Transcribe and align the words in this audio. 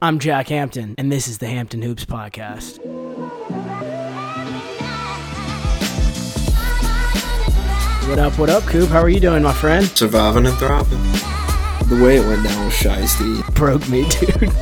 I'm 0.00 0.20
Jack 0.20 0.46
Hampton, 0.46 0.94
and 0.96 1.10
this 1.10 1.26
is 1.26 1.38
the 1.38 1.48
Hampton 1.48 1.82
Hoops 1.82 2.04
Podcast. 2.04 2.78
What 8.08 8.20
up, 8.20 8.38
what 8.38 8.48
up, 8.48 8.62
Coop? 8.62 8.88
How 8.90 9.00
are 9.00 9.08
you 9.08 9.18
doing, 9.18 9.42
my 9.42 9.52
friend? 9.52 9.84
Surviving 9.86 10.46
and 10.46 10.56
thriving. 10.56 11.02
The 11.88 12.00
way 12.00 12.18
it 12.18 12.24
went 12.24 12.44
down 12.44 12.64
was 12.64 12.74
shiesty. 12.74 13.52
Broke 13.56 13.88
me, 13.88 14.08
dude. 14.08 14.52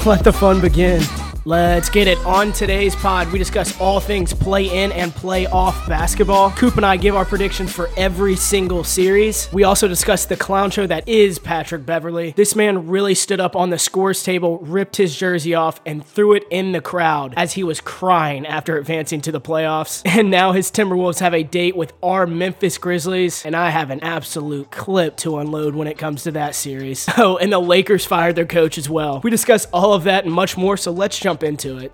Let 0.04 0.24
the 0.24 0.32
fun 0.32 0.60
begin. 0.60 1.00
Let's 1.46 1.88
get 1.88 2.06
it. 2.06 2.18
On 2.26 2.52
today's 2.52 2.94
pod, 2.94 3.32
we 3.32 3.38
discuss 3.38 3.80
all 3.80 3.98
things 3.98 4.34
play 4.34 4.66
in 4.84 4.92
and 4.92 5.10
play 5.10 5.46
off 5.46 5.88
basketball. 5.88 6.50
Coop 6.50 6.76
and 6.76 6.84
I 6.84 6.98
give 6.98 7.16
our 7.16 7.24
predictions 7.24 7.72
for 7.72 7.88
every 7.96 8.36
single 8.36 8.84
series. 8.84 9.50
We 9.50 9.64
also 9.64 9.88
discuss 9.88 10.26
the 10.26 10.36
clown 10.36 10.70
show 10.70 10.86
that 10.86 11.08
is 11.08 11.38
Patrick 11.38 11.86
Beverley. 11.86 12.32
This 12.36 12.54
man 12.54 12.88
really 12.88 13.14
stood 13.14 13.40
up 13.40 13.56
on 13.56 13.70
the 13.70 13.78
scores 13.78 14.22
table, 14.22 14.58
ripped 14.58 14.96
his 14.96 15.16
jersey 15.16 15.54
off, 15.54 15.80
and 15.86 16.04
threw 16.04 16.34
it 16.34 16.44
in 16.50 16.72
the 16.72 16.82
crowd 16.82 17.32
as 17.38 17.54
he 17.54 17.64
was 17.64 17.80
crying 17.80 18.46
after 18.46 18.76
advancing 18.76 19.22
to 19.22 19.32
the 19.32 19.40
playoffs. 19.40 20.02
And 20.20 20.30
now 20.30 20.52
his 20.52 20.70
Timberwolves 20.70 21.20
have 21.20 21.32
a 21.32 21.42
date 21.42 21.74
with 21.74 21.94
our 22.02 22.26
Memphis 22.26 22.76
Grizzlies, 22.76 23.46
and 23.46 23.56
I 23.56 23.70
have 23.70 23.90
an 23.90 24.00
absolute 24.02 24.70
clip 24.70 25.16
to 25.18 25.38
unload 25.38 25.74
when 25.74 25.88
it 25.88 25.96
comes 25.96 26.24
to 26.24 26.32
that 26.32 26.54
series. 26.54 27.08
Oh, 27.16 27.36
and 27.36 27.52
the 27.52 27.58
Lakers 27.58 28.04
fired 28.04 28.34
their 28.34 28.46
coach 28.46 28.76
as 28.78 28.88
well. 28.88 29.20
We 29.22 29.30
discuss 29.30 29.66
all 29.66 29.94
of 29.94 30.04
that 30.04 30.24
and 30.24 30.32
much 30.32 30.56
more, 30.56 30.76
so 30.76 30.90
let's 30.90 31.18
jump 31.18 31.29
jump 31.30 31.44
into 31.44 31.78
it. 31.78 31.92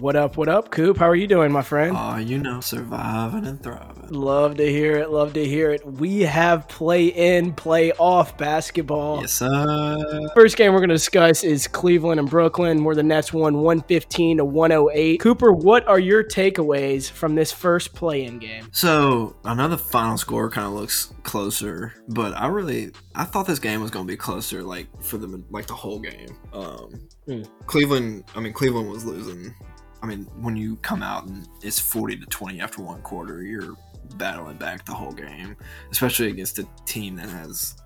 What 0.00 0.14
up, 0.14 0.36
what 0.36 0.48
up, 0.48 0.70
Coop? 0.70 0.96
How 0.96 1.08
are 1.08 1.16
you 1.16 1.26
doing, 1.26 1.50
my 1.50 1.62
friend? 1.62 1.96
Oh, 1.98 2.18
you 2.18 2.38
know, 2.38 2.60
surviving 2.60 3.46
and 3.46 3.60
thriving. 3.60 4.10
Love 4.10 4.56
to 4.58 4.64
hear 4.64 4.96
it, 4.96 5.10
love 5.10 5.32
to 5.32 5.44
hear 5.44 5.72
it. 5.72 5.84
We 5.84 6.20
have 6.20 6.68
play 6.68 7.06
in, 7.06 7.52
play 7.52 7.90
off 7.92 8.38
basketball. 8.38 9.22
Yes, 9.22 9.32
sir. 9.32 10.28
First 10.36 10.56
game 10.56 10.72
we're 10.72 10.78
going 10.78 10.90
to 10.90 10.94
discuss 10.94 11.42
is 11.42 11.66
Cleveland 11.66 12.20
and 12.20 12.30
Brooklyn, 12.30 12.84
where 12.84 12.94
the 12.94 13.02
Nets 13.02 13.32
won 13.32 13.54
115 13.62 14.36
to 14.36 14.44
108. 14.44 15.18
Cooper, 15.18 15.50
what 15.52 15.86
are 15.88 15.98
your 15.98 16.22
takeaways 16.22 17.10
from 17.10 17.34
this 17.34 17.50
first 17.50 17.92
play 17.92 18.22
in 18.22 18.38
game? 18.38 18.68
So, 18.70 19.34
I 19.44 19.54
know 19.54 19.66
the 19.66 19.78
final 19.78 20.16
score 20.16 20.48
kind 20.48 20.68
of 20.68 20.74
looks 20.74 21.12
closer, 21.24 21.92
but 22.08 22.34
I 22.36 22.46
really 22.46 22.92
I 23.16 23.24
thought 23.24 23.48
this 23.48 23.58
game 23.58 23.80
was 23.80 23.90
going 23.90 24.06
to 24.06 24.10
be 24.10 24.16
closer 24.16 24.62
like 24.62 24.86
for 25.02 25.18
the 25.18 25.42
like 25.50 25.66
the 25.66 25.74
whole 25.74 25.98
game. 25.98 26.38
Um, 26.52 27.08
mm. 27.26 27.48
Cleveland, 27.66 28.24
I 28.36 28.40
mean 28.40 28.52
Cleveland 28.52 28.88
was 28.88 29.04
losing 29.04 29.54
I 30.02 30.06
mean, 30.06 30.24
when 30.40 30.56
you 30.56 30.76
come 30.76 31.02
out 31.02 31.26
and 31.26 31.48
it's 31.62 31.78
40 31.78 32.18
to 32.18 32.26
20 32.26 32.60
after 32.60 32.82
one 32.82 33.02
quarter, 33.02 33.42
you're 33.42 33.76
battling 34.16 34.56
back 34.56 34.84
the 34.84 34.94
whole 34.94 35.12
game, 35.12 35.56
especially 35.90 36.28
against 36.28 36.58
a 36.58 36.66
team 36.86 37.16
that 37.16 37.28
has 37.28 37.76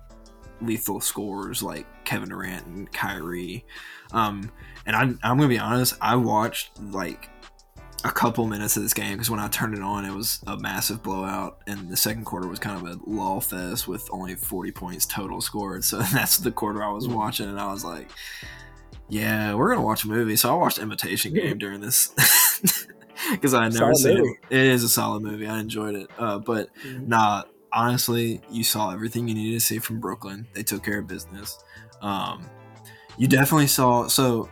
lethal 0.61 1.01
scores 1.01 1.61
like 1.61 1.85
Kevin 2.05 2.29
Durant 2.29 2.65
and 2.67 2.91
Kyrie. 2.91 3.65
Um, 4.11 4.51
and 4.85 4.95
I'm, 4.95 5.19
I'm 5.23 5.37
going 5.37 5.49
to 5.49 5.55
be 5.55 5.59
honest, 5.59 5.95
I 6.01 6.15
watched 6.15 6.79
like 6.81 7.29
a 8.05 8.11
couple 8.11 8.45
minutes 8.47 8.75
of 8.75 8.83
this 8.83 8.93
game 8.93 9.13
because 9.13 9.29
when 9.29 9.39
I 9.39 9.47
turned 9.47 9.73
it 9.73 9.81
on, 9.81 10.05
it 10.05 10.13
was 10.13 10.43
a 10.47 10.57
massive 10.57 11.01
blowout, 11.01 11.61
and 11.67 11.89
the 11.89 11.95
second 11.95 12.25
quarter 12.25 12.47
was 12.47 12.59
kind 12.59 12.85
of 12.85 12.91
a 12.91 12.99
lull 13.09 13.39
fest 13.39 13.87
with 13.87 14.07
only 14.11 14.35
40 14.35 14.71
points 14.71 15.05
total 15.05 15.41
scored. 15.41 15.83
So 15.93 16.01
that's 16.01 16.37
the 16.37 16.51
quarter 16.51 16.83
I 16.83 16.91
was 16.91 17.07
mm. 17.07 17.15
watching, 17.15 17.47
and 17.47 17.59
I 17.59 17.71
was 17.71 17.85
like, 17.85 18.09
yeah, 19.09 19.53
we're 19.53 19.69
gonna 19.69 19.85
watch 19.85 20.03
a 20.03 20.07
movie. 20.07 20.35
So 20.35 20.51
I 20.51 20.57
watched 20.57 20.79
Imitation 20.79 21.33
Game 21.33 21.57
during 21.57 21.81
this 21.81 22.13
because 23.31 23.53
I 23.53 23.69
never 23.69 23.93
seen 23.93 24.17
movie. 24.17 24.39
it. 24.49 24.57
It 24.57 24.65
is 24.67 24.83
a 24.83 24.89
solid 24.89 25.23
movie. 25.23 25.47
I 25.47 25.59
enjoyed 25.59 25.95
it. 25.95 26.09
Uh, 26.17 26.39
but 26.39 26.69
mm-hmm. 26.77 27.09
nah, 27.09 27.43
honestly, 27.71 28.41
you 28.49 28.63
saw 28.63 28.91
everything 28.91 29.27
you 29.27 29.35
needed 29.35 29.59
to 29.59 29.65
see 29.65 29.79
from 29.79 29.99
Brooklyn. 29.99 30.47
They 30.53 30.63
took 30.63 30.83
care 30.83 30.99
of 30.99 31.07
business. 31.07 31.59
Um, 32.01 32.49
you 33.17 33.27
definitely 33.27 33.67
saw. 33.67 34.07
So 34.07 34.49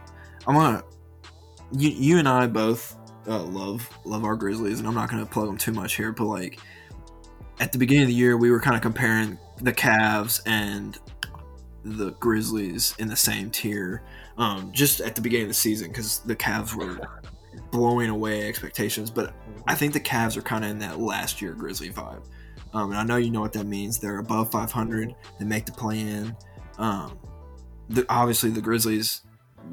I'm 0.47 0.55
gonna. 0.55 0.83
You, 1.73 1.89
you 1.89 2.17
and 2.19 2.27
I 2.27 2.47
both 2.47 2.97
uh, 3.27 3.43
love 3.43 3.87
love 4.03 4.25
our 4.25 4.35
Grizzlies, 4.35 4.79
and 4.79 4.87
I'm 4.87 4.95
not 4.95 5.09
gonna 5.09 5.25
plug 5.25 5.47
them 5.47 5.57
too 5.57 5.71
much 5.71 5.95
here, 5.95 6.11
but 6.11 6.25
like 6.25 6.59
at 7.59 7.71
the 7.71 7.77
beginning 7.77 8.03
of 8.03 8.09
the 8.09 8.15
year, 8.15 8.37
we 8.37 8.51
were 8.51 8.59
kind 8.59 8.75
of 8.75 8.81
comparing 8.81 9.37
the 9.61 9.71
Cavs 9.71 10.41
and 10.45 10.97
the 11.83 12.11
Grizzlies 12.13 12.95
in 12.99 13.07
the 13.07 13.15
same 13.15 13.49
tier 13.49 14.03
um, 14.41 14.71
just 14.71 15.01
at 15.01 15.13
the 15.13 15.21
beginning 15.21 15.43
of 15.45 15.49
the 15.49 15.53
season 15.53 15.89
because 15.89 16.19
the 16.19 16.35
Cavs 16.35 16.73
were 16.73 17.07
blowing 17.69 18.09
away 18.09 18.47
expectations. 18.47 19.11
But 19.11 19.35
I 19.67 19.75
think 19.75 19.93
the 19.93 19.99
Cavs 19.99 20.35
are 20.35 20.41
kind 20.41 20.65
of 20.65 20.71
in 20.71 20.79
that 20.79 20.99
last 20.99 21.43
year 21.43 21.53
Grizzly 21.53 21.91
vibe. 21.91 22.23
Um, 22.73 22.89
and 22.89 22.99
I 22.99 23.03
know 23.03 23.17
you 23.17 23.29
know 23.29 23.41
what 23.41 23.53
that 23.53 23.67
means. 23.67 23.99
They're 23.99 24.17
above 24.17 24.51
500. 24.51 25.13
They 25.37 25.45
make 25.45 25.67
the 25.67 25.71
play 25.71 25.99
in. 25.99 26.35
Um, 26.79 27.19
the, 27.89 28.03
obviously, 28.09 28.49
the 28.49 28.61
Grizzlies 28.61 29.21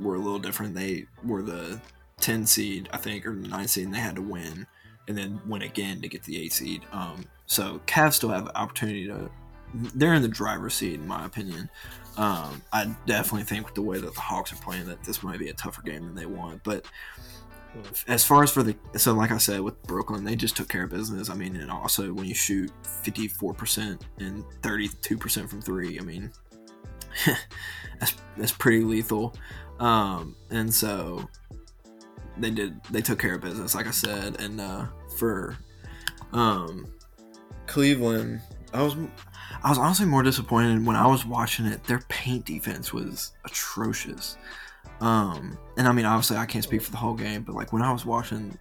were 0.00 0.16
a 0.16 0.18
little 0.18 0.38
different. 0.38 0.74
They 0.74 1.06
were 1.24 1.40
the 1.40 1.80
10 2.20 2.44
seed, 2.44 2.90
I 2.92 2.98
think, 2.98 3.24
or 3.24 3.34
the 3.34 3.48
9 3.48 3.68
seed, 3.68 3.86
and 3.86 3.94
they 3.94 4.00
had 4.00 4.16
to 4.16 4.22
win 4.22 4.66
and 5.06 5.16
then 5.16 5.40
win 5.46 5.62
again 5.62 6.02
to 6.02 6.08
get 6.08 6.24
the 6.24 6.42
8 6.44 6.52
seed. 6.52 6.82
Um, 6.92 7.24
so 7.46 7.80
Cavs 7.86 8.14
still 8.14 8.28
have 8.28 8.46
an 8.46 8.52
opportunity 8.54 9.06
to. 9.06 9.30
They're 9.74 10.14
in 10.14 10.22
the 10.22 10.28
driver's 10.28 10.74
seat, 10.74 10.94
in 10.94 11.06
my 11.06 11.24
opinion. 11.24 11.68
Um, 12.16 12.62
I 12.72 12.92
definitely 13.06 13.44
think 13.44 13.66
with 13.66 13.74
the 13.74 13.82
way 13.82 13.98
that 13.98 14.14
the 14.14 14.20
Hawks 14.20 14.52
are 14.52 14.56
playing, 14.56 14.86
that 14.86 15.04
this 15.04 15.22
might 15.22 15.38
be 15.38 15.50
a 15.50 15.54
tougher 15.54 15.82
game 15.82 16.04
than 16.04 16.14
they 16.14 16.26
want. 16.26 16.62
But 16.64 16.84
as 18.06 18.24
far 18.24 18.42
as 18.42 18.50
for 18.50 18.62
the 18.62 18.76
so, 18.96 19.12
like 19.12 19.30
I 19.30 19.38
said 19.38 19.60
with 19.60 19.80
Brooklyn, 19.82 20.24
they 20.24 20.36
just 20.36 20.56
took 20.56 20.68
care 20.68 20.84
of 20.84 20.90
business. 20.90 21.30
I 21.30 21.34
mean, 21.34 21.56
and 21.56 21.70
also 21.70 22.12
when 22.12 22.26
you 22.26 22.34
shoot 22.34 22.72
fifty 23.02 23.28
four 23.28 23.54
percent 23.54 24.04
and 24.18 24.44
thirty 24.62 24.88
two 25.00 25.16
percent 25.16 25.48
from 25.48 25.60
three, 25.60 25.98
I 25.98 26.02
mean, 26.02 26.32
that's 28.00 28.16
that's 28.36 28.52
pretty 28.52 28.84
lethal. 28.84 29.36
Um, 29.78 30.34
and 30.50 30.72
so 30.72 31.28
they 32.36 32.50
did 32.50 32.82
they 32.90 33.02
took 33.02 33.18
care 33.18 33.34
of 33.34 33.42
business, 33.42 33.74
like 33.74 33.86
I 33.86 33.92
said. 33.92 34.40
And 34.40 34.60
uh, 34.60 34.86
for 35.16 35.56
um, 36.32 36.86
Cleveland, 37.66 38.40
I 38.72 38.82
was 38.82 38.96
I 39.62 39.70
was 39.70 39.78
honestly 39.78 40.06
more 40.06 40.22
disappointed 40.22 40.86
when 40.86 40.96
I 40.96 41.06
was 41.06 41.26
watching 41.26 41.66
it. 41.66 41.82
Their 41.84 42.00
paint 42.08 42.44
defense 42.44 42.92
was 42.92 43.32
atrocious. 43.44 44.36
Um, 45.00 45.58
and 45.76 45.88
I 45.88 45.92
mean, 45.92 46.04
obviously, 46.04 46.36
I 46.36 46.46
can't 46.46 46.64
speak 46.64 46.82
for 46.82 46.90
the 46.90 46.96
whole 46.96 47.14
game, 47.14 47.42
but 47.42 47.54
like 47.54 47.72
when 47.72 47.82
I 47.82 47.92
was 47.92 48.06
watching, 48.06 48.56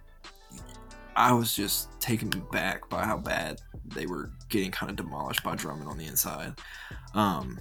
I 1.16 1.32
was 1.32 1.54
just 1.54 2.00
taken 2.00 2.28
back 2.52 2.88
by 2.88 3.04
how 3.04 3.18
bad 3.18 3.60
they 3.94 4.06
were 4.06 4.30
getting 4.48 4.70
kind 4.70 4.90
of 4.90 4.96
demolished 4.96 5.42
by 5.42 5.54
Drummond 5.54 5.88
on 5.88 5.98
the 5.98 6.06
inside. 6.06 6.54
Um, 7.14 7.58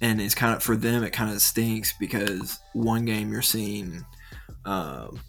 and 0.00 0.20
it's 0.20 0.34
kind 0.34 0.54
of 0.54 0.62
for 0.62 0.76
them, 0.76 1.02
it 1.02 1.10
kind 1.10 1.32
of 1.32 1.40
stinks 1.40 1.94
because 1.98 2.58
one 2.72 3.04
game 3.04 3.32
you're 3.32 3.42
seeing, 3.42 4.04
um, 4.64 5.20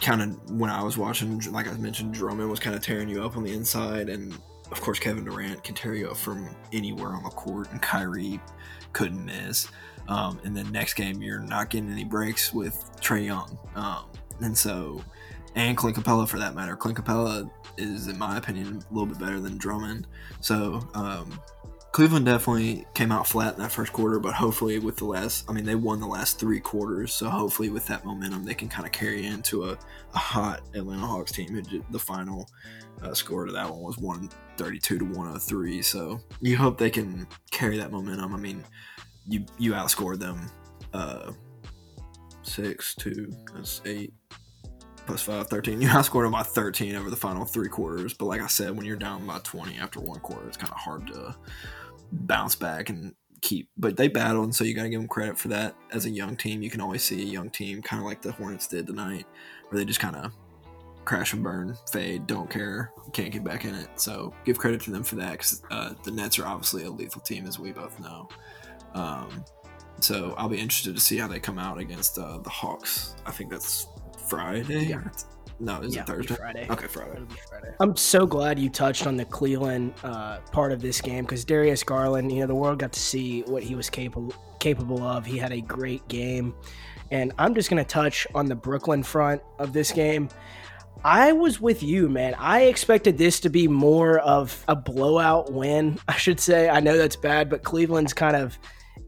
kind 0.00 0.22
of 0.22 0.50
when 0.50 0.70
I 0.70 0.82
was 0.82 0.96
watching, 0.96 1.40
like 1.52 1.68
I 1.68 1.72
mentioned, 1.74 2.14
Drummond 2.14 2.50
was 2.50 2.60
kind 2.60 2.74
of 2.74 2.82
tearing 2.82 3.08
you 3.08 3.22
up 3.22 3.36
on 3.36 3.44
the 3.44 3.52
inside, 3.52 4.08
and 4.08 4.36
of 4.70 4.80
course, 4.80 4.98
Kevin 4.98 5.24
Durant 5.24 5.62
can 5.64 5.74
tear 5.74 5.94
you 5.94 6.10
up 6.10 6.16
from 6.16 6.48
anywhere 6.72 7.10
on 7.10 7.22
the 7.22 7.30
court, 7.30 7.70
and 7.72 7.80
Kyrie 7.80 8.40
couldn't 8.92 9.24
miss. 9.24 9.68
Um, 10.08 10.40
and 10.44 10.56
then 10.56 10.70
next 10.72 10.94
game, 10.94 11.22
you're 11.22 11.40
not 11.40 11.70
getting 11.70 11.90
any 11.90 12.04
breaks 12.04 12.52
with 12.52 12.90
Trae 13.00 13.26
Young. 13.26 13.58
Um, 13.74 14.04
and 14.40 14.56
so, 14.56 15.02
and 15.54 15.76
Clint 15.76 15.96
Capela 15.96 16.28
for 16.28 16.38
that 16.38 16.54
matter. 16.54 16.76
Clint 16.76 16.96
Capela 16.96 17.50
is, 17.76 18.08
in 18.08 18.18
my 18.18 18.38
opinion, 18.38 18.82
a 18.90 18.94
little 18.94 19.06
bit 19.06 19.18
better 19.18 19.40
than 19.40 19.58
Drummond. 19.58 20.06
So, 20.40 20.88
um, 20.94 21.38
Cleveland 21.92 22.26
definitely 22.26 22.86
came 22.94 23.10
out 23.10 23.26
flat 23.26 23.54
in 23.54 23.60
that 23.60 23.72
first 23.72 23.92
quarter, 23.92 24.20
but 24.20 24.34
hopefully 24.34 24.78
with 24.78 24.96
the 24.96 25.06
last, 25.06 25.48
I 25.48 25.52
mean, 25.52 25.64
they 25.64 25.74
won 25.74 26.00
the 26.00 26.06
last 26.06 26.38
three 26.38 26.60
quarters, 26.60 27.12
so 27.12 27.28
hopefully 27.28 27.70
with 27.70 27.86
that 27.86 28.04
momentum, 28.04 28.44
they 28.44 28.54
can 28.54 28.68
kind 28.68 28.86
of 28.86 28.92
carry 28.92 29.26
into 29.26 29.64
a, 29.64 29.78
a 30.14 30.18
hot 30.18 30.60
Atlanta 30.74 31.06
Hawks 31.06 31.32
team. 31.32 31.60
The 31.90 31.98
final 31.98 32.48
uh, 33.02 33.14
score 33.14 33.46
to 33.46 33.52
that 33.52 33.70
one 33.70 33.80
was 33.80 33.96
132 33.98 34.98
to 34.98 35.04
103, 35.04 35.82
so 35.82 36.20
you 36.40 36.56
hope 36.56 36.78
they 36.78 36.90
can 36.90 37.26
carry 37.50 37.78
that 37.78 37.90
momentum. 37.90 38.34
I 38.34 38.38
mean, 38.38 38.62
you 39.26 39.44
you 39.58 39.72
outscored 39.72 40.18
them 40.18 40.50
uh, 40.92 41.32
six, 42.42 42.94
two, 42.94 43.32
that's 43.54 43.80
eight, 43.86 44.12
plus 45.06 45.22
5, 45.22 45.48
13. 45.48 45.80
You 45.80 45.88
outscored 45.88 46.24
them 46.24 46.32
by 46.32 46.42
13 46.42 46.94
over 46.94 47.10
the 47.10 47.16
final 47.16 47.44
three 47.44 47.68
quarters. 47.68 48.14
But 48.14 48.26
like 48.26 48.40
I 48.40 48.46
said, 48.46 48.76
when 48.76 48.86
you're 48.86 48.96
down 48.96 49.26
by 49.26 49.38
20 49.38 49.78
after 49.78 50.00
one 50.00 50.20
quarter, 50.20 50.46
it's 50.46 50.56
kind 50.56 50.72
of 50.72 50.78
hard 50.78 51.06
to 51.08 51.34
bounce 52.12 52.54
back 52.54 52.90
and 52.90 53.14
keep. 53.40 53.68
But 53.76 53.96
they 53.96 54.08
battled, 54.08 54.44
and 54.44 54.54
so 54.54 54.64
you 54.64 54.74
got 54.74 54.84
to 54.84 54.88
give 54.88 55.00
them 55.00 55.08
credit 55.08 55.38
for 55.38 55.48
that. 55.48 55.74
As 55.92 56.06
a 56.06 56.10
young 56.10 56.36
team, 56.36 56.62
you 56.62 56.70
can 56.70 56.80
always 56.80 57.02
see 57.02 57.22
a 57.22 57.24
young 57.24 57.50
team, 57.50 57.82
kind 57.82 58.00
of 58.00 58.06
like 58.06 58.22
the 58.22 58.32
Hornets 58.32 58.66
did 58.66 58.86
tonight, 58.86 59.26
where 59.68 59.78
they 59.78 59.84
just 59.84 60.00
kind 60.00 60.16
of 60.16 60.32
crash 61.04 61.32
and 61.32 61.42
burn, 61.42 61.74
fade, 61.90 62.26
don't 62.26 62.50
care, 62.50 62.92
can't 63.12 63.32
get 63.32 63.42
back 63.42 63.64
in 63.64 63.74
it. 63.74 63.88
So 63.96 64.34
give 64.44 64.58
credit 64.58 64.82
to 64.82 64.90
them 64.90 65.02
for 65.02 65.14
that 65.16 65.32
because 65.32 65.62
uh, 65.70 65.94
the 66.04 66.10
Nets 66.10 66.38
are 66.38 66.46
obviously 66.46 66.84
a 66.84 66.90
lethal 66.90 67.22
team, 67.22 67.46
as 67.46 67.58
we 67.58 67.72
both 67.72 67.98
know. 67.98 68.28
Um, 68.94 69.44
so 70.00 70.34
I'll 70.36 70.50
be 70.50 70.58
interested 70.58 70.94
to 70.94 71.00
see 71.00 71.16
how 71.16 71.26
they 71.26 71.40
come 71.40 71.58
out 71.58 71.78
against 71.78 72.18
uh, 72.18 72.38
the 72.38 72.50
Hawks. 72.50 73.16
I 73.24 73.30
think 73.30 73.50
that's 73.50 73.86
Friday. 74.28 74.84
Yeah. 74.86 75.02
No, 75.60 75.80
is 75.80 75.94
yeah, 75.94 76.02
it 76.02 76.06
Thursday? 76.06 76.34
Friday. 76.34 76.66
Okay, 76.70 76.86
Friday. 76.86 77.20
Friday. 77.48 77.74
I'm 77.80 77.96
so 77.96 78.26
glad 78.26 78.58
you 78.58 78.68
touched 78.68 79.06
on 79.06 79.16
the 79.16 79.24
Cleveland 79.24 79.92
uh, 80.04 80.38
part 80.52 80.70
of 80.70 80.80
this 80.80 81.00
game 81.00 81.24
because 81.24 81.44
Darius 81.44 81.82
Garland, 81.82 82.30
you 82.30 82.40
know, 82.40 82.46
the 82.46 82.54
world 82.54 82.78
got 82.78 82.92
to 82.92 83.00
see 83.00 83.42
what 83.42 83.62
he 83.62 83.74
was 83.74 83.90
capable 83.90 84.34
capable 84.60 85.02
of. 85.02 85.26
He 85.26 85.36
had 85.36 85.52
a 85.52 85.60
great 85.60 86.06
game, 86.08 86.54
and 87.10 87.32
I'm 87.38 87.54
just 87.54 87.70
gonna 87.70 87.84
touch 87.84 88.26
on 88.34 88.46
the 88.46 88.54
Brooklyn 88.54 89.02
front 89.02 89.42
of 89.58 89.72
this 89.72 89.90
game. 89.90 90.28
I 91.04 91.32
was 91.32 91.60
with 91.60 91.82
you, 91.82 92.08
man. 92.08 92.34
I 92.38 92.62
expected 92.62 93.18
this 93.18 93.40
to 93.40 93.50
be 93.50 93.68
more 93.68 94.18
of 94.18 94.64
a 94.68 94.76
blowout 94.76 95.52
win, 95.52 95.98
I 96.08 96.16
should 96.16 96.40
say. 96.40 96.68
I 96.68 96.80
know 96.80 96.96
that's 96.96 97.16
bad, 97.16 97.50
but 97.50 97.62
Cleveland's 97.64 98.12
kind 98.12 98.36
of 98.36 98.58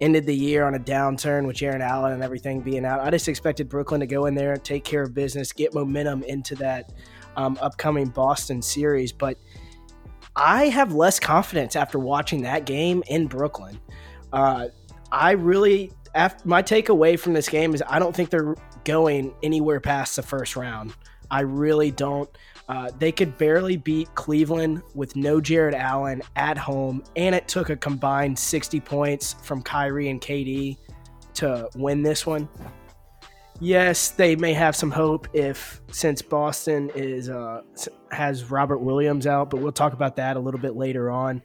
ended 0.01 0.27
the 0.27 0.35
year 0.35 0.65
on 0.65 0.75
a 0.75 0.79
downturn 0.79 1.47
with 1.47 1.57
Jarrett 1.57 1.83
Allen 1.83 2.13
and 2.13 2.23
everything 2.23 2.61
being 2.61 2.85
out. 2.85 3.01
I 3.01 3.11
just 3.11 3.29
expected 3.29 3.69
Brooklyn 3.69 4.01
to 4.01 4.07
go 4.07 4.27
in 4.27 4.35
there 4.35 4.57
take 4.57 4.85
care 4.85 5.03
of 5.03 5.15
business, 5.15 5.53
get 5.53 5.75
momentum 5.75 6.23
into 6.23 6.55
that 6.57 6.93
um, 7.37 7.59
upcoming 7.61 8.09
Boston 8.09 8.63
series. 8.63 9.13
But 9.13 9.39
I 10.37 10.67
have 10.67 10.95
less 10.95 11.21
confidence 11.21 11.77
after 11.77 11.99
watching 11.99 12.43
that 12.43 12.65
game 12.65 13.03
in 13.09 13.27
Brooklyn. 13.27 13.81
Uh, 14.33 14.69
I 15.13 15.33
really, 15.33 15.93
after, 16.15 16.49
my 16.49 16.63
takeaway 16.63 17.19
from 17.19 17.33
this 17.33 17.49
game 17.49 17.75
is 17.75 17.83
I 17.87 17.99
don't 17.99 18.15
think 18.15 18.31
they're 18.31 18.55
going 18.85 19.35
anywhere 19.43 19.81
past 19.81 20.17
the 20.17 20.23
first 20.23 20.57
round. 20.57 20.95
I 21.31 21.41
really 21.41 21.91
don't. 21.91 22.29
Uh, 22.71 22.89
they 23.01 23.11
could 23.11 23.37
barely 23.37 23.77
beat 23.77 24.15
Cleveland 24.15 24.81
with 24.95 25.17
no 25.17 25.41
Jarrett 25.41 25.75
Allen 25.75 26.23
at 26.37 26.57
home, 26.57 27.03
and 27.17 27.35
it 27.35 27.49
took 27.49 27.69
a 27.69 27.75
combined 27.75 28.39
60 28.39 28.79
points 28.79 29.35
from 29.43 29.61
Kyrie 29.61 30.09
and 30.09 30.21
KD 30.21 30.77
to 31.35 31.69
win 31.75 32.05
this 32.05 32.25
one. 32.25 32.49
Yes, 33.59 34.11
they 34.11 34.37
may 34.37 34.53
have 34.53 34.77
some 34.77 34.93
hope 34.93 35.27
if 35.35 35.81
since 35.91 36.23
Boston 36.23 36.93
is 36.95 37.29
uh, 37.29 37.63
has 38.13 38.53
Robert 38.53 38.79
Williams 38.79 39.27
out, 39.27 39.51
but 39.51 39.61
we'll 39.61 39.73
talk 39.73 39.93
about 39.93 40.15
that 40.17 40.37
a 40.37 40.41
little 40.41 40.61
bit 40.61 40.77
later 40.77 41.11
on. 41.11 41.43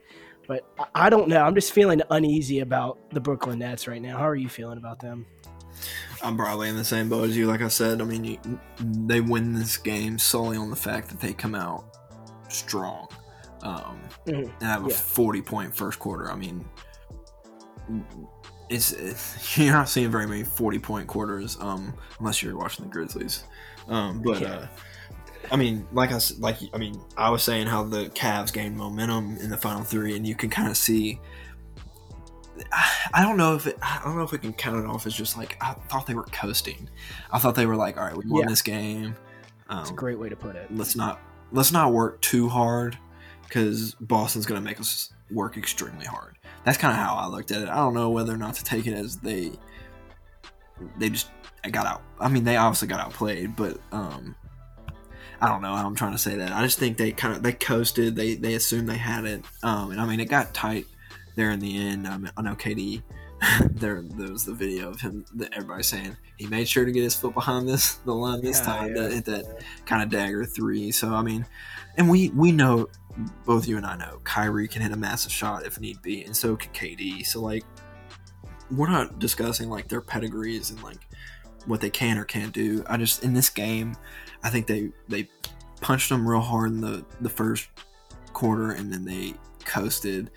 But 0.47 0.61
I 0.93 1.09
don't 1.09 1.27
know. 1.27 1.41
I'm 1.41 1.55
just 1.55 1.73
feeling 1.73 2.03
uneasy 2.11 2.59
about 2.59 2.99
the 3.09 3.19
Brooklyn 3.19 3.57
Nets 3.57 3.87
right 3.87 3.99
now. 3.99 4.19
How 4.19 4.29
are 4.29 4.35
you 4.35 4.47
feeling 4.47 4.77
about 4.77 4.99
them? 4.99 5.25
I'm 6.21 6.37
probably 6.37 6.69
in 6.69 6.75
the 6.75 6.85
same 6.85 7.09
boat 7.09 7.29
as 7.29 7.37
you. 7.37 7.47
Like 7.47 7.61
I 7.61 7.67
said, 7.67 8.01
I 8.01 8.05
mean, 8.05 8.23
you, 8.23 8.59
they 8.79 9.21
win 9.21 9.53
this 9.53 9.77
game 9.77 10.17
solely 10.17 10.57
on 10.57 10.69
the 10.69 10.75
fact 10.75 11.09
that 11.09 11.19
they 11.19 11.33
come 11.33 11.55
out 11.55 11.85
strong 12.49 13.07
um, 13.61 13.99
mm-hmm. 14.25 14.49
and 14.49 14.63
have 14.63 14.85
a 14.85 14.89
yeah. 14.89 14.95
40 14.95 15.41
point 15.41 15.75
first 15.75 15.99
quarter. 15.99 16.31
I 16.31 16.35
mean, 16.35 16.65
it's, 18.69 18.93
it's, 18.93 19.57
you're 19.57 19.73
not 19.73 19.89
seeing 19.89 20.09
very 20.09 20.27
many 20.27 20.43
40 20.43 20.79
point 20.79 21.07
quarters 21.07 21.57
um, 21.59 21.93
unless 22.19 22.41
you're 22.41 22.57
watching 22.57 22.85
the 22.85 22.91
Grizzlies. 22.91 23.43
Um, 23.87 24.21
but 24.23 24.41
yeah. 24.41 24.47
uh, 24.47 24.67
I 25.51 25.57
mean, 25.57 25.87
like 25.91 26.11
I 26.11 26.19
like 26.39 26.57
I 26.73 26.77
mean, 26.77 26.99
I 27.17 27.29
was 27.29 27.43
saying 27.43 27.67
how 27.67 27.83
the 27.83 28.09
Cavs 28.09 28.51
gained 28.51 28.75
momentum 28.75 29.37
in 29.37 29.49
the 29.49 29.57
final 29.57 29.83
three, 29.83 30.15
and 30.15 30.25
you 30.25 30.35
can 30.35 30.49
kind 30.49 30.69
of 30.69 30.77
see 30.77 31.19
I 33.13 33.21
don't 33.21 33.37
know 33.37 33.55
if 33.55 33.67
it, 33.67 33.77
I 33.81 34.01
don't 34.03 34.15
know 34.15 34.23
if 34.23 34.31
we 34.31 34.37
can 34.37 34.53
count 34.53 34.83
it 34.83 34.85
off 34.85 35.05
as 35.05 35.13
just 35.13 35.37
like 35.37 35.57
I 35.61 35.73
thought 35.73 36.07
they 36.07 36.13
were 36.13 36.23
coasting. 36.23 36.89
I 37.31 37.39
thought 37.39 37.55
they 37.55 37.65
were 37.65 37.75
like, 37.75 37.97
all 37.97 38.05
right, 38.05 38.15
we 38.15 38.29
won 38.29 38.41
yeah. 38.41 38.47
this 38.47 38.61
game. 38.61 39.15
Um, 39.69 39.79
That's 39.79 39.89
a 39.89 39.93
great 39.93 40.19
way 40.19 40.29
to 40.29 40.35
put 40.35 40.55
it. 40.55 40.67
Let's 40.75 40.95
not 40.95 41.19
let's 41.51 41.71
not 41.71 41.91
work 41.91 42.21
too 42.21 42.49
hard 42.49 42.97
because 43.43 43.95
Boston's 43.95 44.45
going 44.45 44.61
to 44.61 44.65
make 44.65 44.79
us 44.79 45.13
work 45.31 45.57
extremely 45.57 46.05
hard. 46.05 46.37
That's 46.63 46.77
kind 46.77 46.91
of 46.91 46.99
how 46.99 47.15
I 47.15 47.27
looked 47.27 47.51
at 47.51 47.61
it. 47.61 47.69
I 47.69 47.75
don't 47.75 47.93
know 47.93 48.09
whether 48.09 48.33
or 48.33 48.37
not 48.37 48.55
to 48.55 48.63
take 48.63 48.87
it 48.87 48.93
as 48.93 49.17
they 49.17 49.51
they 50.97 51.09
just 51.09 51.29
got 51.71 51.85
out. 51.85 52.01
I 52.19 52.29
mean, 52.29 52.43
they 52.43 52.57
obviously 52.57 52.87
got 52.87 52.99
outplayed, 52.99 53.55
but 53.55 53.79
um, 53.91 54.35
I 55.41 55.47
don't 55.47 55.61
know 55.61 55.75
how 55.75 55.85
I'm 55.85 55.95
trying 55.95 56.13
to 56.13 56.17
say 56.17 56.35
that. 56.35 56.51
I 56.51 56.63
just 56.63 56.79
think 56.79 56.97
they 56.97 57.11
kind 57.11 57.35
of 57.35 57.43
they 57.43 57.53
coasted. 57.53 58.15
They 58.15 58.35
they 58.35 58.55
assumed 58.55 58.87
they 58.87 58.97
had 58.97 59.25
it, 59.25 59.43
um, 59.63 59.91
and 59.91 59.99
I 59.99 60.05
mean 60.05 60.19
it 60.19 60.25
got 60.25 60.53
tight 60.53 60.85
there 61.35 61.51
in 61.51 61.59
the 61.59 61.77
end. 61.77 62.07
Um, 62.07 62.29
I 62.37 62.41
know 62.41 62.55
KD. 62.55 63.01
there, 63.71 64.01
there 64.01 64.31
was 64.31 64.45
the 64.45 64.53
video 64.53 64.89
of 64.89 65.01
him 65.01 65.25
that 65.35 65.53
everybody 65.53 65.83
saying 65.83 66.15
he 66.37 66.47
made 66.47 66.67
sure 66.67 66.85
to 66.85 66.91
get 66.91 67.03
his 67.03 67.15
foot 67.15 67.33
behind 67.33 67.67
this 67.67 67.95
the 68.05 68.13
line 68.13 68.41
this 68.41 68.59
yeah, 68.59 68.65
time 68.65 68.95
yeah. 68.95 69.07
that, 69.07 69.25
that 69.25 69.63
kind 69.85 70.01
of 70.01 70.09
dagger 70.09 70.45
three. 70.45 70.89
So 70.91 71.13
I 71.13 71.21
mean, 71.21 71.45
and 71.97 72.09
we 72.09 72.29
we 72.29 72.51
know 72.51 72.87
both 73.45 73.67
you 73.67 73.77
and 73.77 73.85
I 73.85 73.95
know 73.95 74.19
Kyrie 74.23 74.67
can 74.67 74.81
hit 74.81 74.91
a 74.91 74.97
massive 74.97 75.31
shot 75.31 75.65
if 75.65 75.79
need 75.79 76.01
be, 76.01 76.23
and 76.23 76.35
so 76.35 76.55
can 76.55 76.71
KD. 76.71 77.25
So 77.25 77.41
like, 77.41 77.63
we're 78.71 78.89
not 78.89 79.19
discussing 79.19 79.69
like 79.69 79.87
their 79.87 80.01
pedigrees 80.01 80.71
and 80.71 80.81
like 80.83 81.07
what 81.65 81.81
they 81.81 81.89
can 81.89 82.17
or 82.17 82.25
can't 82.25 82.53
do. 82.53 82.83
I 82.87 82.97
just 82.97 83.23
in 83.23 83.33
this 83.33 83.49
game, 83.49 83.95
I 84.43 84.49
think 84.49 84.67
they 84.67 84.91
they 85.07 85.27
punched 85.81 86.09
them 86.09 86.27
real 86.27 86.41
hard 86.41 86.71
in 86.71 86.81
the 86.81 87.05
the 87.21 87.29
first 87.29 87.69
quarter, 88.33 88.71
and 88.71 88.91
then 88.91 89.05
they 89.05 89.33
coasted. 89.65 90.31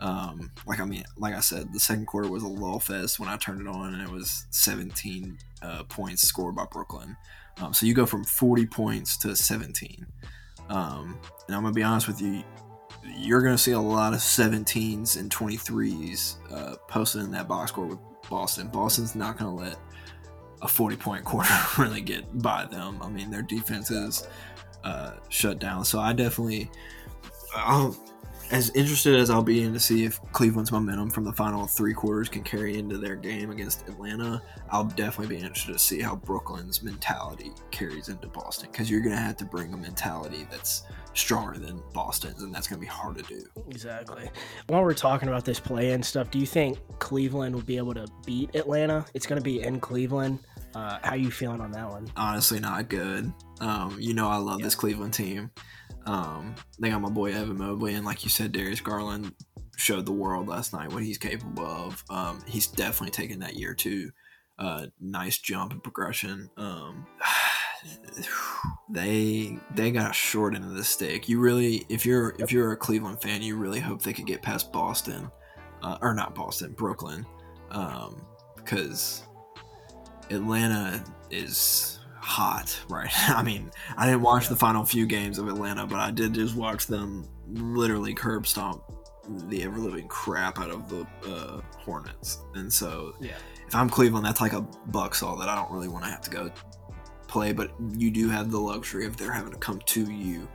Um, 0.00 0.50
like 0.66 0.80
I 0.80 0.84
mean, 0.84 1.04
like 1.16 1.34
I 1.34 1.40
said, 1.40 1.72
the 1.72 1.80
second 1.80 2.06
quarter 2.06 2.28
was 2.28 2.42
a 2.42 2.48
lull 2.48 2.78
fest 2.78 3.18
when 3.18 3.28
I 3.28 3.36
turned 3.36 3.60
it 3.60 3.66
on, 3.66 3.94
and 3.94 4.02
it 4.02 4.10
was 4.10 4.46
17 4.50 5.38
uh, 5.62 5.84
points 5.84 6.22
scored 6.22 6.54
by 6.54 6.66
Brooklyn. 6.70 7.16
Um, 7.60 7.74
so 7.74 7.86
you 7.86 7.94
go 7.94 8.06
from 8.06 8.24
40 8.24 8.66
points 8.66 9.16
to 9.18 9.34
17. 9.34 10.06
Um, 10.68 11.18
and 11.46 11.56
I'm 11.56 11.62
gonna 11.62 11.72
be 11.72 11.82
honest 11.82 12.06
with 12.06 12.20
you, 12.20 12.44
you're 13.16 13.42
gonna 13.42 13.58
see 13.58 13.72
a 13.72 13.80
lot 13.80 14.12
of 14.12 14.20
17s 14.20 15.18
and 15.18 15.30
23s 15.30 16.36
uh, 16.52 16.76
posted 16.88 17.22
in 17.22 17.30
that 17.32 17.48
box 17.48 17.72
score 17.72 17.86
with 17.86 17.98
Boston. 18.28 18.68
Boston's 18.68 19.14
not 19.14 19.38
gonna 19.38 19.54
let 19.54 19.76
a 20.62 20.68
40 20.68 20.96
point 20.96 21.24
quarter 21.26 21.52
really 21.78 22.00
get 22.00 22.40
by 22.42 22.66
them. 22.66 22.98
I 23.02 23.08
mean, 23.08 23.30
their 23.30 23.42
defense 23.42 23.90
is 23.90 24.28
uh, 24.84 25.12
shut 25.28 25.58
down. 25.58 25.84
So 25.84 25.98
I 25.98 26.12
definitely, 26.12 26.70
I'll 27.54 27.96
as 28.50 28.70
interested 28.70 29.16
as 29.16 29.30
I'll 29.30 29.42
be 29.42 29.62
in 29.62 29.72
to 29.72 29.80
see 29.80 30.04
if 30.04 30.20
Cleveland's 30.32 30.72
momentum 30.72 31.10
from 31.10 31.24
the 31.24 31.32
final 31.32 31.66
three 31.66 31.92
quarters 31.92 32.28
can 32.28 32.42
carry 32.42 32.78
into 32.78 32.98
their 32.98 33.16
game 33.16 33.50
against 33.50 33.86
Atlanta, 33.88 34.42
I'll 34.70 34.84
definitely 34.84 35.36
be 35.36 35.42
interested 35.42 35.72
to 35.72 35.78
see 35.78 36.00
how 36.00 36.16
Brooklyn's 36.16 36.82
mentality 36.82 37.52
carries 37.70 38.08
into 38.08 38.28
Boston 38.28 38.70
because 38.72 38.90
you're 38.90 39.00
going 39.00 39.14
to 39.14 39.20
have 39.20 39.36
to 39.38 39.44
bring 39.44 39.72
a 39.74 39.76
mentality 39.76 40.46
that's 40.50 40.84
stronger 41.14 41.58
than 41.58 41.82
Boston's, 41.92 42.42
and 42.42 42.54
that's 42.54 42.68
going 42.68 42.80
to 42.80 42.80
be 42.80 42.90
hard 42.90 43.16
to 43.18 43.22
do. 43.24 43.44
Exactly. 43.68 44.30
While 44.68 44.82
we're 44.82 44.94
talking 44.94 45.28
about 45.28 45.44
this 45.44 45.60
play 45.60 45.92
and 45.92 46.04
stuff, 46.04 46.30
do 46.30 46.38
you 46.38 46.46
think 46.46 46.78
Cleveland 46.98 47.54
will 47.54 47.62
be 47.62 47.76
able 47.76 47.94
to 47.94 48.06
beat 48.24 48.54
Atlanta? 48.54 49.04
It's 49.14 49.26
going 49.26 49.40
to 49.40 49.44
be 49.44 49.62
in 49.62 49.80
Cleveland. 49.80 50.38
Uh, 50.74 50.98
how 51.02 51.14
you 51.14 51.30
feeling 51.30 51.60
on 51.60 51.72
that 51.72 51.88
one? 51.88 52.10
Honestly, 52.16 52.60
not 52.60 52.88
good. 52.88 53.32
Um, 53.60 53.96
you 53.98 54.14
know, 54.14 54.28
I 54.28 54.36
love 54.36 54.60
yeah. 54.60 54.66
this 54.66 54.74
Cleveland 54.74 55.14
team. 55.14 55.50
Um, 56.08 56.54
they 56.78 56.88
got 56.88 57.02
my 57.02 57.10
boy 57.10 57.34
Evan 57.34 57.58
Mobley, 57.58 57.92
and 57.92 58.04
like 58.04 58.24
you 58.24 58.30
said, 58.30 58.52
Darius 58.52 58.80
Garland 58.80 59.34
showed 59.76 60.06
the 60.06 60.12
world 60.12 60.48
last 60.48 60.72
night 60.72 60.90
what 60.90 61.02
he's 61.02 61.18
capable 61.18 61.66
of. 61.66 62.02
Um, 62.08 62.40
he's 62.46 62.66
definitely 62.66 63.10
taken 63.10 63.40
that 63.40 63.56
year 63.56 63.74
to 63.74 64.10
uh, 64.58 64.86
nice 64.98 65.36
jump 65.36 65.72
and 65.72 65.82
progression. 65.82 66.48
Um, 66.56 67.06
they 68.90 69.58
they 69.74 69.90
got 69.90 70.12
a 70.12 70.14
short 70.14 70.54
end 70.54 70.64
of 70.64 70.74
the 70.74 70.82
stick. 70.82 71.28
You 71.28 71.40
really, 71.40 71.84
if 71.90 72.06
you're 72.06 72.34
if 72.38 72.50
you're 72.52 72.72
a 72.72 72.76
Cleveland 72.76 73.20
fan, 73.20 73.42
you 73.42 73.56
really 73.56 73.80
hope 73.80 74.00
they 74.00 74.14
could 74.14 74.26
get 74.26 74.40
past 74.40 74.72
Boston, 74.72 75.30
uh, 75.82 75.98
or 76.00 76.14
not 76.14 76.34
Boston, 76.34 76.72
Brooklyn, 76.72 77.26
because 77.68 79.24
um, 79.26 80.30
Atlanta 80.30 81.04
is 81.30 81.97
hot, 82.28 82.78
right? 82.88 83.10
I 83.28 83.42
mean, 83.42 83.70
I 83.96 84.06
didn't 84.06 84.22
watch 84.22 84.44
yeah. 84.44 84.50
the 84.50 84.56
final 84.56 84.84
few 84.84 85.06
games 85.06 85.38
of 85.38 85.48
Atlanta, 85.48 85.86
but 85.86 85.98
I 85.98 86.10
did 86.10 86.34
just 86.34 86.54
watch 86.54 86.86
them 86.86 87.26
literally 87.48 88.12
curb 88.12 88.46
stomp 88.46 88.82
the 89.48 89.62
ever 89.62 89.78
living 89.78 90.06
crap 90.08 90.58
out 90.58 90.70
of 90.70 90.88
the 90.88 91.06
uh, 91.26 91.60
Hornets. 91.78 92.44
And 92.54 92.72
so, 92.72 93.14
yeah. 93.20 93.32
if 93.66 93.74
I'm 93.74 93.88
Cleveland, 93.88 94.24
that's 94.24 94.40
like 94.40 94.52
a 94.52 94.60
buck 94.60 95.14
saw 95.14 95.34
that 95.36 95.48
I 95.48 95.54
don't 95.54 95.70
really 95.70 95.88
want 95.88 96.04
to 96.04 96.10
have 96.10 96.20
to 96.22 96.30
go 96.30 96.50
play, 97.26 97.52
but 97.52 97.72
you 97.96 98.10
do 98.10 98.28
have 98.28 98.50
the 98.50 98.60
luxury 98.60 99.06
of 99.06 99.16
they're 99.16 99.32
having 99.32 99.52
to 99.52 99.58
come 99.58 99.80
to 99.86 100.12
you. 100.12 100.48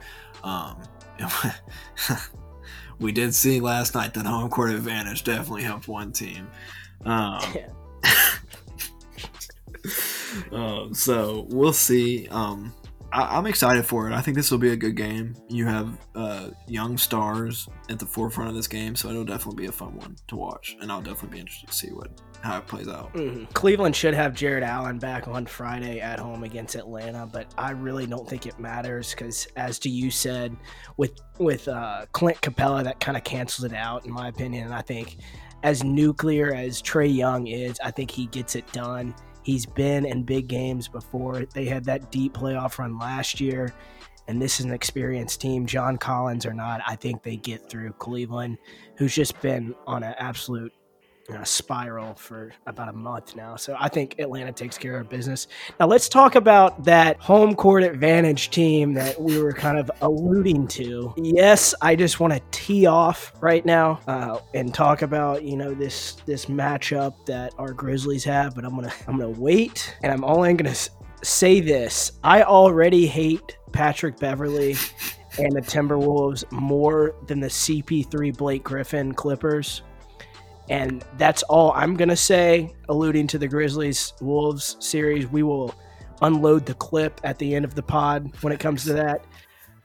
Um, 0.43 0.77
we 2.99 3.11
did 3.11 3.33
see 3.33 3.59
last 3.59 3.95
night 3.95 4.13
that 4.13 4.25
home 4.25 4.49
court 4.49 4.71
advantage 4.71 5.23
definitely 5.23 5.63
helped 5.63 5.87
one 5.87 6.11
team. 6.11 6.47
Um, 7.05 7.41
yeah. 7.55 7.69
um, 10.51 10.93
so 10.93 11.47
we'll 11.49 11.73
see. 11.73 12.27
Um, 12.29 12.73
I, 13.13 13.37
am 13.37 13.45
excited 13.45 13.85
for 13.85 14.09
it. 14.09 14.13
I 14.13 14.21
think 14.21 14.35
this 14.35 14.49
will 14.49 14.57
be 14.57 14.71
a 14.71 14.75
good 14.75 14.97
game. 14.97 15.35
You 15.47 15.67
have 15.67 15.99
uh, 16.15 16.49
young 16.67 16.97
stars 16.97 17.69
at 17.87 17.99
the 17.99 18.07
forefront 18.07 18.49
of 18.49 18.55
this 18.55 18.67
game, 18.67 18.95
so 18.95 19.09
it'll 19.09 19.23
definitely 19.23 19.63
be 19.63 19.67
a 19.67 19.71
fun 19.71 19.95
one 19.95 20.15
to 20.29 20.35
watch, 20.35 20.75
and 20.81 20.91
I'll 20.91 21.01
definitely 21.01 21.35
be 21.35 21.39
interested 21.41 21.67
to 21.67 21.73
see 21.73 21.89
what 21.89 22.09
how 22.41 22.57
it 22.57 22.67
plays 22.67 22.89
out. 22.89 23.13
Mm-hmm. 23.13 23.45
Cleveland 23.53 23.95
should 23.95 24.13
have 24.15 24.33
Jarrett 24.33 24.63
Allen 24.63 24.99
back 24.99 25.29
on 25.29 25.45
Friday 25.45 26.01
at 26.01 26.19
home 26.19 26.43
against 26.43 26.75
Atlanta, 26.75 27.25
but 27.31 27.53
I 27.57 27.71
really 27.71 28.05
don't 28.05 28.27
think 28.27 28.47
it 28.47 28.59
matters 28.59 29.11
because, 29.11 29.47
as 29.55 29.79
to 29.79 29.89
you 29.89 30.09
said, 30.09 30.57
with 30.97 31.11
with 31.37 31.67
uh, 31.67 32.07
Clint 32.13 32.41
Capela, 32.41 32.83
that 32.83 32.99
kind 32.99 33.15
of 33.15 33.23
cancels 33.23 33.63
it 33.71 33.75
out, 33.75 34.05
in 34.05 34.11
my 34.11 34.27
opinion. 34.27 34.65
And 34.65 34.73
I 34.73 34.81
think, 34.81 35.17
as 35.61 35.83
nuclear 35.83 36.53
as 36.53 36.81
Trae 36.81 37.15
Young 37.15 37.45
is, 37.45 37.79
I 37.83 37.91
think 37.91 38.09
he 38.09 38.25
gets 38.25 38.55
it 38.55 38.69
done 38.73 39.13
He's 39.43 39.65
been 39.65 40.05
in 40.05 40.23
big 40.23 40.47
games 40.47 40.87
before. 40.87 41.45
They 41.53 41.65
had 41.65 41.85
that 41.85 42.11
deep 42.11 42.33
playoff 42.33 42.77
run 42.77 42.97
last 42.97 43.41
year, 43.41 43.73
and 44.27 44.41
this 44.41 44.59
is 44.59 44.65
an 44.65 44.73
experienced 44.73 45.41
team. 45.41 45.65
John 45.65 45.97
Collins 45.97 46.45
or 46.45 46.53
not, 46.53 46.81
I 46.87 46.95
think 46.95 47.23
they 47.23 47.35
get 47.35 47.69
through 47.69 47.93
Cleveland, 47.93 48.57
who's 48.97 49.13
just 49.13 49.39
been 49.41 49.75
on 49.85 50.03
an 50.03 50.15
absolute 50.17 50.73
a 51.29 51.45
spiral 51.45 52.13
for 52.15 52.51
about 52.65 52.89
a 52.89 52.93
month 52.93 53.35
now. 53.35 53.55
So 53.55 53.75
I 53.79 53.87
think 53.87 54.19
Atlanta 54.19 54.51
takes 54.51 54.77
care 54.77 54.97
of 54.99 55.09
business. 55.09 55.47
Now 55.79 55.87
let's 55.87 56.09
talk 56.09 56.35
about 56.35 56.83
that 56.83 57.17
home 57.19 57.55
court 57.55 57.83
advantage 57.83 58.49
team 58.49 58.93
that 58.93 59.19
we 59.19 59.41
were 59.41 59.53
kind 59.53 59.77
of 59.77 59.89
alluding 60.01 60.67
to. 60.69 61.13
Yes, 61.17 61.73
I 61.81 61.95
just 61.95 62.19
want 62.19 62.33
to 62.33 62.41
tee 62.51 62.85
off 62.85 63.33
right 63.41 63.65
now 63.65 63.99
uh, 64.07 64.39
and 64.53 64.73
talk 64.73 65.01
about 65.01 65.43
you 65.43 65.55
know 65.57 65.73
this 65.73 66.17
this 66.25 66.45
matchup 66.47 67.25
that 67.25 67.53
our 67.57 67.73
Grizzlies 67.73 68.23
have, 68.25 68.55
but 68.55 68.65
I'm 68.65 68.75
gonna 68.75 68.93
I'm 69.07 69.17
gonna 69.17 69.29
wait 69.29 69.95
and 70.03 70.11
I'm 70.11 70.23
only 70.23 70.53
gonna 70.53 70.75
say 71.23 71.61
this. 71.61 72.11
I 72.23 72.43
already 72.43 73.07
hate 73.07 73.57
Patrick 73.71 74.19
Beverley. 74.19 74.75
And 75.39 75.51
the 75.53 75.61
Timberwolves 75.61 76.43
more 76.51 77.15
than 77.25 77.39
the 77.39 77.47
CP3 77.47 78.37
Blake 78.37 78.63
Griffin 78.63 79.15
Clippers. 79.15 79.81
And 80.69 81.03
that's 81.17 81.43
all 81.43 81.71
I'm 81.73 81.95
going 81.95 82.09
to 82.09 82.15
say, 82.15 82.73
alluding 82.89 83.27
to 83.27 83.37
the 83.37 83.47
Grizzlies 83.47 84.13
Wolves 84.21 84.77
series. 84.79 85.27
We 85.27 85.43
will 85.43 85.75
unload 86.21 86.65
the 86.65 86.73
clip 86.75 87.19
at 87.23 87.37
the 87.37 87.53
end 87.55 87.65
of 87.65 87.75
the 87.75 87.83
pod 87.83 88.31
when 88.41 88.53
it 88.53 88.59
comes 88.59 88.85
to 88.85 88.93
that. 88.93 89.25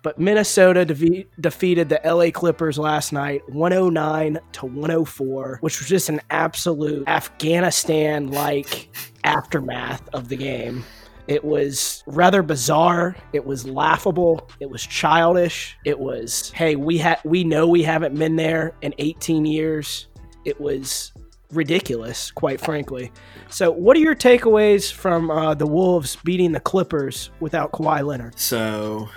But 0.02 0.18
Minnesota 0.18 0.85
de- 0.85 1.26
defeated 1.40 1.88
the 1.88 2.00
LA 2.04 2.30
Clippers 2.30 2.78
last 2.78 3.12
night 3.12 3.42
109 3.49 4.38
to 4.52 4.66
104, 4.66 5.58
which 5.61 5.80
was 5.80 5.88
just 5.88 6.08
an 6.08 6.20
absolute 6.30 7.06
Afghanistan 7.08 8.30
like 8.30 8.97
aftermath 9.25 10.08
of 10.14 10.28
the 10.28 10.37
game. 10.37 10.85
It 11.26 11.44
was 11.44 12.04
rather 12.06 12.42
bizarre. 12.42 13.16
It 13.32 13.44
was 13.44 13.66
laughable. 13.66 14.49
It 14.61 14.70
was 14.70 14.87
childish. 14.87 15.76
It 15.85 15.99
was, 15.99 16.50
hey, 16.52 16.75
we 16.76 16.99
ha- 16.99 17.20
we 17.25 17.44
know 17.44 17.66
we 17.66 17.82
haven't 17.82 18.18
been 18.18 18.37
there 18.37 18.75
in 18.80 18.94
18 18.99 19.44
years 19.44 20.06
it 20.49 20.61
was 20.61 21.12
ridiculous, 21.52 22.31
quite 22.31 22.61
frankly. 22.61 23.12
So, 23.50 23.71
what 23.71 23.97
are 23.97 24.00
your 24.00 24.14
takeaways 24.14 24.93
from 24.93 25.31
uh, 25.31 25.55
the 25.55 25.67
Wolves 25.67 26.17
beating 26.25 26.52
the 26.52 26.61
Clippers 26.61 27.31
without 27.40 27.73
Kawhi 27.73 28.05
Leonard? 28.05 28.38
So, 28.38 29.09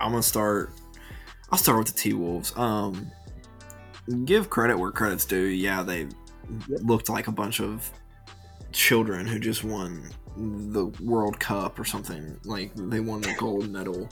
I'm 0.00 0.10
gonna 0.10 0.22
start. 0.22 0.70
I'll 1.50 1.58
start 1.58 1.78
with 1.78 1.88
the 1.88 1.94
T 1.94 2.12
Wolves. 2.12 2.52
Um, 2.56 3.10
give 4.24 4.50
credit 4.50 4.78
where 4.78 4.90
credit's 4.90 5.24
due. 5.24 5.46
Yeah, 5.46 5.82
they 5.82 6.08
looked 6.68 7.08
like 7.08 7.28
a 7.28 7.32
bunch 7.32 7.60
of 7.60 7.90
children 8.72 9.26
who 9.26 9.38
just 9.38 9.64
won 9.64 10.10
the 10.36 10.86
World 11.02 11.38
Cup 11.40 11.78
or 11.78 11.84
something. 11.84 12.38
Like 12.44 12.72
they 12.74 13.00
won 13.00 13.20
the 13.20 13.34
gold 13.38 13.70
medal 13.70 14.08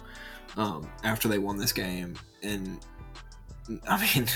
um, 0.56 0.88
after 1.02 1.28
they 1.28 1.38
won 1.38 1.56
this 1.56 1.72
game, 1.72 2.14
and 2.42 2.78
I 3.88 4.14
mean, 4.14 4.26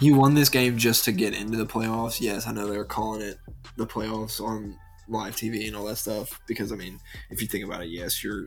you 0.00 0.14
won 0.14 0.34
this 0.34 0.48
game 0.48 0.78
just 0.78 1.04
to 1.04 1.12
get 1.12 1.34
into 1.34 1.56
the 1.56 1.66
playoffs. 1.66 2.20
Yes, 2.20 2.46
I 2.46 2.52
know 2.52 2.66
they're 2.66 2.84
calling 2.84 3.22
it 3.22 3.38
the 3.76 3.86
playoffs 3.86 4.40
on 4.40 4.76
live 5.08 5.34
TV 5.34 5.66
and 5.66 5.76
all 5.76 5.84
that 5.86 5.96
stuff 5.96 6.40
because 6.46 6.72
I 6.72 6.76
mean, 6.76 7.00
if 7.30 7.42
you 7.42 7.48
think 7.48 7.64
about 7.64 7.82
it, 7.82 7.88
yes, 7.88 8.22
you're 8.22 8.46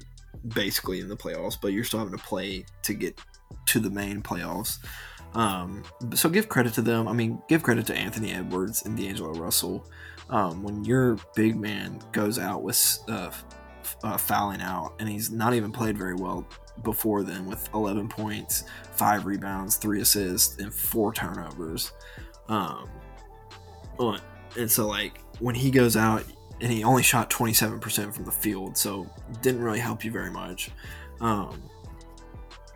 basically 0.55 0.99
in 0.99 1.09
the 1.09 1.17
playoffs, 1.17 1.57
but 1.61 1.73
you're 1.73 1.83
still 1.83 1.99
having 1.99 2.17
to 2.17 2.23
play 2.23 2.65
to 2.83 2.93
get 2.93 3.19
to 3.67 3.79
the 3.79 3.89
main 3.89 4.21
playoffs. 4.21 4.79
Um, 5.35 5.83
so 6.13 6.29
give 6.29 6.49
credit 6.49 6.73
to 6.75 6.81
them. 6.81 7.07
I 7.07 7.13
mean, 7.13 7.41
give 7.49 7.63
credit 7.63 7.87
to 7.87 7.95
Anthony 7.95 8.31
Edwards 8.31 8.83
and 8.83 8.97
D'Angelo 8.97 9.33
Russell. 9.33 9.87
Um, 10.29 10.63
when 10.63 10.85
your 10.85 11.17
big 11.35 11.59
man 11.59 11.99
goes 12.11 12.39
out 12.39 12.63
with 12.63 12.97
uh, 13.07 13.31
uh, 14.03 14.17
fouling 14.17 14.61
out 14.61 14.93
and 14.99 15.07
he's 15.07 15.31
not 15.31 15.53
even 15.53 15.71
played 15.71 15.97
very 15.97 16.15
well 16.15 16.47
before 16.83 17.23
then 17.23 17.45
with 17.45 17.69
11 17.73 18.09
points, 18.09 18.63
five 18.91 19.25
rebounds, 19.25 19.77
three 19.77 20.01
assists, 20.01 20.57
and 20.57 20.73
four 20.73 21.13
turnovers. 21.13 21.91
Um, 22.49 22.89
and 24.57 24.69
so 24.69 24.87
like 24.87 25.19
when 25.39 25.55
he 25.55 25.71
goes 25.71 25.95
out 25.95 26.23
and 26.61 26.71
he 26.71 26.83
only 26.83 27.03
shot 27.03 27.29
27% 27.29 28.13
from 28.13 28.25
the 28.25 28.31
field, 28.31 28.77
so 28.77 29.07
didn't 29.41 29.61
really 29.61 29.79
help 29.79 30.03
you 30.03 30.11
very 30.11 30.31
much. 30.31 30.71
Um, 31.21 31.61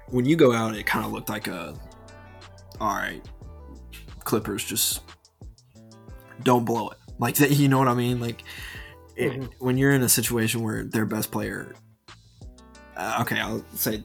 when 0.09 0.25
you 0.25 0.35
go 0.35 0.53
out, 0.53 0.75
it 0.75 0.85
kind 0.85 1.05
of 1.05 1.11
looked 1.11 1.29
like 1.29 1.47
a, 1.47 1.73
all 2.79 2.95
right, 2.95 3.23
Clippers 4.23 4.63
just 4.63 5.01
don't 6.43 6.65
blow 6.65 6.89
it. 6.89 6.97
Like 7.19 7.35
that, 7.35 7.51
you 7.57 7.67
know 7.67 7.79
what 7.79 7.87
I 7.87 7.93
mean? 7.93 8.19
Like 8.19 8.43
it, 9.17 9.31
mm-hmm. 9.31 9.65
when 9.65 9.77
you're 9.77 9.91
in 9.91 10.03
a 10.03 10.09
situation 10.09 10.61
where 10.61 10.83
their 10.83 11.05
best 11.05 11.31
player 11.31 11.75
uh, 12.97 13.19
okay, 13.21 13.39
I'll 13.39 13.63
say 13.75 14.03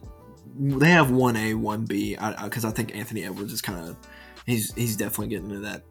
they 0.54 0.90
have 0.90 1.10
one 1.10 1.34
A, 1.34 1.54
one 1.54 1.86
B, 1.86 2.14
because 2.14 2.64
I, 2.64 2.68
I, 2.68 2.70
I, 2.70 2.74
think 2.74 2.94
Anthony 2.94 3.24
Edwards 3.24 3.52
is 3.52 3.62
kind 3.62 3.88
of 3.88 3.96
he's 4.44 4.72
he's 4.74 4.96
definitely 4.96 5.28
getting 5.28 5.48
to 5.48 5.60
that 5.60 5.82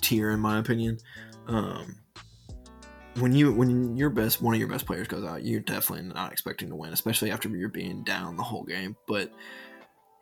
tier 0.00 0.30
in 0.30 0.40
my 0.40 0.58
opinion. 0.58 0.98
Um, 1.48 1.96
when 3.16 3.32
you 3.32 3.52
when 3.52 3.96
your 3.96 4.10
best 4.10 4.40
one 4.40 4.54
of 4.54 4.60
your 4.60 4.68
best 4.68 4.86
players 4.86 5.08
goes 5.08 5.24
out, 5.24 5.44
you're 5.44 5.60
definitely 5.60 6.06
not 6.14 6.30
expecting 6.30 6.68
to 6.68 6.76
win, 6.76 6.92
especially 6.92 7.32
after 7.32 7.48
you're 7.48 7.68
being 7.68 8.04
down 8.04 8.36
the 8.36 8.42
whole 8.44 8.62
game. 8.62 8.96
But 9.08 9.32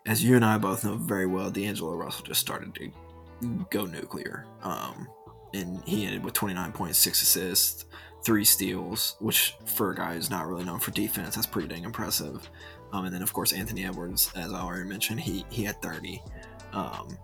as 0.06 0.24
you 0.24 0.36
and 0.36 0.44
I 0.44 0.56
both 0.56 0.84
know 0.84 0.96
very 0.96 1.26
well, 1.26 1.50
D'Angelo 1.50 1.94
Russell 1.94 2.24
just 2.24 2.40
started 2.40 2.74
to 2.76 2.90
go 3.70 3.84
nuclear. 3.84 4.46
Um, 4.62 5.06
and 5.52 5.82
he 5.84 6.06
ended 6.06 6.24
with 6.24 6.34
29 6.34 6.72
points, 6.72 6.98
six 6.98 7.20
assists, 7.22 7.84
three 8.24 8.44
steals, 8.44 9.16
which 9.20 9.56
for 9.64 9.90
a 9.90 9.94
guy 9.94 10.14
who's 10.14 10.30
not 10.30 10.46
really 10.46 10.64
known 10.64 10.78
for 10.78 10.90
defense, 10.90 11.34
that's 11.34 11.46
pretty 11.46 11.68
dang 11.68 11.84
impressive. 11.84 12.48
Um, 12.92 13.04
and 13.04 13.14
then 13.14 13.22
of 13.22 13.32
course 13.32 13.52
Anthony 13.52 13.84
Edwards, 13.84 14.30
as 14.36 14.52
I 14.52 14.60
already 14.60 14.88
mentioned, 14.88 15.20
he 15.20 15.44
he 15.50 15.64
had 15.64 15.80
30. 15.82 16.22
Um, 16.72 17.18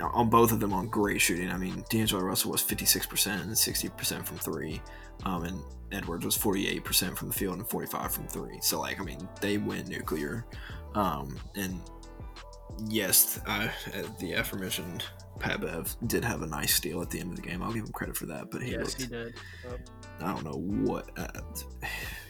on 0.00 0.28
both 0.28 0.52
of 0.52 0.60
them 0.60 0.72
on 0.72 0.88
great 0.88 1.20
shooting. 1.20 1.50
I 1.50 1.56
mean, 1.56 1.84
D'Angelo 1.88 2.22
Russell 2.22 2.52
was 2.52 2.62
56% 2.62 3.40
and 3.40 3.50
60% 3.50 4.26
from 4.26 4.36
three, 4.36 4.82
um, 5.24 5.44
and 5.44 5.62
Edwards 5.92 6.24
was 6.24 6.36
48% 6.36 7.16
from 7.16 7.28
the 7.28 7.34
field 7.34 7.56
and 7.56 7.66
45 7.66 8.12
from 8.12 8.28
three. 8.28 8.58
So 8.60 8.80
like, 8.80 9.00
I 9.00 9.04
mean, 9.04 9.26
they 9.40 9.58
went 9.58 9.88
nuclear. 9.88 10.44
Um, 10.94 11.38
and 11.54 11.80
yes, 12.88 13.40
uh, 13.46 13.68
the 14.18 14.34
aforementioned 14.34 15.04
Pat 15.38 15.60
Bev 15.60 15.94
did 16.06 16.24
have 16.24 16.42
a 16.42 16.46
nice 16.46 16.74
steal 16.74 17.02
at 17.02 17.10
the 17.10 17.20
end 17.20 17.30
of 17.30 17.36
the 17.36 17.42
game. 17.42 17.62
I'll 17.62 17.72
give 17.72 17.84
him 17.84 17.92
credit 17.92 18.16
for 18.16 18.26
that. 18.26 18.50
But 18.50 18.62
he 18.62 18.72
yes, 18.72 18.98
looked, 18.98 19.00
he 19.02 19.06
did. 19.06 19.34
I 20.20 20.32
don't 20.32 20.44
know 20.44 20.58
what. 20.58 21.10
Uh, 21.16 21.40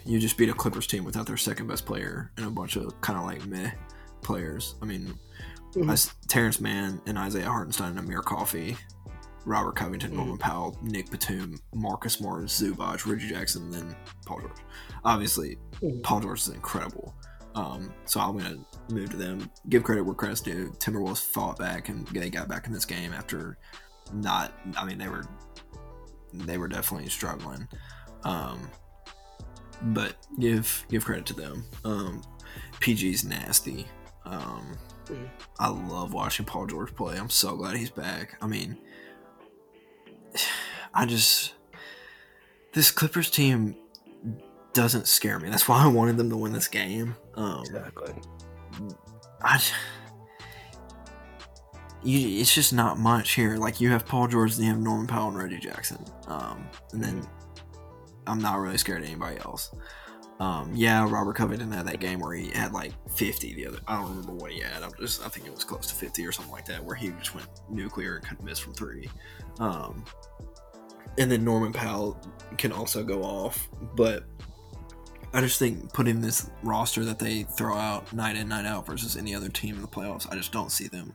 you 0.05 0.19
just 0.19 0.37
beat 0.37 0.49
a 0.49 0.55
Clippers 0.55 0.87
team 0.87 1.05
without 1.05 1.27
their 1.27 1.37
second 1.37 1.67
best 1.67 1.87
player 1.87 2.33
and 2.37 2.47
a 2.47 2.51
bunch 2.51 2.77
of 2.77 3.01
kind 3.01 3.19
of 3.19 3.25
like 3.25 3.47
meh 3.47 3.71
players. 4.23 4.75
I 4.83 4.87
mean, 4.87 5.15
mm-hmm. 5.73 6.29
Terance 6.29 6.61
Mann 6.61 7.01
and 7.07 7.19
Isaiah 7.19 7.47
Hartenstein 7.47 7.91
and 7.91 7.99
Amir 8.01 8.23
Coffey, 8.23 8.77
Robert 9.45 9.77
Covington, 9.77 10.11
mm-hmm. 10.11 10.19
Norman 10.19 10.39
Powell, 10.39 10.77
Nick 10.83 11.11
Batum, 11.11 11.59
Marcus 11.75 12.21
Morris, 12.21 12.61
Zubac, 12.61 13.07
Reggie 13.07 13.29
Jackson, 13.29 13.71
then 13.71 13.95
Paul 14.27 14.41
George. 14.41 14.59
Obviously, 15.05 15.59
mm-hmm. 15.81 16.01
Paul 16.03 16.21
George 16.21 16.41
is 16.41 16.49
incredible. 16.49 17.15
Um, 17.57 17.91
so 18.05 18.21
I'm 18.21 18.37
gonna 18.37 18.59
move 18.91 19.11
to 19.11 19.17
them. 19.17 19.51
Give 19.71 19.83
credit 19.83 20.05
where 20.05 20.15
credit's 20.15 20.43
due. 20.43 20.73
Timberwolves 20.79 21.23
fought 21.25 21.59
back 21.59 21.89
and 21.89 22.07
they 22.09 22.29
got 22.29 22.49
back 22.49 22.67
in 22.67 22.73
this 22.73 22.85
game 22.85 23.13
after 23.15 23.57
not. 24.13 24.53
I 24.77 24.85
mean, 24.85 24.99
they 24.99 25.09
were 25.09 25.25
they 26.35 26.59
were 26.59 26.69
definitely 26.69 27.09
struggling. 27.09 27.67
Um, 28.25 28.71
but 29.83 30.17
give 30.39 30.85
give 30.91 31.07
credit 31.07 31.25
to 31.27 31.35
them. 31.35 31.65
Um, 31.83 32.23
PG's 32.81 33.25
nasty. 33.25 33.87
Um, 34.27 34.77
mm. 35.07 35.29
I 35.59 35.69
love 35.69 36.13
watching 36.13 36.45
Paul 36.45 36.67
George 36.67 36.95
play. 36.95 37.17
I'm 37.17 37.31
so 37.31 37.57
glad 37.57 37.77
he's 37.77 37.91
back. 37.91 38.37
I 38.43 38.47
mean, 38.47 38.77
I 40.95 41.07
just 41.07 41.55
this 42.75 42.91
Clippers 42.91 43.31
team 43.31 43.77
doesn't 44.77 45.09
scare 45.09 45.41
me. 45.41 45.49
That's 45.49 45.67
why 45.67 45.83
I 45.83 45.89
wanted 45.89 46.19
them 46.19 46.31
to 46.31 46.37
win 46.37 46.53
this 46.53 46.69
game. 46.69 47.17
Um, 47.35 47.63
exactly. 47.63 48.15
I, 49.43 49.61
you, 52.03 52.41
it's 52.41 52.55
just 52.55 52.73
not 52.73 52.99
much 52.99 53.33
here. 53.33 53.57
Like 53.57 53.81
you 53.81 53.91
have 53.91 54.07
Paul 54.07 54.29
George, 54.29 54.55
and 54.55 54.65
you 54.65 54.71
have 54.71 54.79
Norman 54.79 55.07
Powell 55.07 55.29
and 55.29 55.39
Reggie 55.39 55.59
Jackson, 55.59 56.05
um, 56.29 56.69
and 56.93 57.03
then 57.03 57.27
I'm 58.27 58.39
not 58.39 58.59
really 58.59 58.79
scared 58.79 59.01
of 59.03 59.07
anybody 59.07 59.39
else. 59.39 59.75
Um, 60.39 60.71
yeah, 60.75 61.09
Robert 61.11 61.35
Covington 61.35 61.73
had 61.73 61.87
that 61.87 61.99
game 61.99 62.21
where 62.21 62.35
he 62.35 62.51
had 62.51 62.73
like 62.73 62.93
50. 63.11 63.55
The 63.55 63.67
other, 63.69 63.79
I 63.89 63.97
don't 63.97 64.11
remember 64.11 64.33
what 64.33 64.53
he 64.53 64.61
had. 64.61 64.83
I'm 64.83 64.93
just, 65.01 65.25
I 65.25 65.29
think 65.29 65.47
it 65.47 65.55
was 65.55 65.65
close 65.65 65.87
to 65.87 65.95
50 65.95 66.27
or 66.27 66.33
something 66.33 66.53
like 66.53 66.67
that, 66.67 66.85
where 66.85 66.95
he 66.95 67.09
just 67.13 67.35
went 67.35 67.49
nuclear 67.71 68.17
and 68.17 68.29
couldn't 68.29 68.45
miss 68.45 68.59
from 68.59 68.75
three. 68.75 69.09
Um, 69.59 70.05
and 71.17 71.33
then 71.33 71.43
Norman 71.43 71.73
Powell 71.73 72.21
can 72.59 72.71
also 72.71 73.03
go 73.03 73.23
off, 73.23 73.71
but 73.95 74.25
I 75.33 75.41
just 75.41 75.59
think 75.59 75.93
putting 75.93 76.21
this 76.21 76.51
roster 76.63 77.05
that 77.05 77.19
they 77.19 77.43
throw 77.43 77.77
out 77.77 78.13
night 78.13 78.37
in, 78.37 78.49
night 78.49 78.65
out 78.65 78.87
versus 78.87 79.17
any 79.17 79.35
other 79.35 79.49
team 79.49 79.77
in 79.77 79.83
the 79.83 79.89
playoffs, 79.89 80.31
I 80.31 80.37
just 80.37 80.53
don't 80.53 80.73
see 80.73 80.89
them 80.89 81.13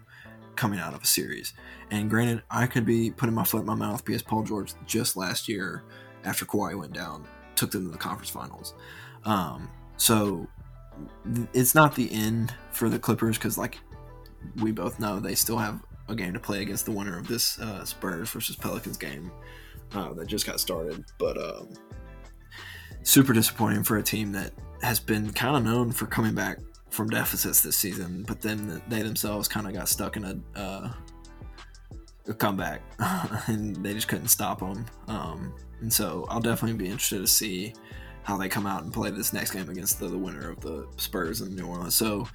coming 0.56 0.80
out 0.80 0.94
of 0.94 1.02
a 1.02 1.08
series. 1.08 1.54
And 1.90 2.10
granted, 2.10 2.44
I 2.52 2.68
could 2.68 2.86
be 2.86 3.10
putting 3.10 3.34
my 3.34 3.44
foot 3.44 3.62
in 3.62 3.66
my 3.66 3.76
mouth 3.76 4.06
because 4.06 4.22
Paul 4.22 4.44
George 4.44 4.74
just 4.86 5.18
last 5.18 5.48
year 5.48 5.84
after 6.24 6.46
Kawhi 6.46 6.78
went 6.78 6.94
down, 6.94 7.26
took 7.56 7.72
them 7.72 7.86
to 7.86 7.92
the 7.92 7.98
conference 7.98 8.30
finals. 8.30 8.76
Um, 9.26 9.70
so 9.98 10.48
it's 11.54 11.74
not 11.74 11.96
the 11.96 12.12
end 12.12 12.54
for 12.72 12.90
the 12.90 13.00
Clippers 13.00 13.38
because, 13.38 13.58
like 13.58 13.80
we 14.62 14.72
both 14.72 15.00
know, 15.00 15.20
they 15.20 15.36
still 15.36 15.58
have 15.58 15.82
a 16.10 16.16
game 16.16 16.34
to 16.34 16.40
play 16.40 16.62
against 16.62 16.86
the 16.86 16.92
winner 16.92 17.18
of 17.18 17.28
this 17.28 17.60
uh, 17.60 17.86
Spurs 17.86 18.30
versus 18.30 18.56
Pelicans 18.56 18.98
game 18.98 19.32
uh, 19.94 20.14
that 20.14 20.28
just 20.28 20.46
got 20.46 20.60
started. 20.60 21.06
But 21.18 21.38
um, 21.38 21.70
super 23.04 23.34
disappointing 23.34 23.84
for 23.84 23.98
a 23.98 24.04
team 24.04 24.32
that 24.34 24.52
has 24.82 25.00
been 25.00 25.32
kind 25.32 25.56
of 25.56 25.64
known 25.64 25.92
for 25.92 26.06
coming 26.06 26.34
back 26.34 26.60
from 26.90 27.10
deficits 27.10 27.62
this 27.62 27.78
season, 27.78 28.24
but 28.28 28.42
then 28.42 28.82
they 28.88 29.02
themselves 29.02 29.48
kind 29.48 29.68
of 29.68 29.74
got 29.74 29.88
stuck 29.88 30.18
in 30.18 30.26
a, 30.26 30.60
uh, 30.60 30.92
a 32.28 32.34
comeback 32.34 32.82
and 33.48 33.76
they 33.78 33.94
just 33.94 34.08
couldn't 34.08 34.28
stop 34.28 34.60
them. 34.60 34.86
Um, 35.08 35.54
and 35.80 35.92
so 35.92 36.26
I'll 36.30 36.42
definitely 36.42 36.78
be 36.78 36.86
interested 36.86 37.20
to 37.20 37.28
see 37.28 37.74
how 38.24 38.38
they 38.38 38.50
come 38.50 38.68
out 38.68 38.84
and 38.84 38.94
play 38.94 39.10
this 39.10 39.34
next 39.34 39.52
game 39.52 39.70
against 39.70 40.00
the, 40.00 40.08
the 40.08 40.18
winner 40.18 40.52
of 40.52 40.60
the 40.62 40.88
Spurs 40.98 41.42
in 41.42 41.56
New 41.56 41.66
Orleans. 41.66 41.96
So 41.96 42.28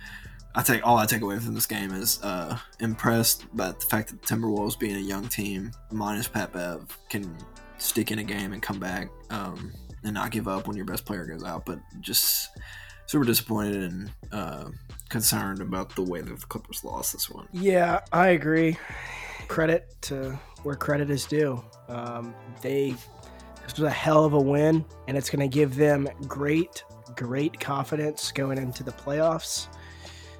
I 0.55 0.63
take 0.63 0.85
all 0.87 0.97
I 0.97 1.07
take 1.07 1.21
away 1.21 1.39
from 1.39 1.55
this 1.55 1.67
game 1.67 1.93
is 1.93 2.19
uh, 2.23 2.59
impressed 2.81 3.45
by 3.55 3.73
the 3.73 3.87
fact 3.87 4.09
that 4.09 4.23
Timberwolves, 4.23 4.79
being 4.79 4.97
a 4.97 5.01
young 5.01 5.29
team, 5.29 5.71
minus 5.93 6.29
Pat 6.29 6.53
Bev, 6.53 6.99
can 7.11 7.37
stick 7.79 8.11
in 8.11 8.21
a 8.21 8.25
game 8.25 8.55
and 8.55 8.63
come 8.63 8.81
back 8.81 9.09
um, 9.31 9.73
and 10.07 10.15
not 10.15 10.31
give 10.31 10.49
up 10.49 10.67
when 10.67 10.77
your 10.77 10.87
best 10.87 11.05
player 11.05 11.27
goes 11.27 11.45
out. 11.45 11.67
But 11.67 11.81
just 12.01 12.49
super 13.07 13.25
disappointed 13.25 13.83
and 13.83 14.11
uh, 14.33 14.69
concerned 15.09 15.61
about 15.61 15.95
the 15.95 16.03
way 16.03 16.21
that 16.21 16.41
the 16.41 16.47
Clippers 16.47 16.83
lost 16.85 17.13
this 17.13 17.29
one. 17.29 17.49
Yeah, 17.53 18.01
I 18.13 18.29
agree. 18.29 18.79
Credit 19.49 19.95
to 20.03 20.39
where 20.63 20.77
credit 20.77 21.11
is 21.11 21.27
due. 21.27 21.63
Um, 21.89 22.35
they 22.63 22.95
this 23.63 23.77
was 23.77 23.83
a 23.83 23.91
hell 23.91 24.25
of 24.25 24.33
a 24.33 24.41
win, 24.41 24.85
and 25.09 25.17
it's 25.17 25.29
going 25.29 25.49
to 25.49 25.53
give 25.53 25.75
them 25.75 26.09
great, 26.29 26.85
great 27.17 27.59
confidence 27.59 28.31
going 28.31 28.59
into 28.59 28.85
the 28.85 28.93
playoffs. 28.93 29.67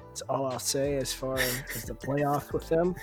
That's 0.07 0.21
all 0.23 0.45
I'll 0.45 0.59
say 0.59 0.95
as 0.95 1.11
far 1.11 1.37
as 1.37 1.83
the 1.85 1.93
playoffs 1.93 2.53
with 2.53 2.69
them. 2.69 2.95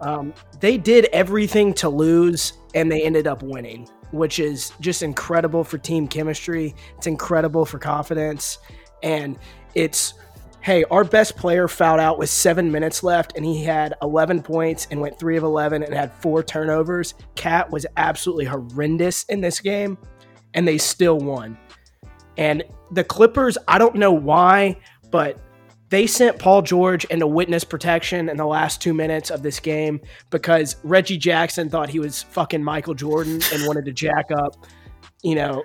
Um, 0.00 0.34
they 0.60 0.76
did 0.76 1.06
everything 1.06 1.72
to 1.74 1.88
lose, 1.88 2.54
and 2.74 2.90
they 2.90 3.02
ended 3.02 3.26
up 3.26 3.42
winning, 3.42 3.88
which 4.10 4.38
is 4.38 4.72
just 4.80 5.02
incredible 5.02 5.64
for 5.64 5.78
team 5.78 6.08
chemistry. 6.08 6.74
It's 6.96 7.06
incredible 7.06 7.64
for 7.64 7.78
confidence, 7.78 8.58
and 9.02 9.38
it's 9.74 10.14
hey, 10.66 10.82
our 10.90 11.04
best 11.04 11.36
player 11.36 11.68
fouled 11.68 12.00
out 12.00 12.18
with 12.18 12.28
seven 12.28 12.72
minutes 12.72 13.04
left, 13.04 13.36
and 13.36 13.44
he 13.44 13.62
had 13.62 13.94
11 14.02 14.42
points 14.42 14.88
and 14.90 15.00
went 15.00 15.16
three 15.16 15.36
of 15.36 15.44
11 15.44 15.84
and 15.84 15.94
had 15.94 16.12
four 16.14 16.42
turnovers. 16.42 17.14
KAT 17.36 17.70
was 17.70 17.86
absolutely 17.96 18.46
horrendous 18.46 19.22
in 19.28 19.40
this 19.40 19.60
game, 19.60 19.96
and 20.54 20.66
they 20.66 20.76
still 20.76 21.18
won. 21.18 21.56
And 22.36 22.64
the 22.90 23.04
Clippers, 23.04 23.56
I 23.68 23.78
don't 23.78 23.94
know 23.94 24.10
why, 24.10 24.76
but 25.12 25.38
they 25.88 26.06
sent 26.06 26.38
Paul 26.38 26.62
George 26.62 27.04
into 27.06 27.26
witness 27.26 27.64
protection 27.64 28.28
in 28.28 28.36
the 28.36 28.46
last 28.46 28.82
two 28.82 28.92
minutes 28.92 29.30
of 29.30 29.42
this 29.42 29.60
game 29.60 30.00
because 30.30 30.76
Reggie 30.82 31.18
Jackson 31.18 31.68
thought 31.68 31.88
he 31.88 32.00
was 32.00 32.22
fucking 32.24 32.62
Michael 32.62 32.94
Jordan 32.94 33.40
and 33.52 33.66
wanted 33.66 33.84
to 33.84 33.92
jack 33.92 34.30
up, 34.36 34.66
you 35.22 35.34
know, 35.34 35.62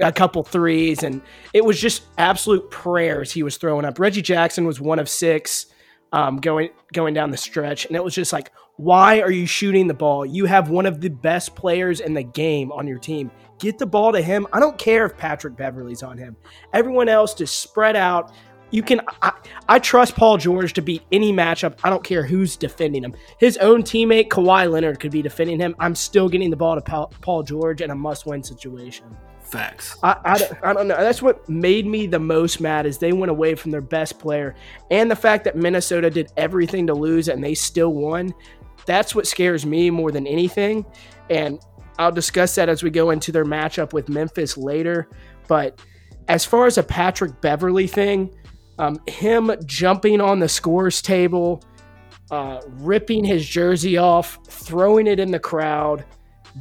a 0.00 0.12
couple 0.12 0.42
threes, 0.42 1.02
and 1.02 1.22
it 1.52 1.64
was 1.64 1.80
just 1.80 2.04
absolute 2.18 2.70
prayers 2.70 3.30
he 3.30 3.42
was 3.42 3.56
throwing 3.56 3.84
up. 3.84 3.98
Reggie 3.98 4.22
Jackson 4.22 4.64
was 4.64 4.80
one 4.80 4.98
of 4.98 5.08
six 5.08 5.66
um, 6.12 6.38
going 6.38 6.70
going 6.92 7.14
down 7.14 7.30
the 7.30 7.36
stretch, 7.36 7.86
and 7.86 7.94
it 7.94 8.02
was 8.02 8.14
just 8.14 8.32
like, 8.32 8.50
why 8.76 9.20
are 9.20 9.30
you 9.30 9.46
shooting 9.46 9.86
the 9.86 9.94
ball? 9.94 10.26
You 10.26 10.46
have 10.46 10.70
one 10.70 10.86
of 10.86 11.00
the 11.00 11.10
best 11.10 11.54
players 11.54 12.00
in 12.00 12.14
the 12.14 12.22
game 12.22 12.72
on 12.72 12.86
your 12.86 12.98
team. 12.98 13.30
Get 13.58 13.78
the 13.78 13.86
ball 13.86 14.12
to 14.12 14.20
him. 14.20 14.46
I 14.52 14.58
don't 14.58 14.76
care 14.76 15.06
if 15.06 15.16
Patrick 15.16 15.56
Beverley's 15.56 16.02
on 16.02 16.18
him. 16.18 16.36
Everyone 16.72 17.08
else 17.08 17.32
just 17.32 17.60
spread 17.60 17.94
out. 17.94 18.32
You 18.72 18.82
can. 18.82 19.02
I, 19.20 19.32
I 19.68 19.78
trust 19.78 20.16
Paul 20.16 20.38
George 20.38 20.72
to 20.72 20.82
beat 20.82 21.02
any 21.12 21.32
matchup. 21.32 21.78
I 21.84 21.90
don't 21.90 22.02
care 22.02 22.24
who's 22.24 22.56
defending 22.56 23.04
him. 23.04 23.14
His 23.38 23.58
own 23.58 23.82
teammate 23.82 24.28
Kawhi 24.28 24.68
Leonard 24.68 24.98
could 24.98 25.12
be 25.12 25.22
defending 25.22 25.60
him. 25.60 25.76
I'm 25.78 25.94
still 25.94 26.28
getting 26.28 26.50
the 26.50 26.56
ball 26.56 26.74
to 26.74 26.80
Paul, 26.80 27.12
Paul 27.20 27.42
George 27.42 27.82
in 27.82 27.90
a 27.90 27.94
must-win 27.94 28.42
situation. 28.42 29.04
Facts. 29.42 29.98
I, 30.02 30.16
I, 30.24 30.70
I, 30.70 30.72
don't 30.72 30.88
know. 30.88 30.96
That's 30.96 31.20
what 31.20 31.46
made 31.46 31.86
me 31.86 32.06
the 32.06 32.18
most 32.18 32.60
mad 32.60 32.86
is 32.86 32.96
they 32.96 33.12
went 33.12 33.30
away 33.30 33.54
from 33.54 33.70
their 33.70 33.82
best 33.82 34.18
player, 34.18 34.54
and 34.90 35.10
the 35.10 35.16
fact 35.16 35.44
that 35.44 35.54
Minnesota 35.54 36.08
did 36.08 36.32
everything 36.38 36.86
to 36.86 36.94
lose 36.94 37.28
and 37.28 37.44
they 37.44 37.54
still 37.54 37.92
won. 37.92 38.32
That's 38.86 39.14
what 39.14 39.26
scares 39.26 39.66
me 39.66 39.90
more 39.90 40.10
than 40.10 40.26
anything, 40.26 40.86
and 41.28 41.60
I'll 41.98 42.10
discuss 42.10 42.54
that 42.54 42.70
as 42.70 42.82
we 42.82 42.88
go 42.88 43.10
into 43.10 43.30
their 43.30 43.44
matchup 43.44 43.92
with 43.92 44.08
Memphis 44.08 44.56
later. 44.56 45.10
But 45.46 45.78
as 46.28 46.44
far 46.46 46.66
as 46.66 46.78
a 46.78 46.82
Patrick 46.82 47.40
Beverley 47.42 47.86
thing, 47.86 48.34
um, 48.78 49.00
him 49.06 49.50
jumping 49.64 50.20
on 50.20 50.38
the 50.38 50.48
scores 50.48 51.02
table, 51.02 51.62
uh, 52.30 52.60
ripping 52.68 53.24
his 53.24 53.46
jersey 53.46 53.96
off, 53.96 54.38
throwing 54.48 55.06
it 55.06 55.20
in 55.20 55.30
the 55.30 55.38
crowd, 55.38 56.04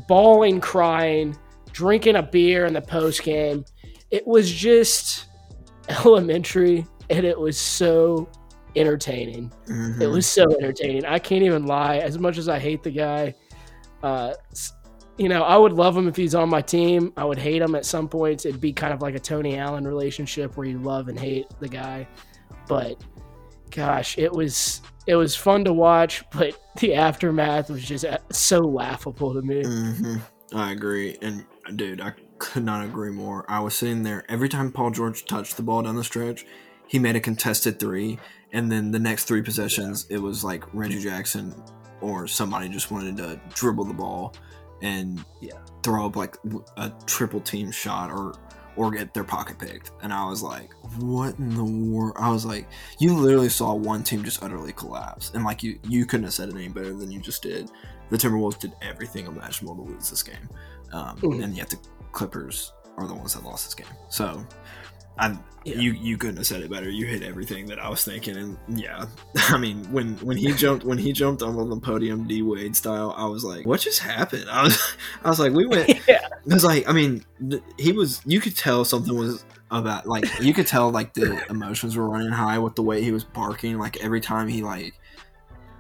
bawling, 0.07 0.59
crying 0.59 1.37
drinking 1.71 2.15
a 2.15 2.23
beer 2.23 2.65
in 2.65 2.73
the 2.73 2.81
post 2.81 3.23
game. 3.23 3.65
It 4.09 4.25
was 4.27 4.51
just 4.51 5.27
elementary 5.89 6.85
and 7.09 7.25
it 7.25 7.37
was 7.37 7.57
so 7.57 8.29
entertaining. 8.75 9.51
Mm-hmm. 9.67 10.01
It 10.01 10.07
was 10.07 10.25
so 10.25 10.43
entertaining. 10.57 11.05
I 11.05 11.19
can't 11.19 11.43
even 11.43 11.65
lie. 11.65 11.97
As 11.97 12.17
much 12.17 12.37
as 12.37 12.47
I 12.47 12.59
hate 12.59 12.83
the 12.83 12.91
guy, 12.91 13.35
uh, 14.03 14.33
you 15.17 15.29
know, 15.29 15.43
I 15.43 15.57
would 15.57 15.73
love 15.73 15.95
him 15.95 16.07
if 16.07 16.15
he's 16.15 16.35
on 16.35 16.49
my 16.49 16.61
team. 16.61 17.13
I 17.17 17.25
would 17.25 17.37
hate 17.37 17.61
him 17.61 17.75
at 17.75 17.85
some 17.85 18.07
points. 18.07 18.45
It'd 18.45 18.61
be 18.61 18.73
kind 18.73 18.93
of 18.93 19.01
like 19.01 19.15
a 19.15 19.19
Tony 19.19 19.57
Allen 19.57 19.85
relationship 19.85 20.57
where 20.57 20.67
you 20.67 20.79
love 20.79 21.09
and 21.09 21.19
hate 21.19 21.47
the 21.59 21.67
guy. 21.67 22.07
But 22.67 23.03
gosh, 23.69 24.17
it 24.17 24.31
was 24.31 24.81
it 25.07 25.15
was 25.15 25.35
fun 25.35 25.65
to 25.65 25.73
watch, 25.73 26.23
but 26.33 26.59
the 26.79 26.95
aftermath 26.95 27.69
was 27.69 27.83
just 27.83 28.05
uh, 28.05 28.17
so 28.31 28.59
laughable 28.59 29.33
to 29.33 29.41
me. 29.41 29.63
Mm-hmm. 29.63 30.17
I 30.57 30.71
agree, 30.71 31.17
and 31.21 31.45
dude, 31.75 32.01
I 32.01 32.13
could 32.37 32.63
not 32.63 32.83
agree 32.83 33.11
more. 33.11 33.45
I 33.49 33.59
was 33.59 33.75
sitting 33.75 34.03
there 34.03 34.25
every 34.29 34.49
time 34.49 34.71
Paul 34.71 34.91
George 34.91 35.25
touched 35.25 35.55
the 35.57 35.63
ball 35.63 35.83
down 35.83 35.95
the 35.95 36.03
stretch, 36.03 36.45
he 36.87 36.99
made 36.99 37.15
a 37.15 37.21
contested 37.21 37.79
three, 37.79 38.19
and 38.51 38.71
then 38.71 38.91
the 38.91 38.99
next 38.99 39.25
three 39.25 39.41
possessions, 39.41 40.07
it 40.09 40.17
was 40.17 40.43
like 40.43 40.63
Reggie 40.73 40.99
Jackson 40.99 41.55
or 42.01 42.27
somebody 42.27 42.67
just 42.67 42.91
wanted 42.91 43.15
to 43.17 43.39
dribble 43.53 43.85
the 43.85 43.93
ball 43.93 44.33
and 44.81 45.23
yeah. 45.39 45.59
throw 45.83 46.05
up 46.05 46.15
like 46.15 46.37
a 46.77 46.91
triple 47.05 47.41
team 47.41 47.71
shot 47.71 48.11
or 48.11 48.35
or 48.77 48.89
get 48.89 49.13
their 49.13 49.25
pocket 49.25 49.59
picked. 49.59 49.91
And 50.01 50.13
I 50.13 50.25
was 50.25 50.41
like, 50.41 50.71
what 50.99 51.37
in 51.39 51.53
the 51.55 51.63
world? 51.63 52.15
I 52.17 52.31
was 52.31 52.45
like, 52.45 52.67
you 52.99 53.13
literally 53.13 53.49
saw 53.49 53.73
one 53.73 54.01
team 54.01 54.23
just 54.23 54.41
utterly 54.41 54.71
collapse. 54.71 55.31
And 55.33 55.43
like 55.43 55.61
you 55.61 55.77
you 55.83 56.05
couldn't 56.05 56.25
have 56.25 56.33
said 56.33 56.49
it 56.49 56.55
any 56.55 56.69
better 56.69 56.93
than 56.93 57.11
you 57.11 57.19
just 57.19 57.43
did. 57.43 57.69
The 58.09 58.17
Timberwolves 58.17 58.59
did 58.59 58.73
everything 58.81 59.25
imaginable 59.25 59.75
to 59.75 59.91
lose 59.91 60.09
this 60.09 60.23
game 60.23 60.49
um, 60.93 61.17
mm-hmm. 61.17 61.43
and 61.43 61.55
yet 61.55 61.69
the 61.69 61.77
Clippers 62.11 62.73
are 62.97 63.07
the 63.07 63.13
ones 63.13 63.33
that 63.33 63.43
lost 63.43 63.65
this 63.65 63.73
game. 63.73 63.95
So, 64.09 64.45
I 65.17 65.37
yeah. 65.63 65.75
you 65.75 65.91
you 65.93 66.17
couldn't 66.17 66.37
have 66.37 66.47
said 66.47 66.61
it 66.61 66.71
better. 66.71 66.89
You 66.89 67.05
hit 67.05 67.23
everything 67.23 67.67
that 67.67 67.79
I 67.79 67.89
was 67.89 68.03
thinking, 68.03 68.35
and 68.35 68.57
yeah, 68.67 69.05
I 69.35 69.57
mean 69.57 69.83
when 69.91 70.15
when 70.17 70.37
he 70.37 70.53
jumped 70.53 70.85
when 70.85 70.97
he 70.97 71.13
jumped 71.13 71.41
on 71.41 71.69
the 71.69 71.79
podium 71.79 72.27
D 72.27 72.41
Wade 72.41 72.75
style, 72.75 73.13
I 73.15 73.25
was 73.25 73.43
like, 73.43 73.65
what 73.65 73.81
just 73.81 73.99
happened? 73.99 74.45
I 74.51 74.63
was 74.63 74.95
I 75.23 75.29
was 75.29 75.39
like, 75.39 75.53
we 75.53 75.65
went. 75.65 75.89
yeah. 76.07 76.27
I 76.49 76.53
was 76.53 76.63
like, 76.63 76.87
I 76.89 76.93
mean, 76.93 77.23
he 77.77 77.91
was. 77.91 78.21
You 78.25 78.39
could 78.39 78.57
tell 78.57 78.83
something 78.85 79.15
was 79.15 79.45
about 79.69 80.05
like 80.05 80.25
you 80.41 80.53
could 80.53 80.67
tell 80.67 80.89
like 80.91 81.13
the 81.13 81.41
emotions 81.49 81.95
were 81.95 82.09
running 82.09 82.31
high 82.31 82.59
with 82.59 82.75
the 82.75 82.83
way 82.83 83.01
he 83.01 83.11
was 83.11 83.23
barking. 83.23 83.77
Like 83.77 83.97
every 84.03 84.21
time 84.21 84.47
he 84.47 84.63
like 84.63 84.95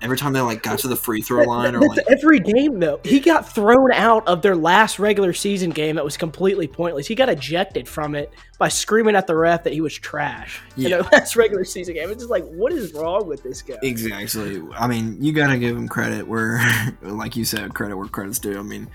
every 0.01 0.17
time 0.17 0.33
they 0.33 0.41
like 0.41 0.63
got 0.63 0.79
to 0.79 0.87
the 0.87 0.95
free 0.95 1.21
throw 1.21 1.43
line 1.43 1.75
or 1.75 1.81
like 1.81 1.99
every 2.09 2.39
game 2.39 2.79
though. 2.79 2.99
He 3.03 3.19
got 3.19 3.47
thrown 3.47 3.91
out 3.93 4.27
of 4.27 4.41
their 4.41 4.55
last 4.55 4.99
regular 4.99 5.33
season 5.33 5.69
game 5.69 5.95
that 5.95 6.03
was 6.03 6.17
completely 6.17 6.67
pointless. 6.67 7.07
He 7.07 7.15
got 7.15 7.29
ejected 7.29 7.87
from 7.87 8.15
it 8.15 8.33
by 8.57 8.67
screaming 8.67 9.15
at 9.15 9.27
the 9.27 9.35
ref 9.35 9.63
that 9.63 9.73
he 9.73 9.81
was 9.81 9.93
trash 9.93 10.61
yeah. 10.75 10.85
in 10.85 10.91
their 10.91 11.01
last 11.13 11.35
regular 11.35 11.63
season 11.63 11.95
game. 11.95 12.09
It's 12.09 12.19
just 12.19 12.31
like 12.31 12.45
what 12.45 12.73
is 12.73 12.93
wrong 12.93 13.27
with 13.27 13.43
this 13.43 13.61
guy? 13.61 13.77
Exactly. 13.83 14.61
I 14.73 14.87
mean 14.87 15.17
you 15.21 15.33
gotta 15.33 15.57
give 15.57 15.75
him 15.75 15.87
credit 15.87 16.27
where 16.27 16.61
like 17.01 17.35
you 17.35 17.45
said 17.45 17.73
credit 17.73 17.95
where 17.95 18.07
credit's 18.07 18.39
due. 18.39 18.59
I 18.59 18.63
mean 18.63 18.89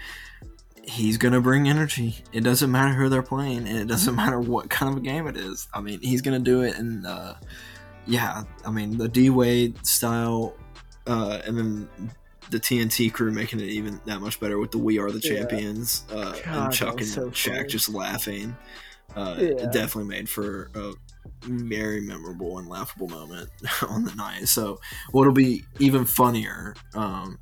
he's 0.83 1.19
gonna 1.19 1.41
bring 1.41 1.69
energy. 1.69 2.17
It 2.33 2.43
doesn't 2.43 2.71
matter 2.71 2.95
who 2.95 3.09
they're 3.09 3.23
playing 3.23 3.69
and 3.69 3.79
it 3.79 3.87
doesn't 3.87 4.15
matter 4.15 4.41
what 4.41 4.71
kind 4.71 4.93
of 4.93 4.99
a 4.99 5.01
game 5.01 5.27
it 5.27 5.37
is. 5.37 5.69
I 5.73 5.81
mean 5.81 6.01
he's 6.01 6.23
gonna 6.23 6.41
do 6.41 6.63
it 6.63 6.77
and 6.77 7.07
uh 7.07 7.35
yeah 8.07 8.45
i 8.65 8.71
mean 8.71 8.97
the 8.97 9.09
d 9.09 9.31
wade 9.31 9.85
style 9.85 10.55
uh, 11.07 11.41
and 11.45 11.59
then 11.59 11.89
the 12.51 12.61
TNT 12.61 13.13
crew 13.13 13.33
making 13.33 13.61
it 13.61 13.69
even 13.69 14.01
that 14.05 14.21
much 14.21 14.39
better 14.41 14.59
with 14.59 14.71
the 14.71 14.79
"We 14.79 14.99
Are 14.99 15.11
the 15.11 15.21
Champions" 15.21 16.05
yeah. 16.11 16.17
uh, 16.17 16.33
God, 16.33 16.47
and 16.47 16.73
Chuck 16.75 17.01
and 17.01 17.09
so 17.09 17.31
Shaq 17.31 17.57
funny. 17.57 17.69
just 17.69 17.89
laughing. 17.89 18.57
Uh, 19.15 19.37
yeah. 19.39 19.47
It 19.47 19.73
definitely 19.73 20.05
made 20.05 20.29
for 20.29 20.71
a 20.75 20.93
very 21.43 22.01
memorable 22.01 22.59
and 22.59 22.69
laughable 22.69 23.09
moment 23.09 23.51
on 23.89 24.05
the 24.05 24.15
night. 24.15 24.49
So 24.49 24.81
what'll 25.13 25.33
be 25.33 25.65
even 25.79 26.05
funnier 26.05 26.75
um, 26.95 27.39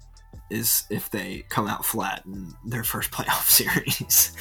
is 0.51 0.85
if 0.91 1.11
they 1.11 1.45
come 1.49 1.67
out 1.67 1.85
flat 1.85 2.23
in 2.27 2.53
their 2.65 2.85
first 2.85 3.11
playoff 3.11 3.45
series. 3.49 4.37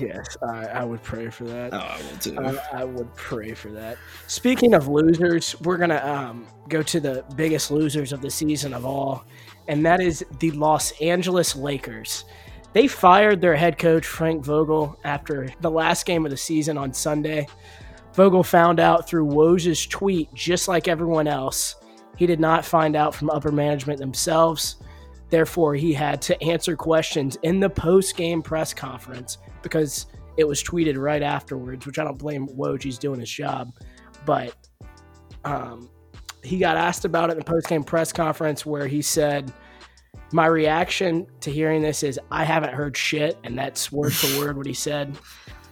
yes, 0.00 0.36
I, 0.42 0.66
I 0.66 0.84
would 0.84 1.02
pray 1.02 1.30
for 1.30 1.44
that. 1.44 1.74
Oh, 1.74 1.78
I 1.78 2.00
would 2.10 2.20
too. 2.20 2.38
I, 2.38 2.80
I, 2.80 2.84
would 2.84 3.14
pray 3.14 3.54
for 3.54 3.70
that. 3.70 3.98
Speaking 4.26 4.74
of 4.74 4.88
losers, 4.88 5.60
we're 5.60 5.76
gonna 5.76 6.04
um, 6.04 6.46
go 6.68 6.82
to 6.82 7.00
the 7.00 7.24
biggest 7.36 7.70
losers 7.70 8.12
of 8.12 8.20
the 8.20 8.30
season 8.30 8.72
of 8.72 8.84
all, 8.84 9.24
and 9.66 9.84
that 9.84 10.00
is 10.00 10.24
the 10.38 10.50
Los 10.52 10.92
Angeles 11.00 11.56
Lakers. 11.56 12.24
They 12.72 12.86
fired 12.86 13.40
their 13.40 13.56
head 13.56 13.78
coach 13.78 14.06
Frank 14.06 14.44
Vogel 14.44 14.98
after 15.02 15.48
the 15.60 15.70
last 15.70 16.06
game 16.06 16.24
of 16.24 16.30
the 16.30 16.36
season 16.36 16.76
on 16.76 16.92
Sunday. 16.92 17.46
Vogel 18.12 18.42
found 18.42 18.78
out 18.80 19.08
through 19.08 19.26
Woj's 19.26 19.86
tweet, 19.86 20.32
just 20.34 20.68
like 20.68 20.88
everyone 20.88 21.26
else. 21.26 21.76
He 22.16 22.26
did 22.26 22.40
not 22.40 22.64
find 22.64 22.96
out 22.96 23.14
from 23.14 23.30
upper 23.30 23.52
management 23.52 24.00
themselves. 24.00 24.76
Therefore, 25.30 25.74
he 25.74 25.92
had 25.92 26.22
to 26.22 26.42
answer 26.42 26.76
questions 26.76 27.36
in 27.42 27.60
the 27.60 27.68
post 27.68 28.16
game 28.16 28.42
press 28.42 28.72
conference 28.72 29.38
because 29.62 30.06
it 30.36 30.46
was 30.46 30.62
tweeted 30.62 30.96
right 30.96 31.22
afterwards, 31.22 31.84
which 31.86 31.98
I 31.98 32.04
don't 32.04 32.18
blame 32.18 32.48
Woj. 32.48 32.82
He's 32.82 32.98
doing 32.98 33.20
his 33.20 33.30
job. 33.30 33.72
But 34.24 34.54
um, 35.44 35.90
he 36.42 36.58
got 36.58 36.76
asked 36.76 37.04
about 37.04 37.30
it 37.30 37.32
in 37.32 37.38
the 37.38 37.44
post 37.44 37.68
game 37.68 37.84
press 37.84 38.12
conference 38.12 38.64
where 38.64 38.86
he 38.86 39.02
said, 39.02 39.52
My 40.32 40.46
reaction 40.46 41.26
to 41.40 41.50
hearing 41.50 41.82
this 41.82 42.02
is, 42.02 42.18
I 42.30 42.44
haven't 42.44 42.72
heard 42.72 42.96
shit. 42.96 43.36
And 43.44 43.58
that's 43.58 43.92
word 43.92 44.14
for 44.14 44.40
word 44.40 44.56
what 44.56 44.66
he 44.66 44.74
said. 44.74 45.18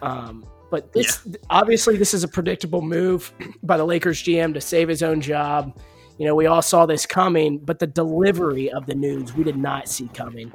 Um, 0.01 0.45
but 0.69 0.91
this 0.93 1.21
yeah. 1.25 1.37
obviously 1.49 1.97
this 1.97 2.13
is 2.13 2.23
a 2.23 2.27
predictable 2.27 2.81
move 2.81 3.31
by 3.63 3.77
the 3.77 3.85
Lakers 3.85 4.21
GM 4.21 4.53
to 4.53 4.61
save 4.61 4.89
his 4.89 5.01
own 5.01 5.21
job 5.21 5.79
you 6.17 6.25
know, 6.25 6.35
we 6.35 6.47
all 6.47 6.61
saw 6.61 6.85
this 6.85 7.05
coming, 7.05 7.59
but 7.59 7.79
the 7.79 7.87
delivery 7.87 8.71
of 8.71 8.85
the 8.85 8.95
news 8.95 9.33
we 9.33 9.43
did 9.43 9.57
not 9.57 9.87
see 9.87 10.07
coming. 10.13 10.51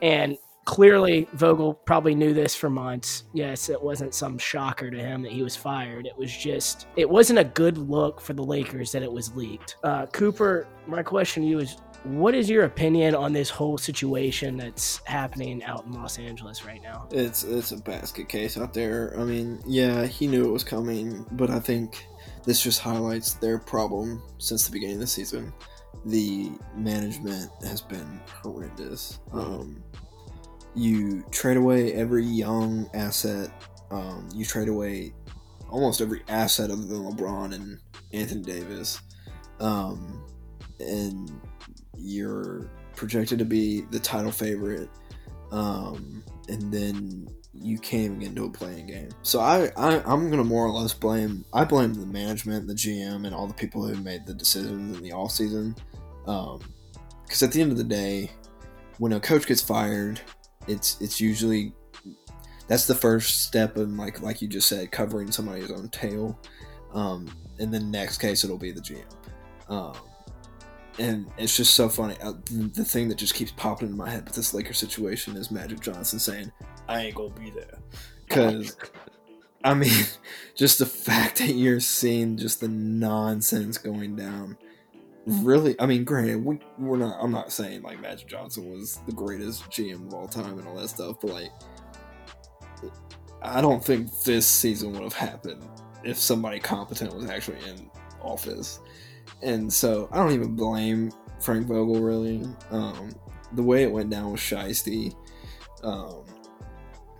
And 0.00 0.36
clearly, 0.64 1.28
Vogel 1.32 1.74
probably 1.74 2.14
knew 2.14 2.32
this 2.34 2.54
for 2.54 2.70
months. 2.70 3.24
Yes, 3.32 3.68
it 3.68 3.82
wasn't 3.82 4.14
some 4.14 4.38
shocker 4.38 4.90
to 4.90 4.98
him 4.98 5.22
that 5.22 5.32
he 5.32 5.42
was 5.42 5.56
fired. 5.56 6.06
It 6.06 6.16
was 6.16 6.34
just, 6.36 6.86
it 6.96 7.08
wasn't 7.08 7.40
a 7.40 7.44
good 7.44 7.78
look 7.78 8.20
for 8.20 8.32
the 8.32 8.44
Lakers 8.44 8.92
that 8.92 9.02
it 9.02 9.12
was 9.12 9.34
leaked. 9.34 9.76
Uh, 9.82 10.06
Cooper, 10.06 10.66
my 10.86 11.02
question 11.02 11.42
to 11.42 11.48
you 11.48 11.58
is 11.58 11.76
what 12.04 12.34
is 12.34 12.50
your 12.50 12.64
opinion 12.64 13.14
on 13.14 13.32
this 13.32 13.48
whole 13.48 13.78
situation 13.78 14.56
that's 14.56 15.00
happening 15.04 15.62
out 15.64 15.84
in 15.84 15.92
Los 15.92 16.18
Angeles 16.18 16.64
right 16.64 16.82
now? 16.82 17.06
It's 17.10 17.44
it's 17.44 17.72
a 17.72 17.76
basket 17.76 18.28
case 18.28 18.56
out 18.56 18.74
there. 18.74 19.14
I 19.18 19.24
mean, 19.24 19.60
yeah, 19.66 20.06
he 20.06 20.26
knew 20.26 20.44
it 20.44 20.50
was 20.50 20.64
coming, 20.64 21.24
but 21.32 21.50
I 21.50 21.60
think 21.60 22.06
this 22.44 22.62
just 22.62 22.80
highlights 22.80 23.34
their 23.34 23.58
problem 23.58 24.22
since 24.38 24.66
the 24.66 24.72
beginning 24.72 24.96
of 24.96 25.00
the 25.00 25.06
season. 25.06 25.52
The 26.04 26.50
management 26.74 27.50
has 27.62 27.80
been 27.80 28.20
horrendous. 28.26 29.20
Um, 29.32 29.82
you 30.74 31.22
trade 31.30 31.56
away 31.56 31.92
every 31.92 32.24
young 32.24 32.90
asset. 32.94 33.50
Um, 33.90 34.28
you 34.34 34.44
trade 34.44 34.68
away 34.68 35.12
almost 35.70 36.00
every 36.00 36.22
asset 36.28 36.70
other 36.70 36.82
than 36.82 37.04
LeBron 37.04 37.54
and 37.54 37.78
Anthony 38.12 38.42
Davis. 38.42 39.00
Um, 39.60 40.24
and 40.80 41.30
you're 42.02 42.70
projected 42.96 43.38
to 43.38 43.44
be 43.44 43.82
the 43.90 43.98
title 43.98 44.32
favorite. 44.32 44.90
Um, 45.50 46.22
and 46.48 46.72
then 46.72 47.28
you 47.54 47.78
can't 47.78 48.04
even 48.04 48.18
get 48.18 48.28
into 48.30 48.44
a 48.44 48.50
playing 48.50 48.86
game. 48.86 49.10
So 49.22 49.40
I, 49.40 49.70
I 49.76 50.02
I'm 50.04 50.30
gonna 50.30 50.44
more 50.44 50.66
or 50.66 50.70
less 50.70 50.94
blame 50.94 51.44
I 51.52 51.64
blame 51.64 51.94
the 51.94 52.06
management, 52.06 52.66
the 52.66 52.74
GM, 52.74 53.26
and 53.26 53.34
all 53.34 53.46
the 53.46 53.54
people 53.54 53.86
who 53.86 53.94
made 54.02 54.26
the 54.26 54.34
decisions 54.34 54.96
in 54.96 55.02
the 55.02 55.12
off 55.12 55.32
season. 55.32 55.76
Um, 56.26 56.60
because 57.24 57.42
at 57.42 57.52
the 57.52 57.60
end 57.60 57.72
of 57.72 57.78
the 57.78 57.84
day, 57.84 58.30
when 58.98 59.12
a 59.12 59.20
coach 59.20 59.46
gets 59.46 59.62
fired, 59.62 60.20
it's 60.66 61.00
it's 61.00 61.20
usually 61.20 61.72
that's 62.68 62.86
the 62.86 62.94
first 62.94 63.46
step 63.46 63.76
in 63.76 63.96
like 63.96 64.22
like 64.22 64.42
you 64.42 64.48
just 64.48 64.68
said, 64.68 64.90
covering 64.90 65.30
somebody's 65.30 65.70
own 65.70 65.88
tail. 65.90 66.38
Um, 66.94 67.30
in 67.58 67.70
the 67.70 67.80
next 67.80 68.18
case, 68.18 68.44
it'll 68.44 68.58
be 68.58 68.72
the 68.72 68.80
GM. 68.80 69.04
Um, 69.68 69.94
and 70.98 71.30
it's 71.38 71.56
just 71.56 71.74
so 71.74 71.88
funny. 71.88 72.16
Uh, 72.22 72.34
the 72.50 72.84
thing 72.84 73.08
that 73.08 73.16
just 73.16 73.34
keeps 73.34 73.52
popping 73.52 73.88
in 73.88 73.96
my 73.96 74.10
head 74.10 74.24
with 74.24 74.34
this 74.34 74.52
Laker 74.52 74.74
situation 74.74 75.36
is 75.36 75.50
Magic 75.50 75.80
Johnson 75.80 76.18
saying, 76.18 76.52
I 76.88 77.06
ain't 77.06 77.14
gonna 77.14 77.30
be 77.30 77.50
there. 77.50 77.78
Because, 78.28 78.76
I 79.64 79.74
mean, 79.74 80.04
just 80.54 80.78
the 80.78 80.86
fact 80.86 81.38
that 81.38 81.54
you're 81.54 81.80
seeing 81.80 82.36
just 82.36 82.60
the 82.60 82.68
nonsense 82.68 83.78
going 83.78 84.16
down. 84.16 84.56
Really, 85.26 85.80
I 85.80 85.86
mean, 85.86 86.04
granted, 86.04 86.44
we, 86.44 86.58
we're 86.78 86.96
not. 86.96 87.16
I'm 87.22 87.30
not 87.30 87.52
saying 87.52 87.82
like 87.82 88.00
Magic 88.00 88.26
Johnson 88.26 88.70
was 88.70 88.98
the 89.06 89.12
greatest 89.12 89.70
GM 89.70 90.08
of 90.08 90.14
all 90.14 90.26
time 90.26 90.58
and 90.58 90.66
all 90.66 90.74
that 90.76 90.88
stuff, 90.88 91.18
but 91.20 91.30
like, 91.30 91.50
I 93.40 93.60
don't 93.60 93.84
think 93.84 94.10
this 94.24 94.48
season 94.48 94.92
would 94.92 95.02
have 95.02 95.12
happened 95.12 95.62
if 96.02 96.18
somebody 96.18 96.58
competent 96.58 97.14
was 97.14 97.30
actually 97.30 97.58
in 97.68 97.88
office. 98.20 98.80
And 99.42 99.72
so 99.72 100.08
I 100.12 100.16
don't 100.16 100.32
even 100.32 100.54
blame 100.54 101.12
Frank 101.40 101.66
Vogel 101.66 102.00
really. 102.00 102.44
Um, 102.70 103.10
the 103.52 103.62
way 103.62 103.82
it 103.82 103.90
went 103.90 104.10
down 104.10 104.32
was 104.32 104.40
shisty. 104.40 105.14
Um, 105.82 106.24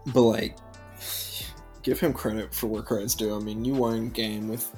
but 0.06 0.22
like, 0.22 0.56
give 1.82 1.98
him 1.98 2.12
credit 2.12 2.54
for 2.54 2.68
where 2.68 2.82
credit's 2.82 3.14
due. 3.14 3.34
I 3.34 3.40
mean, 3.40 3.64
you 3.64 3.74
won 3.74 4.10
game 4.10 4.48
with 4.48 4.72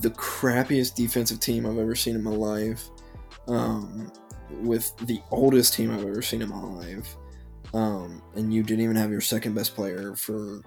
the 0.00 0.10
crappiest 0.10 0.94
defensive 0.94 1.40
team 1.40 1.66
I've 1.66 1.78
ever 1.78 1.94
seen 1.94 2.14
in 2.14 2.22
my 2.22 2.30
life, 2.30 2.88
um, 3.48 4.10
with 4.62 4.96
the 4.98 5.20
oldest 5.30 5.74
team 5.74 5.90
I've 5.90 6.04
ever 6.04 6.22
seen 6.22 6.42
in 6.42 6.48
my 6.48 6.62
life, 6.62 7.16
um, 7.74 8.22
and 8.36 8.54
you 8.54 8.62
didn't 8.62 8.84
even 8.84 8.96
have 8.96 9.10
your 9.10 9.20
second 9.20 9.54
best 9.54 9.74
player 9.74 10.14
for 10.14 10.60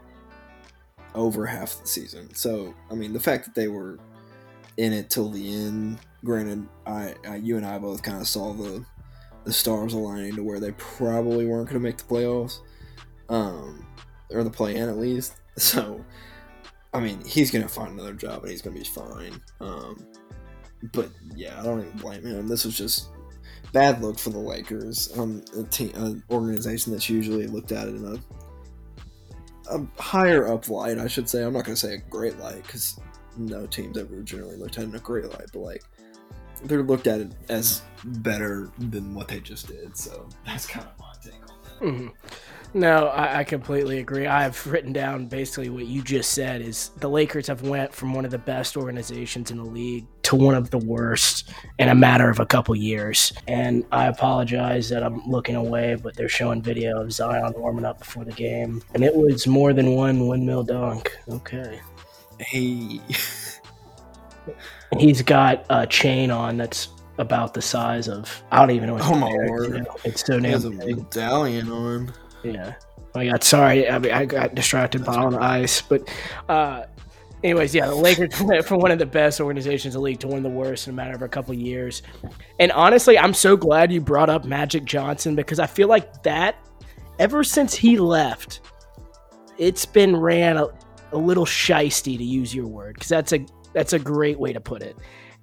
over 1.16 1.46
half 1.46 1.82
the 1.82 1.88
season. 1.88 2.34
So, 2.36 2.74
I 2.92 2.96
mean, 2.96 3.14
the 3.14 3.20
fact 3.20 3.46
that 3.46 3.56
they 3.56 3.68
were 3.68 4.00
in 4.78 4.94
it 4.94 5.10
till 5.10 5.30
the 5.30 5.54
end, 5.54 6.00
granted, 6.24 6.68
I, 6.86 7.16
I 7.28 7.36
you 7.38 7.58
and 7.58 7.66
I 7.66 7.78
both 7.80 8.02
kind 8.04 8.20
of 8.20 8.28
saw 8.28 8.54
the 8.54 8.84
the 9.46 9.54
stars 9.54 9.94
aligning 9.94 10.36
to 10.36 10.44
where 10.44 10.60
they 10.60 10.72
probably 10.74 11.46
weren't 11.46 11.70
going 11.70 11.82
to 11.82 11.88
make 11.88 11.98
the 11.98 12.04
playoffs 12.04 12.60
um, 13.30 13.86
or 14.32 14.44
the 14.44 14.50
play 14.50 14.76
in 14.76 14.90
at 14.90 14.98
least. 14.98 15.36
So, 15.58 16.06
I 16.94 17.02
mean, 17.02 17.22
he's 17.26 17.52
gonna 17.52 17.68
find 17.68 17.92
another 17.92 18.14
job 18.14 18.44
and 18.44 18.52
he's 18.52 18.62
gonna 18.62 18.78
be 18.78 18.86
fine. 18.86 19.42
Um, 19.60 20.08
but 20.94 21.10
yeah, 21.36 21.60
I 21.60 21.64
don't 21.64 21.82
even 21.82 21.98
blame 21.98 22.26
him. 22.26 22.48
This 22.48 22.64
was 22.64 22.78
just 22.78 23.10
bad 23.74 24.02
look 24.02 24.18
for 24.18 24.30
the 24.30 24.40
Lakers, 24.40 25.12
um, 25.18 25.44
a 25.58 25.64
team, 25.64 25.92
an 25.96 26.24
organization 26.32 26.94
that's 26.94 27.10
usually 27.10 27.46
looked 27.48 27.74
at 27.74 27.90
it 27.90 27.96
in 27.96 28.06
a 28.06 29.76
a 29.76 30.02
higher 30.02 30.48
up 30.48 30.70
light, 30.70 30.98
I 30.98 31.08
should 31.08 31.28
say. 31.28 31.44
I'm 31.44 31.52
not 31.52 31.66
gonna 31.66 31.76
say 31.76 31.96
a 31.96 32.10
great 32.10 32.40
light 32.40 32.64
because 32.64 32.98
no 33.40 33.66
team's 33.66 33.98
ever 33.98 34.22
generally 34.22 34.58
looked 34.58 34.78
at 34.78 34.84
in 34.84 34.96
a 34.96 35.00
great 35.00 35.26
light, 35.26 35.50
but 35.54 35.60
like 35.60 35.84
they're 36.64 36.84
looked 36.84 37.08
at 37.08 37.28
as 37.50 37.82
better 38.04 38.70
than 38.78 39.14
what 39.14 39.28
they 39.28 39.40
just 39.40 39.68
did. 39.68 39.96
So 39.98 40.28
that's 40.46 40.68
kind 40.68 40.86
of 40.86 41.00
my 41.00 41.14
take 41.24 41.42
on 41.42 41.58
that. 41.64 41.80
Mm-hmm. 41.82 42.08
No, 42.74 43.08
I, 43.08 43.40
I, 43.40 43.44
completely 43.46 43.98
agree. 43.98 44.28
I've 44.28 44.68
written 44.68 44.94
down 44.94 45.26
basically 45.26 45.70
what 45.70 45.88
you 45.88 46.04
just 46.04 46.34
said 46.34 46.62
is 46.62 46.90
the 46.98 47.10
Lakers 47.10 47.48
have 47.48 47.64
went 47.64 47.92
from 47.92 48.14
one 48.14 48.26
of 48.26 48.32
the 48.32 48.38
best 48.38 48.78
organizations 48.78 49.50
in 49.50 49.58
the 49.58 49.64
league 49.64 50.06
to 50.24 50.36
one 50.36 50.54
of 50.54 50.70
the 50.70 50.78
worst 50.78 51.52
in 51.80 51.90
a 51.90 51.96
matter 51.96 52.30
of 52.30 52.40
a 52.40 52.46
couple 52.46 52.76
years. 52.76 53.34
And 53.48 53.84
I 53.92 54.06
apologize 54.06 54.88
that 54.90 55.02
I'm 55.02 55.26
looking 55.28 55.56
away, 55.56 55.96
but 55.96 56.16
they're 56.16 56.30
showing 56.30 56.62
video 56.62 57.02
of 57.02 57.12
Zion 57.12 57.54
warming 57.58 57.86
up 57.86 57.98
before 57.98 58.24
the 58.24 58.34
game, 58.34 58.84
and 58.94 59.04
it 59.04 59.16
was 59.16 59.48
more 59.48 59.74
than 59.74 59.96
one 59.96 60.28
windmill 60.28 60.64
dunk. 60.64 61.18
Okay. 61.28 61.80
Hey. 62.40 63.00
He's 64.98 65.22
got 65.22 65.66
a 65.70 65.86
chain 65.86 66.32
on 66.32 66.58
that's 66.58 66.90
about 67.18 67.54
the 67.54 67.62
size 67.62 68.08
of 68.08 68.44
I 68.52 68.60
don't 68.60 68.72
even 68.72 68.88
know. 68.88 68.98
oh 69.02 69.16
my 69.16 69.32
word! 69.32 69.74
You 69.74 69.82
know, 69.82 69.96
it's 70.04 70.26
so 70.26 70.40
damn. 70.40 70.46
He 70.46 70.52
has 70.52 70.66
a 70.66 70.72
medallion 70.72 71.70
on. 71.70 72.14
Yeah. 72.44 72.76
I 73.16 73.26
got 73.26 73.44
sorry. 73.44 73.90
I 73.90 74.00
mean, 74.00 74.12
I 74.12 74.26
got 74.26 74.56
distracted 74.56 75.04
by 75.04 75.16
on 75.16 75.34
the 75.34 75.42
ice, 75.42 75.82
but 75.82 76.10
uh, 76.48 76.84
anyways, 77.44 77.74
yeah, 77.74 77.88
the 77.88 77.96
Lakers 77.96 78.40
went 78.42 78.66
from 78.66 78.80
one 78.80 78.92
of 78.92 79.00
the 79.00 79.06
best 79.06 79.42
organizations 79.42 79.96
in 79.96 80.00
the 80.00 80.04
league 80.04 80.20
to 80.20 80.28
one 80.28 80.38
of 80.38 80.44
the 80.44 80.50
worst 80.50 80.88
in 80.88 80.94
a 80.94 80.96
matter 80.96 81.16
of 81.16 81.22
a 81.22 81.28
couple 81.28 81.54
of 81.54 81.60
years. 81.60 82.02
And 82.60 82.72
honestly, 82.72 83.18
I'm 83.18 83.34
so 83.34 83.58
glad 83.58 83.92
you 83.92 84.02
brought 84.02 84.30
up 84.30 84.46
Magic 84.46 84.86
Johnson 84.86 85.36
because 85.36 85.60
I 85.60 85.68
feel 85.68 85.88
like 85.88 86.24
that 86.24 86.56
ever 87.18 87.44
since 87.44 87.74
he 87.74 87.98
left, 87.98 88.62
it's 89.58 89.86
been 89.86 90.16
ran 90.16 90.58
a, 91.12 91.18
little 91.18 91.46
shisty 91.46 92.18
to 92.18 92.24
use 92.24 92.54
your 92.54 92.68
word 92.68 92.96
because 92.96 93.10
that's 93.10 93.34
a 93.34 93.46
that's 93.74 93.94
a 93.94 94.00
great 94.00 94.40
way 94.40 94.54
to 94.54 94.60
put 94.60 94.82
it. 94.82 94.98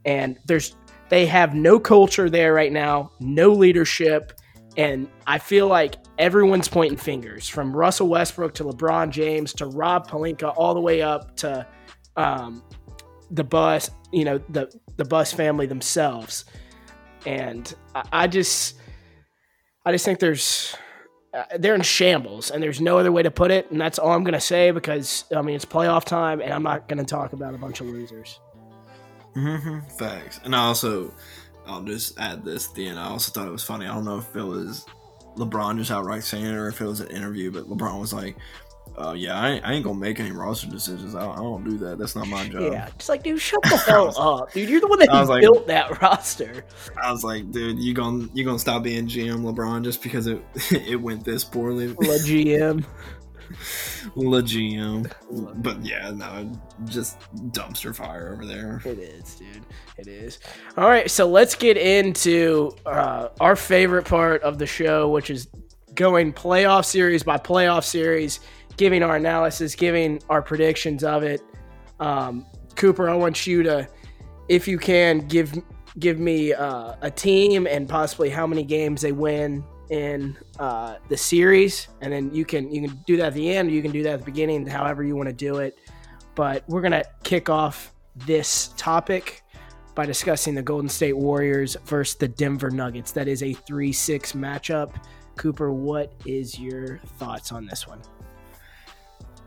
And 0.04 0.38
there's 0.46 0.76
they 1.08 1.26
have 1.26 1.54
no 1.54 1.78
culture 1.78 2.28
there 2.28 2.52
right 2.52 2.72
now, 2.72 3.12
no 3.20 3.52
leadership. 3.52 4.32
And 4.76 5.08
I 5.26 5.38
feel 5.38 5.68
like 5.68 5.96
everyone's 6.18 6.68
pointing 6.68 6.98
fingers 6.98 7.48
from 7.48 7.74
Russell 7.74 8.08
Westbrook 8.08 8.54
to 8.54 8.64
LeBron 8.64 9.10
James 9.10 9.52
to 9.54 9.66
Rob 9.66 10.08
Pelinka 10.08 10.52
all 10.56 10.74
the 10.74 10.80
way 10.80 11.00
up 11.00 11.36
to 11.36 11.66
um, 12.16 12.62
the 13.30 13.44
Buss, 13.44 13.90
you 14.12 14.24
know, 14.24 14.38
the, 14.50 14.70
the 14.96 15.04
Buss 15.04 15.32
family 15.32 15.66
themselves. 15.66 16.44
And 17.24 17.72
I, 17.94 18.02
I 18.12 18.26
just, 18.26 18.76
I 19.84 19.92
just 19.92 20.04
think 20.04 20.18
there's 20.18 20.76
uh, 21.36 21.44
they're 21.58 21.74
in 21.74 21.82
shambles, 21.82 22.50
and 22.50 22.62
there's 22.62 22.80
no 22.80 22.98
other 22.98 23.12
way 23.12 23.22
to 23.22 23.30
put 23.30 23.50
it. 23.50 23.70
And 23.70 23.80
that's 23.80 23.98
all 23.98 24.12
I'm 24.12 24.24
gonna 24.24 24.40
say 24.40 24.70
because 24.70 25.24
I 25.34 25.42
mean 25.42 25.56
it's 25.56 25.64
playoff 25.64 26.04
time, 26.04 26.40
and 26.40 26.52
I'm 26.52 26.62
not 26.62 26.88
gonna 26.88 27.04
talk 27.04 27.32
about 27.32 27.54
a 27.54 27.58
bunch 27.58 27.80
of 27.80 27.86
losers. 27.86 28.40
Mm-hmm. 29.34 29.80
Facts, 29.98 30.40
and 30.44 30.56
I 30.56 30.60
also 30.60 31.12
I'll 31.66 31.82
just 31.82 32.18
add 32.18 32.44
this 32.44 32.68
at 32.68 32.74
the 32.74 32.88
end. 32.88 32.98
I 32.98 33.08
also 33.08 33.32
thought 33.32 33.48
it 33.48 33.52
was 33.52 33.64
funny. 33.64 33.86
I 33.86 33.94
don't 33.94 34.04
know 34.04 34.18
if 34.18 34.34
it 34.34 34.42
was 34.42 34.86
LeBron 35.36 35.76
just 35.78 35.90
outright 35.90 36.24
saying 36.24 36.46
it 36.46 36.54
or 36.54 36.68
if 36.68 36.80
it 36.80 36.86
was 36.86 37.00
an 37.00 37.08
interview, 37.08 37.50
but 37.50 37.68
LeBron 37.68 38.00
was 38.00 38.12
like, 38.12 38.36
uh, 38.96 39.12
yeah, 39.12 39.38
I 39.38 39.50
ain't, 39.50 39.64
I 39.66 39.72
ain't, 39.74 39.84
gonna 39.84 39.98
make 39.98 40.20
any 40.20 40.32
roster 40.32 40.68
decisions. 40.68 41.14
I, 41.14 41.28
I, 41.28 41.36
don't 41.36 41.64
do 41.64 41.76
that. 41.78 41.98
That's 41.98 42.16
not 42.16 42.28
my 42.28 42.48
job. 42.48 42.72
Yeah, 42.72 42.88
just 42.96 43.10
like, 43.10 43.22
dude, 43.22 43.40
shut 43.40 43.62
the 43.62 43.76
hell 43.76 44.14
up, 44.18 44.52
dude. 44.52 44.70
You're 44.70 44.80
the 44.80 44.86
one 44.86 44.98
that 45.00 45.10
built 45.10 45.28
like, 45.28 45.66
that 45.66 46.00
roster. 46.00 46.64
I 47.02 47.12
was 47.12 47.22
like, 47.22 47.50
dude, 47.50 47.78
you 47.78 47.92
gonna 47.92 48.28
you 48.32 48.44
gonna 48.44 48.58
stop 48.58 48.82
being 48.82 49.06
GM 49.06 49.42
LeBron 49.42 49.84
just 49.84 50.02
because 50.02 50.26
it 50.26 50.42
it 50.70 50.96
went 50.96 51.24
this 51.24 51.44
poorly? 51.44 51.88
La 51.88 52.14
GM. 52.14 52.84
La 54.16 54.40
GM. 54.40 55.12
But 55.62 55.84
yeah, 55.84 56.10
no, 56.12 56.50
just 56.86 57.18
dumpster 57.52 57.94
fire 57.94 58.32
over 58.32 58.46
there. 58.46 58.80
It 58.86 58.98
is, 58.98 59.34
dude. 59.34 59.66
It 59.98 60.08
is. 60.08 60.38
All 60.78 60.88
right, 60.88 61.10
so 61.10 61.28
let's 61.28 61.54
get 61.54 61.76
into 61.76 62.74
uh, 62.86 63.28
our 63.40 63.56
favorite 63.56 64.06
part 64.06 64.42
of 64.42 64.58
the 64.58 64.66
show, 64.66 65.10
which 65.10 65.28
is 65.28 65.48
going 65.94 66.32
playoff 66.32 66.84
series 66.84 67.22
by 67.22 67.38
playoff 67.38 67.84
series 67.84 68.40
giving 68.76 69.02
our 69.02 69.16
analysis, 69.16 69.74
giving 69.74 70.20
our 70.28 70.42
predictions 70.42 71.04
of 71.04 71.22
it. 71.22 71.40
Um, 72.00 72.46
Cooper, 72.74 73.08
I 73.08 73.14
want 73.14 73.46
you 73.46 73.62
to, 73.62 73.88
if 74.48 74.68
you 74.68 74.78
can, 74.78 75.20
give 75.26 75.52
give 75.98 76.18
me 76.18 76.52
uh, 76.52 76.94
a 77.00 77.10
team 77.10 77.66
and 77.66 77.88
possibly 77.88 78.28
how 78.28 78.46
many 78.46 78.62
games 78.62 79.00
they 79.00 79.12
win 79.12 79.64
in 79.88 80.36
uh, 80.58 80.96
the 81.08 81.16
series, 81.16 81.88
and 82.00 82.12
then 82.12 82.34
you 82.34 82.44
can 82.44 82.70
you 82.70 82.86
can 82.86 82.98
do 83.06 83.16
that 83.16 83.28
at 83.28 83.34
the 83.34 83.56
end, 83.56 83.70
you 83.70 83.80
can 83.80 83.92
do 83.92 84.02
that 84.02 84.14
at 84.14 84.18
the 84.20 84.24
beginning, 84.24 84.66
however 84.66 85.02
you 85.04 85.16
want 85.16 85.28
to 85.28 85.34
do 85.34 85.56
it. 85.56 85.78
But 86.34 86.64
we're 86.68 86.82
gonna 86.82 87.04
kick 87.22 87.48
off 87.48 87.94
this 88.26 88.74
topic 88.76 89.42
by 89.94 90.04
discussing 90.04 90.54
the 90.54 90.62
Golden 90.62 90.90
State 90.90 91.16
Warriors 91.16 91.76
versus 91.86 92.16
the 92.16 92.28
Denver 92.28 92.70
Nuggets. 92.70 93.12
That 93.12 93.28
is 93.28 93.42
a 93.42 93.54
three-six 93.54 94.32
matchup. 94.32 94.94
Cooper, 95.36 95.72
what 95.72 96.12
is 96.26 96.58
your 96.58 96.98
thoughts 97.18 97.52
on 97.52 97.64
this 97.66 97.86
one? 97.86 98.02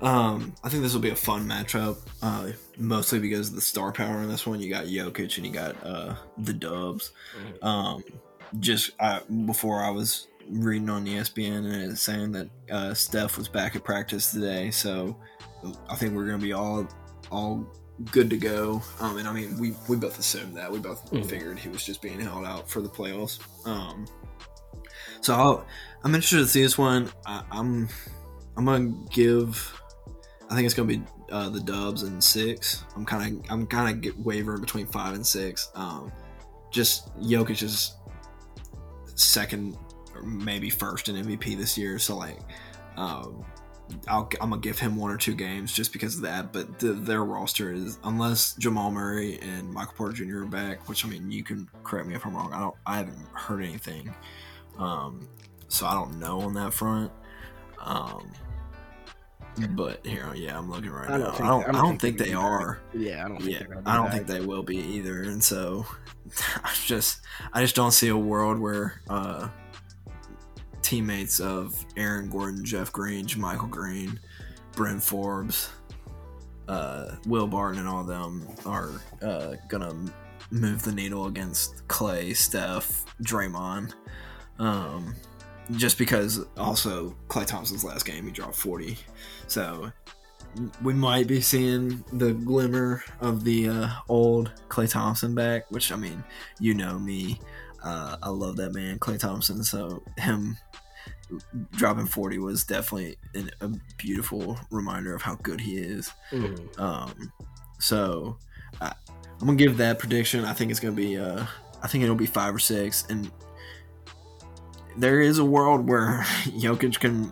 Um, 0.01 0.53
I 0.63 0.69
think 0.69 0.83
this 0.83 0.93
will 0.93 1.01
be 1.01 1.09
a 1.09 1.15
fun 1.15 1.47
matchup, 1.47 1.97
uh, 2.21 2.51
mostly 2.77 3.19
because 3.19 3.49
of 3.49 3.55
the 3.55 3.61
star 3.61 3.91
power 3.91 4.21
in 4.21 4.29
this 4.29 4.47
one. 4.47 4.59
You 4.59 4.69
got 4.69 4.85
Jokic 4.85 5.37
and 5.37 5.45
you 5.45 5.51
got 5.51 5.75
uh, 5.85 6.15
the 6.37 6.53
Dubs. 6.53 7.11
Mm-hmm. 7.37 7.65
Um, 7.65 8.03
just 8.59 8.91
I, 8.99 9.21
before 9.45 9.83
I 9.83 9.89
was 9.89 10.27
reading 10.49 10.89
on 10.89 11.05
ESPN 11.05 11.57
and 11.57 11.91
it's 11.91 12.01
saying 12.01 12.31
that 12.31 12.49
uh, 12.71 12.93
Steph 12.93 13.37
was 13.37 13.47
back 13.47 13.75
at 13.75 13.83
practice 13.83 14.31
today, 14.31 14.71
so 14.71 15.17
I 15.89 15.95
think 15.95 16.13
we're 16.13 16.25
gonna 16.25 16.37
be 16.37 16.53
all 16.53 16.87
all 17.31 17.67
good 18.11 18.29
to 18.29 18.37
go. 18.37 18.81
Um, 18.99 19.17
and 19.17 19.27
I 19.27 19.33
mean, 19.33 19.57
we 19.59 19.75
we 19.87 19.97
both 19.97 20.17
assumed 20.17 20.55
that. 20.57 20.71
We 20.71 20.79
both 20.79 21.11
mm-hmm. 21.11 21.27
figured 21.27 21.59
he 21.59 21.69
was 21.69 21.85
just 21.85 22.01
being 22.01 22.19
held 22.19 22.45
out 22.45 22.69
for 22.69 22.81
the 22.81 22.89
playoffs. 22.89 23.39
Um, 23.67 24.05
so 25.21 25.35
I'll, 25.35 25.67
I'm 26.03 26.15
interested 26.15 26.37
to 26.37 26.47
see 26.47 26.61
this 26.61 26.77
one. 26.77 27.09
I, 27.25 27.43
I'm 27.51 27.89
I'm 28.57 28.65
gonna 28.65 28.93
give 29.11 29.78
I 30.49 30.55
think 30.55 30.65
it's 30.65 30.73
gonna 30.73 30.87
be 30.87 31.01
uh, 31.31 31.49
the 31.49 31.59
Dubs 31.59 32.03
and 32.03 32.23
six. 32.23 32.83
I'm 32.95 33.05
kind 33.05 33.37
of 33.37 33.51
I'm 33.51 33.67
kind 33.67 34.05
of 34.05 34.25
wavering 34.25 34.61
between 34.61 34.87
five 34.87 35.13
and 35.13 35.25
six. 35.25 35.71
Um, 35.75 36.11
just 36.71 37.15
Jokic's 37.19 37.95
second 39.15 39.77
or 40.15 40.23
maybe 40.23 40.69
first 40.69 41.09
in 41.09 41.15
MVP 41.15 41.57
this 41.57 41.77
year. 41.77 41.99
So 41.99 42.17
like, 42.17 42.39
um, 42.97 43.45
i 44.07 44.17
am 44.17 44.27
gonna 44.29 44.57
give 44.57 44.79
him 44.79 44.95
one 44.95 45.11
or 45.11 45.17
two 45.17 45.35
games 45.35 45.71
just 45.71 45.93
because 45.93 46.15
of 46.15 46.21
that. 46.23 46.51
But 46.51 46.79
the, 46.79 46.93
their 46.93 47.23
roster 47.23 47.71
is 47.71 47.99
unless 48.03 48.53
Jamal 48.55 48.89
Murray 48.89 49.39
and 49.41 49.71
Michael 49.71 49.93
Porter 49.95 50.13
Jr. 50.13 50.43
are 50.43 50.45
back, 50.45 50.89
which 50.89 51.05
I 51.05 51.09
mean 51.09 51.29
you 51.31 51.43
can 51.43 51.69
correct 51.83 52.07
me 52.07 52.15
if 52.15 52.25
I'm 52.25 52.35
wrong. 52.35 52.53
I 52.53 52.59
don't 52.59 52.75
I 52.87 52.97
haven't 52.97 53.27
heard 53.33 53.61
anything, 53.63 54.13
um, 54.79 55.27
so 55.67 55.85
I 55.85 55.93
don't 55.93 56.19
know 56.19 56.41
on 56.41 56.55
that 56.55 56.73
front. 56.73 57.11
Um, 57.79 58.31
but 59.71 60.05
here, 60.05 60.31
yeah, 60.35 60.57
I'm 60.57 60.69
looking 60.69 60.91
right 60.91 61.09
I 61.09 61.17
now. 61.17 61.31
Think, 61.31 61.41
I 61.41 61.47
don't. 61.47 61.69
I 61.69 61.71
don't, 61.71 62.01
think, 62.01 62.17
think, 62.17 62.29
they 62.29 62.33
are. 62.33 62.79
Yeah, 62.93 63.25
I 63.25 63.27
don't. 63.27 63.41
yeah, 63.41 63.63
I 63.85 63.95
don't 63.95 64.11
think 64.11 64.27
they 64.27 64.41
will 64.41 64.63
be 64.63 64.77
either. 64.77 65.23
And 65.23 65.43
so, 65.43 65.85
I 66.63 66.73
just, 66.85 67.21
I 67.53 67.61
just 67.61 67.75
don't 67.75 67.91
see 67.91 68.09
a 68.09 68.17
world 68.17 68.59
where 68.59 69.01
uh, 69.09 69.49
teammates 70.81 71.39
of 71.39 71.85
Aaron 71.97 72.29
Gordon, 72.29 72.63
Jeff 72.63 72.91
Green, 72.91 73.27
Michael 73.37 73.67
Green, 73.67 74.19
Bryn 74.73 74.99
Forbes, 74.99 75.69
uh, 76.67 77.15
Will 77.25 77.47
Barton, 77.47 77.79
and 77.79 77.87
all 77.87 78.03
them 78.03 78.47
are 78.65 78.91
uh, 79.21 79.55
gonna 79.67 79.93
move 80.51 80.83
the 80.83 80.91
needle 80.91 81.27
against 81.27 81.87
Klay, 81.87 82.35
Steph, 82.35 83.05
Draymond. 83.23 83.93
Um, 84.57 85.15
just 85.73 85.97
because 85.97 86.45
also 86.57 87.15
Klay 87.27 87.45
Thompson's 87.45 87.83
last 87.83 88.05
game 88.05 88.25
he 88.25 88.31
dropped 88.31 88.55
40. 88.55 88.97
So 89.47 89.91
we 90.81 90.93
might 90.93 91.27
be 91.27 91.41
seeing 91.41 92.03
the 92.13 92.33
glimmer 92.33 93.03
of 93.21 93.43
the 93.43 93.69
uh, 93.69 93.89
old 94.07 94.51
Klay 94.67 94.89
Thompson 94.89 95.35
back, 95.35 95.69
which 95.69 95.91
I 95.91 95.95
mean, 95.95 96.23
you 96.59 96.73
know 96.73 96.97
me. 96.97 97.39
Uh, 97.83 98.17
I 98.21 98.29
love 98.29 98.57
that 98.57 98.73
man, 98.73 98.99
Klay 98.99 99.19
Thompson. 99.19 99.63
So 99.63 100.03
him 100.17 100.57
dropping 101.71 102.07
40 102.07 102.39
was 102.39 102.63
definitely 102.63 103.17
an, 103.35 103.51
a 103.61 103.69
beautiful 103.97 104.59
reminder 104.71 105.13
of 105.13 105.21
how 105.21 105.35
good 105.35 105.61
he 105.61 105.77
is. 105.77 106.11
Mm-hmm. 106.31 106.81
Um, 106.81 107.31
so 107.79 108.37
I, 108.81 108.87
am 108.87 109.47
gonna 109.47 109.55
give 109.55 109.77
that 109.77 109.99
prediction. 109.99 110.45
I 110.45 110.53
think 110.53 110.71
it's 110.71 110.79
gonna 110.79 110.95
be, 110.95 111.17
uh, 111.17 111.45
I 111.81 111.87
think 111.87 112.03
it'll 112.03 112.15
be 112.15 112.25
five 112.25 112.53
or 112.53 112.59
six, 112.59 113.05
and 113.09 113.31
there 114.99 115.21
is 115.21 115.39
a 115.39 115.45
world 115.45 115.87
where 115.87 116.19
Jokic 116.43 116.99
can 116.99 117.31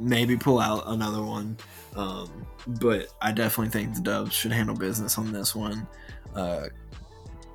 maybe 0.00 0.36
pull 0.36 0.60
out 0.60 0.84
another 0.86 1.22
one. 1.22 1.56
Um, 1.96 2.46
but 2.80 3.08
I 3.20 3.32
definitely 3.32 3.70
think 3.70 3.94
the 3.94 4.00
Dubs 4.00 4.32
should 4.32 4.52
handle 4.52 4.76
business 4.76 5.18
on 5.18 5.32
this 5.32 5.54
one. 5.54 5.86
Uh, 6.34 6.68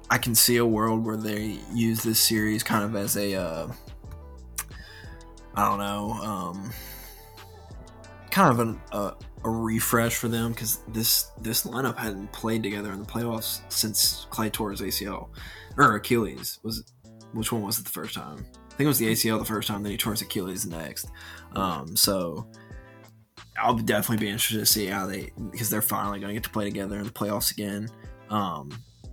I 0.10 0.18
can 0.18 0.36
see 0.36 0.58
a 0.58 0.66
world 0.66 1.06
where 1.06 1.18
they 1.18 1.58
use 1.74 2.04
this 2.04 2.20
series 2.20 2.62
kind 2.62 2.84
of 2.84 2.96
as 2.96 3.16
a, 3.16 3.36
uh, 3.36 3.72
I 5.56 5.70
don't 5.70 5.80
know, 5.80 6.12
um, 6.24 6.72
kind 8.32 8.52
of 8.52 8.60
an, 8.60 8.82
a, 8.92 9.14
a 9.46 9.50
refresh 9.50 10.16
for 10.16 10.28
them 10.28 10.52
because 10.52 10.80
this 10.88 11.32
this 11.42 11.64
lineup 11.66 11.98
hadn't 11.98 12.32
played 12.32 12.64
together 12.64 12.92
in 12.92 13.00
the 13.00 13.06
playoffs 13.06 13.62
since 13.70 14.28
Klay 14.32 14.52
tore 14.52 14.72
his 14.72 14.82
ACL 14.82 15.30
or 15.78 15.96
Achilles. 15.96 16.60
Was 16.64 16.92
which 17.34 17.52
one 17.52 17.62
was 17.62 17.80
it 17.80 17.86
the 17.86 17.92
first 17.92 18.16
time? 18.16 18.46
I 18.74 18.76
think 18.76 18.86
it 18.86 18.88
was 18.88 18.98
the 18.98 19.12
ACL 19.12 19.38
the 19.38 19.46
first 19.46 19.68
time, 19.68 19.84
then 19.84 19.92
he 19.92 19.98
tore 19.98 20.14
his 20.14 20.24
Achilles 20.24 20.66
next. 20.66 21.08
Um, 21.56 21.96
so 21.96 22.48
I'll 23.56 23.76
definitely 23.76 24.26
be 24.26 24.32
interested 24.32 24.58
to 24.60 24.66
see 24.66 24.88
how 24.88 25.06
they 25.06 25.32
because 25.52 25.70
they're 25.70 25.84
finally 25.84 26.20
going 26.20 26.30
to 26.30 26.34
get 26.34 26.44
to 26.46 26.50
play 26.50 26.66
together 26.66 26.98
in 26.98 27.04
the 27.04 27.12
playoffs 27.12 27.52
again. 27.52 27.88
Um, 28.32 28.72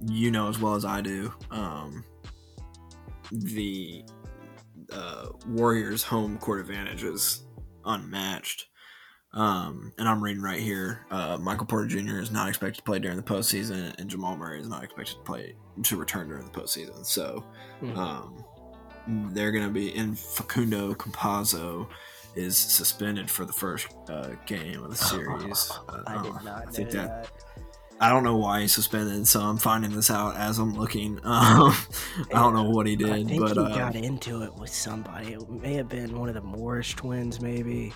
you 0.08 0.30
know 0.30 0.48
as 0.48 0.58
well 0.58 0.76
as 0.76 0.86
I 0.86 1.02
do, 1.02 1.30
um, 1.50 2.02
the 3.30 4.02
uh, 4.90 5.26
Warriors' 5.46 6.02
home 6.02 6.38
court 6.38 6.60
advantage 6.60 7.04
is 7.04 7.44
unmatched. 7.84 8.66
Um, 9.32 9.92
and 9.98 10.08
I'm 10.08 10.24
reading 10.24 10.42
right 10.42 10.58
here. 10.58 11.06
Uh, 11.10 11.38
Michael 11.38 11.66
Porter 11.66 11.86
Jr. 11.86 12.18
is 12.18 12.30
not 12.30 12.48
expected 12.48 12.78
to 12.78 12.82
play 12.82 12.98
during 12.98 13.18
the 13.18 13.22
postseason, 13.22 13.94
and 13.98 14.08
Jamal 14.08 14.36
Murray 14.36 14.60
is 14.60 14.68
not 14.68 14.82
expected 14.82 15.16
to 15.16 15.22
play 15.22 15.54
to 15.84 15.96
return 15.96 16.28
during 16.28 16.44
the 16.44 16.50
postseason. 16.50 17.04
So, 17.06 17.44
mm-hmm. 17.80 17.96
um, 17.96 18.44
they're 19.32 19.52
going 19.52 19.64
to 19.64 19.70
be 19.70 19.94
in 19.94 20.14
Facundo 20.14 20.94
Campazzo 20.94 21.86
is 22.34 22.56
suspended 22.56 23.30
for 23.30 23.44
the 23.44 23.52
first 23.52 23.88
uh, 24.08 24.30
game 24.46 24.82
of 24.82 24.90
the 24.90 24.96
series. 24.96 25.72
I 26.06 26.22
did 26.22 26.32
not 26.44 26.68
I 26.68 26.70
think 26.70 26.90
that, 26.90 27.24
that. 27.24 27.30
I 28.00 28.08
don't 28.08 28.24
know 28.24 28.36
why 28.36 28.62
he's 28.62 28.72
suspended, 28.72 29.26
so 29.26 29.40
I'm 29.40 29.58
finding 29.58 29.92
this 29.92 30.10
out 30.10 30.36
as 30.36 30.58
I'm 30.58 30.74
looking. 30.74 31.20
Um, 31.30 31.74
I 32.32 32.38
don't 32.38 32.54
know 32.54 32.70
what 32.70 32.86
he 32.86 32.96
did, 32.96 33.10
I 33.10 33.24
think 33.24 33.40
but 33.40 33.56
he 33.56 33.58
uh, 33.58 33.76
got 33.76 33.94
into 33.94 34.42
it 34.42 34.54
with 34.56 34.70
somebody. 34.70 35.34
It 35.34 35.48
may 35.50 35.74
have 35.74 35.88
been 35.88 36.18
one 36.18 36.28
of 36.28 36.34
the 36.34 36.40
Morris 36.40 36.92
twins, 36.92 37.40
maybe. 37.40 37.92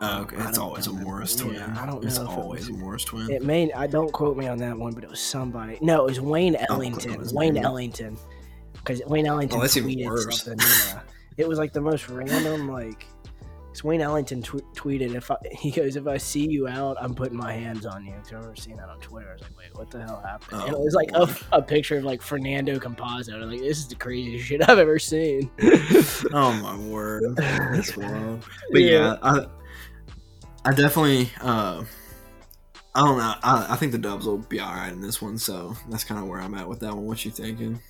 Uh, 0.00 0.20
okay, 0.22 0.36
it's 0.48 0.58
always 0.58 0.86
a 0.86 0.92
Morris 0.92 1.34
twin. 1.34 1.54
Yeah, 1.54 1.76
I 1.80 1.86
don't 1.86 2.00
know. 2.02 2.06
It's 2.06 2.18
always 2.18 2.68
it 2.68 2.72
was, 2.72 2.80
a 2.80 2.82
Morris 2.82 3.04
twin. 3.04 3.30
It 3.30 3.42
may. 3.42 3.72
I 3.72 3.86
don't 3.86 4.12
quote 4.12 4.36
me 4.36 4.46
on 4.46 4.58
that 4.58 4.78
one, 4.78 4.92
but 4.92 5.02
it 5.02 5.10
was 5.10 5.20
somebody. 5.20 5.78
No, 5.80 6.04
it 6.04 6.08
was 6.08 6.20
Wayne 6.20 6.56
Ellington. 6.68 7.20
Wayne 7.32 7.56
Ellington 7.56 8.16
because 8.88 9.06
Wayne 9.06 9.26
Ellington 9.26 9.60
oh, 9.60 9.64
tweeted 9.64 10.32
something. 10.32 10.58
Yeah. 10.58 11.00
it 11.36 11.46
was 11.46 11.58
like 11.58 11.72
the 11.72 11.80
most 11.80 12.08
random 12.08 12.70
like 12.70 13.06
Wayne 13.84 14.00
Ellington 14.00 14.42
t- 14.42 14.58
tweeted, 14.74 15.14
"If 15.14 15.30
I, 15.30 15.36
he 15.52 15.70
goes, 15.70 15.94
if 15.94 16.08
I 16.08 16.16
see 16.16 16.48
you 16.48 16.66
out, 16.66 16.96
I'm 17.00 17.14
putting 17.14 17.36
my 17.36 17.52
hands 17.52 17.86
on 17.86 18.04
you." 18.04 18.12
Because 18.12 18.32
I 18.32 18.34
remember 18.36 18.56
seeing 18.56 18.76
that 18.78 18.88
on 18.88 18.98
Twitter. 18.98 19.30
I 19.30 19.32
was 19.34 19.42
like, 19.42 19.56
"Wait, 19.56 19.78
what 19.78 19.90
the 19.90 20.02
hell 20.02 20.20
happened?" 20.24 20.60
Oh, 20.60 20.66
and 20.66 20.74
it 20.74 20.80
was 20.80 20.94
like 20.94 21.10
a, 21.14 21.56
a, 21.56 21.62
picture 21.62 21.98
of 21.98 22.04
like 22.04 22.20
Fernando 22.22 22.78
Campazzo. 22.78 23.48
Like, 23.48 23.60
this 23.60 23.78
is 23.78 23.86
the 23.86 23.94
craziest 23.94 24.46
shit 24.46 24.68
I've 24.68 24.78
ever 24.78 24.98
seen. 24.98 25.50
oh 26.32 26.52
my 26.60 26.76
word, 26.88 27.36
that's 27.36 27.96
wild. 27.96 28.44
But 28.72 28.82
yeah, 28.82 28.90
yeah 28.90 29.16
I, 29.22 29.46
I 30.64 30.72
definitely. 30.72 31.30
Uh, 31.40 31.84
I 32.94 33.04
don't 33.04 33.18
know. 33.18 33.34
I, 33.44 33.66
I 33.70 33.76
think 33.76 33.92
the 33.92 33.98
Dubs 33.98 34.26
will 34.26 34.38
be 34.38 34.58
all 34.58 34.74
right 34.74 34.90
in 34.90 35.00
this 35.00 35.22
one, 35.22 35.38
so 35.38 35.76
that's 35.88 36.02
kind 36.02 36.20
of 36.20 36.26
where 36.26 36.40
I'm 36.40 36.54
at 36.54 36.68
with 36.68 36.80
that 36.80 36.94
one. 36.94 37.04
What 37.04 37.24
you 37.24 37.30
thinking? 37.30 37.80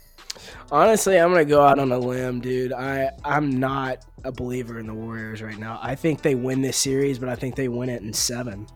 Honestly, 0.70 1.18
I'm 1.18 1.30
gonna 1.30 1.44
go 1.44 1.62
out 1.62 1.78
on 1.78 1.92
a 1.92 1.98
limb, 1.98 2.40
dude. 2.40 2.72
I 2.72 3.10
I'm 3.24 3.58
not 3.58 4.04
a 4.24 4.32
believer 4.32 4.78
in 4.78 4.86
the 4.86 4.94
Warriors 4.94 5.42
right 5.42 5.58
now. 5.58 5.78
I 5.82 5.94
think 5.94 6.22
they 6.22 6.34
win 6.34 6.62
this 6.62 6.76
series, 6.76 7.18
but 7.18 7.28
I 7.28 7.34
think 7.34 7.54
they 7.54 7.68
win 7.68 7.88
it 7.88 8.02
in 8.02 8.12
seven. 8.12 8.66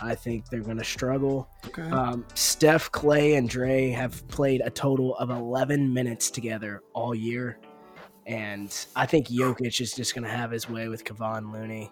I 0.00 0.14
think 0.14 0.48
they're 0.48 0.60
gonna 0.60 0.84
struggle. 0.84 1.48
Okay. 1.66 1.82
Um, 1.82 2.24
Steph, 2.34 2.90
Klay, 2.92 3.38
and 3.38 3.48
Dre 3.48 3.90
have 3.90 4.26
played 4.28 4.60
a 4.64 4.70
total 4.70 5.16
of 5.16 5.30
11 5.30 5.92
minutes 5.92 6.30
together 6.30 6.82
all 6.92 7.14
year, 7.14 7.58
and 8.26 8.86
I 8.94 9.06
think 9.06 9.28
Jokic 9.28 9.80
is 9.80 9.92
just 9.92 10.14
gonna 10.14 10.28
have 10.28 10.50
his 10.50 10.68
way 10.68 10.88
with 10.88 11.04
Kevon 11.04 11.52
Looney. 11.52 11.90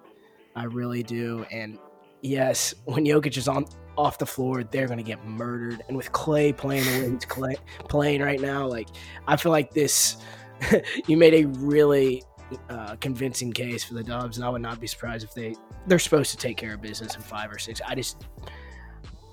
I 0.57 0.65
really 0.65 1.03
do, 1.03 1.47
and 1.51 1.79
yes, 2.23 2.75
when 2.85 3.05
Jokic 3.05 3.37
is 3.37 3.49
on 3.49 3.67
off 3.97 4.19
the 4.19 4.27
floor, 4.27 4.65
they're 4.65 4.87
going 4.87 4.99
to 4.99 5.05
get 5.05 5.25
murdered. 5.25 5.83
And 5.89 5.97
with 5.97 6.11
Klay 6.13 6.57
playing 6.57 6.85
the 6.85 6.91
way 6.91 7.11
he's 7.11 7.21
Klay, 7.21 7.57
playing 7.89 8.23
right 8.23 8.41
now, 8.41 8.67
like 8.67 8.89
I 9.27 9.37
feel 9.37 9.53
like 9.53 9.73
this, 9.73 10.17
you 11.07 11.17
made 11.17 11.35
a 11.35 11.45
really 11.47 12.23
uh, 12.69 12.97
convincing 12.97 13.53
case 13.53 13.85
for 13.85 13.95
the 13.95 14.03
Dubs, 14.03 14.37
and 14.37 14.45
I 14.45 14.49
would 14.49 14.63
not 14.63 14.81
be 14.81 14.87
surprised 14.87 15.25
if 15.25 15.35
they 15.35 15.55
they're 15.87 15.99
supposed 15.99 16.31
to 16.31 16.37
take 16.37 16.57
care 16.57 16.75
of 16.75 16.83
business 16.83 17.15
in 17.15 17.23
five 17.23 17.51
or 17.51 17.59
six. 17.59 17.81
I 17.87 17.95
just 17.95 18.27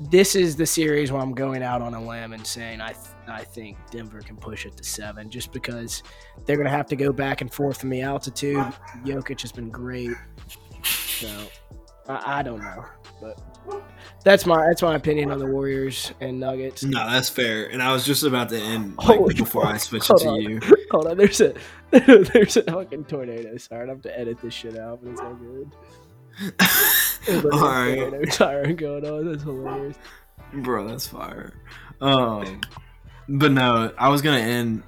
this 0.10 0.36
is 0.36 0.56
the 0.56 0.66
series 0.66 1.12
where 1.12 1.22
I'm 1.22 1.34
going 1.34 1.62
out 1.62 1.82
on 1.82 1.94
a 1.94 2.04
limb 2.04 2.34
and 2.34 2.46
saying 2.46 2.82
I 2.82 2.94
th- 2.94 3.16
I 3.28 3.44
think 3.44 3.78
Denver 3.92 4.22
can 4.22 4.36
push 4.36 4.66
it 4.66 4.76
to 4.78 4.84
seven, 4.84 5.30
just 5.30 5.52
because 5.52 6.04
they're 6.46 6.56
going 6.56 6.66
to 6.66 6.72
have 6.72 6.88
to 6.88 6.96
go 6.96 7.12
back 7.12 7.42
and 7.42 7.54
forth 7.54 7.80
from 7.80 7.90
the 7.90 8.02
altitude. 8.02 8.66
Jokic 9.06 9.42
has 9.42 9.52
been 9.52 9.70
great, 9.70 10.12
so 10.84 11.30
I, 12.08 12.40
I 12.40 12.44
don't 12.44 12.62
know, 12.62 12.86
but 13.22 13.40
that's 14.24 14.46
my 14.46 14.66
that's 14.68 14.82
my 14.82 14.96
opinion 14.96 15.32
on 15.32 15.40
the 15.40 15.46
Warriors 15.46 16.14
and 16.20 16.40
Nuggets. 16.40 16.84
No, 16.84 17.10
that's 17.10 17.30
fair. 17.30 17.68
And 17.68 17.82
I 17.82 17.94
was 17.94 18.06
just 18.06 18.24
about 18.24 18.50
to 18.50 18.60
end 18.60 18.98
like, 18.98 19.38
before 19.38 19.64
fuck. 19.64 19.76
I 19.76 19.78
switch 19.78 20.10
it 20.10 20.18
to 20.18 20.30
on. 20.30 20.42
you. 20.42 20.60
Hold 20.92 21.08
on, 21.08 21.18
there's 21.18 21.42
a 21.42 21.54
there's 21.92 22.58
a 22.58 22.64
fucking 22.64 23.06
tornado. 23.06 23.56
Sorry, 23.58 23.86
I 23.86 23.90
have 23.90 24.02
to 24.02 24.20
edit 24.20 24.42
this 24.42 24.54
shit 24.54 24.78
out, 24.78 25.00
but 25.04 25.12
it's 25.12 25.22
all 25.22 25.36
good. 25.36 25.72
all 27.54 27.60
right, 27.62 28.34
siren 28.34 28.76
going 28.76 29.06
on. 29.06 29.32
That's 29.32 29.44
hilarious, 29.44 29.98
bro. 30.54 30.88
That's 30.88 31.08
fire. 31.08 31.54
Um, 32.00 32.62
but 33.30 33.52
no, 33.52 33.94
I 33.98 34.10
was 34.10 34.22
gonna 34.22 34.40
end 34.40 34.84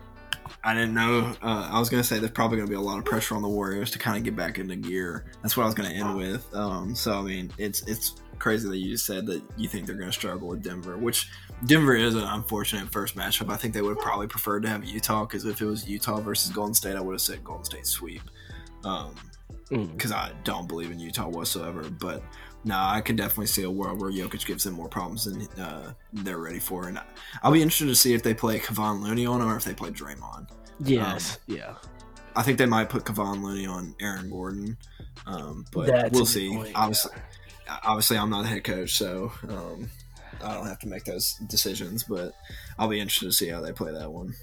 I 0.63 0.73
didn't 0.73 0.93
know. 0.93 1.35
Uh, 1.41 1.69
I 1.71 1.79
was 1.79 1.89
gonna 1.89 2.03
say 2.03 2.19
there's 2.19 2.31
probably 2.31 2.57
gonna 2.57 2.69
be 2.69 2.75
a 2.75 2.81
lot 2.81 2.97
of 2.97 3.03
pressure 3.03 3.35
on 3.35 3.41
the 3.41 3.49
Warriors 3.49 3.91
to 3.91 3.99
kind 3.99 4.17
of 4.17 4.23
get 4.23 4.35
back 4.35 4.59
into 4.59 4.77
gear. 4.77 5.25
That's 5.41 5.57
what 5.57 5.63
I 5.63 5.65
was 5.65 5.75
gonna 5.75 5.89
end 5.89 6.15
with. 6.15 6.53
Um, 6.55 6.95
so 6.95 7.19
I 7.19 7.21
mean, 7.21 7.51
it's 7.57 7.81
it's 7.83 8.15
crazy 8.43 8.67
that 8.67 8.77
you 8.77 8.91
just 8.91 9.05
said 9.05 9.25
that 9.25 9.41
you 9.57 9.69
think 9.69 9.87
they're 9.87 9.95
gonna 9.95 10.11
struggle 10.11 10.49
with 10.49 10.61
Denver, 10.61 10.97
which 10.97 11.29
Denver 11.65 11.95
is 11.95 12.13
an 12.13 12.23
unfortunate 12.23 12.91
first 12.91 13.15
matchup. 13.15 13.49
I 13.49 13.55
think 13.55 13.73
they 13.73 13.81
would 13.81 13.95
have 13.95 14.03
probably 14.03 14.27
preferred 14.27 14.63
to 14.63 14.69
have 14.69 14.83
Utah 14.83 15.25
because 15.25 15.45
if 15.45 15.61
it 15.61 15.65
was 15.65 15.87
Utah 15.87 16.19
versus 16.19 16.51
Golden 16.51 16.73
State, 16.73 16.95
I 16.95 17.01
would 17.01 17.13
have 17.13 17.21
said 17.21 17.43
Golden 17.43 17.63
State 17.63 17.87
sweep. 17.87 18.21
Um, 18.83 19.15
because 19.69 20.11
mm. 20.11 20.15
I 20.15 20.31
don't 20.43 20.67
believe 20.67 20.91
in 20.91 20.99
Utah 20.99 21.29
whatsoever. 21.29 21.89
But 21.89 22.21
no, 22.63 22.75
I 22.77 23.01
can 23.01 23.15
definitely 23.15 23.47
see 23.47 23.63
a 23.63 23.71
world 23.71 24.01
where 24.01 24.11
Jokic 24.11 24.45
gives 24.45 24.63
them 24.63 24.73
more 24.73 24.89
problems 24.89 25.25
than 25.25 25.47
uh, 25.61 25.93
they're 26.11 26.37
ready 26.37 26.59
for. 26.59 26.87
And 26.87 26.99
I'll 27.41 27.51
be 27.51 27.61
interested 27.61 27.87
to 27.87 27.95
see 27.95 28.13
if 28.13 28.23
they 28.23 28.33
play 28.33 28.59
Kevon 28.59 29.01
Looney 29.01 29.25
on 29.25 29.41
or 29.41 29.55
if 29.55 29.63
they 29.63 29.73
play 29.73 29.89
Draymond. 29.89 30.49
Yes, 30.83 31.37
um, 31.49 31.55
yeah. 31.55 31.75
I 32.35 32.43
think 32.43 32.57
they 32.57 32.65
might 32.65 32.89
put 32.89 33.05
Kevon 33.05 33.41
Looney 33.41 33.67
on 33.67 33.95
Aaron 34.01 34.29
Gordon, 34.29 34.75
um, 35.27 35.65
but 35.71 35.87
That's 35.87 36.11
we'll 36.11 36.25
see. 36.25 36.53
Point, 36.53 36.71
obviously, 36.75 37.11
yeah. 37.15 37.21
Obviously, 37.83 38.17
I'm 38.17 38.29
not 38.29 38.45
a 38.45 38.47
head 38.47 38.63
coach, 38.63 38.93
so 38.93 39.31
um, 39.49 39.89
I 40.43 40.53
don't 40.53 40.67
have 40.67 40.79
to 40.79 40.87
make 40.87 41.05
those 41.05 41.35
decisions. 41.47 42.03
But 42.03 42.33
I'll 42.77 42.87
be 42.89 42.99
interested 42.99 43.27
to 43.27 43.33
see 43.33 43.49
how 43.49 43.61
they 43.61 43.71
play 43.71 43.91
that 43.91 44.11
one. 44.11 44.33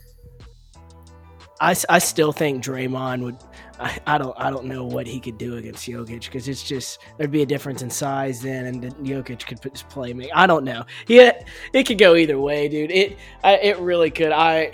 I, 1.60 1.76
I 1.90 1.98
still 1.98 2.32
think 2.32 2.64
Draymond 2.64 3.22
would. 3.22 3.36
I, 3.78 3.98
I 4.06 4.18
don't 4.18 4.34
I 4.38 4.50
don't 4.50 4.64
know 4.64 4.84
what 4.84 5.06
he 5.06 5.20
could 5.20 5.36
do 5.36 5.56
against 5.56 5.86
Jokic 5.86 6.24
because 6.24 6.48
it's 6.48 6.62
just 6.62 7.00
there'd 7.18 7.30
be 7.30 7.42
a 7.42 7.46
difference 7.46 7.82
in 7.82 7.90
size 7.90 8.40
then, 8.40 8.66
and 8.66 8.82
Jokic 8.96 9.46
could 9.46 9.60
just 9.72 9.88
play 9.90 10.14
me. 10.14 10.30
I 10.32 10.46
don't 10.46 10.64
know. 10.64 10.84
Yeah, 11.06 11.32
it 11.74 11.84
could 11.86 11.98
go 11.98 12.14
either 12.16 12.38
way, 12.40 12.68
dude. 12.68 12.90
It 12.90 13.18
I, 13.44 13.56
it 13.56 13.78
really 13.78 14.10
could. 14.10 14.32
I 14.32 14.72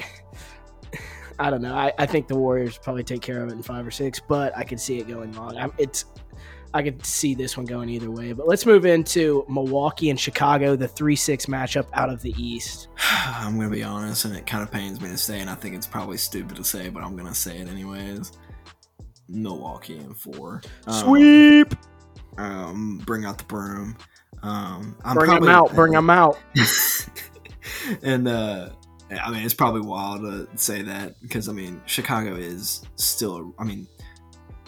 I 1.39 1.51
don't 1.51 1.61
know. 1.61 1.75
I, 1.75 1.93
I 1.99 2.07
think 2.07 2.29
the 2.29 2.37
Warriors 2.37 2.79
probably 2.79 3.05
take 3.05 3.21
care 3.21 3.43
of 3.43 3.49
it 3.49 3.53
in 3.53 3.63
five 3.63 3.87
or 3.87 3.91
six, 3.91 4.21
but 4.21 4.57
I 4.57 4.65
can 4.65 4.79
see 4.79 4.99
it 4.99 5.09
going 5.09 5.33
long. 5.33 5.57
I'm, 5.57 5.73
it's 5.79 6.07
I 6.77 6.83
could 6.83 7.05
see 7.07 7.35
this 7.35 7.57
one 7.57 7.65
going 7.65 7.89
either 7.89 8.11
way. 8.11 8.35
But 8.35 8.47
let's 8.47 8.67
move 8.67 8.85
into 8.85 9.47
Milwaukee 9.49 10.11
and 10.11 10.21
Chicago, 10.21 10.77
the 10.77 10.87
3 10.87 11.17
6 11.17 11.47
matchup 11.47 11.87
out 11.95 12.11
of 12.11 12.21
the 12.21 12.35
East. 12.37 12.89
I'm 13.11 13.57
going 13.57 13.71
to 13.71 13.75
be 13.75 13.83
honest, 13.83 14.27
and 14.27 14.37
it 14.37 14.47
kind 14.47 14.63
of 14.63 14.71
pains 14.71 15.01
me 15.01 15.09
to 15.09 15.17
say, 15.17 15.41
and 15.41 15.49
I 15.49 15.55
think 15.55 15.75
it's 15.75 15.87
probably 15.87 16.19
stupid 16.19 16.57
to 16.57 16.65
say, 16.65 16.91
but 16.91 17.03
I'm 17.03 17.17
going 17.17 17.29
to 17.29 17.35
say 17.35 17.57
it 17.57 17.69
anyways. 17.69 18.33
Milwaukee 19.29 19.97
in 19.97 20.13
four. 20.13 20.61
Um, 20.87 20.95
Sweep! 20.95 21.75
Um, 22.37 22.99
bring 23.07 23.25
out 23.25 23.39
the 23.39 23.45
broom. 23.45 23.97
Um, 24.43 24.97
I'm 25.03 25.17
bring 25.17 25.31
probably, 25.31 25.47
them 25.47 25.57
out. 25.57 25.75
Bring 25.75 25.93
them 25.93 26.11
out. 26.11 26.39
and, 28.03 28.29
uh, 28.29 28.69
I 29.11 29.31
mean, 29.31 29.45
it's 29.45 29.55
probably 29.55 29.81
wild 29.81 30.21
to 30.21 30.47
say 30.57 30.83
that 30.83 31.21
because 31.23 31.49
I 31.49 31.53
mean, 31.53 31.81
Chicago 31.87 32.35
is 32.35 32.83
still. 32.97 33.55
I 33.59 33.65
mean, 33.65 33.87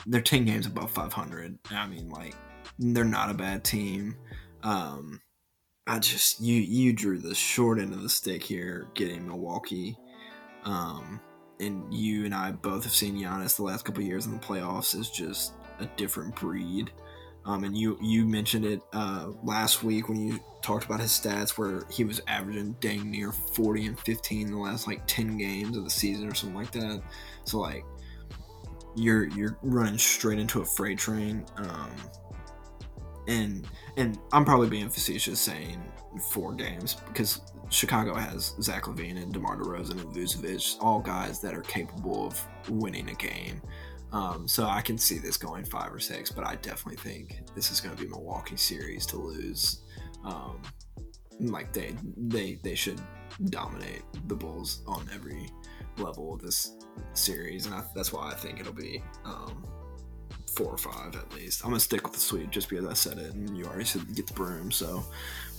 they're 0.09 0.21
10 0.21 0.45
games 0.45 0.67
above 0.67 0.91
500. 0.91 1.59
I 1.71 1.87
mean, 1.87 2.09
like, 2.09 2.35
they're 2.79 3.05
not 3.05 3.31
a 3.31 3.35
bad 3.35 3.65
team. 3.65 4.17
Um, 4.63 5.21
I 5.87 5.99
just 5.99 6.41
you 6.41 6.61
you 6.61 6.93
drew 6.93 7.19
the 7.19 7.35
short 7.35 7.79
end 7.79 7.95
of 7.95 8.03
the 8.03 8.09
stick 8.11 8.43
here, 8.43 8.89
getting 8.95 9.27
Milwaukee. 9.27 9.97
Um, 10.65 11.21
and 11.61 11.93
you 11.93 12.25
and 12.25 12.35
I 12.35 12.53
both 12.53 12.85
have 12.85 12.93
seen 12.93 13.17
Giannis 13.17 13.57
the 13.57 13.63
last 13.63 13.85
couple 13.85 14.03
years 14.03 14.27
in 14.27 14.33
the 14.33 14.39
playoffs 14.39 14.95
is 14.99 15.11
just 15.11 15.55
a 15.81 15.87
different 15.97 16.37
breed. 16.37 16.91
Um, 17.47 17.65
and 17.65 17.77
you 17.77 17.99
you 18.03 18.27
mentioned 18.27 18.67
it 18.67 18.83
uh, 18.93 19.31
last 19.43 19.83
week 19.83 20.09
when 20.09 20.21
you 20.21 20.39
talked 20.61 20.85
about 20.85 21.01
his 21.01 21.13
stats, 21.13 21.57
where 21.57 21.85
he 21.91 22.05
was 22.05 22.21
averaging 22.27 22.77
dang 22.81 23.11
near 23.11 23.33
40 23.33 23.87
and 23.87 24.01
15 24.01 24.49
in 24.49 24.53
the 24.53 24.59
last 24.59 24.87
like 24.87 25.07
10 25.07 25.39
games 25.39 25.77
of 25.77 25.85
the 25.85 25.91
season 25.91 26.29
or 26.29 26.35
something 26.35 26.59
like 26.59 26.73
that. 26.73 27.03
So 27.45 27.61
like 27.61 27.85
you're 28.99 29.29
you're 29.29 29.57
running 29.63 29.99
straight 29.99 30.39
into 30.39 30.61
a 30.61 30.65
freight 30.65 30.99
train. 30.99 31.45
Um, 31.57 31.91
and 33.27 33.69
and 33.97 34.19
I'm 34.33 34.45
probably 34.45 34.69
being 34.69 34.89
facetious 34.89 35.41
saying 35.41 35.83
four 36.31 36.55
games 36.55 36.97
because 37.07 37.41
Chicago 37.71 38.15
has 38.15 38.55
Zach 38.63 38.85
LaVine 38.85 39.23
and 39.23 39.33
DeMar 39.33 39.59
DeRozan 39.59 40.01
and 40.01 40.15
Vucevic, 40.15 40.77
all 40.81 41.01
guys 41.01 41.41
that 41.41 41.55
are 41.55 41.63
capable 41.63 42.27
of 42.27 42.43
winning 42.69 43.11
a 43.11 43.15
game. 43.15 43.61
Um, 44.11 44.49
so 44.49 44.65
I 44.65 44.81
can 44.81 44.97
see 44.97 45.19
this 45.19 45.37
going 45.37 45.65
five 45.65 45.93
or 45.93 46.01
six, 46.01 46.31
but 46.31 46.47
I 46.47 46.57
definitely 46.57 46.97
think 46.97 47.41
this 47.55 47.71
is 47.71 47.81
going 47.81 47.95
to 47.95 48.03
be 48.03 48.09
Milwaukee 48.09 48.57
series 48.57 49.05
to 49.07 49.19
lose. 49.19 49.83
Um, 50.25 50.63
like 51.41 51.73
they 51.73 51.95
they 52.17 52.59
they 52.65 52.75
should 52.75 53.01
dominate 53.47 54.03
the 54.27 54.35
Bulls 54.35 54.83
on 54.87 55.09
every 55.15 55.51
level 56.01 56.35
of 56.35 56.41
this 56.41 56.77
series, 57.15 57.67
and 57.67 57.75
I, 57.75 57.83
that's 57.95 58.13
why 58.13 58.31
I 58.31 58.35
think 58.35 58.61
it'll 58.61 58.73
be 58.73 59.03
um, 59.25 59.65
four 60.59 60.73
or 60.73 60.79
five 60.79 61.15
at 61.15 61.33
least. 61.35 61.63
I'm 61.63 61.71
gonna 61.71 61.81
stick 61.81 62.03
with 62.03 62.15
the 62.15 62.21
sweep 62.21 62.51
just 62.51 62.69
because 62.69 62.85
I 62.85 62.95
said 62.95 63.19
it, 63.19 63.33
and 63.35 63.57
you 63.57 63.65
already 63.65 63.85
said 63.85 64.03
get 64.15 64.27
the 64.27 64.35
broom, 64.35 64.73
so 64.73 65.05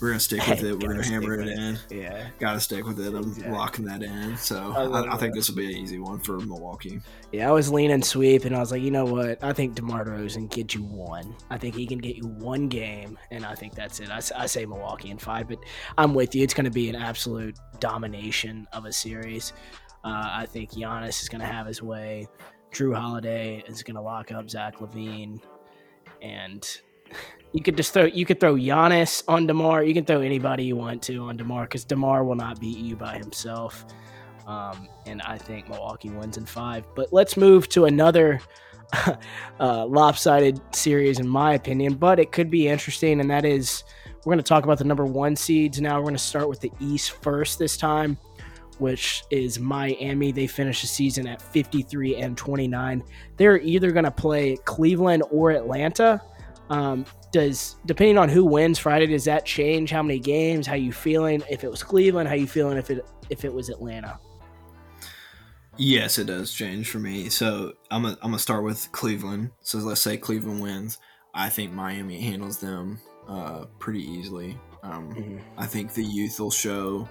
we're 0.00 0.08
gonna 0.08 0.20
stick 0.20 0.46
with 0.46 0.62
it. 0.64 0.74
We're 0.74 0.92
gonna 0.92 1.06
hammer 1.06 1.40
it, 1.40 1.48
it 1.48 1.58
in. 1.58 1.78
Yeah, 1.90 2.28
gotta 2.38 2.60
stick 2.60 2.84
with 2.84 3.00
it. 3.00 3.08
I'm 3.08 3.28
exactly. 3.28 3.52
locking 3.52 3.84
that 3.86 4.02
in. 4.02 4.36
So 4.36 4.72
I, 4.76 4.84
I, 4.84 5.14
I 5.14 5.16
think 5.16 5.34
this 5.34 5.48
will 5.48 5.56
be 5.56 5.66
an 5.66 5.78
easy 5.78 5.98
one 5.98 6.18
for 6.18 6.38
Milwaukee. 6.38 7.00
Yeah, 7.32 7.48
I 7.48 7.52
was 7.52 7.70
leaning 7.72 8.02
sweep, 8.02 8.44
and 8.44 8.54
I 8.54 8.60
was 8.60 8.72
like, 8.72 8.82
you 8.82 8.90
know 8.90 9.06
what? 9.06 9.42
I 9.42 9.54
think 9.54 9.74
Demar 9.74 10.04
Derozan 10.04 10.50
get 10.50 10.74
you 10.74 10.82
one. 10.82 11.34
I 11.48 11.56
think 11.56 11.74
he 11.74 11.86
can 11.86 11.98
get 11.98 12.16
you 12.16 12.26
one 12.26 12.68
game, 12.68 13.18
and 13.30 13.46
I 13.46 13.54
think 13.54 13.74
that's 13.74 14.00
it. 14.00 14.10
I, 14.10 14.20
I 14.36 14.46
say 14.46 14.66
Milwaukee 14.66 15.10
in 15.10 15.18
five, 15.18 15.48
but 15.48 15.58
I'm 15.96 16.12
with 16.12 16.34
you. 16.34 16.42
It's 16.42 16.54
gonna 16.54 16.70
be 16.70 16.90
an 16.90 16.96
absolute 16.96 17.56
domination 17.78 18.68
of 18.72 18.84
a 18.84 18.92
series. 18.92 19.54
Uh, 20.02 20.28
I 20.32 20.46
think 20.46 20.72
Giannis 20.72 21.22
is 21.22 21.28
going 21.28 21.40
to 21.40 21.46
have 21.46 21.66
his 21.66 21.82
way. 21.82 22.28
Jrue 22.72 22.94
Holiday 22.94 23.62
is 23.66 23.82
going 23.82 23.96
to 23.96 24.00
lock 24.00 24.32
up 24.32 24.48
Zach 24.48 24.78
LaVine, 24.78 25.40
and 26.22 26.80
you 27.52 27.62
could 27.62 27.76
just 27.76 27.92
throw 27.92 28.04
you 28.04 28.24
could 28.24 28.40
throw 28.40 28.54
Giannis 28.54 29.22
on 29.28 29.46
Demar. 29.46 29.82
You 29.82 29.92
can 29.92 30.04
throw 30.04 30.20
anybody 30.20 30.64
you 30.64 30.76
want 30.76 31.02
to 31.04 31.16
on 31.24 31.36
Demar 31.36 31.64
because 31.64 31.84
Demar 31.84 32.24
will 32.24 32.36
not 32.36 32.60
beat 32.60 32.78
you 32.78 32.96
by 32.96 33.18
himself. 33.18 33.84
Um, 34.46 34.88
and 35.06 35.22
I 35.22 35.38
think 35.38 35.68
Milwaukee 35.68 36.10
wins 36.10 36.36
in 36.36 36.46
five. 36.46 36.84
But 36.94 37.12
let's 37.12 37.36
move 37.36 37.68
to 37.70 37.84
another 37.84 38.40
uh, 39.60 39.86
lopsided 39.86 40.60
series, 40.74 41.18
in 41.20 41.28
my 41.28 41.54
opinion, 41.54 41.94
but 41.94 42.18
it 42.18 42.32
could 42.32 42.50
be 42.50 42.68
interesting. 42.68 43.20
And 43.20 43.30
that 43.30 43.44
is, 43.44 43.84
we're 44.24 44.32
going 44.32 44.38
to 44.38 44.42
talk 44.42 44.64
about 44.64 44.78
the 44.78 44.84
number 44.84 45.04
one 45.04 45.36
seeds 45.36 45.80
now. 45.80 45.96
We're 45.96 46.04
going 46.04 46.14
to 46.14 46.18
start 46.18 46.48
with 46.48 46.60
the 46.60 46.72
East 46.80 47.12
first 47.22 47.58
this 47.58 47.76
time, 47.76 48.18
which 48.80 49.24
is 49.30 49.58
Miami. 49.58 50.32
They 50.32 50.46
finished 50.46 50.82
the 50.82 50.88
season 50.88 51.26
at 51.26 51.40
53 51.40 52.16
and 52.16 52.36
29. 52.36 53.02
They're 53.36 53.58
either 53.58 53.90
going 53.92 54.04
to 54.04 54.10
play 54.10 54.56
Cleveland 54.64 55.22
or 55.30 55.50
Atlanta. 55.50 56.20
Um, 56.70 57.04
does 57.32 57.76
depending 57.86 58.18
on 58.18 58.28
who 58.28 58.44
wins 58.44 58.78
Friday, 58.78 59.06
does 59.06 59.24
that 59.24 59.44
change 59.44 59.90
how 59.90 60.02
many 60.02 60.18
games? 60.18 60.66
How 60.66 60.74
you 60.74 60.92
feeling? 60.92 61.42
If 61.50 61.64
it 61.64 61.70
was 61.70 61.82
Cleveland, 61.82 62.28
how 62.28 62.34
you 62.34 62.46
feeling? 62.46 62.76
If 62.78 62.90
it 62.90 63.04
if 63.28 63.44
it 63.44 63.52
was 63.52 63.68
Atlanta? 63.68 64.18
Yes, 65.76 66.18
it 66.18 66.26
does 66.26 66.52
change 66.52 66.90
for 66.90 66.98
me. 66.98 67.28
So 67.28 67.72
I'm 67.90 68.02
gonna 68.02 68.16
I'm 68.22 68.30
gonna 68.30 68.38
start 68.38 68.64
with 68.64 68.90
Cleveland. 68.92 69.50
So 69.60 69.78
let's 69.78 70.00
say 70.00 70.16
Cleveland 70.16 70.60
wins. 70.60 70.98
I 71.34 71.48
think 71.48 71.72
Miami 71.72 72.20
handles 72.20 72.58
them 72.58 73.00
uh, 73.28 73.66
pretty 73.78 74.02
easily. 74.02 74.58
Um, 74.82 75.14
mm-hmm. 75.14 75.38
I 75.56 75.66
think 75.66 75.94
the 75.94 76.04
youth 76.04 76.40
will 76.40 76.50
show 76.50 77.08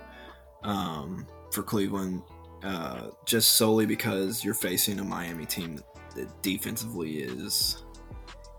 um, 0.64 1.26
for 1.52 1.64
Cleveland 1.64 2.22
uh, 2.64 3.10
just 3.26 3.58
solely 3.58 3.86
because 3.86 4.44
you're 4.44 4.54
facing 4.54 5.00
a 5.00 5.04
Miami 5.04 5.46
team 5.46 5.82
that, 6.16 6.42
defensively 6.42 7.20
is 7.20 7.84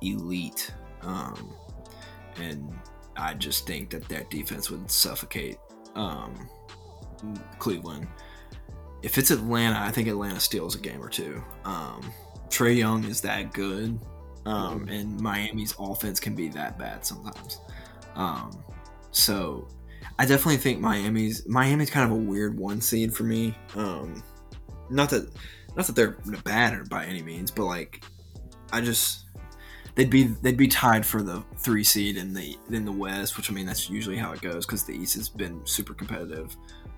elite, 0.03 0.73
um, 1.03 1.55
and 2.37 2.73
I 3.17 3.35
just 3.35 3.67
think 3.67 3.91
that 3.91 4.09
that 4.09 4.31
defense 4.31 4.71
would 4.71 4.91
suffocate 4.91 5.59
um, 5.95 6.49
Cleveland 7.59 8.07
if 9.03 9.19
it's 9.19 9.31
Atlanta, 9.31 9.81
I 9.81 9.91
think 9.91 10.09
Atlanta 10.09 10.41
steals 10.41 10.75
a 10.75 10.79
game 10.79 11.03
or 11.03 11.09
two. 11.09 11.43
Um, 11.65 12.13
Trae 12.49 12.77
Young 12.77 13.05
is 13.05 13.21
that 13.23 13.53
good, 13.53 13.99
um, 14.47 14.81
mm-hmm. 14.81 14.89
and 14.89 15.21
Miami's 15.21 15.75
offense 15.79 16.21
can 16.21 16.35
be 16.35 16.49
that 16.49 16.79
bad 16.79 17.05
sometimes. 17.05 17.61
Um, 18.15 18.63
so 19.11 19.69
I 20.21 20.27
definitely 20.27 20.59
think 20.59 20.81
Miami's 20.81 21.49
Miami's 21.49 21.89
kind 21.89 22.05
of 22.05 22.11
a 22.11 22.21
weird 22.21 22.59
one 22.59 22.83
seed 22.83 23.15
for 23.15 23.23
me. 23.23 23.57
Um, 23.75 24.23
not 24.91 25.09
that 25.09 25.31
not 25.75 25.87
that 25.87 25.97
they're 25.97 26.19
bad 26.45 26.91
by 26.91 27.07
any 27.07 27.23
means, 27.23 27.51
but 27.51 27.65
like 27.65 28.05
I 28.71 28.83
just 28.83 29.25
they'd 29.95 30.11
be 30.11 30.25
they'd 30.25 30.59
be 30.59 30.69
tied 30.69 31.07
for 31.07 31.23
the 31.23 31.43
three 31.57 31.83
seed 31.83 32.19
in 32.19 32.35
the 32.35 32.55
in 32.71 32.85
the 32.85 32.93
West, 32.93 33.39
which 33.39 33.51
I 33.51 33.55
mean 33.55 33.65
that's 33.65 33.89
usually 33.89 34.19
how 34.19 34.33
it 34.33 34.43
goes 34.43 34.67
because 34.67 34.85
the 34.85 34.93
East 34.93 35.15
has 35.15 35.31
been 35.31 35.65
super 35.65 35.95
competitive. 35.95 36.55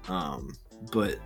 Um, 0.09 0.57
but 0.91 1.21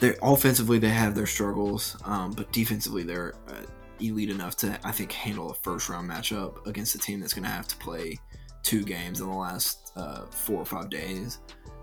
they're 0.00 0.16
offensively 0.20 0.80
they 0.80 0.88
have 0.88 1.14
their 1.14 1.28
struggles, 1.28 1.96
um, 2.06 2.32
but 2.32 2.50
defensively 2.50 3.04
they're 3.04 3.34
uh, 3.46 3.66
elite 4.00 4.30
enough 4.30 4.56
to 4.56 4.76
I 4.82 4.90
think 4.90 5.12
handle 5.12 5.52
a 5.52 5.54
first 5.54 5.88
round 5.88 6.10
matchup 6.10 6.66
against 6.66 6.96
a 6.96 6.98
team 6.98 7.20
that's 7.20 7.34
going 7.34 7.44
to 7.44 7.50
have 7.50 7.68
to 7.68 7.76
play 7.76 8.18
two 8.64 8.82
games 8.82 9.20
in 9.20 9.28
the 9.28 9.32
last 9.32 9.79
uh, 9.96 10.26
four 10.26 10.58
or 10.58 10.66
five 10.66 10.90
days. 10.90 11.38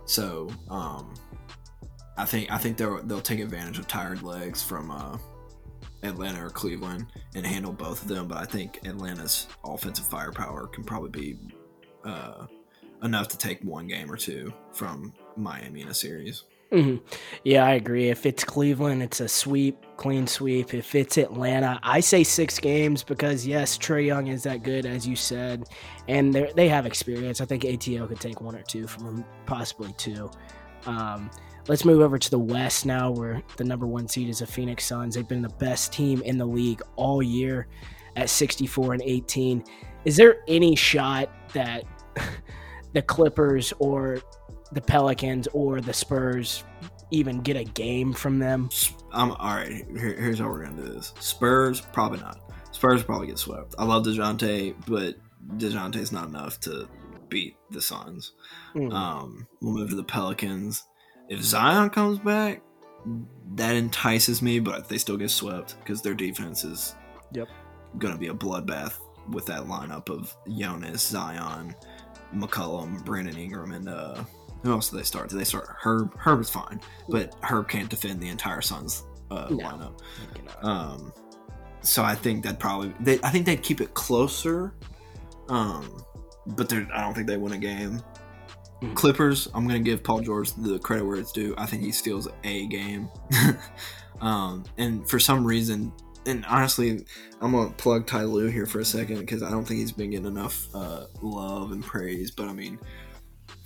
So 0.06 0.50
um, 0.70 1.14
I 2.18 2.26
think 2.26 2.52
I 2.52 2.58
think 2.58 2.78
they'll 2.78 3.02
they'll 3.04 3.22
take 3.22 3.40
advantage 3.40 3.80
of 3.80 3.88
tired 3.88 4.24
legs 4.24 4.64
from 4.64 4.92
uh, 4.92 5.18
Atlanta 6.04 6.46
or 6.46 6.50
Cleveland 6.50 7.08
and 7.36 7.46
handle 7.46 7.72
both 7.72 8.02
of 8.02 8.08
them. 8.08 8.28
But 8.28 8.38
I 8.38 8.46
think 8.46 8.80
Atlanta's 8.86 9.48
offensive 9.64 10.08
firepower 10.08 10.68
can 10.68 10.84
probably 10.84 11.10
be 11.10 11.38
uh, 12.04 12.48
enough 13.04 13.28
to 13.30 13.38
take 13.38 13.62
one 13.64 13.88
game 13.88 14.12
or 14.12 14.18
two 14.18 14.54
from 14.74 15.14
Miami 15.36 15.82
in 15.82 15.90
a 15.90 15.94
series. 15.94 16.44
Mm-hmm. 16.72 16.98
Yeah, 17.46 17.66
I 17.66 17.72
agree. 17.72 18.10
If 18.10 18.26
it's 18.26 18.44
Cleveland, 18.44 19.02
it's 19.02 19.22
a 19.22 19.28
sweep, 19.28 19.86
clean 19.96 20.28
sweep. 20.28 20.74
If 20.74 20.96
it's 20.96 21.18
Atlanta, 21.18 21.80
I 21.82 22.02
say 22.02 22.24
six 22.24 22.60
games 22.60 23.04
because 23.04 23.48
yes, 23.48 23.78
Trae 23.78 24.06
Young 24.06 24.28
is 24.28 24.44
that 24.44 24.64
good 24.64 24.86
as 24.86 25.08
you 25.08 25.16
said, 25.16 25.70
and 26.10 26.34
they 26.34 26.68
have 26.68 26.86
experience. 26.86 27.40
I 27.40 27.46
think 27.46 27.64
ATO 27.64 28.08
could 28.08 28.20
take 28.20 28.42
one 28.42 28.56
or 28.56 28.64
two 28.64 28.86
from 28.86 29.06
them, 29.06 29.26
possibly 29.46 29.94
two. 29.98 30.30
Um, 30.86 31.32
let's 31.70 31.86
move 31.86 32.02
over 32.02 32.18
to 32.18 32.30
the 32.30 32.40
West 32.40 32.86
now, 32.86 33.12
where 33.12 33.42
the 33.56 33.64
number 33.64 33.88
one 33.88 34.10
seed 34.10 34.28
is 34.28 34.40
the 34.40 34.48
Phoenix 34.48 34.86
Suns. 34.86 35.16
They've 35.16 35.28
been 35.28 35.42
the 35.42 35.50
best 35.50 35.94
team 35.94 36.22
in 36.24 36.38
the 36.38 36.46
league 36.46 36.82
all 36.98 37.24
year 37.24 37.68
at 38.18 38.30
64 38.30 38.94
and 38.94 39.02
18. 39.04 39.64
Is 40.04 40.18
there 40.18 40.40
any 40.50 40.76
shot 40.76 41.30
that 41.54 41.86
the 42.94 43.02
Clippers 43.02 43.72
or 43.80 44.20
the 44.72 44.82
Pelicans 44.82 45.48
or 45.54 45.82
the 45.82 45.94
Spurs 45.94 46.64
even 47.12 47.42
get 47.42 47.56
a 47.56 47.64
game 47.64 48.14
from 48.14 48.40
them? 48.40 48.70
I'm 49.12 49.32
all 49.32 49.56
right. 49.56 49.72
Here, 49.72 50.16
here's 50.16 50.40
how 50.40 50.48
we're 50.48 50.66
gonna 50.66 50.82
do 50.82 50.94
this. 50.94 51.14
Spurs 51.20 51.82
probably 51.82 52.20
not. 52.20 52.40
Spurs 52.72 53.04
probably 53.04 53.28
get 53.28 53.40
swept. 53.40 53.76
I 53.80 53.86
love 53.86 54.06
Dejounte, 54.06 54.76
but 54.86 55.16
Dejounte's 55.58 56.12
not 56.12 56.28
enough 56.28 56.60
to 56.62 56.88
beat 57.30 57.56
the 57.72 57.82
Suns. 57.82 58.34
Mm. 58.76 58.94
Um, 58.94 59.48
we'll 59.62 59.74
move 59.74 59.90
to 59.90 59.96
the 59.96 60.04
Pelicans. 60.04 60.84
If 61.30 61.42
Zion 61.42 61.90
comes 61.90 62.20
back, 62.20 62.62
that 63.56 63.76
entices 63.76 64.42
me, 64.42 64.60
but 64.60 64.88
they 64.88 64.98
still 64.98 65.18
get 65.18 65.32
swept 65.32 65.78
because 65.80 66.02
their 66.02 66.14
defense 66.14 66.64
is 66.64 66.96
yep. 67.34 67.48
going 67.98 68.14
to 68.14 68.20
be 68.20 68.28
a 68.28 68.34
bloodbath 68.34 69.00
with 69.32 69.46
that 69.48 69.64
lineup 69.64 70.10
of 70.10 70.36
Jonas, 70.48 71.06
Zion, 71.06 71.76
McCollum, 72.34 73.04
Brandon 73.04 73.38
Ingram, 73.38 73.72
and 73.72 73.90
uh, 73.90 74.24
who 74.64 74.72
else 74.72 74.90
do 74.90 74.98
they 74.98 75.04
start? 75.04 75.30
Do 75.30 75.38
they 75.38 75.44
start 75.44 75.68
Herb? 75.82 76.16
Herb 76.18 76.42
is 76.42 76.50
fine, 76.50 76.80
but 77.10 77.36
Herb 77.44 77.68
can't 77.68 77.90
defend 77.90 78.22
the 78.22 78.30
entire 78.30 78.62
Suns 78.62 79.04
uh, 79.32 79.48
no, 79.50 79.58
lineup. 79.58 80.64
Um, 80.64 81.14
so 81.82 82.04
I 82.04 82.16
think 82.16 82.44
that 82.44 82.60
probably 82.60 82.94
they. 83.00 83.20
I 83.24 83.30
think 83.30 83.46
they'd 83.46 83.62
keep 83.62 83.82
it 83.82 83.94
closer. 83.94 84.74
Um, 85.50 86.04
but 86.46 86.72
I 86.74 87.02
don't 87.02 87.14
think 87.14 87.28
they 87.28 87.38
win 87.38 87.54
a 87.54 87.58
game. 87.58 88.02
Mm-hmm. 88.82 88.94
Clippers, 88.94 89.48
I'm 89.54 89.68
gonna 89.68 89.80
give 89.80 90.04
Paul 90.04 90.22
George 90.22 90.54
the 90.54 90.80
credit 90.80 91.06
where 91.06 91.18
it's 91.18 91.32
due. 91.32 91.56
I 91.58 91.66
think 91.66 91.84
he 91.84 91.92
steals 91.92 92.28
a 92.44 92.68
game. 92.68 93.10
um, 94.22 94.64
and 94.78 95.08
for 95.10 95.20
some 95.20 95.46
reason, 95.46 95.92
and 96.26 96.46
honestly, 96.46 97.06
I'm 97.42 97.54
gonna 97.54 97.72
plug 97.72 98.06
Ty 98.06 98.24
Lue 98.24 98.48
here 98.48 98.66
for 98.66 98.80
a 98.80 98.86
second 98.86 99.20
because 99.20 99.42
I 99.42 99.50
don't 99.50 99.66
think 99.66 99.80
he's 99.80 99.92
been 99.92 100.12
getting 100.12 100.28
enough 100.28 100.68
uh, 100.76 101.06
love 101.22 101.72
and 101.72 101.84
praise. 101.84 102.30
But 102.32 102.50
I 102.50 102.54
mean, 102.54 102.78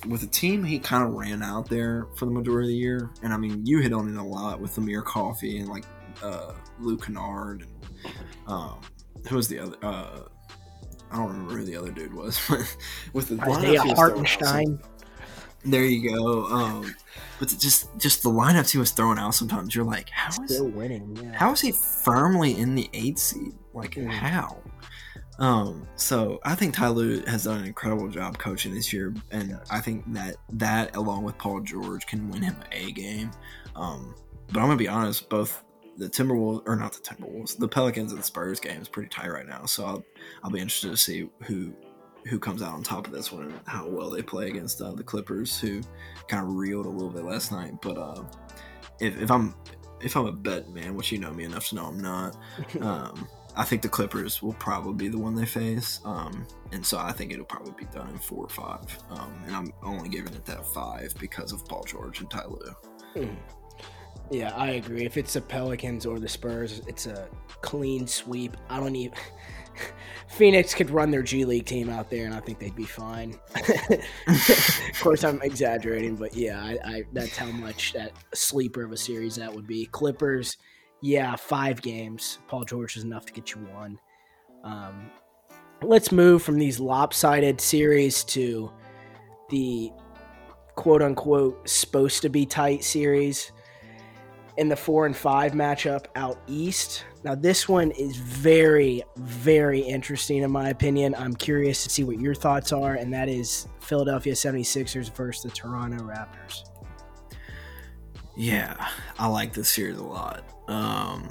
with 0.08 0.24
a 0.24 0.28
team 0.28 0.64
he 0.64 0.80
kind 0.80 1.04
of 1.04 1.14
ran 1.14 1.42
out 1.44 1.70
there 1.70 2.08
for 2.16 2.26
the 2.26 2.32
majority 2.32 2.68
of 2.68 2.72
the 2.72 2.78
year, 2.78 3.10
and 3.24 3.34
I 3.34 3.38
mean 3.38 3.66
you 3.66 3.80
hit 3.80 3.94
on 3.94 4.10
it 4.10 4.18
a 4.18 4.24
lot 4.24 4.60
with 4.60 4.78
Amir 4.78 5.02
Coffey 5.02 5.60
and 5.60 5.70
like 5.70 5.86
uh, 6.24 6.54
Luke 6.80 7.06
Kennard 7.06 7.62
and 7.62 8.16
um, 8.48 8.82
who 9.28 9.36
was 9.36 9.48
the 9.48 9.60
other? 9.60 9.78
Uh, 9.82 10.22
I 11.12 11.18
don't 11.18 11.28
remember 11.28 11.58
who 11.58 11.66
the 11.66 11.76
other 11.76 11.92
dude 11.92 12.14
was, 12.14 12.40
but 12.50 12.78
with 13.14 13.30
the 13.30 13.42
Isaiah 13.42 13.96
Hartenstein. 13.96 14.80
There 15.64 15.84
you 15.84 16.10
go. 16.18 16.46
Um, 16.46 16.96
but 17.40 17.50
just 17.60 17.88
just 17.98 18.24
the 18.24 18.30
lineups 18.30 18.72
he 18.72 18.78
was 18.78 18.92
throwing 18.92 19.20
out 19.20 19.36
sometimes, 19.36 19.76
you're 19.76 19.86
like, 19.86 20.10
how 20.10 20.30
is 20.44 20.52
still 20.56 20.70
winning? 20.70 21.16
Yeah. 21.22 21.34
How 21.34 21.52
is 21.52 21.62
he 21.62 21.72
firmly 21.72 22.58
in 22.58 22.74
the 22.74 22.90
eight 22.94 23.20
seed? 23.20 23.54
Like 23.74 23.92
mm. 23.92 24.08
how? 24.08 24.58
Um, 25.40 25.88
so 25.96 26.40
I 26.44 26.56
think 26.56 26.76
Ty 26.76 26.90
Lue 26.90 27.24
has 27.26 27.46
done 27.46 27.60
an 27.60 27.66
incredible 27.66 28.08
job 28.10 28.38
coaching 28.38 28.74
this 28.74 28.94
year, 28.94 29.14
and 29.32 29.60
I 29.70 29.80
think 29.80 30.12
that 30.14 30.36
that 30.54 30.96
along 30.96 31.24
with 31.24 31.38
Paul 31.38 31.62
George 31.62 32.06
can 32.06 32.30
win 32.30 32.42
him 32.42 32.56
a 32.72 32.92
game. 32.92 33.32
Um, 33.76 34.14
but 34.48 34.60
I'm 34.60 34.68
gonna 34.68 34.76
be 34.76 34.88
honest, 34.88 35.30
both 35.30 35.64
the 35.98 36.10
Timberwolves 36.10 36.64
or 36.68 36.76
not 36.76 36.94
the 36.94 37.00
Timberwolves, 37.00 37.58
the 37.58 37.68
Pelicans 37.68 38.12
and 38.12 38.20
the 38.20 38.26
Spurs 38.26 38.60
game 38.60 38.82
is 38.82 38.88
pretty 38.88 39.10
tight 39.10 39.32
right 39.32 39.48
now. 39.48 39.66
So 39.66 39.86
I'll 39.86 40.06
I'll 40.44 40.52
be 40.52 40.60
interested 40.60 40.90
to 40.92 40.98
see 40.98 41.30
who 41.44 41.74
who 42.28 42.38
comes 42.38 42.62
out 42.62 42.74
on 42.74 42.84
top 42.84 43.08
of 43.08 43.14
this 43.14 43.32
one 43.32 43.46
and 43.46 43.60
how 43.66 43.88
well 43.88 44.10
they 44.10 44.22
play 44.22 44.48
against 44.48 44.82
uh, 44.82 44.92
the 44.92 45.04
Clippers, 45.04 45.60
who 45.60 45.82
kind 46.28 46.44
of 46.44 46.56
reeled 46.56 46.86
a 46.86 46.90
little 46.90 47.10
bit 47.10 47.26
last 47.26 47.52
night. 47.52 47.74
But 47.82 47.98
uh, 47.98 48.24
if, 49.00 49.20
if 49.20 49.32
I'm 49.32 49.56
if 50.02 50.16
I'm 50.16 50.26
a 50.26 50.32
bet 50.32 50.70
man, 50.70 50.96
which 50.96 51.12
you 51.12 51.18
know 51.18 51.32
me 51.32 51.46
enough 51.46 51.70
to 51.70 51.76
know 51.76 51.86
I'm 51.86 52.00
not. 52.00 52.38
Um, 52.82 53.28
I 53.56 53.64
think 53.64 53.82
the 53.82 53.90
Clippers 53.90 54.42
will 54.42 54.54
probably 54.54 54.94
be 54.94 55.08
the 55.10 55.18
one 55.18 55.36
they 55.36 55.46
face, 55.46 56.00
um, 56.06 56.46
and 56.72 56.86
so 56.86 56.98
I 56.98 57.12
think 57.12 57.34
it'll 57.34 57.46
probably 57.46 57.74
be 57.78 57.86
done 57.86 58.10
in 58.10 58.18
four 58.18 58.46
or 58.46 58.50
five. 58.50 58.98
Um, 59.10 59.34
and 59.46 59.56
I'm 59.56 59.74
only 59.84 60.10
giving 60.10 60.34
it 60.34 60.46
that 60.46 60.66
five 60.66 61.14
because 61.20 61.52
of 61.52 61.66
Paul 61.66 61.84
George 61.84 62.22
and 62.22 62.30
Ty 62.30 62.46
Lue. 62.46 62.76
Hmm. 63.14 63.36
Yeah, 64.30 64.54
I 64.56 64.72
agree. 64.72 65.06
If 65.06 65.18
it's 65.18 65.34
the 65.34 65.42
Pelicans 65.42 66.06
or 66.06 66.18
the 66.18 66.30
Spurs, 66.30 66.82
it's 66.88 67.06
a 67.06 67.28
clean 67.62 68.08
sweep. 68.08 68.56
I 68.70 68.80
don't 68.80 68.96
even. 68.96 69.18
Phoenix 70.30 70.74
could 70.74 70.90
run 70.90 71.12
their 71.12 71.22
G 71.22 71.44
League 71.44 71.66
team 71.66 71.90
out 71.90 72.10
there, 72.10 72.26
and 72.26 72.34
I 72.34 72.40
think 72.40 72.60
they'd 72.60 72.76
be 72.76 72.86
fine. 72.86 73.38
of 74.28 75.02
course, 75.02 75.26
I'm 75.26 75.42
exaggerating, 75.42 76.16
but 76.16 76.34
yeah, 76.34 76.64
I, 76.64 76.78
I, 76.86 77.04
that's 77.12 77.36
how 77.36 77.52
much 77.52 77.92
that 77.94 78.14
sleeper 78.34 78.86
of 78.86 78.94
a 78.94 78.98
series 78.98 79.36
that 79.36 79.54
would 79.54 79.68
be. 79.68 79.88
Clippers 79.88 80.56
yeah, 81.02 81.36
five 81.36 81.82
games. 81.82 82.40
Paul 82.48 82.64
George 82.64 82.98
is 82.98 83.04
enough 83.04 83.26
to 83.26 83.34
get 83.34 83.52
you 83.52 83.62
one. 83.74 84.00
Um, 84.64 85.10
let's 85.82 86.12
move 86.12 86.44
from 86.44 86.60
these 86.60 86.80
lopsided 86.80 87.60
series 87.60 88.24
to 88.26 88.72
the 89.50 89.92
quote 90.76 91.02
unquote 91.02 91.68
supposed 91.68 92.22
to 92.22 92.30
be 92.30 92.46
tight 92.46 92.84
series. 92.84 93.52
In 94.58 94.70
the 94.70 94.76
four 94.76 95.06
and 95.06 95.16
five 95.16 95.54
matchup 95.54 96.06
out 96.16 96.38
east, 96.48 97.06
Now, 97.24 97.36
this 97.36 97.70
one 97.70 97.92
is 97.92 98.18
very, 98.18 99.04
very 99.16 99.80
interesting 99.80 100.42
in 100.42 100.52
my 100.52 100.70
opinion. 100.70 101.16
I'm 101.16 101.36
curious 101.36 101.84
to 101.84 101.90
see 101.90 102.04
what 102.04 102.20
your 102.20 102.34
thoughts 102.34 102.74
are, 102.74 102.96
and 102.96 103.14
that 103.14 103.30
is 103.30 103.68
Philadelphia 103.80 104.34
76ers 104.34 105.16
versus 105.16 105.44
the 105.44 105.52
Toronto 105.52 106.04
Raptors. 106.04 106.64
Yeah, 108.36 108.76
I 109.20 109.28
like 109.28 109.54
this 109.54 109.70
series 109.70 109.98
a 109.98 110.04
lot. 110.04 110.44
Um, 110.72 111.28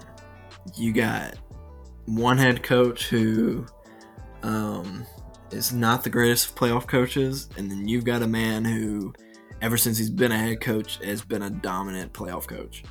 you 0.77 0.93
got 0.93 1.37
one 2.05 2.37
head 2.37 2.63
coach 2.63 3.09
who 3.09 3.65
um, 4.43 5.07
is 5.51 5.73
not 5.73 6.05
the 6.05 6.11
greatest 6.11 6.51
of 6.51 6.55
playoff 6.57 6.87
coaches, 6.87 7.49
and 7.57 7.71
then 7.71 7.89
you've 7.89 8.05
got 8.05 8.23
a 8.23 8.27
man 8.27 8.65
who, 8.65 9.15
ever 9.63 9.79
since 9.79 9.97
he's 9.97 10.11
been 10.11 10.31
a 10.31 10.39
head 10.39 10.61
coach, 10.61 11.03
has 11.03 11.23
been 11.23 11.43
a 11.43 11.51
dominant 11.51 12.13
playoff 12.13 12.47
coach. 12.47 12.85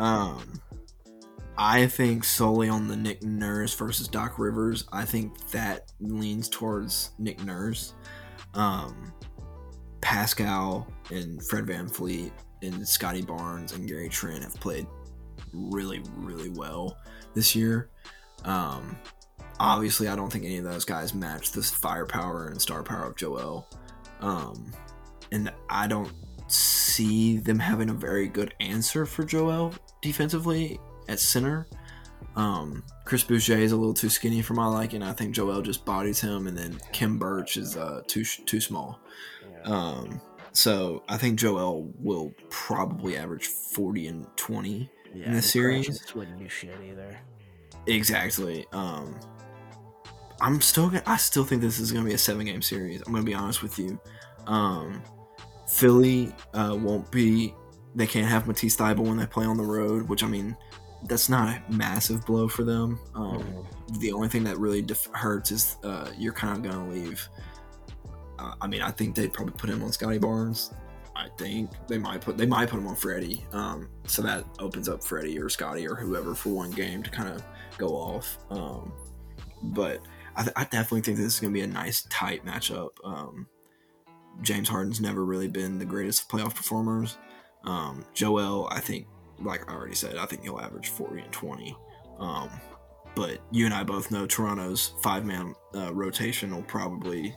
Um, 0.00 0.60
I 1.56 1.86
think 1.86 2.24
solely 2.24 2.68
on 2.68 2.88
the 2.88 2.96
Nick 2.96 3.22
Nurse 3.22 3.72
versus 3.74 4.08
Doc 4.08 4.40
Rivers. 4.40 4.86
I 4.92 5.04
think 5.04 5.48
that 5.50 5.92
leans 6.00 6.48
towards 6.48 7.12
Nick 7.18 7.44
Nurse. 7.44 7.94
Um, 8.54 9.12
Pascal 10.00 10.88
and 11.12 11.40
Fred 11.46 11.66
VanVleet 11.66 12.32
and 12.62 12.86
Scottie 12.86 13.22
Barnes 13.22 13.72
and 13.72 13.88
Gary 13.88 14.08
Trent 14.08 14.42
have 14.42 14.54
played 14.54 14.86
really, 15.54 16.02
really 16.16 16.50
well 16.50 16.98
this 17.34 17.54
year. 17.56 17.88
Um, 18.44 18.96
obviously, 19.58 20.08
I 20.08 20.16
don't 20.16 20.30
think 20.30 20.44
any 20.44 20.58
of 20.58 20.64
those 20.64 20.84
guys 20.84 21.14
match 21.14 21.52
the 21.52 21.62
firepower 21.62 22.48
and 22.48 22.60
star 22.60 22.82
power 22.82 23.06
of 23.06 23.16
Joel. 23.16 23.68
Um, 24.20 24.72
and 25.32 25.52
I 25.68 25.86
don't 25.86 26.12
see 26.46 27.38
them 27.38 27.58
having 27.58 27.90
a 27.90 27.94
very 27.94 28.28
good 28.28 28.54
answer 28.60 29.06
for 29.06 29.24
Joel 29.24 29.74
defensively 30.02 30.78
at 31.08 31.18
center. 31.18 31.66
Um, 32.36 32.82
Chris 33.04 33.22
Boucher 33.22 33.56
is 33.56 33.72
a 33.72 33.76
little 33.76 33.94
too 33.94 34.08
skinny 34.08 34.42
for 34.42 34.54
my 34.54 34.66
liking. 34.66 35.02
I 35.02 35.12
think 35.12 35.34
Joel 35.34 35.62
just 35.62 35.84
bodies 35.84 36.20
him, 36.20 36.46
and 36.46 36.56
then 36.56 36.78
Khem 36.92 37.18
Birch 37.18 37.56
is 37.56 37.76
uh, 37.76 38.02
too 38.06 38.24
too 38.24 38.60
small. 38.60 38.98
Um, 39.64 40.20
so 40.52 41.02
I 41.08 41.16
think 41.16 41.38
Joel 41.38 41.92
will 41.98 42.32
probably 42.50 43.16
average 43.16 43.46
forty 43.46 44.08
and 44.08 44.26
twenty 44.36 44.90
yeah, 45.14 45.26
in 45.26 45.32
the 45.34 45.42
series. 45.42 46.14
Wouldn't 46.14 46.38
do 46.38 46.48
shit 46.48 46.76
either. 46.88 47.18
Exactly. 47.86 48.66
Um, 48.72 49.18
I'm 50.40 50.60
still 50.60 50.88
Gonna, 50.88 51.02
I 51.06 51.16
still 51.16 51.44
think 51.44 51.62
this 51.62 51.78
is 51.78 51.92
gonna 51.92 52.06
be 52.06 52.14
a 52.14 52.18
seven 52.18 52.46
game 52.46 52.62
series. 52.62 53.02
I'm 53.06 53.12
gonna 53.12 53.24
be 53.24 53.34
honest 53.34 53.62
with 53.62 53.78
you. 53.78 53.98
Um, 54.46 55.02
Philly 55.68 56.34
uh, 56.52 56.76
won't 56.78 57.10
be. 57.10 57.54
They 57.94 58.06
can't 58.06 58.26
have 58.26 58.46
Matisse 58.46 58.76
Thybulle 58.76 59.06
when 59.06 59.16
they 59.16 59.26
play 59.26 59.46
on 59.46 59.56
the 59.56 59.64
road, 59.64 60.08
which 60.08 60.24
I 60.24 60.26
mean 60.26 60.56
that's 61.08 61.28
not 61.28 61.48
a 61.48 61.72
massive 61.72 62.24
blow 62.26 62.48
for 62.48 62.64
them. 62.64 62.98
Um, 63.14 63.38
mm-hmm. 63.38 64.00
The 64.00 64.12
only 64.12 64.28
thing 64.28 64.44
that 64.44 64.58
really 64.58 64.82
def- 64.82 65.08
hurts 65.12 65.50
is 65.50 65.76
uh, 65.84 66.10
you're 66.16 66.32
kind 66.32 66.56
of 66.56 66.62
going 66.62 66.86
to 66.86 66.94
leave. 66.94 67.28
Uh, 68.38 68.54
I 68.60 68.66
mean, 68.66 68.80
I 68.80 68.90
think 68.90 69.14
they'd 69.14 69.32
probably 69.32 69.54
put 69.56 69.70
him 69.70 69.82
on 69.82 69.92
Scottie 69.92 70.18
Barnes. 70.18 70.72
I 71.16 71.28
think 71.38 71.70
they 71.86 71.98
might 71.98 72.20
put 72.20 72.36
they 72.36 72.46
might 72.46 72.68
put 72.68 72.78
him 72.78 72.86
on 72.86 72.96
Freddie. 72.96 73.44
Um, 73.52 73.88
so 74.06 74.22
that 74.22 74.44
opens 74.58 74.88
up 74.88 75.02
Freddie 75.02 75.38
or 75.38 75.48
Scottie 75.48 75.86
or 75.86 75.94
whoever 75.94 76.34
for 76.34 76.50
one 76.50 76.70
game 76.70 77.02
to 77.02 77.10
kind 77.10 77.28
of 77.28 77.42
go 77.78 77.88
off. 77.88 78.38
Um, 78.50 78.92
but 79.62 80.00
I, 80.36 80.42
th- 80.42 80.54
I, 80.56 80.64
definitely 80.64 81.02
think 81.02 81.16
this 81.16 81.34
is 81.34 81.40
going 81.40 81.52
to 81.52 81.58
be 81.58 81.62
a 81.62 81.66
nice 81.66 82.02
tight 82.10 82.44
matchup. 82.44 82.90
Um, 83.04 83.46
James 84.42 84.68
Harden's 84.68 85.00
never 85.00 85.24
really 85.24 85.48
been 85.48 85.78
the 85.78 85.84
greatest 85.84 86.28
playoff 86.28 86.54
performers. 86.54 87.18
Um, 87.64 88.04
Joel, 88.14 88.68
I 88.70 88.80
think, 88.80 89.06
like 89.40 89.70
I 89.70 89.74
already 89.74 89.94
said, 89.94 90.16
I 90.16 90.26
think 90.26 90.42
he'll 90.42 90.58
average 90.58 90.88
40 90.88 91.22
and 91.22 91.32
20. 91.32 91.76
Um, 92.18 92.50
but 93.14 93.38
you 93.52 93.64
and 93.64 93.74
I 93.74 93.84
both 93.84 94.10
know 94.10 94.26
Toronto's 94.26 94.94
five 95.02 95.24
man 95.24 95.54
uh, 95.74 95.94
rotation 95.94 96.54
will 96.54 96.62
probably 96.62 97.34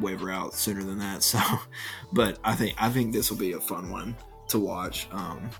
waver 0.00 0.30
out 0.30 0.54
sooner 0.54 0.82
than 0.82 0.98
that. 0.98 1.22
So, 1.22 1.40
but 2.12 2.38
I 2.44 2.54
think 2.54 2.74
I 2.78 2.88
think 2.90 3.12
this 3.12 3.30
will 3.30 3.38
be 3.38 3.52
a 3.52 3.60
fun 3.60 3.90
one 3.90 4.16
to 4.48 4.58
watch. 4.58 5.08
Um, 5.10 5.50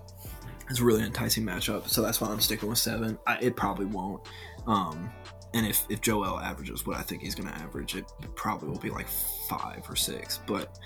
it's 0.70 0.80
a 0.80 0.84
really 0.84 1.03
enticing 1.03 1.45
matchup, 1.45 1.89
so 1.89 2.03
that's 2.03 2.20
why 2.20 2.28
I'm 2.28 2.41
sticking 2.41 2.68
with 2.68 2.78
seven. 2.78 3.18
I, 3.26 3.39
it 3.41 3.57
probably 3.57 3.86
won't. 3.86 4.20
Um, 4.66 5.11
and 5.55 5.66
if, 5.66 5.86
if 5.89 6.03
Joel 6.03 6.39
averages 6.39 6.86
what 6.86 6.99
I 6.99 7.03
think 7.03 7.22
he's 7.22 7.34
going 7.34 7.49
to 7.49 7.55
average, 7.55 7.97
it 7.97 8.05
probably 8.34 8.68
will 8.68 8.78
be 8.78 8.91
like 8.91 9.09
five 9.09 9.82
or 9.89 9.97
six. 9.97 10.41
But 10.47 10.78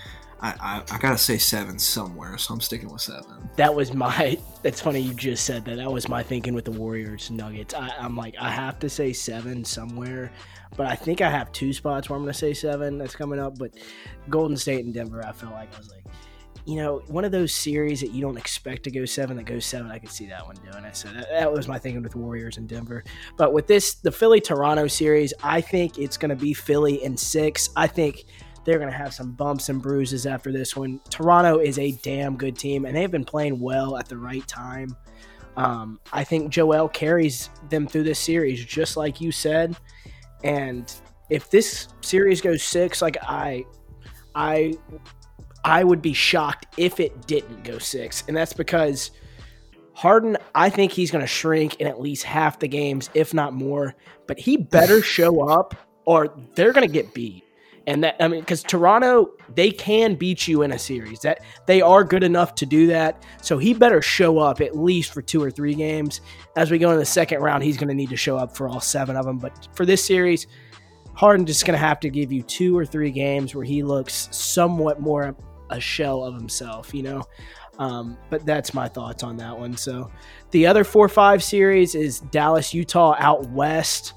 I, 0.42 0.54
I, 0.60 0.82
I, 0.90 0.98
gotta 0.98 1.18
say 1.18 1.38
seven 1.38 1.78
somewhere, 1.78 2.36
so 2.36 2.52
I'm 2.52 2.60
sticking 2.60 2.90
with 2.90 3.00
seven. 3.00 3.48
That 3.56 3.72
was 3.72 3.94
my. 3.94 4.36
That's 4.62 4.80
funny 4.80 4.98
you 4.98 5.14
just 5.14 5.44
said 5.44 5.64
that. 5.66 5.76
That 5.76 5.90
was 5.90 6.08
my 6.08 6.22
thinking 6.24 6.52
with 6.52 6.64
the 6.64 6.72
Warriors 6.72 7.30
Nuggets. 7.30 7.74
I, 7.74 7.90
I'm 7.96 8.16
like 8.16 8.34
I 8.40 8.50
have 8.50 8.80
to 8.80 8.90
say 8.90 9.12
seven 9.12 9.64
somewhere, 9.64 10.32
but 10.76 10.86
I 10.86 10.96
think 10.96 11.20
I 11.20 11.30
have 11.30 11.52
two 11.52 11.72
spots 11.72 12.10
where 12.10 12.16
I'm 12.16 12.24
gonna 12.24 12.34
say 12.34 12.54
seven. 12.54 12.98
That's 12.98 13.14
coming 13.14 13.38
up, 13.38 13.56
but 13.56 13.74
Golden 14.28 14.56
State 14.56 14.84
and 14.84 14.92
Denver. 14.92 15.24
I 15.24 15.30
felt 15.30 15.52
like 15.52 15.72
I 15.74 15.78
was 15.78 15.92
like, 15.92 16.04
you 16.64 16.74
know, 16.74 17.02
one 17.06 17.24
of 17.24 17.30
those 17.30 17.54
series 17.54 18.00
that 18.00 18.10
you 18.10 18.20
don't 18.20 18.36
expect 18.36 18.82
to 18.84 18.90
go 18.90 19.04
seven 19.04 19.36
that 19.36 19.44
goes 19.44 19.64
seven. 19.64 19.92
I 19.92 20.00
could 20.00 20.10
see 20.10 20.26
that 20.26 20.44
one 20.44 20.56
doing 20.56 20.84
it. 20.84 20.96
So 20.96 21.08
that, 21.10 21.28
that 21.30 21.52
was 21.52 21.68
my 21.68 21.78
thinking 21.78 22.02
with 22.02 22.16
Warriors 22.16 22.56
and 22.56 22.68
Denver. 22.68 23.04
But 23.36 23.52
with 23.52 23.68
this, 23.68 23.94
the 23.94 24.10
Philly 24.10 24.40
Toronto 24.40 24.88
series, 24.88 25.32
I 25.40 25.60
think 25.60 25.98
it's 25.98 26.16
gonna 26.16 26.34
be 26.34 26.52
Philly 26.52 27.04
in 27.04 27.16
six. 27.16 27.68
I 27.76 27.86
think 27.86 28.24
they're 28.64 28.78
going 28.78 28.90
to 28.90 28.96
have 28.96 29.12
some 29.12 29.32
bumps 29.32 29.68
and 29.68 29.82
bruises 29.82 30.26
after 30.26 30.52
this 30.52 30.76
one. 30.76 31.00
Toronto 31.10 31.58
is 31.58 31.78
a 31.78 31.92
damn 32.02 32.36
good 32.36 32.56
team, 32.56 32.84
and 32.84 32.96
they've 32.96 33.10
been 33.10 33.24
playing 33.24 33.58
well 33.58 33.96
at 33.96 34.08
the 34.08 34.16
right 34.16 34.46
time. 34.46 34.96
Um, 35.56 36.00
I 36.12 36.24
think 36.24 36.50
Joel 36.50 36.88
carries 36.88 37.50
them 37.68 37.86
through 37.86 38.04
this 38.04 38.18
series, 38.18 38.64
just 38.64 38.96
like 38.96 39.20
you 39.20 39.32
said. 39.32 39.76
And 40.44 40.92
if 41.30 41.50
this 41.50 41.88
series 42.00 42.40
goes 42.40 42.62
six, 42.62 43.02
like 43.02 43.16
I, 43.22 43.64
I, 44.34 44.74
I 45.64 45.84
would 45.84 46.00
be 46.00 46.14
shocked 46.14 46.66
if 46.76 47.00
it 47.00 47.26
didn't 47.26 47.64
go 47.64 47.78
six, 47.78 48.24
and 48.28 48.36
that's 48.36 48.52
because 48.52 49.10
Harden. 49.94 50.36
I 50.54 50.70
think 50.70 50.92
he's 50.92 51.10
going 51.10 51.22
to 51.22 51.28
shrink 51.28 51.76
in 51.76 51.86
at 51.86 52.00
least 52.00 52.24
half 52.24 52.58
the 52.58 52.68
games, 52.68 53.10
if 53.14 53.34
not 53.34 53.52
more. 53.52 53.94
But 54.26 54.38
he 54.38 54.56
better 54.56 55.02
show 55.02 55.48
up, 55.48 55.74
or 56.06 56.34
they're 56.54 56.72
going 56.72 56.86
to 56.86 56.92
get 56.92 57.12
beat. 57.14 57.41
And 57.86 58.04
that 58.04 58.16
I 58.20 58.28
mean, 58.28 58.40
because 58.40 58.62
Toronto, 58.62 59.32
they 59.54 59.70
can 59.70 60.14
beat 60.14 60.46
you 60.46 60.62
in 60.62 60.72
a 60.72 60.78
series. 60.78 61.20
That 61.20 61.40
they 61.66 61.80
are 61.80 62.04
good 62.04 62.22
enough 62.22 62.54
to 62.56 62.66
do 62.66 62.86
that. 62.88 63.24
So 63.42 63.58
he 63.58 63.74
better 63.74 64.00
show 64.00 64.38
up 64.38 64.60
at 64.60 64.76
least 64.76 65.12
for 65.12 65.22
two 65.22 65.42
or 65.42 65.50
three 65.50 65.74
games. 65.74 66.20
As 66.56 66.70
we 66.70 66.78
go 66.78 66.90
in 66.90 66.98
the 66.98 67.04
second 67.04 67.40
round, 67.40 67.64
he's 67.64 67.76
going 67.76 67.88
to 67.88 67.94
need 67.94 68.10
to 68.10 68.16
show 68.16 68.36
up 68.36 68.56
for 68.56 68.68
all 68.68 68.80
seven 68.80 69.16
of 69.16 69.24
them. 69.24 69.38
But 69.38 69.68
for 69.74 69.84
this 69.84 70.04
series, 70.04 70.46
Harden 71.14 71.44
just 71.44 71.66
going 71.66 71.78
to 71.78 71.84
have 71.84 72.00
to 72.00 72.10
give 72.10 72.32
you 72.32 72.42
two 72.42 72.76
or 72.76 72.86
three 72.86 73.10
games 73.10 73.54
where 73.54 73.64
he 73.64 73.82
looks 73.82 74.28
somewhat 74.30 75.00
more 75.00 75.36
a 75.70 75.80
shell 75.80 76.24
of 76.24 76.34
himself. 76.34 76.94
You 76.94 77.02
know. 77.02 77.22
Um, 77.78 78.18
but 78.30 78.44
that's 78.44 78.74
my 78.74 78.86
thoughts 78.86 79.22
on 79.22 79.38
that 79.38 79.58
one. 79.58 79.76
So 79.76 80.10
the 80.50 80.66
other 80.66 80.84
four 80.84 81.08
five 81.08 81.42
series 81.42 81.94
is 81.94 82.20
Dallas 82.20 82.74
Utah 82.74 83.16
out 83.18 83.48
west. 83.48 84.12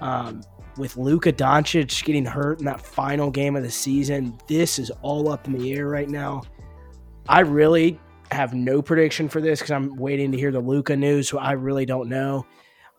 Um, 0.00 0.42
with 0.76 0.96
Luka 0.96 1.32
Doncic 1.32 2.04
getting 2.04 2.24
hurt 2.24 2.60
in 2.60 2.64
that 2.66 2.80
final 2.80 3.30
game 3.30 3.56
of 3.56 3.62
the 3.62 3.70
season, 3.70 4.38
this 4.46 4.78
is 4.78 4.90
all 5.02 5.30
up 5.30 5.46
in 5.46 5.52
the 5.52 5.72
air 5.72 5.88
right 5.88 6.08
now. 6.08 6.42
I 7.28 7.40
really 7.40 8.00
have 8.30 8.54
no 8.54 8.82
prediction 8.82 9.28
for 9.28 9.40
this 9.40 9.60
because 9.60 9.70
I'm 9.70 9.96
waiting 9.96 10.32
to 10.32 10.38
hear 10.38 10.50
the 10.50 10.60
Luka 10.60 10.96
news. 10.96 11.28
So 11.28 11.38
I 11.38 11.52
really 11.52 11.86
don't 11.86 12.08
know. 12.08 12.46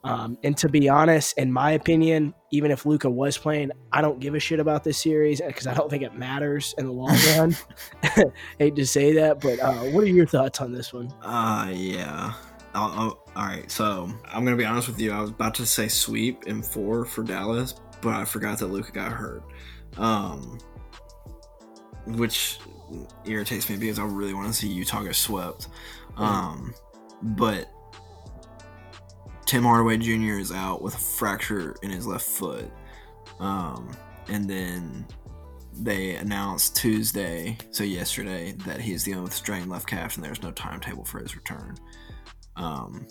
Um, 0.06 0.38
and 0.44 0.58
to 0.58 0.68
be 0.68 0.90
honest, 0.90 1.38
in 1.38 1.52
my 1.52 1.72
opinion, 1.72 2.34
even 2.52 2.72
if 2.72 2.86
Luka 2.86 3.10
was 3.10 3.38
playing, 3.38 3.72
I 3.94 4.02
don't 4.02 4.20
give 4.20 4.36
a 4.36 4.40
shit 4.40 4.60
about 4.60 4.84
this 4.84 4.98
series 4.98 5.40
because 5.40 5.66
I 5.66 5.74
don't 5.74 5.90
think 5.90 6.04
it 6.04 6.14
matters 6.14 6.76
in 6.78 6.88
the 6.88 6.92
long 6.92 7.18
run. 7.38 7.56
Hate 8.60 8.76
to 8.76 8.86
say 8.86 9.14
that, 9.14 9.40
but 9.40 9.60
uh, 9.60 9.84
what 9.92 10.04
are 10.04 10.08
your 10.08 10.26
thoughts 10.26 10.60
on 10.60 10.74
this 10.74 10.92
one? 10.92 11.10
Uh, 11.22 11.70
yeah. 11.74 12.34
I'll, 12.74 12.92
I'll, 12.92 13.24
all 13.36 13.46
right, 13.46 13.70
so 13.70 14.10
I'm 14.32 14.44
gonna 14.44 14.58
be 14.58 14.66
honest 14.66 14.88
with 14.88 15.00
you. 15.00 15.12
I 15.12 15.22
was 15.22 15.30
about 15.30 15.56
to 15.56 15.66
say 15.66 15.88
sweep 15.88 16.46
in 16.48 16.62
four 16.62 17.06
for 17.06 17.24
Dallas, 17.24 17.76
but 18.02 18.16
I 18.16 18.26
forgot 18.26 18.58
that 18.60 18.68
Luka 18.68 18.92
got 18.92 19.12
hurt, 19.12 19.44
um, 19.98 20.58
which 22.06 22.60
irritates 23.26 23.70
me 23.70 23.78
because 23.78 24.00
I 24.00 24.06
really 24.06 24.34
want 24.34 24.48
to 24.48 24.54
see 24.54 24.68
Utah 24.68 25.04
get 25.04 25.16
swept. 25.16 25.68
Um, 26.18 26.74
but 27.22 27.70
Tim 29.46 29.64
Hardaway 29.64 29.98
Jr. 29.98 30.40
is 30.40 30.52
out 30.52 30.82
with 30.82 30.96
a 30.96 31.00
fracture 31.00 31.76
in 31.84 31.92
his 31.92 32.08
left 32.08 32.26
foot, 32.26 32.72
um, 33.40 33.96
and 34.30 34.50
then 34.50 35.06
they 35.76 36.16
announced 36.16 36.76
Tuesday, 36.76 37.58
so 37.72 37.84
yesterday, 37.84 38.54
that 38.66 38.82
he 38.82 38.92
he's 38.92 39.04
dealing 39.04 39.24
with 39.24 39.34
strained 39.34 39.70
left 39.70 39.88
calf, 39.88 40.16
and 40.16 40.26
there's 40.26 40.42
no 40.42 40.52
timetable 40.52 41.06
for 41.06 41.20
his 41.20 41.36
return 41.36 41.76
um, 42.56 43.08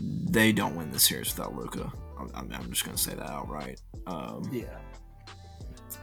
they 0.00 0.52
don't 0.52 0.74
win 0.76 0.90
the 0.90 0.98
series 0.98 1.36
without 1.36 1.54
Luka. 1.54 1.92
I'm, 2.18 2.50
I'm, 2.52 2.70
just 2.70 2.84
gonna 2.84 2.96
say 2.96 3.14
that 3.14 3.30
outright. 3.30 3.80
Um, 4.06 4.48
yeah. 4.52 4.78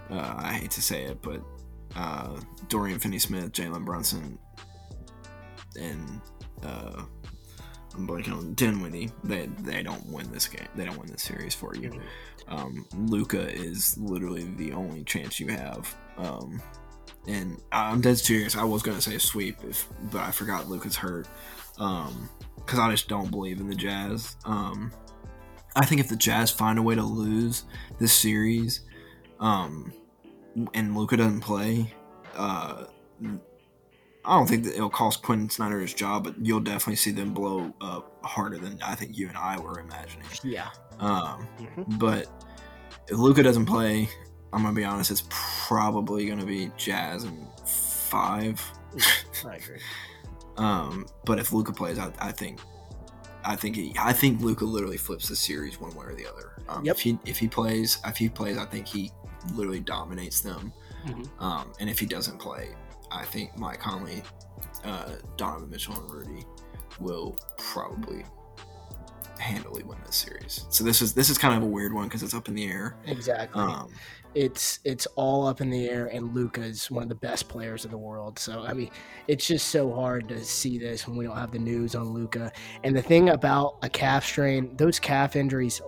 Uh, 0.10 0.34
I 0.38 0.54
hate 0.54 0.72
to 0.72 0.82
say 0.82 1.04
it, 1.04 1.22
but 1.22 1.42
uh, 1.96 2.40
Dorian 2.68 3.00
Finney-Smith, 3.00 3.52
Jalen 3.54 3.86
Brunson, 3.86 4.38
and 5.80 6.22
uh, 6.64 7.04
I'm 7.96 8.08
blanking 8.08 8.34
on 8.34 8.54
Dinwiddie. 8.54 9.12
They 9.24 9.48
they 9.60 9.84
don't 9.84 10.06
win 10.08 10.32
this 10.32 10.48
game. 10.48 10.68
They 10.76 10.86
don't 10.86 10.98
win 10.98 11.10
this 11.12 11.24
series 11.24 11.56
for 11.56 11.76
you. 11.76 11.90
Mm-hmm. 11.90 12.54
Um, 12.54 12.86
Luka 12.96 13.50
is 13.50 13.98
literally 13.98 14.44
the 14.58 14.74
only 14.74 15.04
chance 15.04 15.40
you 15.40 15.48
have. 15.48 15.96
Um, 16.18 16.62
and 17.28 17.62
I'm 17.72 18.02
dead 18.02 18.18
serious. 18.18 18.56
I 18.56 18.64
was 18.64 18.82
gonna 18.82 19.02
say 19.02 19.18
sweep, 19.18 19.58
if 19.64 19.88
but 20.12 20.22
I 20.22 20.32
forgot 20.32 20.70
Luka's 20.70 20.96
hurt. 20.96 21.28
Um, 21.78 22.30
because 22.58 22.80
I 22.80 22.92
just 22.92 23.08
don't 23.08 23.32
believe 23.32 23.60
in 23.60 23.68
the 23.68 23.76
Jazz. 23.76 24.36
Um, 24.46 24.92
I 25.76 25.86
think 25.86 26.00
if 26.00 26.10
the 26.10 26.16
Jazz 26.16 26.52
find 26.52 26.78
a 26.78 26.82
way 26.82 26.96
to 26.96 27.04
lose 27.04 27.64
this 28.00 28.14
series, 28.14 28.82
um, 29.40 29.94
and 30.74 30.96
Luka 30.96 31.18
doesn't 31.18 31.42
play, 31.42 31.94
uh, 32.36 32.86
I 34.24 34.36
don't 34.38 34.48
think 34.48 34.66
that 34.66 34.76
it'll 34.76 34.90
cost 34.90 35.24
Quin 35.24 35.50
Snyder 35.50 35.80
his 35.80 35.94
job, 35.94 36.24
but 36.24 36.36
you'll 36.42 36.60
definitely 36.60 36.98
see 36.98 37.12
them 37.12 37.34
blow 37.34 37.74
up 37.82 38.24
harder 38.24 38.58
than 38.58 38.80
I 38.84 38.96
think 38.96 39.18
you 39.18 39.28
and 39.28 39.38
I 39.38 39.60
were 39.60 39.80
imagining. 39.80 40.28
Yeah. 40.44 40.70
Um, 41.00 41.48
mm-hmm. 41.60 41.98
but 41.98 42.28
if 43.08 43.18
Luka 43.18 43.42
doesn't 43.42 43.66
play, 43.66 44.08
I'm 44.54 44.62
gonna 44.62 44.76
be 44.76 44.84
honest, 44.84 45.10
it's 45.10 45.24
probably 45.30 46.28
gonna 46.28 46.46
be 46.46 46.72
Jazz 46.78 47.24
and 47.24 47.48
five. 47.66 48.62
I 49.46 49.56
agree. 49.56 49.80
um, 50.58 51.06
but 51.26 51.40
if 51.40 51.52
Luka 51.52 51.72
plays, 51.72 52.00
I, 52.00 52.12
I 52.20 52.32
think 52.32 52.60
I 53.44 53.56
think 53.56 53.76
he, 53.76 53.94
I 54.00 54.14
think 54.14 54.42
Luka 54.42 54.66
literally 54.66 54.98
flips 54.98 55.28
the 55.28 55.36
series 55.36 55.80
one 55.80 55.94
way 55.96 56.06
or 56.06 56.16
the 56.16 56.28
other. 56.28 56.54
Um, 56.70 56.86
yep. 56.86 56.96
If 56.96 57.02
he 57.02 57.20
if 57.26 57.38
he 57.38 57.48
plays, 57.48 57.98
if 58.06 58.18
he 58.18 58.30
plays, 58.30 58.58
I 58.58 58.66
think 58.66 58.88
he 58.88 59.12
literally 59.54 59.80
dominates 59.80 60.42
them. 60.42 60.74
Mm-hmm. 61.06 61.44
Um, 61.44 61.74
and 61.80 61.90
if 61.90 62.00
he 62.00 62.06
doesn't 62.06 62.38
play, 62.38 62.70
I 63.12 63.26
think 63.26 63.58
Mike 63.58 63.80
Conley, 63.80 64.24
uh, 64.84 65.14
Donovan 65.38 65.70
Mitchell, 65.70 65.96
and 65.96 66.10
Rudy 66.12 66.46
will 67.00 67.36
probably 67.58 68.24
handily 69.40 69.84
win 69.84 69.98
this 70.06 70.16
series. 70.16 70.66
So 70.70 70.84
this 70.84 71.02
is 71.02 71.14
this 71.14 71.30
is 71.30 71.38
kind 71.38 71.56
of 71.56 71.64
a 71.64 71.66
weird 71.66 71.94
one 71.94 72.06
because 72.06 72.24
it's 72.24 72.34
up 72.34 72.48
in 72.48 72.56
the 72.56 72.66
air. 72.66 72.96
Exactly. 73.06 73.62
Um, 73.62 73.92
it's 74.34 74.80
it's 74.84 75.06
all 75.16 75.46
up 75.46 75.62
in 75.62 75.70
the 75.70 75.90
air, 75.90 76.08
and 76.08 76.34
Luka 76.34 76.62
is 76.62 76.90
one 76.90 77.04
of 77.04 77.10
the 77.10 77.16
best 77.16 77.50
players 77.50 77.86
in 77.86 77.92
the 77.92 77.98
world. 77.98 78.40
So 78.40 78.64
I 78.64 78.74
mean, 78.74 78.90
it's 79.28 79.46
just 79.46 79.68
so 79.68 79.92
hard 79.94 80.28
to 80.30 80.44
see 80.44 80.78
this 80.78 81.08
when 81.08 81.18
we 81.18 81.26
don't 81.26 81.38
have 81.38 81.52
the 81.52 81.60
news 81.60 81.96
on 81.96 82.14
Luka. 82.14 82.52
And 82.84 82.96
the 82.96 83.02
thing 83.02 83.30
about 83.30 83.78
a 83.82 83.90
calf 83.90 84.26
strain, 84.26 84.76
those 84.78 85.00
calf 85.00 85.36
injuries 85.36 85.82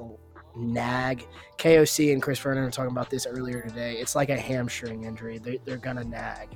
nag. 0.56 1.28
KOC 1.58 2.14
and 2.14 2.22
Chris 2.22 2.40
Vernon 2.40 2.64
were 2.64 2.72
talking 2.72 2.92
about 2.92 3.10
this 3.10 3.26
earlier 3.26 3.62
today. 3.62 3.94
It's 3.94 4.16
like 4.16 4.30
a 4.30 4.38
hamstring 4.38 5.06
injury; 5.06 5.38
they, 5.38 5.60
they're 5.66 5.78
gonna 5.78 6.04
nag, 6.04 6.50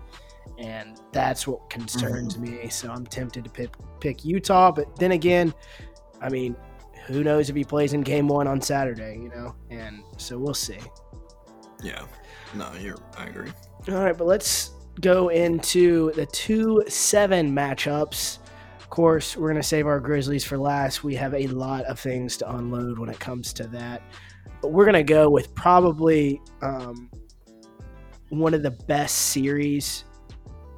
and 0.58 1.00
that's 1.12 1.48
what 1.48 1.70
concerns 1.70 2.36
mm-hmm. 2.36 2.64
me. 2.64 2.70
So 2.70 2.92
I'm 2.92 3.06
tempted 3.06 3.44
to 3.44 3.50
pick 3.50 3.70
pick 4.00 4.26
Utah, 4.26 4.72
but 4.72 4.96
then 4.98 5.14
again, 5.14 5.54
I 6.22 6.30
mean, 6.30 6.56
who 7.06 7.24
knows 7.24 7.50
if 7.50 7.56
he 7.56 7.64
plays 7.64 7.94
in 7.94 8.02
Game 8.02 8.28
One 8.28 8.48
on 8.48 8.62
Saturday? 8.62 9.18
You 9.22 9.30
know, 9.30 9.56
and 9.70 10.04
so 10.18 10.38
we'll 10.38 10.54
see. 10.54 10.80
Yeah. 11.84 12.06
No, 12.56 12.72
you're. 12.80 12.98
I 13.18 13.26
agree. 13.28 13.52
All 13.90 13.96
right, 13.96 14.18
but 14.18 14.28
let's 14.28 14.72
go 15.02 15.30
into 15.30 16.12
the 16.14 16.26
two 16.28 16.84
seven 16.88 17.54
matchups. 17.54 18.40
Of 18.80 18.90
course, 18.90 19.36
we're 19.38 19.50
gonna 19.50 19.64
save 19.64 19.86
our 19.86 20.00
Grizzlies 20.00 20.44
for 20.44 20.58
last. 20.58 21.04
We 21.04 21.16
have 21.16 21.34
a 21.34 21.48
lot 21.48 21.84
of 21.86 22.00
things 22.00 22.38
to 22.38 22.56
unload 22.56 22.98
when 22.98 23.10
it 23.10 23.20
comes 23.20 23.54
to 23.54 23.68
that, 23.68 24.02
but 24.62 24.72
we're 24.72 24.86
gonna 24.86 25.04
go 25.04 25.30
with 25.30 25.54
probably 25.56 26.42
um, 26.62 27.10
one 28.30 28.54
of 28.54 28.64
the 28.64 28.72
best 28.72 29.16
series 29.30 30.06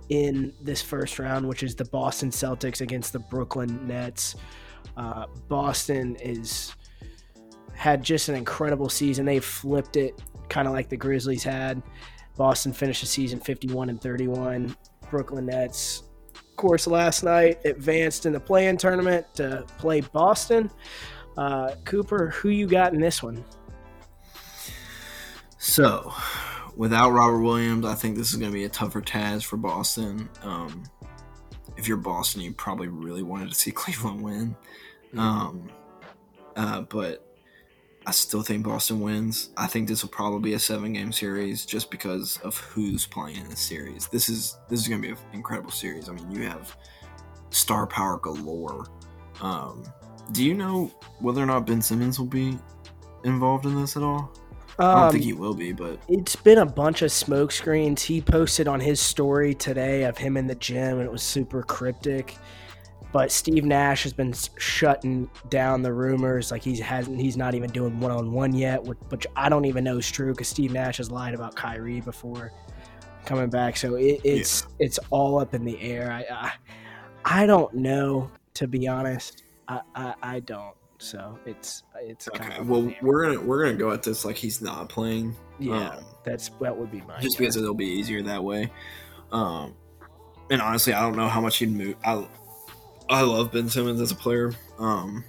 in 0.10 0.54
this 0.62 0.82
first 0.82 1.20
round, 1.20 1.48
which 1.48 1.64
is 1.64 1.76
the 1.76 1.86
Boston 1.86 2.32
Celtics 2.32 2.82
against 2.82 3.14
the 3.14 3.20
Brooklyn 3.20 3.88
Nets. 3.88 4.36
Uh, 4.98 5.26
Boston 5.48 6.16
is 6.18 6.76
had 7.74 8.04
just 8.04 8.28
an 8.28 8.36
incredible 8.36 8.90
season. 8.90 9.26
They 9.26 9.40
flipped 9.40 9.96
it 9.96 10.22
kind 10.50 10.68
of 10.68 10.74
like 10.74 10.90
the 10.90 10.98
Grizzlies 10.98 11.44
had. 11.44 11.82
Boston 12.38 12.74
finished 12.74 13.02
the 13.02 13.08
season 13.08 13.40
51 13.40 13.90
and 13.90 14.02
31. 14.02 14.76
Brooklyn 15.10 15.48
Nets, 15.48 16.04
of 16.36 16.56
course, 16.56 16.88
last 16.88 17.24
night 17.24 17.60
advanced 17.66 18.26
in 18.26 18.34
the 18.34 18.40
play-in 18.40 18.78
tournament 18.78 19.26
to 19.36 19.66
play 19.78 20.02
Boston. 20.02 20.72
Uh, 21.38 21.76
Cooper, 21.86 22.30
who 22.30 22.50
you 22.50 22.68
got 22.68 22.94
in 22.94 23.02
this 23.02 23.24
one? 23.24 23.44
So, 25.58 26.14
without 26.76 27.12
Robert 27.12 27.42
Williams, 27.42 27.86
I 27.86 27.96
think 27.96 28.18
this 28.18 28.30
is 28.30 28.38
going 28.38 28.52
to 28.52 28.54
be 28.54 28.64
a 28.64 28.70
tougher 28.70 29.02
task 29.02 29.48
for 29.48 29.58
Boston. 29.58 30.30
Um, 30.42 30.84
if 31.76 31.88
you're 31.88 31.98
Boston, 31.98 32.42
you 32.42 32.54
probably 32.54 32.88
really 32.88 33.24
wanted 33.24 33.50
to 33.50 33.56
see 33.56 33.72
Cleveland 33.74 34.22
win. 34.22 34.56
Mm-hmm. 35.14 35.20
Um, 35.20 35.70
uh, 36.56 36.82
but 36.82 37.29
I 38.10 38.12
still 38.12 38.42
think 38.42 38.64
Boston 38.64 39.02
wins. 39.02 39.52
I 39.56 39.68
think 39.68 39.88
this 39.88 40.02
will 40.02 40.10
probably 40.10 40.40
be 40.40 40.54
a 40.56 40.60
seven 40.60 40.94
game 40.94 41.12
series 41.12 41.64
just 41.64 41.92
because 41.92 42.40
of 42.40 42.58
who's 42.58 43.06
playing 43.06 43.38
in 43.38 43.48
this 43.48 43.60
series. 43.60 44.08
This 44.08 44.30
is 44.30 44.58
this 44.68 44.80
is 44.80 44.88
going 44.88 45.00
to 45.04 45.08
be 45.10 45.14
an 45.14 45.20
incredible 45.32 45.70
series. 45.70 46.10
I 46.10 46.14
mean, 46.14 46.32
you 46.32 46.42
have 46.42 46.76
star 47.52 47.86
power 47.86 48.18
galore. 48.18 48.88
Um, 49.42 49.84
do 50.32 50.44
you 50.44 50.56
know 50.56 50.92
whether 51.20 51.44
or 51.44 51.46
not 51.46 51.68
Ben 51.68 51.84
Simmons 51.84 52.18
will 52.18 52.26
be 52.26 52.58
involved 53.26 53.68
in 53.68 53.80
this 53.80 53.96
at 53.96 54.02
all? 54.02 54.34
Um, 54.80 54.88
I 54.88 55.02
don't 55.02 55.12
think 55.12 55.24
um, 55.26 55.28
he 55.28 55.34
will 55.34 55.54
be, 55.54 55.72
but 55.72 56.00
it's 56.08 56.36
been 56.36 56.58
a 56.58 56.66
bunch 56.66 57.04
of 57.04 57.12
smoke 57.12 57.52
screens. 57.52 58.02
He 58.02 58.22
posted 58.22 58.68
on 58.68 58.80
his 58.80 59.00
story 59.00 59.54
today 59.54 60.06
of 60.06 60.18
him 60.18 60.36
in 60.36 60.48
the 60.48 60.56
gym, 60.56 60.98
and 60.98 61.04
it 61.04 61.12
was 61.12 61.22
super 61.22 61.62
cryptic. 61.62 62.38
But 63.12 63.32
Steve 63.32 63.66
Nash 63.66 64.04
has 64.04 64.14
been 64.14 64.34
shutting 64.58 65.30
down 65.50 65.82
the 65.82 65.92
rumors. 65.92 66.52
Like 66.52 66.62
he 66.64 66.78
hasn't, 66.78 67.20
he's 67.20 67.38
not 67.38 67.56
even 67.56 67.72
doing 67.72 68.00
one 68.00 68.12
on 68.12 68.32
one 68.32 68.54
yet, 68.54 68.84
which 68.84 69.26
I 69.36 69.50
don't 69.50 69.66
even 69.66 69.84
know 69.84 69.98
is 69.98 70.10
true 70.10 70.32
because 70.32 70.48
Steve 70.48 70.72
Nash 70.72 70.98
has 70.98 71.10
lied 71.10 71.34
about 71.34 71.56
Kyrie 71.56 72.02
before 72.02 72.52
coming 73.26 73.50
back. 73.50 73.78
So 73.78 73.96
it, 73.96 74.22
it's 74.24 74.62
yeah. 74.62 74.86
it's 74.86 75.00
all 75.10 75.40
up 75.40 75.56
in 75.56 75.66
the 75.66 75.80
air. 75.82 76.12
I, 76.12 76.34
I, 76.34 77.42
I 77.44 77.46
don't 77.48 77.74
know 77.74 78.30
to 78.56 78.68
be 78.68 78.88
honest. 78.88 79.44
I, 79.68 79.82
I, 79.96 80.14
I 80.22 80.40
don't. 80.42 80.76
So 81.00 81.40
it's 81.46 81.84
it's 81.96 82.28
okay. 82.28 82.60
well, 82.62 82.94
we're 83.02 83.26
gonna 83.26 83.40
we're 83.40 83.64
gonna 83.64 83.78
go 83.78 83.92
at 83.92 84.04
this 84.04 84.26
like 84.26 84.36
he's 84.36 84.62
not 84.62 84.90
playing. 84.90 85.34
Yeah, 85.58 85.92
um, 85.92 86.04
that's 86.26 86.50
that 86.60 86.76
would 86.76 86.92
be 86.92 87.02
my 87.02 87.20
just 87.22 87.38
because 87.38 87.56
it'll 87.56 87.74
be 87.74 87.88
easier 87.88 88.22
that 88.24 88.44
way. 88.44 88.70
Um, 89.32 89.76
and 90.50 90.62
honestly, 90.62 90.92
I 90.92 91.02
don't 91.02 91.16
know 91.16 91.30
how 91.30 91.40
much 91.40 91.58
he'd 91.60 91.72
move. 91.72 91.96
I 92.04 92.28
I 93.10 93.22
love 93.22 93.52
Ben 93.52 93.68
Simmons 93.68 94.00
as 94.02 94.12
a 94.12 94.16
player, 94.16 94.54
um, 94.78 95.24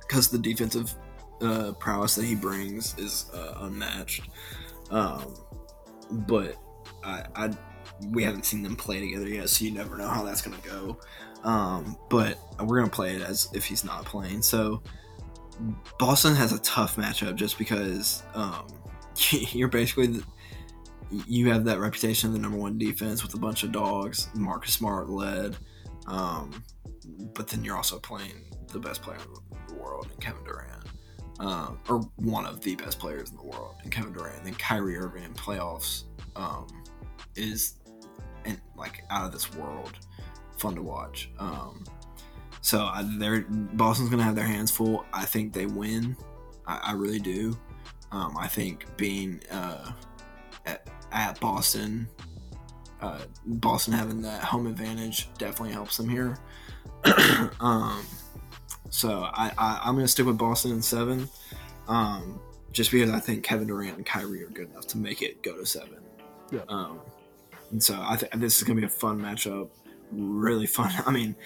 because 0.00 0.28
the 0.28 0.38
defensive 0.38 0.94
uh, 1.40 1.72
prowess 1.78 2.14
that 2.16 2.24
he 2.24 2.34
brings 2.34 2.96
is 2.98 3.30
uh, 3.32 3.54
unmatched. 3.60 4.28
Um, 4.90 5.34
but 6.10 6.56
I, 7.02 7.24
I, 7.34 7.50
we 8.10 8.22
haven't 8.22 8.44
seen 8.44 8.62
them 8.62 8.76
play 8.76 9.00
together 9.00 9.28
yet, 9.28 9.48
so 9.48 9.64
you 9.64 9.70
never 9.70 9.96
know 9.96 10.08
how 10.08 10.22
that's 10.22 10.42
gonna 10.42 10.58
go. 10.62 10.98
Um, 11.44 11.96
but 12.10 12.38
we're 12.62 12.78
gonna 12.78 12.90
play 12.90 13.16
it 13.16 13.22
as 13.22 13.48
if 13.54 13.64
he's 13.64 13.84
not 13.84 14.04
playing. 14.04 14.42
So 14.42 14.82
Boston 15.98 16.34
has 16.34 16.52
a 16.52 16.58
tough 16.60 16.96
matchup 16.96 17.36
just 17.36 17.56
because 17.58 18.22
um, 18.34 18.66
you're 19.30 19.68
basically. 19.68 20.08
The, 20.08 20.24
you 21.26 21.50
have 21.50 21.64
that 21.64 21.80
reputation 21.80 22.28
of 22.28 22.34
the 22.34 22.38
number 22.38 22.56
one 22.56 22.78
defense 22.78 23.24
with 23.24 23.34
a 23.34 23.36
bunch 23.36 23.64
of 23.64 23.72
dogs. 23.72 24.28
Marcus 24.32 24.74
Smart 24.74 25.10
led. 25.10 25.56
Um, 26.06 26.64
but 27.34 27.48
then 27.48 27.64
you're 27.64 27.76
also 27.76 27.98
playing 27.98 28.44
the 28.68 28.78
best 28.78 29.02
player 29.02 29.18
in 29.18 29.74
the 29.74 29.82
world 29.82 30.08
in 30.12 30.16
Kevin 30.20 30.44
Durant, 30.44 30.86
um, 31.38 31.78
or 31.88 32.00
one 32.16 32.46
of 32.46 32.60
the 32.60 32.76
best 32.76 32.98
players 32.98 33.30
in 33.30 33.36
the 33.36 33.44
world 33.44 33.74
in 33.84 33.90
Kevin 33.90 34.12
Durant. 34.12 34.38
And 34.38 34.46
then 34.46 34.54
Kyrie 34.54 34.96
Irving 34.96 35.24
in 35.24 35.34
playoffs 35.34 36.04
um, 36.36 36.66
is 37.36 37.74
and 38.44 38.60
like 38.76 39.04
out 39.10 39.26
of 39.26 39.32
this 39.32 39.52
world, 39.54 39.92
fun 40.58 40.74
to 40.74 40.82
watch. 40.82 41.30
Um, 41.38 41.84
so 42.62 42.80
I, 42.80 43.04
they're 43.18 43.42
Boston's 43.48 44.10
gonna 44.10 44.22
have 44.22 44.36
their 44.36 44.46
hands 44.46 44.70
full. 44.70 45.04
I 45.12 45.24
think 45.24 45.52
they 45.52 45.66
win. 45.66 46.16
I, 46.66 46.80
I 46.84 46.92
really 46.92 47.20
do. 47.20 47.56
Um, 48.12 48.36
I 48.36 48.48
think 48.48 48.84
being 48.96 49.40
uh, 49.50 49.92
at, 50.66 50.88
at 51.12 51.38
Boston 51.40 52.08
uh, 53.00 53.20
Boston 53.46 53.94
having 53.94 54.22
that 54.22 54.42
home 54.42 54.66
advantage 54.66 55.28
definitely 55.38 55.72
helps 55.72 55.96
them 55.96 56.08
here. 56.08 56.38
um, 57.60 58.04
so 58.90 59.22
I, 59.32 59.52
I 59.56 59.88
am 59.88 59.94
gonna 59.94 60.08
stick 60.08 60.26
with 60.26 60.38
Boston 60.38 60.72
in 60.72 60.82
seven, 60.82 61.28
um, 61.88 62.40
just 62.72 62.90
because 62.90 63.10
I 63.10 63.20
think 63.20 63.44
Kevin 63.44 63.68
Durant 63.68 63.96
and 63.96 64.06
Kyrie 64.06 64.42
are 64.42 64.48
good 64.48 64.70
enough 64.70 64.86
to 64.88 64.98
make 64.98 65.22
it 65.22 65.42
go 65.42 65.56
to 65.56 65.64
seven. 65.64 65.98
Yeah. 66.50 66.60
Um, 66.68 67.00
and 67.70 67.82
so 67.82 67.98
I 68.00 68.16
think 68.16 68.32
this 68.34 68.58
is 68.58 68.64
gonna 68.64 68.80
be 68.80 68.86
a 68.86 68.90
fun 68.90 69.20
matchup, 69.20 69.70
really 70.10 70.66
fun. 70.66 70.92
I 71.06 71.10
mean, 71.10 71.36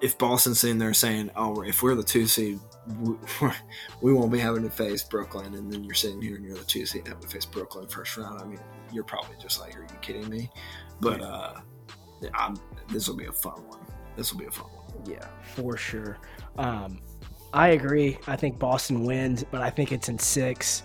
if 0.00 0.16
Boston's 0.18 0.60
sitting 0.60 0.78
there 0.78 0.94
saying, 0.94 1.30
"Oh, 1.36 1.62
if 1.62 1.82
we're 1.82 1.94
the 1.94 2.02
two 2.02 2.26
seed, 2.26 2.58
we 4.00 4.12
won't 4.12 4.32
be 4.32 4.38
having 4.38 4.62
to 4.62 4.70
face 4.70 5.02
Brooklyn," 5.02 5.54
and 5.54 5.70
then 5.70 5.84
you're 5.84 5.94
sitting 5.94 6.20
here 6.20 6.36
and 6.36 6.44
you're 6.44 6.56
the 6.56 6.64
two 6.64 6.86
seed 6.86 7.06
having 7.06 7.22
to 7.22 7.28
face 7.28 7.44
Brooklyn 7.44 7.86
first 7.88 8.16
round. 8.16 8.40
I 8.40 8.44
mean, 8.44 8.60
you're 8.92 9.04
probably 9.04 9.36
just 9.40 9.60
like, 9.60 9.76
"Are 9.76 9.82
you 9.82 9.98
kidding 10.00 10.28
me?" 10.28 10.50
But 11.00 11.20
uh, 11.20 11.60
I'm, 12.34 12.56
this 12.88 13.08
will 13.08 13.16
be 13.16 13.26
a 13.26 13.32
fun 13.32 13.66
one. 13.68 13.80
This 14.16 14.32
will 14.32 14.40
be 14.40 14.46
a 14.46 14.50
fun 14.50 14.66
one. 14.66 15.10
Yeah, 15.10 15.26
for 15.54 15.76
sure. 15.76 16.18
Um, 16.58 17.00
I 17.52 17.68
agree. 17.68 18.18
I 18.26 18.36
think 18.36 18.58
Boston 18.58 19.04
wins, 19.04 19.44
but 19.50 19.60
I 19.60 19.70
think 19.70 19.92
it's 19.92 20.08
in 20.08 20.18
six. 20.18 20.82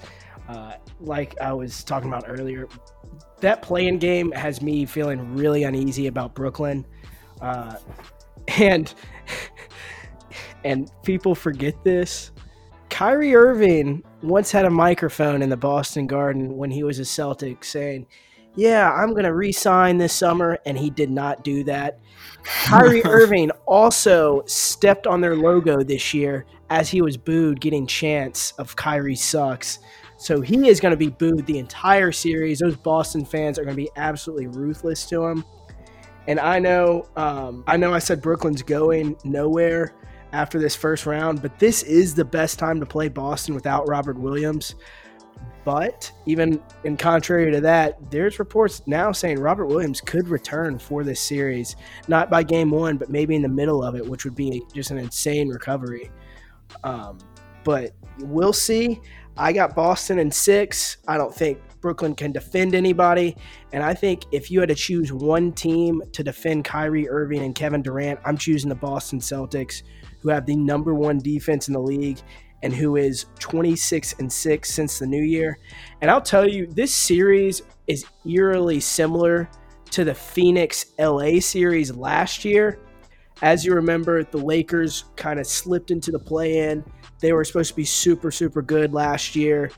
Uh, 0.48 0.74
like 1.00 1.40
I 1.42 1.54
was 1.54 1.84
talking 1.84 2.10
about 2.10 2.26
earlier, 2.28 2.68
that 3.42 3.62
playing 3.62 4.00
game 4.00 4.32
has 4.32 4.62
me 4.62 4.86
feeling 4.86 5.36
really 5.36 5.64
uneasy 5.64 6.08
about 6.08 6.34
Brooklyn, 6.34 6.86
uh, 7.42 7.76
and 8.48 8.94
and 10.64 10.92
people 11.04 11.36
forget 11.36 11.76
this. 11.84 12.32
Kyrie 12.90 13.36
Irving 13.36 14.04
once 14.22 14.52
had 14.52 14.66
a 14.66 14.70
microphone 14.70 15.42
in 15.42 15.50
the 15.50 15.58
Boston 15.58 16.08
Garden 16.08 16.56
when 16.56 16.72
he 16.72 16.84
was 16.84 17.00
a 17.00 17.06
Celtic 17.06 17.64
saying, 17.64 18.08
"Yeah, 18.56 18.92
I'm 18.92 19.12
going 19.12 19.26
to 19.26 19.34
re-sign 19.34 19.98
this 19.98 20.14
summer," 20.14 20.60
and 20.66 20.78
he 20.78 20.90
did 20.90 21.12
not 21.12 21.44
do 21.44 21.64
that. 21.66 22.00
Kyrie 22.44 23.04
Irving 23.06 23.52
also 23.66 24.44
stepped 24.46 25.08
on 25.08 25.22
their 25.22 25.36
logo 25.36 25.84
this 25.84 26.14
year 26.14 26.46
as 26.70 26.90
he 26.90 27.02
was 27.02 27.18
booed, 27.18 27.62
getting 27.62 27.86
chants 27.86 28.54
of 28.54 28.76
Kyrie 28.76 29.16
sucks. 29.16 29.80
So 30.18 30.42
he 30.42 30.70
is 30.70 30.80
going 30.80 30.92
to 30.92 30.98
be 30.98 31.10
booed 31.10 31.46
the 31.46 31.60
entire 31.60 32.12
series. 32.12 32.60
Those 32.60 32.78
Boston 32.78 33.26
fans 33.26 33.60
are 33.60 33.64
going 33.64 33.76
to 33.76 33.82
be 33.82 33.92
absolutely 33.96 34.48
ruthless 34.48 35.06
to 35.08 35.26
him. 35.26 35.44
And 36.28 36.40
I 36.40 36.60
know, 36.60 37.08
um, 37.16 37.64
I 37.68 37.78
know, 37.78 37.94
I 37.94 38.00
said 38.00 38.22
Brooklyn's 38.22 38.62
going 38.62 39.16
nowhere 39.24 39.94
after 40.32 40.60
this 40.60 40.76
first 40.76 41.06
round, 41.06 41.42
but 41.42 41.58
this 41.60 41.84
is 41.84 42.16
the 42.16 42.26
best 42.26 42.60
time 42.60 42.80
to 42.80 42.86
play 42.86 43.10
Boston 43.10 43.54
without 43.56 43.88
Robert 43.88 44.18
Williams. 44.18 44.76
But 45.64 46.12
even 46.28 46.62
in 46.84 46.96
contrary 46.96 47.52
to 47.52 47.62
that, 47.62 48.12
there's 48.12 48.38
reports 48.38 48.84
now 48.86 49.12
saying 49.12 49.40
Robert 49.40 49.66
Williams 49.66 50.00
could 50.00 50.28
return 50.28 50.78
for 50.78 51.04
this 51.04 51.20
series, 51.20 51.76
not 52.08 52.30
by 52.30 52.44
game 52.44 52.70
one, 52.70 52.98
but 52.98 53.10
maybe 53.10 53.36
in 53.36 53.42
the 53.42 53.50
middle 53.50 53.84
of 53.84 53.96
it, 53.96 54.06
which 54.06 54.26
would 54.26 54.36
be 54.36 54.62
just 54.74 54.92
an 54.92 55.00
insane 55.00 55.50
recovery. 55.50 56.12
Um, 56.84 57.18
but 57.64 57.94
we'll 58.20 58.54
see. 58.54 59.02
I 59.38 59.54
got 59.54 59.76
Boston 59.76 60.20
in 60.20 60.32
six. 60.32 60.98
I 61.08 61.18
don't 61.18 61.34
think 61.34 61.60
Brooklyn 61.86 62.16
can 62.16 62.32
defend 62.32 62.74
anybody. 62.74 63.38
And 63.72 63.84
I 63.84 63.94
think 63.94 64.24
if 64.32 64.50
you 64.50 64.60
had 64.60 64.70
to 64.70 64.76
choose 64.76 65.14
one 65.14 65.52
team 65.52 66.02
to 66.14 66.24
defend 66.24 66.66
Kyrie 66.66 67.08
Irving 67.08 67.44
and 67.44 67.54
Kevin 67.54 67.84
Durant, 67.84 68.20
I'm 68.26 68.40
choosing 68.40 68.70
the 68.70 68.76
Boston 68.76 69.20
Celtics, 69.20 69.84
who 70.22 70.30
have 70.30 70.48
the 70.48 70.56
number 70.56 70.96
one 70.96 71.20
defense 71.20 71.68
in 71.68 71.76
the 71.76 71.80
league 71.80 72.18
and 72.64 72.74
who 72.74 72.96
is 72.96 73.28
26 73.38 74.16
and 74.18 74.34
6 74.34 74.74
since 74.74 74.98
the 74.98 75.06
new 75.06 75.22
year. 75.22 75.60
And 76.02 76.10
I'll 76.10 76.20
tell 76.20 76.50
you, 76.50 76.66
this 76.66 76.92
series 76.92 77.62
is 77.86 78.04
eerily 78.28 78.80
similar 78.80 79.48
to 79.92 80.04
the 80.04 80.16
Phoenix 80.16 80.88
LA 80.98 81.40
series 81.40 81.96
last 81.96 82.44
year. 82.44 82.80
As 83.44 83.64
you 83.64 83.76
remember, 83.76 84.24
the 84.24 84.40
Lakers 84.40 85.04
kind 85.18 85.40
of 85.40 85.46
slipped 85.46 85.92
into 85.92 86.10
the 86.10 86.18
play 86.18 86.68
in. 86.68 86.84
They 87.20 87.32
were 87.32 87.44
supposed 87.44 87.70
to 87.70 87.76
be 87.76 87.86
super, 87.86 88.32
super 88.32 88.64
good 88.64 88.92
last 88.92 89.36
year. 89.36 89.70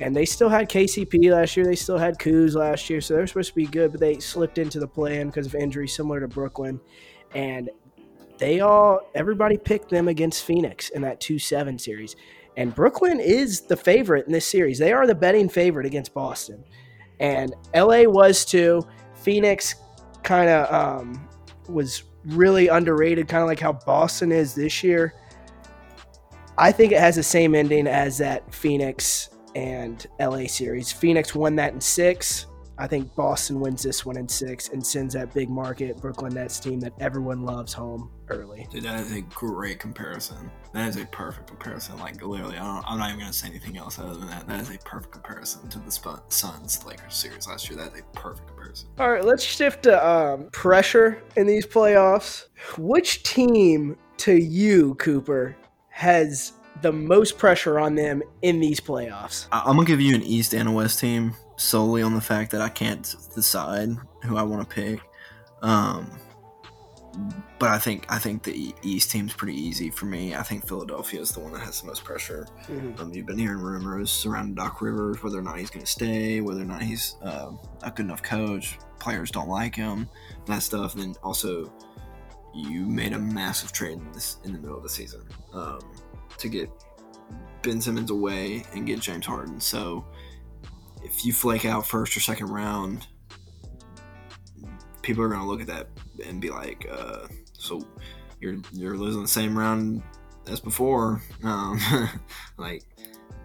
And 0.00 0.14
they 0.14 0.26
still 0.26 0.48
had 0.48 0.68
KCP 0.68 1.32
last 1.32 1.56
year. 1.56 1.64
They 1.64 1.74
still 1.74 1.96
had 1.96 2.18
Kuz 2.18 2.54
last 2.54 2.90
year. 2.90 3.00
So 3.00 3.14
they 3.14 3.20
were 3.20 3.26
supposed 3.26 3.50
to 3.50 3.54
be 3.54 3.66
good, 3.66 3.92
but 3.92 4.00
they 4.00 4.18
slipped 4.18 4.58
into 4.58 4.78
the 4.78 4.86
play 4.86 5.20
in 5.20 5.28
because 5.28 5.46
of 5.46 5.54
injury, 5.54 5.88
similar 5.88 6.20
to 6.20 6.28
Brooklyn. 6.28 6.80
And 7.34 7.70
they 8.38 8.60
all, 8.60 9.00
everybody 9.14 9.56
picked 9.56 9.88
them 9.88 10.08
against 10.08 10.44
Phoenix 10.44 10.90
in 10.90 11.02
that 11.02 11.20
2 11.20 11.38
7 11.38 11.78
series. 11.78 12.14
And 12.58 12.74
Brooklyn 12.74 13.20
is 13.20 13.62
the 13.62 13.76
favorite 13.76 14.26
in 14.26 14.32
this 14.32 14.46
series. 14.46 14.78
They 14.78 14.92
are 14.92 15.06
the 15.06 15.14
betting 15.14 15.48
favorite 15.48 15.86
against 15.86 16.12
Boston. 16.14 16.64
And 17.20 17.54
LA 17.74 18.02
was 18.04 18.44
too. 18.44 18.86
Phoenix 19.14 19.76
kind 20.22 20.48
of 20.48 20.72
um, 20.72 21.28
was 21.68 22.04
really 22.26 22.68
underrated, 22.68 23.28
kind 23.28 23.42
of 23.42 23.48
like 23.48 23.60
how 23.60 23.72
Boston 23.72 24.32
is 24.32 24.54
this 24.54 24.82
year. 24.82 25.14
I 26.58 26.72
think 26.72 26.92
it 26.92 27.00
has 27.00 27.16
the 27.16 27.22
same 27.22 27.54
ending 27.54 27.86
as 27.86 28.18
that 28.18 28.54
Phoenix 28.54 29.28
and 29.56 30.06
LA 30.20 30.46
series. 30.46 30.92
Phoenix 30.92 31.34
won 31.34 31.56
that 31.56 31.72
in 31.72 31.80
six. 31.80 32.46
I 32.78 32.86
think 32.86 33.14
Boston 33.14 33.58
wins 33.58 33.82
this 33.82 34.04
one 34.04 34.18
in 34.18 34.28
six 34.28 34.68
and 34.68 34.86
sends 34.86 35.14
that 35.14 35.32
big 35.32 35.48
market 35.48 35.96
Brooklyn 35.96 36.34
Nets 36.34 36.60
team 36.60 36.78
that 36.80 36.92
everyone 37.00 37.42
loves 37.42 37.72
home 37.72 38.10
early. 38.28 38.66
Dude, 38.70 38.82
that 38.82 39.00
is 39.00 39.12
a 39.12 39.22
great 39.22 39.78
comparison. 39.78 40.50
That 40.74 40.90
is 40.90 40.98
a 40.98 41.06
perfect 41.06 41.46
comparison. 41.46 41.98
Like 41.98 42.22
literally, 42.22 42.58
I 42.58 42.82
am 42.86 42.98
not 42.98 43.08
even 43.08 43.20
gonna 43.20 43.32
say 43.32 43.48
anything 43.48 43.78
else 43.78 43.98
other 43.98 44.14
than 44.14 44.26
that. 44.26 44.46
That 44.46 44.60
is 44.60 44.68
a 44.68 44.78
perfect 44.80 45.12
comparison 45.12 45.66
to 45.70 45.78
the 45.78 46.20
Suns 46.28 46.84
Lakers 46.84 47.14
series 47.14 47.48
last 47.48 47.70
year. 47.70 47.78
That 47.78 47.94
is 47.94 48.00
a 48.00 48.02
perfect 48.14 48.48
comparison. 48.48 48.88
All 48.98 49.10
right, 49.10 49.24
let's 49.24 49.42
shift 49.42 49.84
to 49.84 50.06
um, 50.06 50.50
pressure 50.52 51.22
in 51.36 51.46
these 51.46 51.66
playoffs. 51.66 52.44
Which 52.76 53.22
team 53.22 53.96
to 54.18 54.34
you, 54.34 54.96
Cooper, 54.96 55.56
has 55.88 56.52
the 56.82 56.92
most 56.92 57.38
pressure 57.38 57.78
on 57.78 57.94
them 57.94 58.22
in 58.42 58.60
these 58.60 58.80
playoffs? 58.80 59.46
I'm 59.52 59.76
gonna 59.76 59.86
give 59.86 60.00
you 60.00 60.14
an 60.14 60.22
East 60.22 60.54
and 60.54 60.68
a 60.68 60.72
West 60.72 61.00
team 61.00 61.34
solely 61.56 62.02
on 62.02 62.14
the 62.14 62.20
fact 62.20 62.50
that 62.52 62.60
I 62.60 62.68
can't 62.68 63.14
decide 63.34 63.90
who 64.22 64.36
I 64.36 64.42
want 64.42 64.68
to 64.68 64.74
pick. 64.74 65.00
Um, 65.62 66.10
but 67.58 67.70
I 67.70 67.78
think 67.78 68.04
I 68.10 68.18
think 68.18 68.42
the 68.42 68.74
East 68.82 69.10
team's 69.10 69.32
pretty 69.32 69.54
easy 69.54 69.90
for 69.90 70.04
me. 70.04 70.34
I 70.34 70.42
think 70.42 70.68
Philadelphia 70.68 71.20
is 71.20 71.32
the 71.32 71.40
one 71.40 71.52
that 71.54 71.60
has 71.60 71.80
the 71.80 71.86
most 71.86 72.04
pressure. 72.04 72.46
Mm-hmm. 72.68 73.00
Um, 73.00 73.12
you've 73.12 73.26
been 73.26 73.38
hearing 73.38 73.58
rumors 73.58 74.10
surrounding 74.10 74.54
Doc 74.54 74.82
Rivers, 74.82 75.22
whether 75.22 75.38
or 75.38 75.42
not 75.42 75.58
he's 75.58 75.70
going 75.70 75.84
to 75.84 75.90
stay, 75.90 76.40
whether 76.42 76.60
or 76.60 76.66
not 76.66 76.82
he's 76.82 77.16
uh, 77.22 77.52
a 77.82 77.90
good 77.90 78.04
enough 78.06 78.22
coach. 78.22 78.78
Players 78.98 79.30
don't 79.30 79.48
like 79.48 79.74
him, 79.74 80.08
that 80.46 80.62
stuff. 80.62 80.94
And 80.94 81.02
then 81.02 81.14
also, 81.22 81.72
you 82.54 82.86
made 82.86 83.14
a 83.14 83.18
massive 83.18 83.72
trade 83.72 83.98
in 83.98 84.12
this 84.12 84.38
in 84.44 84.52
the 84.52 84.58
middle 84.58 84.76
of 84.76 84.82
the 84.82 84.88
season 84.88 85.22
um, 85.54 85.80
to 86.38 86.48
get 86.48 86.70
Ben 87.62 87.80
Simmons 87.80 88.10
away 88.10 88.64
and 88.74 88.86
get 88.86 89.00
James 89.00 89.26
Harden. 89.26 89.60
So 89.60 90.04
if 91.02 91.24
you 91.24 91.32
flake 91.32 91.64
out 91.64 91.86
first 91.86 92.16
or 92.16 92.20
second 92.20 92.48
round, 92.48 93.06
people 95.02 95.22
are 95.22 95.28
going 95.28 95.40
to 95.40 95.46
look 95.46 95.60
at 95.60 95.66
that 95.68 95.88
and 96.24 96.40
be 96.40 96.50
like, 96.50 96.86
uh, 96.90 97.26
"So 97.52 97.86
you're 98.40 98.56
you're 98.72 98.96
losing 98.96 99.22
the 99.22 99.28
same 99.28 99.56
round 99.56 100.02
as 100.46 100.60
before." 100.60 101.22
Um, 101.42 101.80
like 102.58 102.82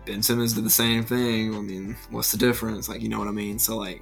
Ben 0.06 0.24
Simmons 0.24 0.54
did 0.54 0.66
the 0.66 0.70
same 0.70 1.04
thing. 1.04 1.56
I 1.56 1.60
mean, 1.60 1.96
what's 2.10 2.32
the 2.32 2.38
difference? 2.38 2.90
Like, 2.90 3.02
you 3.02 3.10
know 3.10 3.20
what 3.20 3.28
I 3.28 3.32
mean? 3.32 3.60
So 3.60 3.78
like, 3.78 4.02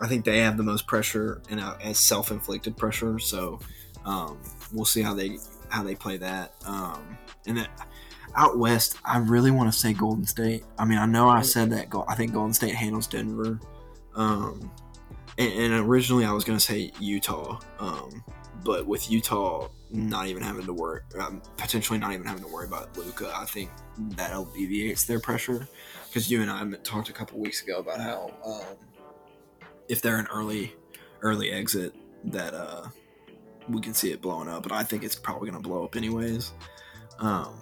I 0.00 0.06
think 0.06 0.24
they 0.24 0.38
have 0.38 0.56
the 0.56 0.62
most 0.62 0.86
pressure 0.86 1.42
and 1.50 1.60
as 1.82 1.98
self-inflicted 1.98 2.76
pressure. 2.76 3.18
So 3.18 3.58
um, 4.04 4.40
we'll 4.72 4.84
see 4.84 5.02
how 5.02 5.14
they 5.14 5.38
how 5.68 5.82
they 5.82 5.94
play 5.94 6.16
that. 6.18 6.54
Um, 6.64 7.18
and 7.46 7.56
that 7.58 7.70
out 8.36 8.58
west, 8.58 8.96
I 9.04 9.18
really 9.18 9.50
want 9.50 9.72
to 9.72 9.78
say 9.78 9.92
Golden 9.92 10.24
State. 10.24 10.64
I 10.78 10.84
mean, 10.84 10.98
I 10.98 11.06
know 11.06 11.28
I 11.28 11.42
said 11.42 11.70
that. 11.70 11.88
I 12.08 12.14
think 12.14 12.32
Golden 12.32 12.54
State 12.54 12.74
handles 12.74 13.06
Denver. 13.06 13.60
Um, 14.14 14.70
and, 15.38 15.52
and, 15.52 15.88
originally 15.88 16.24
I 16.24 16.32
was 16.32 16.44
going 16.44 16.58
to 16.58 16.64
say 16.64 16.90
Utah. 16.98 17.60
Um, 17.78 18.24
but 18.64 18.86
with 18.86 19.10
Utah 19.10 19.68
not 19.90 20.26
even 20.26 20.42
having 20.42 20.66
to 20.66 20.72
worry, 20.72 21.00
um, 21.18 21.42
potentially 21.56 21.98
not 21.98 22.12
even 22.12 22.26
having 22.26 22.42
to 22.44 22.48
worry 22.48 22.66
about 22.66 22.96
Luka, 22.96 23.32
I 23.34 23.44
think 23.44 23.70
that 24.16 24.32
alleviates 24.32 25.04
their 25.04 25.20
pressure. 25.20 25.66
Because 26.08 26.30
you 26.30 26.42
and 26.42 26.50
I 26.50 26.68
talked 26.82 27.08
a 27.08 27.12
couple 27.12 27.38
weeks 27.38 27.62
ago 27.62 27.78
about 27.78 28.00
how 28.00 28.32
um, 28.44 28.76
if 29.88 30.02
they're 30.02 30.18
an 30.18 30.26
early, 30.32 30.74
early 31.22 31.50
exit, 31.50 31.94
that 32.24 32.52
uh, 32.52 32.86
we 33.68 33.80
can 33.80 33.94
see 33.94 34.10
it 34.12 34.20
blowing 34.20 34.48
up. 34.48 34.62
But 34.64 34.72
I 34.72 34.82
think 34.82 35.04
it's 35.04 35.14
probably 35.14 35.50
going 35.50 35.62
to 35.62 35.68
blow 35.68 35.84
up 35.84 35.96
anyways. 35.96 36.52
Um, 37.20 37.54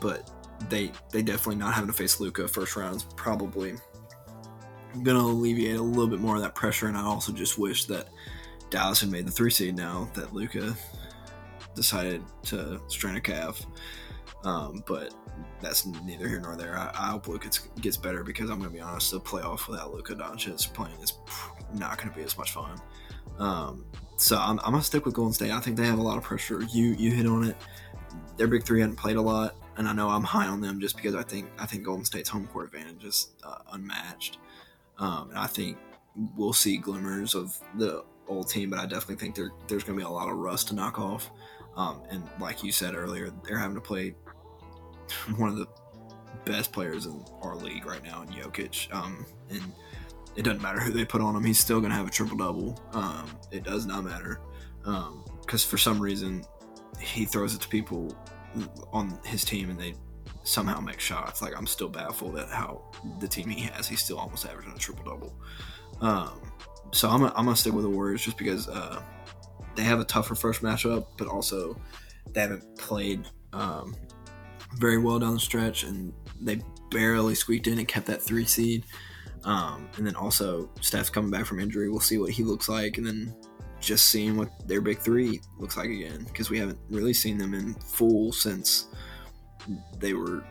but 0.00 0.30
they 0.68 0.90
they 1.12 1.22
definitely 1.22 1.56
not 1.56 1.74
having 1.74 1.88
to 1.88 1.92
face 1.92 2.18
Luka 2.20 2.48
first 2.48 2.76
round 2.76 2.96
is 2.96 3.02
probably 3.16 3.74
gonna 5.02 5.18
alleviate 5.18 5.76
a 5.76 5.82
little 5.82 6.08
bit 6.08 6.20
more 6.20 6.36
of 6.36 6.42
that 6.42 6.54
pressure. 6.54 6.88
And 6.88 6.96
I 6.96 7.02
also 7.02 7.32
just 7.32 7.58
wish 7.58 7.84
that 7.86 8.08
Dallas 8.70 9.00
had 9.00 9.10
made 9.10 9.26
the 9.26 9.32
three 9.32 9.50
seed 9.50 9.76
now 9.76 10.08
that 10.14 10.32
Luka 10.32 10.76
decided 11.74 12.22
to 12.44 12.80
strain 12.88 13.16
a 13.16 13.20
calf. 13.20 13.64
Um, 14.44 14.82
but 14.86 15.14
that's 15.60 15.86
neither 16.04 16.28
here 16.28 16.40
nor 16.40 16.56
there. 16.56 16.76
I, 16.76 16.90
I 16.94 17.10
hope 17.10 17.28
Luka 17.28 17.44
gets, 17.44 17.58
gets 17.80 17.96
better 17.96 18.22
because 18.22 18.48
I'm 18.48 18.58
going 18.58 18.70
to 18.70 18.74
be 18.74 18.80
honest, 18.80 19.10
the 19.10 19.20
playoff 19.20 19.68
without 19.68 19.92
Luka 19.92 20.14
Doncic 20.14 20.72
playing 20.72 20.98
is 21.00 21.14
not 21.74 21.98
going 21.98 22.10
to 22.10 22.16
be 22.16 22.22
as 22.22 22.38
much 22.38 22.52
fun. 22.52 22.80
Um, 23.38 23.84
so 24.16 24.36
I'm, 24.38 24.58
I'm, 24.60 24.70
going 24.70 24.80
to 24.80 24.86
stick 24.86 25.04
with 25.04 25.14
Golden 25.14 25.32
State. 25.32 25.50
I 25.50 25.60
think 25.60 25.76
they 25.76 25.86
have 25.86 25.98
a 25.98 26.02
lot 26.02 26.16
of 26.16 26.22
pressure. 26.22 26.62
You 26.72 26.94
you 26.94 27.10
hit 27.10 27.26
on 27.26 27.44
it. 27.44 27.56
Their 28.36 28.46
big 28.46 28.64
three 28.64 28.80
hadn't 28.80 28.96
played 28.96 29.16
a 29.16 29.22
lot 29.22 29.56
and 29.76 29.88
I 29.88 29.92
know 29.92 30.08
I'm 30.08 30.24
high 30.24 30.46
on 30.46 30.60
them 30.60 30.80
just 30.80 30.96
because 30.96 31.14
I 31.14 31.22
think 31.22 31.48
I 31.58 31.66
think 31.66 31.84
Golden 31.84 32.04
State's 32.04 32.28
home 32.28 32.46
court 32.46 32.66
advantage 32.66 33.04
is 33.04 33.28
uh, 33.44 33.58
unmatched, 33.72 34.38
um, 34.98 35.30
and 35.30 35.38
I 35.38 35.46
think 35.46 35.78
we'll 36.36 36.52
see 36.52 36.76
glimmers 36.78 37.34
of 37.34 37.58
the 37.76 38.04
old 38.28 38.48
team, 38.48 38.70
but 38.70 38.78
I 38.78 38.86
definitely 38.86 39.16
think 39.16 39.34
there, 39.34 39.50
there's 39.68 39.84
going 39.84 39.98
to 39.98 40.04
be 40.04 40.08
a 40.08 40.12
lot 40.12 40.28
of 40.28 40.36
rust 40.36 40.68
to 40.68 40.74
knock 40.74 40.98
off. 40.98 41.30
Um, 41.76 42.02
and 42.10 42.22
like 42.40 42.64
you 42.64 42.72
said 42.72 42.94
earlier, 42.94 43.30
they're 43.44 43.58
having 43.58 43.74
to 43.74 43.80
play 43.80 44.14
one 45.36 45.50
of 45.50 45.56
the 45.56 45.66
best 46.44 46.72
players 46.72 47.06
in 47.06 47.22
our 47.42 47.56
league 47.56 47.86
right 47.86 48.02
now 48.02 48.22
in 48.22 48.28
Jokic, 48.28 48.92
um, 48.94 49.26
and 49.50 49.62
it 50.36 50.42
doesn't 50.42 50.62
matter 50.62 50.80
who 50.80 50.92
they 50.92 51.04
put 51.04 51.20
on 51.20 51.36
him; 51.36 51.44
he's 51.44 51.60
still 51.60 51.80
going 51.80 51.90
to 51.90 51.96
have 51.96 52.06
a 52.06 52.10
triple 52.10 52.36
double. 52.36 52.80
Um, 52.92 53.30
it 53.50 53.64
does 53.64 53.86
not 53.86 54.04
matter 54.04 54.40
because 54.80 55.64
um, 55.64 55.70
for 55.70 55.78
some 55.78 56.00
reason 56.00 56.44
he 57.00 57.24
throws 57.24 57.54
it 57.54 57.60
to 57.60 57.68
people 57.68 58.16
on 58.92 59.18
his 59.24 59.44
team 59.44 59.70
and 59.70 59.78
they 59.78 59.94
somehow 60.44 60.80
make 60.80 61.00
shots. 61.00 61.42
Like 61.42 61.56
I'm 61.56 61.66
still 61.66 61.88
baffled 61.88 62.38
at 62.38 62.48
how 62.48 62.82
the 63.20 63.28
team 63.28 63.48
he 63.48 63.62
has, 63.62 63.88
he's 63.88 64.02
still 64.02 64.18
almost 64.18 64.46
averaging 64.46 64.72
a 64.72 64.78
triple 64.78 65.04
double. 65.04 65.34
Um, 66.00 66.40
so 66.92 67.08
I'm, 67.08 67.22
I'm 67.24 67.32
gonna 67.32 67.56
stick 67.56 67.72
with 67.72 67.84
the 67.84 67.90
Warriors 67.90 68.22
just 68.22 68.38
because 68.38 68.68
uh, 68.68 69.02
they 69.74 69.82
have 69.82 70.00
a 70.00 70.04
tougher 70.04 70.34
first 70.34 70.62
matchup, 70.62 71.06
but 71.18 71.28
also 71.28 71.78
they 72.32 72.40
haven't 72.40 72.76
played 72.78 73.26
um, 73.52 73.94
very 74.74 74.98
well 74.98 75.18
down 75.18 75.34
the 75.34 75.40
stretch, 75.40 75.84
and 75.84 76.12
they 76.40 76.60
barely 76.90 77.34
squeaked 77.34 77.66
in 77.66 77.78
and 77.78 77.88
kept 77.88 78.06
that 78.06 78.22
three 78.22 78.44
seed. 78.44 78.84
Um, 79.44 79.88
and 79.96 80.06
then 80.06 80.16
also 80.16 80.68
Steph's 80.80 81.10
coming 81.10 81.30
back 81.30 81.46
from 81.46 81.60
injury. 81.60 81.88
We'll 81.88 82.00
see 82.00 82.18
what 82.18 82.30
he 82.30 82.42
looks 82.42 82.68
like, 82.68 82.98
and 82.98 83.06
then 83.06 83.34
just 83.80 84.06
seeing 84.06 84.36
what 84.36 84.50
their 84.66 84.80
big 84.80 84.98
three 84.98 85.40
looks 85.58 85.76
like 85.76 85.90
again 85.90 86.24
because 86.24 86.50
we 86.50 86.58
haven't 86.58 86.78
really 86.90 87.12
seen 87.12 87.38
them 87.38 87.54
in 87.54 87.74
full 87.74 88.32
since 88.32 88.88
they 89.98 90.14
were 90.14 90.44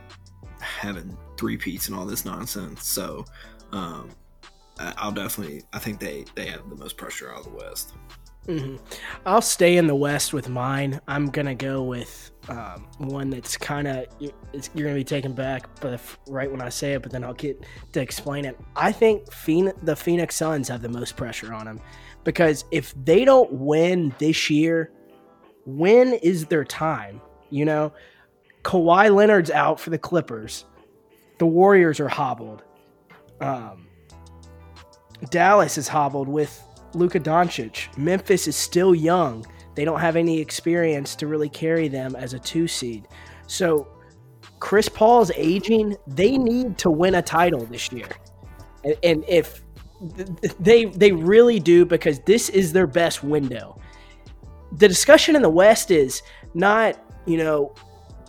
having 0.60 1.16
three 1.36 1.56
peats 1.56 1.88
and 1.88 1.96
all 1.96 2.06
this 2.06 2.24
nonsense. 2.24 2.86
So 2.86 3.24
um, 3.72 4.10
I'll 4.78 5.12
definitely 5.12 5.62
I 5.72 5.78
think 5.78 6.00
they 6.00 6.24
they 6.34 6.46
have 6.46 6.68
the 6.68 6.76
most 6.76 6.96
pressure 6.96 7.32
out 7.32 7.40
of 7.40 7.44
the 7.44 7.50
West. 7.50 7.94
Mm-hmm. 8.46 8.76
I'll 9.24 9.42
stay 9.42 9.76
in 9.76 9.88
the 9.88 9.94
West 9.96 10.32
with 10.32 10.48
mine. 10.48 11.00
I'm 11.08 11.30
gonna 11.30 11.54
go 11.54 11.82
with 11.82 12.30
um, 12.48 12.86
one 12.98 13.28
that's 13.30 13.56
kind 13.56 13.88
of 13.88 14.06
you're 14.20 14.86
gonna 14.86 14.94
be 14.94 15.02
taken 15.02 15.32
back, 15.32 15.68
but 15.80 16.00
right 16.28 16.50
when 16.50 16.60
I 16.62 16.68
say 16.68 16.92
it, 16.92 17.02
but 17.02 17.10
then 17.10 17.24
I'll 17.24 17.34
get 17.34 17.64
to 17.92 18.00
explain 18.00 18.44
it. 18.44 18.56
I 18.76 18.92
think 18.92 19.32
Phoenix, 19.32 19.76
the 19.82 19.96
Phoenix 19.96 20.36
Suns 20.36 20.68
have 20.68 20.80
the 20.80 20.88
most 20.88 21.16
pressure 21.16 21.52
on 21.52 21.64
them 21.64 21.80
because 22.26 22.64
if 22.72 22.92
they 23.04 23.24
don't 23.24 23.52
win 23.52 24.12
this 24.18 24.50
year, 24.50 24.90
when 25.64 26.14
is 26.14 26.46
their 26.46 26.64
time? 26.64 27.20
You 27.50 27.64
know, 27.64 27.92
Kawhi 28.64 29.14
Leonard's 29.14 29.50
out 29.52 29.78
for 29.78 29.90
the 29.90 29.98
Clippers. 29.98 30.64
The 31.38 31.46
Warriors 31.46 32.00
are 32.00 32.08
hobbled. 32.08 32.64
Um, 33.40 33.86
Dallas 35.30 35.78
is 35.78 35.86
hobbled 35.86 36.26
with 36.26 36.60
Luka 36.94 37.20
Doncic. 37.20 37.96
Memphis 37.96 38.48
is 38.48 38.56
still 38.56 38.92
young. 38.92 39.46
They 39.76 39.84
don't 39.84 40.00
have 40.00 40.16
any 40.16 40.40
experience 40.40 41.14
to 41.16 41.28
really 41.28 41.48
carry 41.48 41.86
them 41.86 42.16
as 42.16 42.34
a 42.34 42.40
two 42.40 42.66
seed. 42.66 43.06
So 43.46 43.86
Chris 44.58 44.88
Paul's 44.88 45.30
aging. 45.36 45.96
They 46.08 46.36
need 46.36 46.76
to 46.78 46.90
win 46.90 47.14
a 47.14 47.22
title 47.22 47.64
this 47.66 47.92
year. 47.92 48.08
And 49.04 49.24
if 49.28 49.62
they 50.60 50.86
they 50.86 51.12
really 51.12 51.58
do 51.58 51.84
because 51.84 52.20
this 52.20 52.48
is 52.50 52.72
their 52.72 52.86
best 52.86 53.22
window. 53.22 53.78
The 54.72 54.88
discussion 54.88 55.36
in 55.36 55.42
the 55.42 55.50
West 55.50 55.90
is 55.90 56.22
not, 56.54 56.98
you 57.24 57.38
know, 57.38 57.74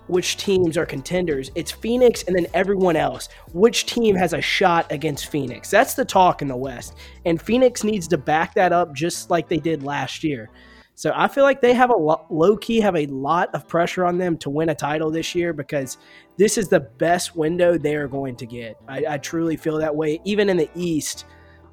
which 0.08 0.38
teams 0.38 0.78
are 0.78 0.86
contenders. 0.86 1.52
It's 1.56 1.72
Phoenix 1.72 2.24
and 2.24 2.36
then 2.36 2.48
everyone 2.54 2.96
else. 2.96 3.28
Which 3.54 3.86
team 3.86 4.16
has 4.16 4.34
a 4.34 4.42
shot 4.42 4.90
against 4.92 5.28
Phoenix? 5.28 5.70
That's 5.70 5.94
the 5.94 6.06
talk 6.06 6.42
in 6.42 6.48
the 6.48 6.56
West. 6.56 6.96
And 7.26 7.42
Phoenix 7.42 7.84
needs 7.84 8.08
to 8.10 8.18
back 8.18 8.54
that 8.56 8.72
up 8.72 8.94
just 8.94 9.30
like 9.30 9.50
they 9.50 9.58
did 9.58 9.84
last 9.84 10.24
year. 10.24 10.50
So 10.96 11.12
I 11.16 11.28
feel 11.28 11.44
like 11.44 11.62
they 11.62 11.74
have 11.74 11.92
a 11.92 11.96
lo- 11.96 12.26
low 12.32 12.58
key 12.58 12.80
have 12.80 12.96
a 12.96 13.06
lot 13.08 13.54
of 13.54 13.68
pressure 13.68 14.04
on 14.04 14.18
them 14.18 14.36
to 14.40 14.50
win 14.50 14.70
a 14.70 14.76
title 14.76 15.12
this 15.12 15.36
year 15.36 15.54
because 15.54 16.00
this 16.38 16.58
is 16.58 16.70
the 16.70 16.80
best 16.80 17.36
window 17.36 17.78
they 17.78 17.96
are 17.96 18.08
going 18.08 18.36
to 18.38 18.48
get. 18.48 18.78
I, 18.88 19.04
I 19.08 19.18
truly 19.20 19.58
feel 19.58 19.78
that 19.78 19.96
way. 19.96 20.20
Even 20.24 20.50
in 20.50 20.58
the 20.58 20.70
East, 20.74 21.26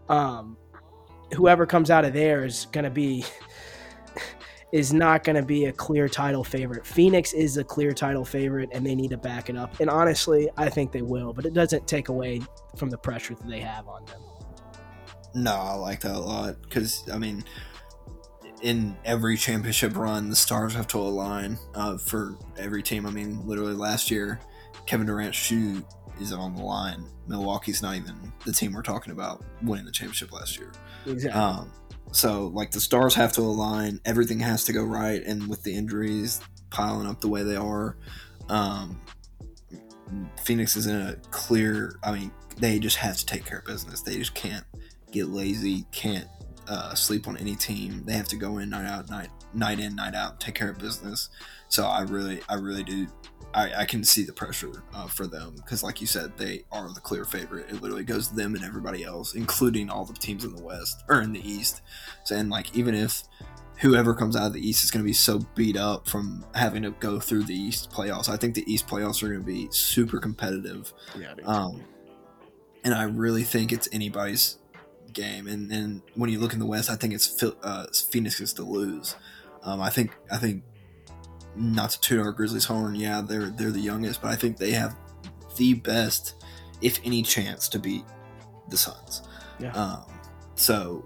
um, 0.08 0.56
whoever 1.34 1.66
comes 1.66 1.90
out 1.90 2.04
of 2.04 2.12
there 2.12 2.44
is 2.44 2.66
going 2.72 2.84
to 2.84 2.90
be 2.90 3.24
is 4.72 4.92
not 4.92 5.24
going 5.24 5.36
to 5.36 5.42
be 5.42 5.66
a 5.66 5.72
clear 5.72 6.08
title 6.08 6.42
favorite. 6.42 6.86
Phoenix 6.86 7.32
is 7.32 7.56
a 7.56 7.64
clear 7.64 7.92
title 7.92 8.24
favorite, 8.24 8.68
and 8.72 8.84
they 8.84 8.94
need 8.94 9.10
to 9.10 9.16
back 9.16 9.48
it 9.48 9.56
up. 9.56 9.78
And 9.80 9.88
honestly, 9.88 10.48
I 10.56 10.68
think 10.68 10.92
they 10.92 11.02
will, 11.02 11.32
but 11.32 11.46
it 11.46 11.54
doesn't 11.54 11.86
take 11.86 12.08
away 12.08 12.42
from 12.76 12.90
the 12.90 12.98
pressure 12.98 13.34
that 13.34 13.46
they 13.46 13.60
have 13.60 13.86
on 13.86 14.04
them. 14.06 14.20
No, 15.34 15.52
I 15.52 15.74
like 15.74 16.00
that 16.00 16.14
a 16.14 16.18
lot 16.18 16.60
because 16.62 17.08
I 17.12 17.18
mean, 17.18 17.44
in 18.62 18.96
every 19.04 19.36
championship 19.36 19.96
run, 19.96 20.30
the 20.30 20.36
stars 20.36 20.74
have 20.74 20.86
to 20.88 20.98
align 20.98 21.58
uh, 21.74 21.98
for 21.98 22.36
every 22.56 22.82
team. 22.82 23.06
I 23.06 23.10
mean, 23.10 23.46
literally 23.46 23.74
last 23.74 24.10
year, 24.10 24.40
Kevin 24.86 25.06
Durant's 25.06 25.36
shoe 25.36 25.84
is 26.20 26.32
on 26.32 26.54
the 26.54 26.62
line. 26.62 27.04
Milwaukee's 27.26 27.82
not 27.82 27.96
even 27.96 28.32
the 28.44 28.52
team 28.52 28.72
we're 28.72 28.82
talking 28.82 29.12
about 29.12 29.44
winning 29.62 29.84
the 29.84 29.92
championship 29.92 30.32
last 30.32 30.58
year. 30.58 30.72
Exactly. 31.06 31.40
Um, 31.40 31.70
so 32.12 32.48
like 32.48 32.70
the 32.70 32.80
stars 32.80 33.14
have 33.14 33.32
to 33.32 33.40
align, 33.40 34.00
everything 34.04 34.38
has 34.40 34.64
to 34.64 34.72
go 34.72 34.84
right, 34.84 35.22
and 35.24 35.48
with 35.48 35.62
the 35.62 35.74
injuries 35.74 36.40
piling 36.70 37.06
up 37.06 37.20
the 37.20 37.28
way 37.28 37.42
they 37.42 37.56
are, 37.56 37.96
um, 38.48 39.00
Phoenix 40.42 40.76
is 40.76 40.86
in 40.86 40.96
a 40.96 41.16
clear. 41.30 41.98
I 42.04 42.12
mean, 42.12 42.30
they 42.58 42.78
just 42.78 42.96
have 42.98 43.16
to 43.16 43.26
take 43.26 43.44
care 43.44 43.58
of 43.58 43.64
business. 43.64 44.02
They 44.02 44.16
just 44.16 44.34
can't 44.34 44.64
get 45.10 45.28
lazy, 45.28 45.86
can't 45.90 46.28
uh, 46.68 46.94
sleep 46.94 47.26
on 47.26 47.36
any 47.36 47.56
team. 47.56 48.02
They 48.04 48.12
have 48.12 48.28
to 48.28 48.36
go 48.36 48.58
in 48.58 48.70
night 48.70 48.86
out, 48.86 49.10
night 49.10 49.30
night 49.54 49.80
in, 49.80 49.94
night 49.94 50.14
out, 50.14 50.40
take 50.40 50.54
care 50.54 50.70
of 50.70 50.78
business. 50.78 51.30
So 51.68 51.84
I 51.84 52.02
really, 52.02 52.40
I 52.48 52.54
really 52.54 52.84
do 52.84 53.06
I, 53.54 53.82
I 53.82 53.84
can 53.84 54.02
see 54.02 54.24
the 54.24 54.32
pressure 54.32 54.82
uh, 54.92 55.06
for 55.06 55.26
them 55.26 55.54
because, 55.56 55.82
like 55.82 56.00
you 56.00 56.06
said, 56.06 56.36
they 56.36 56.64
are 56.72 56.92
the 56.92 57.00
clear 57.00 57.24
favorite. 57.24 57.70
It 57.70 57.80
literally 57.80 58.04
goes 58.04 58.28
to 58.28 58.34
them 58.34 58.54
and 58.54 58.64
everybody 58.64 59.04
else, 59.04 59.34
including 59.34 59.90
all 59.90 60.04
the 60.04 60.14
teams 60.14 60.44
in 60.44 60.54
the 60.54 60.62
West 60.62 61.04
or 61.08 61.20
in 61.20 61.32
the 61.32 61.48
East. 61.48 61.82
So, 62.24 62.36
and 62.36 62.50
like 62.50 62.76
even 62.76 62.94
if 62.94 63.22
whoever 63.78 64.14
comes 64.14 64.34
out 64.34 64.46
of 64.46 64.52
the 64.52 64.66
East 64.66 64.82
is 64.84 64.90
going 64.90 65.04
to 65.04 65.08
be 65.08 65.12
so 65.12 65.40
beat 65.54 65.76
up 65.76 66.08
from 66.08 66.44
having 66.54 66.82
to 66.82 66.90
go 66.92 67.20
through 67.20 67.44
the 67.44 67.54
East 67.54 67.90
playoffs, 67.90 68.28
I 68.28 68.36
think 68.36 68.54
the 68.54 68.72
East 68.72 68.88
playoffs 68.88 69.22
are 69.22 69.28
going 69.28 69.40
to 69.40 69.46
be 69.46 69.68
super 69.70 70.18
competitive. 70.18 70.92
Yeah. 71.18 71.34
Um, 71.44 71.84
and 72.82 72.92
I 72.92 73.04
really 73.04 73.44
think 73.44 73.72
it's 73.72 73.88
anybody's 73.92 74.58
game. 75.12 75.46
And 75.46 75.70
and 75.70 76.02
when 76.14 76.28
you 76.28 76.40
look 76.40 76.52
in 76.52 76.58
the 76.58 76.66
West, 76.66 76.90
I 76.90 76.96
think 76.96 77.14
it's 77.14 77.42
uh, 77.42 77.86
Phoenix 78.10 78.40
is 78.40 78.52
to 78.54 78.62
lose. 78.64 79.14
Um, 79.62 79.80
I 79.80 79.90
think 79.90 80.10
I 80.30 80.38
think 80.38 80.64
not 81.56 81.90
to 81.90 82.00
toot 82.00 82.20
our 82.20 82.32
Grizzlies 82.32 82.64
horn, 82.64 82.94
yeah, 82.94 83.20
they're 83.20 83.50
they're 83.50 83.70
the 83.70 83.80
youngest, 83.80 84.22
but 84.22 84.30
I 84.30 84.36
think 84.36 84.56
they 84.56 84.72
have 84.72 84.96
the 85.56 85.74
best, 85.74 86.44
if 86.80 87.00
any, 87.04 87.22
chance 87.22 87.68
to 87.70 87.78
beat 87.78 88.04
the 88.68 88.76
Suns. 88.76 89.22
Yeah. 89.58 89.72
Um, 89.72 90.02
so 90.56 91.04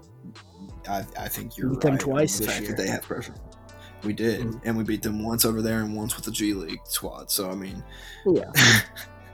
I, 0.87 1.05
I 1.17 1.27
think 1.27 1.57
you're 1.57 1.69
beat 1.69 1.75
right 1.75 1.83
them 1.83 1.97
twice 1.97 2.37
the 2.37 2.45
this 2.45 2.53
fact 2.53 2.67
year. 2.67 2.75
that 2.75 2.81
they 2.81 2.89
have 2.89 3.03
pressure. 3.03 3.35
We 4.03 4.13
did, 4.13 4.41
mm-hmm. 4.41 4.59
and 4.67 4.77
we 4.77 4.83
beat 4.83 5.01
them 5.01 5.23
once 5.23 5.45
over 5.45 5.61
there 5.61 5.81
and 5.81 5.95
once 5.95 6.15
with 6.15 6.25
the 6.25 6.31
G 6.31 6.53
League 6.53 6.79
squad. 6.85 7.29
So 7.29 7.49
I 7.49 7.55
mean, 7.55 7.83
yeah. 8.25 8.51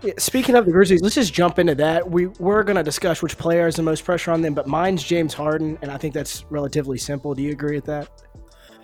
yeah. 0.01 0.13
Speaking 0.18 0.55
of 0.55 0.66
the 0.66 0.72
Grizzlies, 0.72 1.01
let's 1.01 1.16
just 1.16 1.34
jump 1.34 1.59
into 1.59 1.76
that. 1.76 2.09
We 2.09 2.28
we're 2.28 2.63
going 2.63 2.78
to 2.78 2.84
discuss 2.84 3.22
which 3.22 3.38
player 3.38 3.66
has 3.66 3.76
the 3.76 3.84
most 3.84 4.03
pressure 4.03 4.32
on 4.32 4.41
them, 4.41 4.53
but 4.53 4.68
mine's 4.68 5.03
James 5.03 5.34
Harden, 5.34 5.78
and 5.82 5.91
I 5.91 5.97
think 5.97 6.13
that's 6.13 6.45
relatively 6.49 6.97
simple. 6.97 7.34
Do 7.36 7.43
you 7.43 7.51
agree 7.51 7.76
with 7.76 7.86
that? 7.86 8.09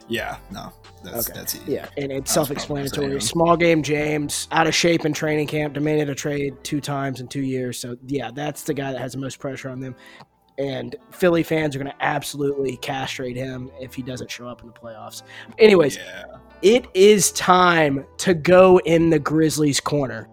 Yeah, 0.07 0.37
no, 0.51 0.73
that's, 1.03 1.29
okay. 1.29 1.39
that's 1.39 1.55
easy. 1.55 1.73
Yeah, 1.73 1.87
and 1.97 2.11
it's 2.11 2.31
self-explanatory. 2.31 3.21
Small 3.21 3.55
game 3.55 3.81
James, 3.83 4.47
out 4.51 4.67
of 4.67 4.75
shape 4.75 5.05
in 5.05 5.13
training 5.13 5.47
camp, 5.47 5.73
demanded 5.73 6.09
a 6.09 6.15
trade 6.15 6.55
two 6.63 6.81
times 6.81 7.21
in 7.21 7.27
two 7.27 7.41
years. 7.41 7.79
So 7.79 7.97
yeah, 8.07 8.31
that's 8.33 8.63
the 8.63 8.73
guy 8.73 8.91
that 8.91 8.99
has 8.99 9.13
the 9.13 9.19
most 9.19 9.39
pressure 9.39 9.69
on 9.69 9.79
them. 9.79 9.95
And 10.57 10.95
Philly 11.11 11.43
fans 11.43 11.75
are 11.75 11.79
going 11.79 11.91
to 11.91 12.03
absolutely 12.03 12.77
castrate 12.77 13.35
him 13.35 13.71
if 13.79 13.95
he 13.95 14.03
doesn't 14.03 14.29
show 14.29 14.47
up 14.47 14.61
in 14.61 14.67
the 14.67 14.73
playoffs. 14.73 15.23
Anyways, 15.57 15.97
yeah. 15.97 16.25
it 16.61 16.87
is 16.93 17.31
time 17.31 18.05
to 18.17 18.33
go 18.33 18.79
in 18.79 19.09
the 19.09 19.17
Grizzlies' 19.17 19.79
corner. 19.79 20.29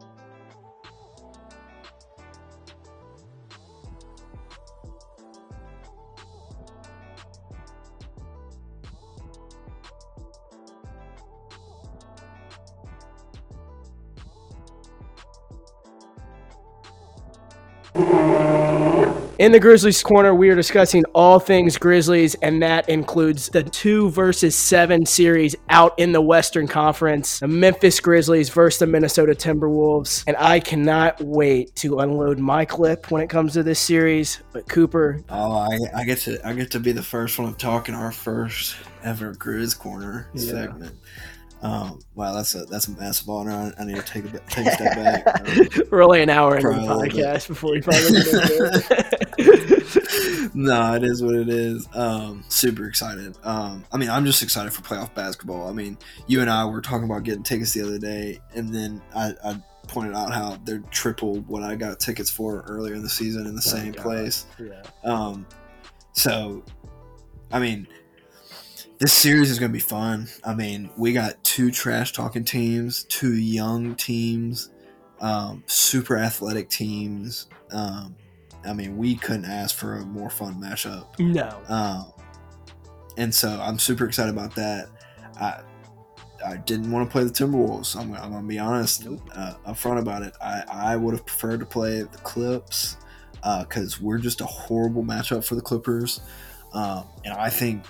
In 19.38 19.52
the 19.52 19.60
Grizzlies 19.60 20.02
corner, 20.02 20.34
we 20.34 20.50
are 20.50 20.56
discussing 20.56 21.04
all 21.14 21.38
things 21.38 21.78
Grizzlies, 21.78 22.34
and 22.42 22.60
that 22.60 22.88
includes 22.88 23.48
the 23.48 23.62
two 23.62 24.10
versus 24.10 24.56
seven 24.56 25.06
series 25.06 25.54
out 25.68 25.96
in 25.96 26.10
the 26.10 26.20
Western 26.20 26.66
Conference, 26.66 27.38
the 27.38 27.46
Memphis 27.46 28.00
Grizzlies 28.00 28.48
versus 28.48 28.80
the 28.80 28.88
Minnesota 28.88 29.34
Timberwolves. 29.34 30.24
And 30.26 30.36
I 30.40 30.58
cannot 30.58 31.20
wait 31.20 31.72
to 31.76 32.00
unload 32.00 32.40
my 32.40 32.64
clip 32.64 33.12
when 33.12 33.22
it 33.22 33.30
comes 33.30 33.52
to 33.52 33.62
this 33.62 33.78
series. 33.78 34.42
But 34.52 34.68
Cooper, 34.68 35.22
oh, 35.28 35.52
I, 35.52 35.78
I 35.94 36.04
get 36.04 36.18
to 36.22 36.44
I 36.44 36.52
get 36.54 36.72
to 36.72 36.80
be 36.80 36.90
the 36.90 37.04
first 37.04 37.38
one 37.38 37.52
to 37.52 37.56
talk 37.56 37.88
in 37.88 37.94
our 37.94 38.10
first 38.10 38.74
ever 39.04 39.32
Grizz 39.34 39.78
corner 39.78 40.28
yeah. 40.34 40.50
segment. 40.50 40.96
Um, 41.60 41.98
wow, 42.14 42.34
that's 42.34 42.54
a 42.54 42.66
that's 42.66 42.86
a 42.86 42.92
massive 42.92 43.28
honor. 43.28 43.50
I, 43.50 43.72
I 43.82 43.84
need 43.84 43.96
to 43.96 44.02
take 44.02 44.26
a 44.26 44.38
take 44.48 44.66
a 44.66 44.72
step 44.72 44.94
back. 44.96 45.48
Um, 45.48 45.68
We're 45.90 46.04
only 46.04 46.22
an 46.22 46.30
hour 46.30 46.56
into 46.56 46.68
the 46.68 46.74
podcast 46.74 47.48
before 47.48 47.72
we 47.72 47.80
finally 47.80 48.22
get 48.22 49.38
no, 50.54 50.94
it 50.94 51.02
is 51.02 51.22
what 51.22 51.34
it 51.34 51.48
is. 51.48 51.88
Um, 51.94 52.44
super 52.48 52.86
excited. 52.86 53.36
Um, 53.42 53.84
I 53.92 53.96
mean, 53.96 54.10
I'm 54.10 54.24
just 54.24 54.42
excited 54.42 54.72
for 54.72 54.82
playoff 54.82 55.12
basketball. 55.14 55.68
I 55.68 55.72
mean, 55.72 55.98
you 56.26 56.40
and 56.40 56.50
I 56.50 56.64
were 56.64 56.80
talking 56.80 57.04
about 57.04 57.24
getting 57.24 57.42
tickets 57.42 57.72
the 57.72 57.82
other 57.82 57.98
day, 57.98 58.40
and 58.54 58.72
then 58.72 59.02
I, 59.14 59.34
I 59.44 59.60
pointed 59.88 60.14
out 60.14 60.32
how 60.32 60.58
they're 60.64 60.82
triple 60.90 61.40
what 61.42 61.62
I 61.62 61.74
got 61.74 61.98
tickets 61.98 62.30
for 62.30 62.64
earlier 62.68 62.94
in 62.94 63.02
the 63.02 63.08
season 63.08 63.46
in 63.46 63.56
the 63.56 63.64
oh, 63.66 63.70
same 63.70 63.92
God. 63.92 64.02
place. 64.02 64.46
Yeah. 64.58 64.82
Um, 65.02 65.46
so, 66.12 66.62
I 67.50 67.58
mean, 67.58 67.88
this 68.98 69.12
series 69.12 69.50
is 69.50 69.58
going 69.58 69.70
to 69.70 69.74
be 69.74 69.80
fun. 69.80 70.28
I 70.44 70.54
mean, 70.54 70.90
we 70.96 71.12
got 71.12 71.42
two 71.44 71.70
trash 71.70 72.12
talking 72.12 72.44
teams, 72.44 73.04
two 73.04 73.34
young 73.34 73.94
teams, 73.94 74.70
um, 75.20 75.62
super 75.66 76.16
athletic 76.16 76.68
teams. 76.68 77.46
Um, 77.70 78.16
I 78.66 78.72
mean, 78.72 78.96
we 78.96 79.14
couldn't 79.14 79.44
ask 79.44 79.76
for 79.76 79.96
a 79.96 80.04
more 80.04 80.30
fun 80.30 80.60
matchup. 80.60 81.18
No. 81.18 81.60
Um, 81.68 82.12
and 83.16 83.34
so 83.34 83.60
I'm 83.62 83.78
super 83.78 84.04
excited 84.04 84.30
about 84.30 84.54
that. 84.56 84.88
I 85.40 85.60
I 86.44 86.56
didn't 86.56 86.90
want 86.92 87.08
to 87.08 87.10
play 87.10 87.24
the 87.24 87.30
Timberwolves. 87.30 87.96
I'm, 87.96 88.14
I'm 88.14 88.30
gonna 88.30 88.46
be 88.46 88.60
honest 88.60 89.04
nope. 89.04 89.20
uh, 89.34 89.54
upfront 89.66 89.98
about 89.98 90.22
it. 90.22 90.34
I, 90.40 90.62
I 90.70 90.96
would 90.96 91.14
have 91.14 91.26
preferred 91.26 91.60
to 91.60 91.66
play 91.66 92.02
the 92.02 92.18
Clips 92.18 92.96
because 93.32 93.96
uh, 93.96 93.98
we're 94.00 94.18
just 94.18 94.40
a 94.40 94.46
horrible 94.46 95.02
matchup 95.02 95.44
for 95.44 95.56
the 95.56 95.60
Clippers. 95.60 96.20
Um, 96.72 97.04
and 97.24 97.34
I 97.34 97.50
think 97.50 97.82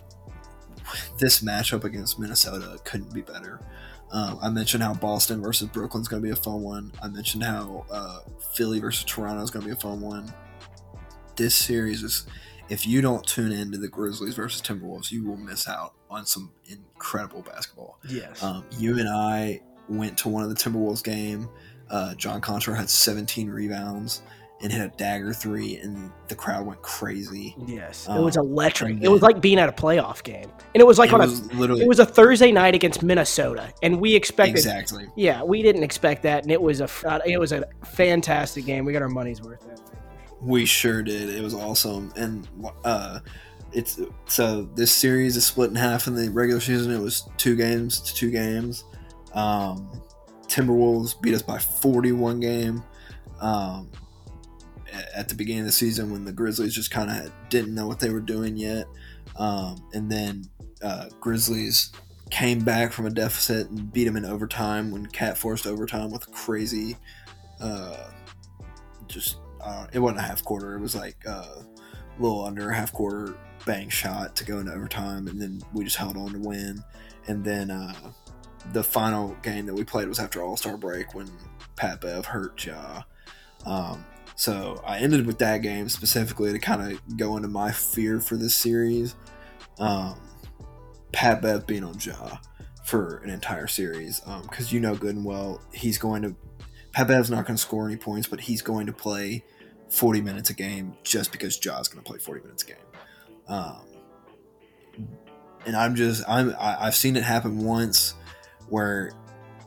this 1.18 1.40
matchup 1.40 1.84
against 1.84 2.18
Minnesota 2.18 2.78
couldn't 2.84 3.12
be 3.12 3.22
better. 3.22 3.60
Um, 4.10 4.38
I 4.40 4.48
mentioned 4.48 4.82
how 4.82 4.94
Boston 4.94 5.42
versus 5.42 5.68
Brooklyn 5.68 6.00
is 6.00 6.08
going 6.08 6.22
to 6.22 6.26
be 6.26 6.32
a 6.32 6.36
fun 6.36 6.62
one. 6.62 6.92
I 7.02 7.08
mentioned 7.08 7.42
how 7.44 7.84
uh, 7.90 8.20
Philly 8.54 8.80
versus 8.80 9.04
Toronto 9.04 9.42
is 9.42 9.50
going 9.50 9.62
to 9.64 9.66
be 9.68 9.72
a 9.72 9.80
fun 9.80 10.00
one. 10.00 10.32
This 11.36 11.54
series 11.54 12.02
is, 12.02 12.26
if 12.68 12.86
you 12.86 13.00
don't 13.00 13.24
tune 13.26 13.52
into 13.52 13.78
the 13.78 13.88
Grizzlies 13.88 14.34
versus 14.34 14.62
Timberwolves, 14.62 15.12
you 15.12 15.26
will 15.26 15.36
miss 15.36 15.68
out 15.68 15.94
on 16.10 16.24
some 16.24 16.52
incredible 16.66 17.42
basketball. 17.42 17.98
Yes. 18.08 18.42
Um, 18.42 18.64
you 18.78 18.98
and 18.98 19.08
I 19.08 19.60
went 19.88 20.16
to 20.18 20.28
one 20.28 20.42
of 20.42 20.48
the 20.48 20.56
Timberwolves 20.56 21.04
game. 21.04 21.48
Uh, 21.90 22.14
John 22.14 22.40
Konchar 22.40 22.76
had 22.76 22.90
17 22.90 23.50
rebounds 23.50 24.22
and 24.60 24.72
hit 24.72 24.80
a 24.80 24.88
dagger 24.96 25.32
three, 25.32 25.76
and 25.76 26.10
the 26.26 26.34
crowd 26.34 26.66
went 26.66 26.82
crazy. 26.82 27.54
Yes, 27.66 28.08
um, 28.08 28.18
it 28.18 28.24
was 28.24 28.36
electric. 28.36 29.00
It 29.00 29.08
was 29.08 29.22
like 29.22 29.40
being 29.40 29.58
at 29.58 29.68
a 29.68 29.72
playoff 29.72 30.22
game, 30.22 30.50
and 30.74 30.80
it 30.80 30.86
was 30.86 30.98
like 30.98 31.10
it 31.10 31.14
on 31.14 31.20
was 31.20 31.40
a 31.40 31.54
literally, 31.54 31.82
it 31.82 31.88
was 31.88 32.00
a 32.00 32.06
Thursday 32.06 32.50
night 32.50 32.74
against 32.74 33.02
Minnesota, 33.02 33.72
and 33.82 34.00
we 34.00 34.14
expected 34.14 34.56
exactly. 34.56 35.06
Yeah, 35.16 35.42
we 35.42 35.62
didn't 35.62 35.84
expect 35.84 36.22
that, 36.24 36.42
and 36.42 36.50
it 36.50 36.60
was 36.60 36.80
a 36.80 36.88
it 37.24 37.38
was 37.38 37.52
a 37.52 37.64
fantastic 37.84 38.64
game. 38.64 38.84
We 38.84 38.92
got 38.92 39.02
our 39.02 39.08
money's 39.08 39.40
worth. 39.40 39.60
There. 39.60 39.76
We 40.40 40.64
sure 40.64 41.02
did. 41.02 41.30
It 41.30 41.42
was 41.42 41.54
awesome, 41.54 42.12
and 42.16 42.48
uh, 42.84 43.20
it's 43.72 44.00
so 44.26 44.62
this 44.74 44.90
series 44.90 45.36
is 45.36 45.46
split 45.46 45.70
in 45.70 45.76
half 45.76 46.06
in 46.06 46.14
the 46.14 46.30
regular 46.30 46.60
season. 46.60 46.92
It 46.92 47.00
was 47.00 47.28
two 47.36 47.54
games 47.54 48.00
to 48.00 48.14
two 48.14 48.30
games. 48.30 48.84
Um, 49.34 50.02
Timberwolves 50.48 51.20
beat 51.20 51.34
us 51.34 51.42
by 51.42 51.58
41 51.58 52.40
game. 52.40 52.82
Um, 53.40 53.90
at 55.14 55.28
the 55.28 55.34
beginning 55.34 55.60
of 55.60 55.66
the 55.66 55.72
season 55.72 56.10
when 56.10 56.24
the 56.24 56.32
Grizzlies 56.32 56.74
just 56.74 56.90
kind 56.90 57.10
of 57.10 57.32
didn't 57.48 57.74
know 57.74 57.86
what 57.86 58.00
they 58.00 58.10
were 58.10 58.20
doing 58.20 58.56
yet. 58.56 58.86
Um, 59.36 59.76
and 59.92 60.10
then 60.10 60.44
uh, 60.82 61.08
Grizzlies 61.20 61.92
came 62.30 62.60
back 62.60 62.92
from 62.92 63.06
a 63.06 63.10
deficit 63.10 63.68
and 63.70 63.92
beat 63.92 64.04
them 64.04 64.16
in 64.16 64.24
overtime 64.24 64.90
when 64.90 65.06
KAT 65.06 65.38
forced 65.38 65.66
overtime 65.66 66.10
with 66.10 66.30
crazy, 66.30 66.96
uh, 67.60 68.10
just 69.06 69.38
uh, 69.60 69.86
it 69.92 69.98
wasn't 69.98 70.20
a 70.20 70.22
half 70.22 70.44
quarter. 70.44 70.74
It 70.74 70.80
was 70.80 70.94
like 70.94 71.16
uh, 71.26 71.62
a 71.62 71.66
little 72.18 72.44
under 72.44 72.70
a 72.70 72.74
half 72.74 72.92
quarter 72.92 73.36
bang 73.66 73.88
shot 73.88 74.36
to 74.36 74.44
go 74.44 74.58
into 74.58 74.72
overtime, 74.72 75.28
and 75.28 75.40
then 75.40 75.60
we 75.72 75.84
just 75.84 75.96
held 75.96 76.16
on 76.16 76.32
to 76.32 76.38
win. 76.38 76.82
And 77.26 77.44
then 77.44 77.70
uh, 77.70 77.94
the 78.72 78.82
final 78.82 79.36
game 79.42 79.66
that 79.66 79.74
we 79.74 79.84
played 79.84 80.08
was 80.08 80.18
after 80.18 80.42
All 80.42 80.56
Star 80.56 80.76
break 80.76 81.14
when 81.14 81.30
Pat 81.76 82.00
Bev 82.00 82.26
hurt 82.26 82.64
Ja. 82.64 83.02
Um, 83.66 84.04
so 84.38 84.80
I 84.86 84.98
ended 84.98 85.26
with 85.26 85.38
that 85.38 85.62
game 85.62 85.88
specifically 85.88 86.52
to 86.52 86.60
kind 86.60 86.92
of 86.92 87.16
go 87.16 87.36
into 87.36 87.48
my 87.48 87.72
fear 87.72 88.20
for 88.20 88.36
this 88.36 88.54
series. 88.54 89.16
Um, 89.80 90.14
Pat 91.10 91.66
being 91.66 91.82
on 91.82 91.98
Ja 91.98 92.38
for 92.84 93.16
an 93.24 93.30
entire 93.30 93.66
series 93.66 94.20
because 94.20 94.70
um, 94.70 94.74
you 94.74 94.78
know 94.78 94.94
good 94.94 95.16
and 95.16 95.24
well 95.24 95.60
he's 95.72 95.98
going 95.98 96.22
to 96.22 96.36
Pat 96.92 97.08
not 97.08 97.30
going 97.30 97.44
to 97.44 97.58
score 97.58 97.88
any 97.88 97.96
points, 97.96 98.28
but 98.28 98.38
he's 98.38 98.62
going 98.62 98.86
to 98.86 98.92
play 98.92 99.42
40 99.90 100.20
minutes 100.20 100.50
a 100.50 100.54
game 100.54 100.96
just 101.02 101.32
because 101.32 101.58
Ja's 101.58 101.88
going 101.88 102.04
to 102.04 102.08
play 102.08 102.20
40 102.20 102.42
minutes 102.42 102.62
a 102.62 102.66
game. 102.66 102.76
Um, 103.48 103.80
and 105.66 105.74
I'm 105.74 105.96
just 105.96 106.22
I'm 106.28 106.54
I, 106.60 106.76
i 106.82 106.84
have 106.84 106.94
seen 106.94 107.16
it 107.16 107.24
happen 107.24 107.64
once 107.64 108.14
where 108.68 109.10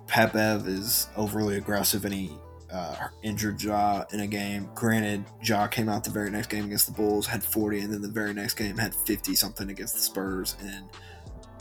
Pat 0.07 0.31
Bev 0.31 0.65
is 0.65 1.09
overly 1.17 1.57
aggressive 1.57 2.05
and 2.05 2.13
he 2.13 2.31
uh, 2.71 2.95
injured 3.23 3.61
Ja 3.61 4.03
in 4.13 4.21
a 4.21 4.27
game. 4.27 4.69
Granted, 4.75 5.25
Ja 5.43 5.67
came 5.67 5.89
out 5.89 6.03
the 6.03 6.09
very 6.09 6.29
next 6.29 6.47
game 6.47 6.65
against 6.65 6.87
the 6.87 6.93
Bulls, 6.93 7.27
had 7.27 7.43
40, 7.43 7.81
and 7.81 7.93
then 7.93 8.01
the 8.01 8.07
very 8.07 8.33
next 8.33 8.55
game 8.55 8.77
had 8.77 8.95
50 8.95 9.35
something 9.35 9.69
against 9.69 9.95
the 9.95 10.01
Spurs 10.01 10.55
and 10.61 10.89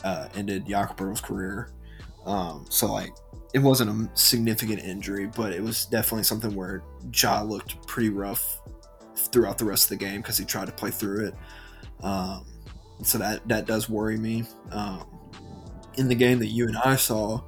uh, 0.03 0.27
ended 0.35 0.65
Jakob 0.65 0.97
Poeltl's 0.97 1.21
career. 1.21 1.69
Um, 2.25 2.65
so, 2.69 2.91
like, 2.91 3.13
it 3.53 3.59
wasn't 3.59 3.89
a 3.89 4.17
significant 4.17 4.79
injury, 4.79 5.27
but 5.27 5.51
it 5.51 5.61
was 5.61 5.85
definitely 5.85 6.23
something 6.23 6.55
where 6.55 6.83
Ja 7.13 7.41
looked 7.41 7.85
pretty 7.87 8.09
rough 8.09 8.61
throughout 9.15 9.57
the 9.57 9.65
rest 9.65 9.91
of 9.91 9.99
the 9.99 10.05
game 10.05 10.21
because 10.21 10.37
he 10.37 10.45
tried 10.45 10.67
to 10.67 10.71
play 10.71 10.91
through 10.91 11.27
it. 11.27 11.35
Um, 12.03 12.45
so 13.03 13.17
that 13.17 13.47
that 13.47 13.65
does 13.65 13.89
worry 13.89 14.17
me. 14.17 14.45
Um, 14.71 15.05
in 15.97 16.07
the 16.07 16.15
game 16.15 16.39
that 16.39 16.47
you 16.47 16.67
and 16.67 16.77
I 16.77 16.95
saw, 16.95 17.41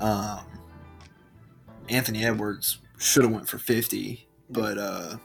um, 0.00 0.40
Anthony 1.88 2.24
Edwards 2.24 2.78
should 3.02 3.24
have 3.24 3.32
went 3.32 3.48
for 3.48 3.58
50, 3.58 4.26
but 4.48 4.78
uh, 4.78 5.16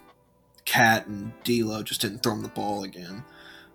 KAT 0.66 1.08
and 1.08 1.32
D'Lo 1.44 1.84
just 1.84 2.02
didn't 2.02 2.24
throw 2.24 2.34
him 2.34 2.42
the 2.42 2.50
ball 2.50 2.84
again. 2.84 3.24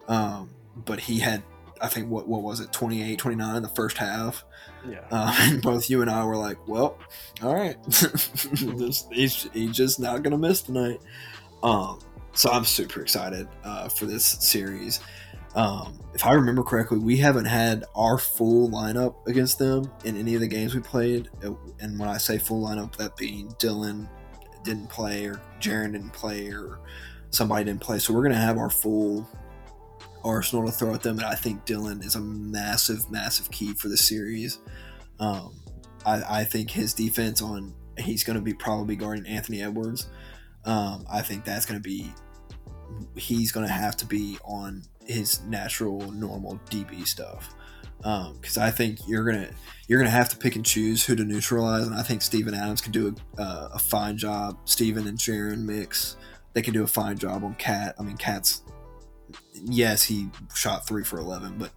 Um, 0.09 0.51
but 0.75 1.01
he 1.01 1.21
had, 1.21 1.43
I 1.81 1.89
think, 1.89 2.11
what 2.11 2.27
what 2.27 2.43
was 2.43 2.61
it, 2.61 2.73
28, 2.73 3.19
29 3.19 3.57
in 3.57 3.63
the 3.63 3.69
first 3.69 3.99
half. 3.99 4.45
Yeah. 4.89 5.05
Uh, 5.11 5.35
and 5.41 5.63
both 5.63 5.89
you 5.89 6.03
and 6.03 6.11
I 6.11 6.25
were 6.25 6.37
like, 6.37 6.67
well, 6.67 6.99
all 7.43 7.55
right, 7.55 7.77
he's, 9.13 9.49
he's 9.53 9.73
just 9.73 10.01
not 10.01 10.23
going 10.23 10.33
to 10.33 10.39
miss 10.39 10.63
tonight. 10.63 11.01
Um, 11.63 12.01
so 12.35 12.51
I'm 12.51 12.65
super 12.65 13.01
excited 13.01 13.47
uh, 13.63 13.89
for 13.89 14.07
this 14.07 14.25
series. 14.25 15.01
Um, 15.55 15.99
if 16.15 16.25
I 16.25 16.33
remember 16.33 16.63
correctly, 16.63 16.99
we 16.99 17.17
haven't 17.17 17.45
had 17.45 17.85
our 17.95 18.19
full 18.19 18.71
lineup 18.71 19.27
against 19.27 19.59
them 19.59 19.91
in 20.05 20.17
any 20.17 20.35
of 20.35 20.41
the 20.41 20.47
games 20.47 20.75
we 20.75 20.81
played. 20.81 21.29
And 21.81 21.99
when 21.99 22.09
I 22.09 22.19
say 22.19 22.39
full 22.39 22.67
lineup, 22.67 22.97
that 22.97 23.17
being 23.17 23.55
Dillon 23.59 24.09
didn't 24.65 24.89
play, 24.89 25.27
or 25.27 25.41
Jaren 25.61 25.93
didn't 25.93 26.13
play, 26.13 26.49
or 26.49 26.81
somebody 27.31 27.65
didn't 27.65 27.81
play. 27.81 27.99
So 27.99 28.13
we're 28.13 28.23
going 28.23 28.35
to 28.35 28.39
have 28.39 28.59
our 28.59 28.71
full 28.71 29.29
arsenal 30.25 30.67
to 30.67 30.73
throw 30.73 30.95
at 30.95 31.03
them. 31.03 31.19
And 31.19 31.27
I 31.27 31.35
think 31.35 31.65
Dillon 31.65 32.03
is 32.03 32.15
a 32.15 32.21
massive, 32.21 33.11
massive 33.11 33.51
key 33.51 33.75
for 33.75 33.89
the 33.89 33.97
series. 33.97 34.59
Um, 35.19 35.61
I, 36.05 36.41
I, 36.41 36.45
think 36.45 36.71
his 36.71 36.95
defense 36.95 37.43
on 37.43 37.75
he's 37.99 38.25
going 38.25 38.37
to 38.37 38.43
be 38.43 38.55
probably 38.55 38.97
guarding 38.97 39.27
Anthony 39.27 39.63
Edwards. 39.63 40.09
Um, 40.65 41.05
I 41.13 41.23
think 41.23 41.45
that's 41.45 41.67
going 41.67 41.81
to 41.81 41.83
be 41.83 42.13
he's 43.17 43.53
going 43.53 43.67
to 43.67 43.73
have 43.73 43.97
to 43.99 44.07
be 44.07 44.39
on 44.45 44.83
his 45.07 45.43
natural 45.43 46.11
normal 46.13 46.61
DB 46.71 47.07
stuff 47.07 47.55
because 48.03 48.57
um, 48.57 48.63
I 48.63 48.71
think 48.71 48.99
you're 49.07 49.25
gonna 49.25 49.49
you're 49.87 50.01
gonna 50.01 50.11
have 50.11 50.29
to 50.31 50.37
pick 50.37 50.57
and 50.57 50.65
choose 50.65 51.05
who 51.05 51.15
to 51.15 51.25
neutralize, 51.25 51.87
and 51.87 51.95
I 51.95 52.03
think 52.03 52.21
Steven 52.21 52.53
Adams 52.53 52.81
can 52.81 52.91
do 52.91 53.15
a, 53.39 53.41
uh, 53.41 53.69
a 53.75 53.79
fine 53.79 54.17
job. 54.17 54.59
Steven 54.65 55.07
and 55.07 55.17
Jaren 55.17 55.65
mix, 55.65 56.17
they 56.53 56.63
can 56.63 56.75
do 56.75 56.83
a 56.83 56.87
fine 56.87 57.17
job 57.17 57.45
on 57.45 57.55
KAT. 57.55 57.95
I 57.99 58.03
mean, 58.03 58.17
KAT's 58.17 58.63
yes, 59.55 60.03
he 60.03 60.29
shot 60.53 60.85
three 60.85 61.05
for 61.05 61.19
eleven, 61.19 61.57
but 61.59 61.71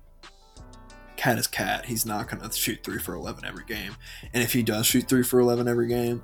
KAT 1.15 1.37
is 1.37 1.47
KAT. 1.47 1.85
He's 1.85 2.07
not 2.07 2.27
gonna 2.27 2.51
shoot 2.51 2.79
three 2.83 2.99
for 2.99 3.13
eleven 3.13 3.45
every 3.45 3.65
game, 3.65 3.95
and 4.33 4.41
if 4.41 4.51
he 4.51 4.63
does 4.63 4.87
shoot 4.87 5.07
three 5.07 5.23
for 5.23 5.39
eleven 5.39 5.67
every 5.67 5.87
game, 5.87 6.23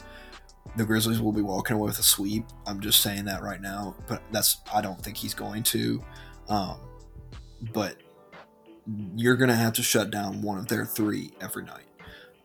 the 0.78 0.86
Grizzlies 0.86 1.22
will 1.22 1.32
be 1.32 1.44
walking 1.44 1.76
away 1.76 1.86
with 1.86 2.00
a 2.00 2.04
sweep. 2.04 2.46
I'm 2.66 2.80
just 2.80 3.02
saying 3.02 3.26
that 3.26 3.44
right 3.44 3.62
now, 3.62 3.96
but 4.08 4.24
that's 4.32 4.62
I 4.74 4.82
don't 4.82 5.00
think 5.00 5.16
he's 5.16 5.36
going 5.36 5.62
to. 5.64 6.04
Um, 6.50 6.80
but 7.74 7.98
you're 9.16 9.36
going 9.36 9.50
to 9.50 9.56
have 9.56 9.74
to 9.74 9.84
shut 9.84 10.12
down 10.12 10.42
one 10.42 10.58
of 10.58 10.68
their 10.68 10.86
three 10.86 11.32
every 11.40 11.64
night. 11.64 11.86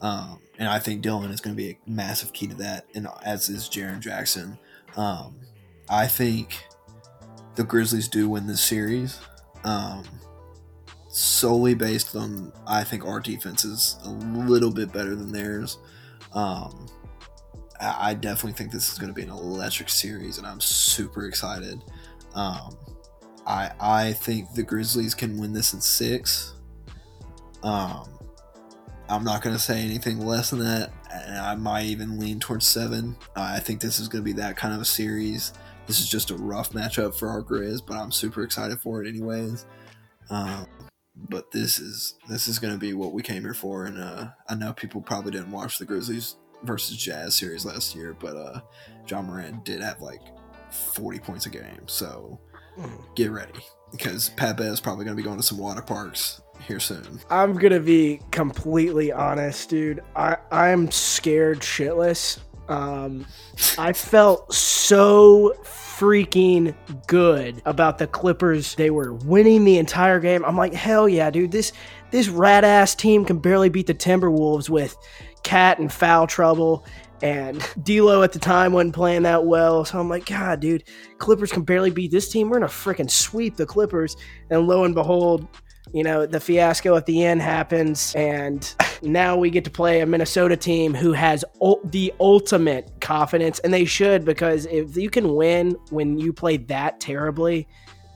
Um, 0.00 0.40
and 0.58 0.68
I 0.68 0.78
think 0.78 1.02
Dillon 1.02 1.30
is 1.30 1.40
going 1.40 1.56
to 1.56 1.62
be 1.62 1.70
a 1.70 1.78
massive 1.86 2.32
key 2.32 2.46
to 2.48 2.54
that, 2.56 2.86
and 2.94 3.08
as 3.24 3.48
is 3.48 3.68
Jaren 3.68 4.00
Jackson. 4.00 4.58
Um, 4.96 5.36
I 5.88 6.06
think 6.06 6.64
the 7.54 7.64
Grizzlies 7.64 8.08
do 8.08 8.28
win 8.28 8.46
this 8.46 8.60
series, 8.60 9.18
um, 9.64 10.04
solely 11.08 11.74
based 11.74 12.14
on 12.14 12.52
I 12.66 12.84
think 12.84 13.06
our 13.06 13.20
defense 13.20 13.64
is 13.64 13.98
a 14.04 14.10
little 14.10 14.70
bit 14.70 14.92
better 14.92 15.14
than 15.14 15.32
theirs. 15.32 15.78
Um, 16.32 16.86
I 17.80 18.14
definitely 18.14 18.52
think 18.52 18.72
this 18.72 18.90
is 18.90 18.98
going 18.98 19.08
to 19.08 19.14
be 19.14 19.22
an 19.22 19.30
electric 19.30 19.88
series, 19.88 20.38
and 20.38 20.46
I'm 20.46 20.60
super 20.60 21.26
excited. 21.26 21.82
Um, 22.34 22.76
I 23.46 23.70
I 23.80 24.12
think 24.12 24.52
the 24.54 24.62
Grizzlies 24.62 25.14
can 25.14 25.38
win 25.38 25.52
this 25.52 25.72
in 25.72 25.80
six. 25.80 26.54
Um, 27.62 28.08
I'm 29.08 29.24
not 29.24 29.42
going 29.42 29.54
to 29.54 29.62
say 29.62 29.80
anything 29.82 30.24
less 30.24 30.50
than 30.50 30.60
that. 30.60 30.92
and 31.12 31.38
I 31.38 31.54
might 31.54 31.86
even 31.86 32.18
lean 32.18 32.40
towards 32.40 32.66
seven. 32.66 33.16
Uh, 33.36 33.52
I 33.54 33.60
think 33.60 33.80
this 33.80 33.98
is 33.98 34.08
going 34.08 34.22
to 34.22 34.24
be 34.24 34.32
that 34.40 34.56
kind 34.56 34.74
of 34.74 34.80
a 34.80 34.84
series. 34.84 35.52
This 35.86 36.00
is 36.00 36.08
just 36.08 36.30
a 36.30 36.36
rough 36.36 36.72
matchup 36.72 37.14
for 37.14 37.28
our 37.28 37.42
Grizz, 37.42 37.80
but 37.86 37.96
I'm 37.96 38.10
super 38.10 38.42
excited 38.42 38.80
for 38.80 39.02
it 39.02 39.08
anyways. 39.08 39.66
Um, 40.30 40.66
but 41.28 41.50
this 41.50 41.78
is 41.78 42.16
this 42.28 42.48
is 42.48 42.58
going 42.58 42.72
to 42.74 42.78
be 42.78 42.92
what 42.92 43.12
we 43.12 43.22
came 43.22 43.42
here 43.42 43.54
for, 43.54 43.86
and 43.86 43.98
uh, 43.98 44.28
I 44.48 44.54
know 44.54 44.72
people 44.72 45.00
probably 45.00 45.30
didn't 45.30 45.50
watch 45.52 45.78
the 45.78 45.86
Grizzlies 45.86 46.36
versus 46.64 46.96
Jazz 46.96 47.34
series 47.34 47.64
last 47.64 47.94
year, 47.94 48.14
but 48.18 48.36
uh, 48.36 48.60
Ja 49.08 49.22
Morant 49.22 49.64
did 49.64 49.80
have 49.80 50.02
like 50.02 50.20
40 50.70 51.20
points 51.20 51.46
a 51.46 51.50
game, 51.50 51.86
so 51.86 52.38
get 53.14 53.30
ready 53.30 53.52
because 53.92 54.30
Pepe 54.30 54.62
is 54.64 54.80
probably 54.80 55.04
going 55.04 55.16
to 55.16 55.22
be 55.22 55.24
going 55.24 55.38
to 55.38 55.42
some 55.42 55.58
water 55.58 55.82
parks 55.82 56.40
here 56.66 56.80
soon. 56.80 57.20
I'm 57.30 57.54
gonna 57.54 57.80
be 57.80 58.20
completely 58.30 59.12
honest, 59.12 59.68
dude. 59.68 60.02
I 60.14 60.36
I'm 60.50 60.90
scared 60.90 61.60
shitless. 61.60 62.38
Um, 62.68 63.26
I 63.78 63.92
felt 63.92 64.52
so 64.52 65.54
freaking 65.62 66.74
good 67.06 67.62
about 67.64 67.98
the 67.98 68.06
Clippers. 68.06 68.74
They 68.74 68.90
were 68.90 69.14
winning 69.14 69.64
the 69.64 69.78
entire 69.78 70.18
game. 70.18 70.44
I'm 70.44 70.56
like, 70.56 70.74
hell 70.74 71.08
yeah, 71.08 71.30
dude. 71.30 71.52
This 71.52 71.72
this 72.10 72.28
rat 72.28 72.64
ass 72.64 72.94
team 72.94 73.24
can 73.24 73.38
barely 73.38 73.68
beat 73.68 73.86
the 73.86 73.94
Timberwolves 73.94 74.68
with 74.68 74.96
KAT 75.42 75.78
and 75.78 75.92
foul 75.92 76.26
trouble. 76.26 76.84
And 77.22 77.60
D'Lo 77.82 78.22
at 78.22 78.32
the 78.32 78.38
time 78.38 78.72
wasn't 78.72 78.94
playing 78.94 79.22
that 79.22 79.44
well, 79.44 79.84
so 79.84 79.98
I'm 79.98 80.08
like, 80.08 80.26
God, 80.26 80.60
dude, 80.60 80.84
Clippers 81.18 81.52
can 81.52 81.62
barely 81.62 81.90
beat 81.90 82.10
this 82.10 82.28
team. 82.28 82.48
We're 82.48 82.58
gonna 82.58 82.70
freaking 82.70 83.10
sweep 83.10 83.56
the 83.56 83.66
Clippers. 83.66 84.16
And 84.50 84.66
lo 84.66 84.84
and 84.84 84.94
behold, 84.94 85.46
you 85.92 86.02
know, 86.02 86.26
the 86.26 86.40
fiasco 86.40 86.96
at 86.96 87.06
the 87.06 87.24
end 87.24 87.40
happens, 87.42 88.14
and 88.14 88.74
now 89.02 89.36
we 89.36 89.50
get 89.50 89.64
to 89.64 89.70
play 89.70 90.00
a 90.00 90.06
Minnesota 90.06 90.56
team 90.56 90.94
who 90.94 91.12
has 91.12 91.44
the 91.84 92.12
ultimate 92.20 92.90
confidence, 93.00 93.58
and 93.60 93.72
they 93.72 93.84
should 93.84 94.24
because 94.24 94.66
if 94.66 94.96
you 94.96 95.10
can 95.10 95.34
win 95.34 95.76
when 95.90 96.18
you 96.18 96.32
play 96.32 96.56
that 96.56 97.00
terribly, 97.00 97.66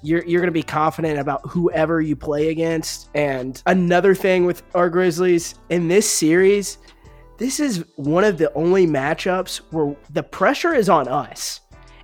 you're, 0.03 0.24
you're 0.24 0.44
to 0.44 0.51
be 0.51 0.62
confident 0.62 1.18
about 1.18 1.46
whoever 1.48 2.01
you 2.01 2.16
play 2.16 2.48
against. 2.48 3.11
And 3.14 3.62
another 3.66 4.14
thing 4.14 4.46
with 4.46 4.62
our 4.74 4.88
Grizzlies 4.88 5.55
in 5.68 5.88
this 5.88 6.11
series, 6.11 6.78
this 7.41 7.59
is 7.59 7.86
one 7.97 8.22
of 8.22 8.36
the 8.36 8.53
only 8.53 8.86
matchups 8.86 9.62
where 9.70 9.97
the 10.11 10.22
pressure 10.22 10.74
is 10.74 10.91
on 10.91 11.09
us. 11.09 11.61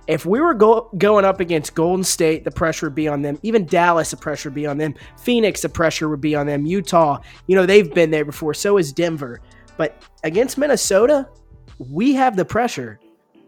If 0.07 0.25
we 0.25 0.41
were 0.41 0.55
go- 0.55 0.89
going 0.97 1.25
up 1.25 1.39
against 1.39 1.75
Golden 1.75 2.03
State, 2.03 2.43
the 2.43 2.49
pressure 2.49 2.87
would 2.87 2.95
be 2.95 3.07
on 3.07 3.21
them. 3.21 3.37
Even 3.43 3.63
Dallas, 3.65 4.09
the 4.09 4.17
pressure 4.17 4.49
would 4.49 4.55
be 4.55 4.65
on 4.65 4.79
them. 4.79 4.95
Phoenix, 5.19 5.61
the 5.61 5.69
pressure 5.69 6.09
would 6.09 6.21
be 6.21 6.33
on 6.33 6.47
them. 6.47 6.65
Utah, 6.65 7.21
you 7.45 7.55
know, 7.55 7.67
they've 7.67 7.93
been 7.93 8.09
there 8.09 8.25
before. 8.25 8.55
So 8.55 8.77
is 8.77 8.91
Denver. 8.91 9.39
But 9.77 10.01
against 10.23 10.57
Minnesota, 10.57 11.29
we 11.77 12.13
have 12.13 12.35
the 12.35 12.45
pressure. 12.45 12.99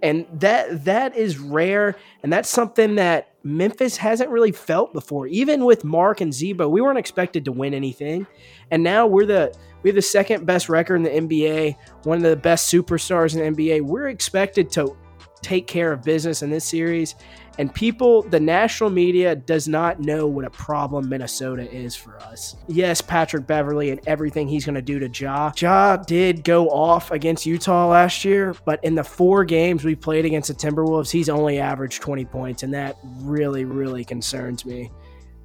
And 0.03 0.27
that 0.33 0.85
that 0.85 1.15
is 1.15 1.39
rare. 1.39 1.95
And 2.21 2.31
that's 2.31 2.49
something 2.49 2.95
that 2.95 3.33
Memphis 3.43 3.97
hasn't 3.97 4.29
really 4.29 4.51
felt 4.51 4.93
before. 4.93 5.25
Even 5.25 5.65
with 5.65 5.83
Marc 5.83 6.21
and 6.21 6.31
Z-Bo, 6.31 6.69
we 6.69 6.81
weren't 6.81 6.99
expected 6.99 7.45
to 7.45 7.51
win 7.51 7.73
anything. 7.73 8.27
And 8.69 8.83
now 8.83 9.07
we're 9.07 9.25
the 9.25 9.57
we 9.83 9.89
have 9.89 9.95
the 9.95 10.01
second 10.01 10.45
best 10.45 10.69
record 10.69 10.95
in 10.95 11.03
the 11.03 11.09
NBA, 11.09 11.75
one 12.03 12.17
of 12.17 12.23
the 12.23 12.35
best 12.35 12.71
superstars 12.71 13.35
in 13.35 13.55
the 13.55 13.63
NBA. 13.63 13.81
We're 13.81 14.09
expected 14.09 14.71
to 14.71 14.95
take 15.41 15.67
care 15.67 15.91
of 15.91 16.03
business 16.03 16.41
in 16.41 16.49
this 16.49 16.65
series. 16.65 17.15
And 17.57 17.73
people, 17.73 18.21
the 18.21 18.39
national 18.39 18.89
media 18.89 19.35
does 19.35 19.67
not 19.67 19.99
know 19.99 20.27
what 20.27 20.45
a 20.45 20.49
problem 20.49 21.09
Minnesota 21.09 21.69
is 21.69 21.93
for 21.93 22.17
us. 22.21 22.55
Yes, 22.67 23.01
Patrick 23.01 23.45
Beverley 23.47 23.89
and 23.89 23.99
everything 24.07 24.47
he's 24.47 24.65
going 24.65 24.75
to 24.75 24.81
do 24.81 24.97
to 24.99 25.09
Ja. 25.09 25.51
Ja 25.57 25.97
did 25.97 26.45
go 26.45 26.69
off 26.69 27.11
against 27.11 27.45
Utah 27.45 27.87
last 27.87 28.23
year, 28.23 28.55
but 28.63 28.81
in 28.83 28.95
the 28.95 29.03
four 29.03 29.43
games 29.43 29.83
we 29.83 29.93
played 29.93 30.23
against 30.23 30.47
the 30.47 30.53
Timberwolves, 30.53 31.11
he's 31.11 31.27
only 31.27 31.59
averaged 31.59 32.01
20 32.01 32.23
points. 32.25 32.63
And 32.63 32.73
that 32.73 32.97
really, 33.17 33.65
really 33.65 34.05
concerns 34.05 34.65
me 34.65 34.89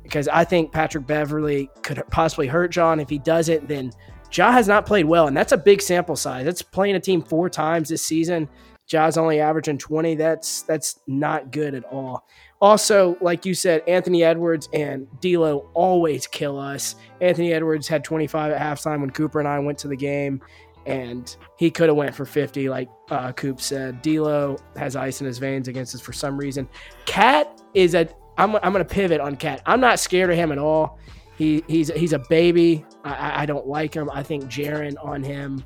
because 0.04 0.28
I 0.28 0.44
think 0.44 0.70
Patrick 0.70 1.08
Beverley 1.08 1.68
could 1.82 2.00
possibly 2.12 2.46
hurt 2.46 2.76
Ja. 2.76 2.92
If 2.92 3.08
he 3.08 3.18
doesn't, 3.18 3.66
then 3.66 3.90
Ja 4.32 4.52
has 4.52 4.68
not 4.68 4.86
played 4.86 5.04
well. 5.04 5.26
And 5.26 5.36
that's 5.36 5.52
a 5.52 5.56
big 5.56 5.80
sample 5.80 6.16
size. 6.16 6.44
That's 6.44 6.62
playing 6.62 6.96
a 6.96 7.00
team 7.00 7.22
four 7.22 7.48
times 7.48 7.88
this 7.88 8.02
season. 8.02 8.48
Ja's 8.86 9.16
only 9.16 9.40
averaging 9.40 9.78
20. 9.78 10.14
That's 10.14 10.62
that's 10.62 11.00
not 11.06 11.50
good 11.50 11.74
at 11.74 11.84
all. 11.84 12.26
Also, 12.60 13.16
like 13.20 13.44
you 13.44 13.54
said, 13.54 13.82
Anthony 13.88 14.22
Edwards 14.24 14.68
and 14.72 15.06
D'Lo 15.20 15.70
always 15.74 16.26
kill 16.26 16.58
us. 16.58 16.96
Anthony 17.20 17.52
Edwards 17.52 17.88
had 17.88 18.04
25 18.04 18.52
at 18.52 18.60
halftime 18.60 19.00
when 19.00 19.10
Cooper 19.10 19.38
and 19.38 19.48
I 19.48 19.58
went 19.58 19.78
to 19.78 19.88
the 19.88 19.96
game, 19.96 20.40
and 20.86 21.34
he 21.58 21.70
could 21.70 21.88
have 21.88 21.96
went 21.96 22.14
for 22.14 22.24
50, 22.24 22.68
like 22.68 22.88
uh, 23.10 23.32
Coop 23.32 23.60
said. 23.60 24.02
D'Lo 24.02 24.56
has 24.76 24.96
ice 24.96 25.20
in 25.20 25.26
his 25.26 25.38
veins 25.38 25.68
against 25.68 25.94
us 25.94 26.00
for 26.00 26.12
some 26.12 26.36
reason. 26.36 26.68
KAT 27.06 27.62
is 27.74 27.94
a. 27.94 28.08
I'm, 28.36 28.56
I'm 28.56 28.72
to 28.72 28.84
pivot 28.84 29.20
on 29.20 29.36
KAT. 29.36 29.62
I'm 29.64 29.80
not 29.80 30.00
scared 30.00 30.30
of 30.30 30.36
him 30.36 30.50
at 30.50 30.58
all. 30.58 30.98
He, 31.36 31.64
he's 31.66 31.88
he's 31.92 32.12
a 32.12 32.20
baby. 32.30 32.84
I, 33.04 33.42
I 33.42 33.46
don't 33.46 33.66
like 33.66 33.94
him. 33.94 34.10
I 34.10 34.22
think 34.22 34.44
Jaren 34.44 34.94
on 35.02 35.22
him 35.22 35.64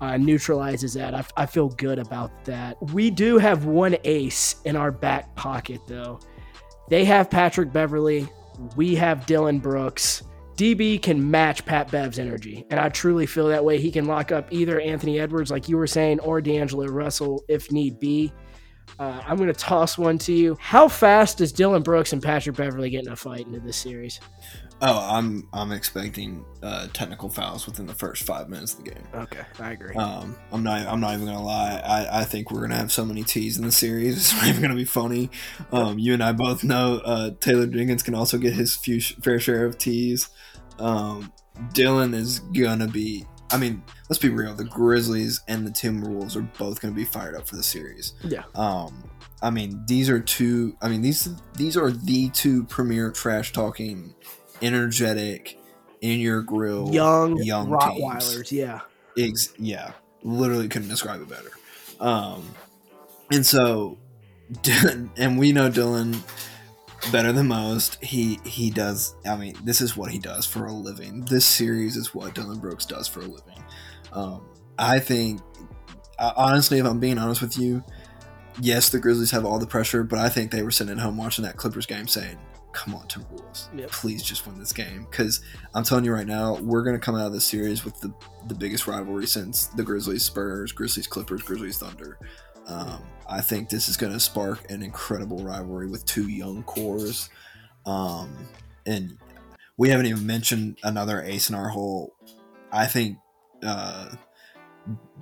uh, 0.00 0.16
neutralizes 0.16 0.94
that. 0.94 1.14
I, 1.14 1.24
I 1.36 1.46
feel 1.46 1.68
good 1.68 1.98
about 1.98 2.44
that. 2.44 2.76
We 2.92 3.10
do 3.10 3.38
have 3.38 3.64
one 3.64 3.96
ace 4.04 4.56
in 4.64 4.76
our 4.76 4.90
back 4.90 5.34
pocket, 5.36 5.80
though. 5.86 6.20
They 6.88 7.04
have 7.04 7.30
Patrick 7.30 7.72
Beverley. 7.72 8.28
We 8.76 8.94
have 8.96 9.26
Dillon 9.26 9.58
Brooks. 9.58 10.22
DB 10.56 11.02
can 11.02 11.30
match 11.30 11.64
Pat 11.64 11.90
Bev's 11.90 12.18
energy, 12.18 12.64
and 12.70 12.78
I 12.78 12.88
truly 12.88 13.26
feel 13.26 13.48
that 13.48 13.64
way. 13.64 13.78
He 13.78 13.90
can 13.90 14.04
lock 14.04 14.30
up 14.30 14.52
either 14.52 14.80
Anthony 14.80 15.18
Edwards, 15.18 15.50
like 15.50 15.68
you 15.68 15.76
were 15.76 15.86
saying, 15.86 16.20
or 16.20 16.40
D'Angelo 16.40 16.86
Russell 16.86 17.42
if 17.48 17.72
need 17.72 17.98
be. 17.98 18.32
Uh, 18.98 19.20
I'm 19.26 19.36
going 19.36 19.48
to 19.48 19.54
toss 19.54 19.98
one 19.98 20.18
to 20.18 20.32
you. 20.32 20.56
How 20.60 20.86
fast 20.86 21.38
does 21.38 21.52
Dillon 21.52 21.82
Brooks 21.82 22.12
and 22.12 22.22
Patrick 22.22 22.54
Beverley 22.54 22.90
get 22.90 23.04
in 23.06 23.12
a 23.12 23.16
fight 23.16 23.46
into 23.46 23.58
this 23.58 23.76
series? 23.76 24.20
Oh, 24.86 25.08
I'm 25.10 25.48
I'm 25.54 25.72
expecting 25.72 26.44
uh, 26.62 26.88
technical 26.92 27.30
fouls 27.30 27.64
within 27.64 27.86
the 27.86 27.94
first 27.94 28.24
five 28.24 28.50
minutes 28.50 28.74
of 28.74 28.84
the 28.84 28.90
game. 28.90 29.02
Okay, 29.14 29.40
I 29.58 29.72
agree. 29.72 29.94
Um, 29.94 30.36
I'm 30.52 30.62
not 30.62 30.86
I'm 30.86 31.00
not 31.00 31.14
even 31.14 31.24
gonna 31.24 31.42
lie. 31.42 31.80
I, 31.82 32.20
I 32.20 32.24
think 32.24 32.50
we're 32.50 32.60
gonna 32.60 32.76
have 32.76 32.92
so 32.92 33.02
many 33.02 33.22
T's 33.22 33.56
in 33.56 33.64
the 33.64 33.72
series. 33.72 34.14
It's 34.24 34.34
not 34.34 34.46
even 34.46 34.60
gonna 34.60 34.74
be 34.74 34.84
funny. 34.84 35.30
Um, 35.72 35.98
you 35.98 36.12
and 36.12 36.22
I 36.22 36.32
both 36.32 36.64
know 36.64 37.00
uh, 37.04 37.30
Taylor 37.40 37.66
Jenkins 37.66 38.02
can 38.02 38.14
also 38.14 38.36
get 38.36 38.52
his 38.52 38.76
few 38.76 39.00
fair 39.00 39.40
share 39.40 39.64
of 39.64 39.78
T's. 39.78 40.28
Um, 40.78 41.32
Dillon 41.72 42.12
is 42.12 42.40
gonna 42.40 42.88
be. 42.88 43.24
I 43.50 43.56
mean, 43.56 43.82
let's 44.10 44.20
be 44.20 44.28
real. 44.28 44.54
The 44.54 44.64
Grizzlies 44.64 45.40
and 45.48 45.66
the 45.66 45.70
Timberwolves 45.70 46.36
are 46.36 46.48
both 46.58 46.82
gonna 46.82 46.94
be 46.94 47.04
fired 47.04 47.36
up 47.36 47.48
for 47.48 47.56
the 47.56 47.62
series. 47.62 48.14
Yeah. 48.22 48.44
Um, 48.54 49.10
I 49.42 49.48
mean, 49.48 49.82
these 49.86 50.10
are 50.10 50.20
two. 50.20 50.76
I 50.82 50.88
mean, 50.88 51.00
these 51.00 51.28
these 51.54 51.78
are 51.78 51.90
the 51.90 52.28
two 52.30 52.64
premier 52.64 53.10
trash 53.10 53.52
talking 53.52 54.14
energetic, 54.62 55.58
in 56.00 56.20
your 56.20 56.42
grill, 56.42 56.92
young, 56.92 57.36
young 57.42 57.68
Rottweilers. 57.68 58.48
Teams. 58.48 58.52
Yeah, 58.52 58.80
Ex- 59.18 59.54
yeah, 59.58 59.92
literally 60.22 60.68
couldn't 60.68 60.88
describe 60.88 61.22
it 61.22 61.28
better. 61.28 61.50
Um, 62.00 62.46
and 63.30 63.44
so, 63.44 63.98
and 65.16 65.38
we 65.38 65.52
know 65.52 65.70
Dillon 65.70 66.16
better 67.10 67.32
than 67.32 67.48
most. 67.48 68.02
He 68.02 68.38
he 68.44 68.70
does. 68.70 69.14
I 69.26 69.36
mean, 69.36 69.56
this 69.64 69.80
is 69.80 69.96
what 69.96 70.10
he 70.10 70.18
does 70.18 70.46
for 70.46 70.66
a 70.66 70.72
living. 70.72 71.24
This 71.24 71.46
series 71.46 71.96
is 71.96 72.14
what 72.14 72.34
Dillon 72.34 72.58
Brooks 72.58 72.86
does 72.86 73.08
for 73.08 73.20
a 73.20 73.26
living. 73.26 73.64
Um, 74.12 74.42
I 74.78 74.98
think, 74.98 75.40
honestly, 76.18 76.78
if 76.78 76.86
I'm 76.86 77.00
being 77.00 77.18
honest 77.18 77.40
with 77.40 77.58
you, 77.58 77.82
yes, 78.60 78.90
the 78.90 78.98
Grizzlies 78.98 79.30
have 79.30 79.44
all 79.44 79.58
the 79.58 79.66
pressure, 79.66 80.02
but 80.04 80.18
I 80.18 80.28
think 80.28 80.50
they 80.50 80.62
were 80.62 80.70
sitting 80.70 80.92
at 80.92 80.98
home 80.98 81.16
watching 81.16 81.44
that 81.44 81.56
Clippers 81.56 81.86
game 81.86 82.06
saying, 82.06 82.38
come 82.74 82.94
on, 82.94 83.06
Timberwolves, 83.06 83.68
yep. 83.78 83.90
please 83.90 84.22
just 84.22 84.46
win 84.46 84.58
this 84.58 84.72
game. 84.72 85.06
Because 85.10 85.40
I'm 85.74 85.84
telling 85.84 86.04
you 86.04 86.12
right 86.12 86.26
now, 86.26 86.56
we're 86.56 86.82
going 86.82 86.96
to 86.96 87.00
come 87.00 87.14
out 87.14 87.26
of 87.26 87.32
this 87.32 87.44
series 87.44 87.84
with 87.84 87.98
the, 88.00 88.12
the 88.48 88.54
biggest 88.54 88.86
rivalry 88.86 89.26
since 89.26 89.66
the 89.68 89.82
Grizzlies 89.82 90.24
Spurs, 90.24 90.72
Grizzlies 90.72 91.06
Clippers, 91.06 91.42
Grizzlies 91.42 91.78
Thunder. 91.78 92.18
Um, 92.66 93.02
I 93.28 93.40
think 93.40 93.68
this 93.68 93.88
is 93.88 93.96
going 93.96 94.12
to 94.12 94.20
spark 94.20 94.70
an 94.70 94.82
incredible 94.82 95.42
rivalry 95.42 95.88
with 95.88 96.04
two 96.04 96.28
young 96.28 96.62
cores. 96.64 97.30
Um, 97.86 98.48
and 98.86 99.16
we 99.76 99.88
haven't 99.88 100.06
even 100.06 100.26
mentioned 100.26 100.78
another 100.82 101.22
ace 101.22 101.48
in 101.48 101.54
our 101.54 101.68
hole. 101.68 102.14
I 102.72 102.86
think 102.86 103.18
uh, 103.62 104.10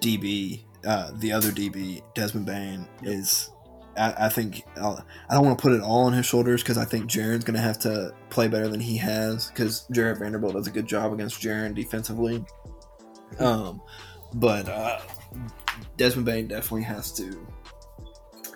DB, 0.01 0.65
uh, 0.87 1.13
the 1.17 1.33
other 1.33 1.51
DB, 1.51 2.03
Desmond 2.15 2.47
Bane, 2.47 2.89
yep. 3.03 3.13
is 3.13 3.51
I, 3.97 4.27
I 4.27 4.29
think 4.29 4.63
I'll, 4.77 4.93
uh, 4.93 5.03
I 5.29 5.35
do 5.35 5.41
not 5.41 5.45
want 5.45 5.59
to 5.59 5.63
put 5.63 5.73
it 5.73 5.81
all 5.81 6.05
on 6.05 6.13
his 6.13 6.27
shoulders 6.27 6.63
because 6.63 6.79
I 6.79 6.85
think 6.85 7.11
Jaren's 7.11 7.45
going 7.45 7.57
to 7.57 7.61
have 7.61 7.79
to 7.81 8.15
play 8.31 8.49
better 8.49 8.69
than 8.69 8.81
he 8.81 8.97
has 8.99 9.49
because 9.49 9.87
Jarred 9.93 10.19
Vanderbilt 10.19 10.55
does 10.55 10.67
a 10.67 10.71
good 10.71 10.87
job 10.87 11.13
against 11.13 11.41
Jaren 11.41 11.75
defensively. 11.75 12.45
Um, 13.39 13.81
but 14.35 14.69
uh, 14.69 15.01
Desmond 15.97 16.27
Bane 16.27 16.49
definitely 16.49 16.83
has 16.83 17.13
to 17.13 17.47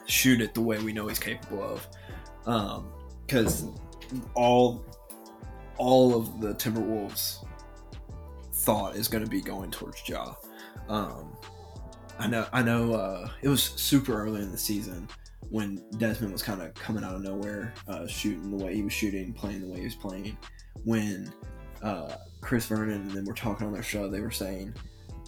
shoot 0.07 0.41
it 0.41 0.55
the 0.55 0.61
way 0.61 0.79
we 0.79 0.93
know 0.93 1.07
he's 1.09 1.19
capable 1.19 1.63
of. 1.63 2.93
Because 3.27 3.65
um, 3.65 3.75
all 4.35 4.85
all 5.79 6.17
of 6.17 6.41
the 6.41 6.55
Timberwolves 6.55 7.45
thought 8.53 8.97
is 8.97 9.09
going 9.09 9.23
to 9.25 9.31
be 9.31 9.41
going 9.43 9.71
towards 9.71 10.03
Ja. 10.09 10.35
Um, 10.89 11.37
I 12.19 12.27
know, 12.27 12.47
I 12.53 12.63
know. 12.63 12.95
Uh, 12.95 13.29
it 13.43 13.49
was 13.49 13.63
super 13.63 14.23
early 14.23 14.41
in 14.41 14.51
the 14.51 14.59
season 14.59 15.07
when 15.57 15.83
Desmond 15.97 16.35
was 16.35 16.43
kind 16.43 16.61
of 16.61 16.75
coming 16.75 17.03
out 17.03 17.15
of 17.15 17.23
nowhere, 17.23 17.73
uh, 17.89 18.07
shooting 18.07 18.51
the 18.51 18.63
way 18.63 18.75
he 18.75 18.83
was 18.83 18.93
shooting, 18.93 19.33
playing 19.33 19.63
the 19.63 19.67
way 19.67 19.79
he 19.79 19.85
was 19.85 19.95
playing. 19.95 20.37
When 20.85 21.33
uh, 21.83 22.17
Chris 22.43 22.67
Vernon 22.67 23.01
and 23.01 23.11
then 23.11 23.25
we're 23.25 23.33
talking 23.33 23.67
on 23.67 23.73
their 23.73 23.83
show, 23.83 24.07
they 24.07 24.21
were 24.21 24.31
saying, 24.31 24.75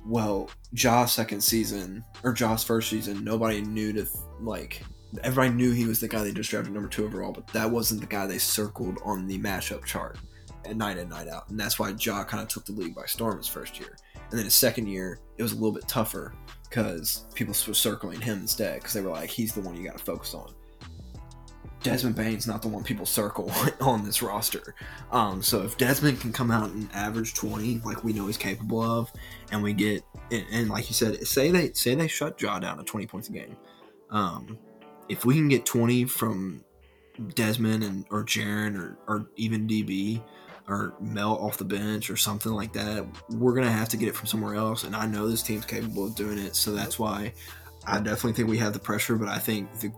"Well, 0.04 0.50
Ja's 0.74 1.12
second 1.12 1.40
season 1.40 2.04
or 2.24 2.34
Ja's 2.34 2.62
first 2.62 2.90
season, 2.90 3.24
nobody 3.24 3.62
knew 3.62 3.94
to 3.94 4.06
like." 4.38 4.82
Everybody 5.22 5.54
knew 5.54 5.72
he 5.72 5.86
was 5.86 5.98
the 5.98 6.08
guy 6.08 6.22
they 6.22 6.32
just 6.32 6.50
drafted 6.50 6.74
number 6.74 6.90
two 6.90 7.06
overall, 7.06 7.32
but 7.32 7.46
that 7.54 7.70
wasn't 7.70 8.02
the 8.02 8.06
guy 8.06 8.26
they 8.26 8.36
circled 8.36 8.98
on 9.06 9.26
the 9.26 9.38
matchup 9.38 9.86
chart 9.86 10.18
night 10.74 10.98
in, 10.98 11.08
night 11.08 11.28
out. 11.28 11.48
And 11.48 11.58
that's 11.58 11.78
why 11.78 11.94
Ja 11.98 12.22
kind 12.24 12.42
of 12.42 12.48
took 12.50 12.66
the 12.66 12.72
league 12.72 12.94
by 12.94 13.06
storm 13.06 13.38
his 13.38 13.48
first 13.48 13.80
year. 13.80 13.96
And 14.14 14.38
then 14.38 14.44
his 14.44 14.54
second 14.54 14.88
year, 14.88 15.20
it 15.38 15.42
was 15.42 15.52
a 15.52 15.54
little 15.54 15.72
bit 15.72 15.88
tougher 15.88 16.34
because 16.68 17.24
people 17.34 17.54
were 17.66 17.74
circling 17.74 18.20
him 18.20 18.40
instead 18.40 18.76
because 18.76 18.92
they 18.92 19.00
were 19.00 19.10
like, 19.10 19.30
he's 19.30 19.52
the 19.52 19.60
one 19.60 19.76
you 19.76 19.84
got 19.84 19.98
to 19.98 20.04
focus 20.04 20.34
on. 20.34 20.52
Desmond 21.82 22.16
Bane's 22.16 22.46
not 22.46 22.60
the 22.60 22.68
one 22.68 22.82
people 22.82 23.06
circle 23.06 23.50
on 23.80 24.04
this 24.04 24.20
roster. 24.20 24.74
Um, 25.12 25.42
so 25.42 25.62
if 25.62 25.78
Desmond 25.78 26.20
can 26.20 26.32
come 26.32 26.50
out 26.50 26.70
and 26.70 26.88
average 26.92 27.34
20, 27.34 27.82
like 27.84 28.02
we 28.02 28.12
know 28.12 28.26
he's 28.26 28.36
capable 28.36 28.82
of, 28.82 29.12
and 29.52 29.62
we 29.62 29.72
get 29.72 30.02
and, 30.30 30.44
and 30.50 30.68
like 30.68 30.88
you 30.88 30.94
said, 30.94 31.24
say 31.26 31.50
they 31.50 31.72
say 31.72 31.94
they 31.94 32.08
shut 32.08 32.40
Ja 32.40 32.58
down 32.58 32.78
to 32.78 32.84
20 32.84 33.06
points 33.06 33.28
a 33.28 33.32
game. 33.32 33.56
Um, 34.10 34.58
if 35.08 35.24
we 35.24 35.34
can 35.34 35.48
get 35.48 35.64
20 35.64 36.04
from 36.04 36.64
Desmond 37.34 37.84
and 37.84 38.04
or 38.10 38.24
Jaren 38.24 38.76
or, 38.76 38.98
or 39.06 39.30
even 39.36 39.66
DB, 39.66 40.22
or 40.68 40.94
Melton 41.00 41.44
off 41.44 41.56
the 41.56 41.64
bench 41.64 42.10
or 42.10 42.16
something 42.16 42.52
like 42.52 42.72
that, 42.74 43.06
we're 43.30 43.54
gonna 43.54 43.70
have 43.70 43.88
to 43.90 43.96
get 43.96 44.08
it 44.08 44.16
from 44.16 44.26
somewhere 44.26 44.54
else. 44.54 44.84
And 44.84 44.94
I 44.94 45.06
know 45.06 45.28
this 45.28 45.42
team's 45.42 45.64
capable 45.64 46.06
of 46.06 46.14
doing 46.14 46.38
it, 46.38 46.54
so 46.54 46.72
that's 46.72 46.98
why 46.98 47.32
I 47.86 47.98
definitely 47.98 48.34
think 48.34 48.48
we 48.48 48.58
have 48.58 48.72
the 48.72 48.78
pressure. 48.78 49.16
But 49.16 49.28
I 49.28 49.38
think 49.38 49.72
the 49.80 49.92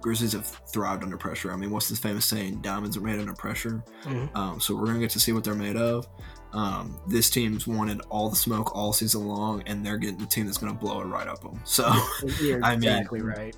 Grizzlies 0.00 0.34
have 0.34 0.46
thrived 0.46 1.02
under 1.02 1.16
pressure. 1.16 1.52
I 1.52 1.56
mean, 1.56 1.70
what's 1.70 1.88
this 1.88 1.98
famous 1.98 2.24
saying? 2.24 2.60
Diamonds 2.62 2.96
are 2.96 3.00
made 3.00 3.18
under 3.18 3.32
pressure. 3.32 3.82
Mm-hmm. 4.04 4.36
Um, 4.36 4.60
so 4.60 4.76
we're 4.76 4.86
gonna 4.86 5.00
get 5.00 5.10
to 5.10 5.20
see 5.20 5.32
what 5.32 5.42
they're 5.42 5.54
made 5.54 5.76
of. 5.76 6.06
Um, 6.52 6.98
this 7.08 7.28
team's 7.28 7.66
wanted 7.66 8.00
all 8.08 8.30
the 8.30 8.36
smoke 8.36 8.74
all 8.76 8.92
season 8.92 9.26
long, 9.26 9.62
and 9.66 9.84
they're 9.84 9.98
getting 9.98 10.18
the 10.18 10.26
team 10.26 10.46
that's 10.46 10.58
gonna 10.58 10.74
blow 10.74 11.00
it 11.00 11.06
right 11.06 11.26
up 11.26 11.42
them. 11.42 11.60
So 11.64 11.84
I 11.88 12.76
mean, 12.76 12.84
exactly 12.84 13.20
right. 13.20 13.56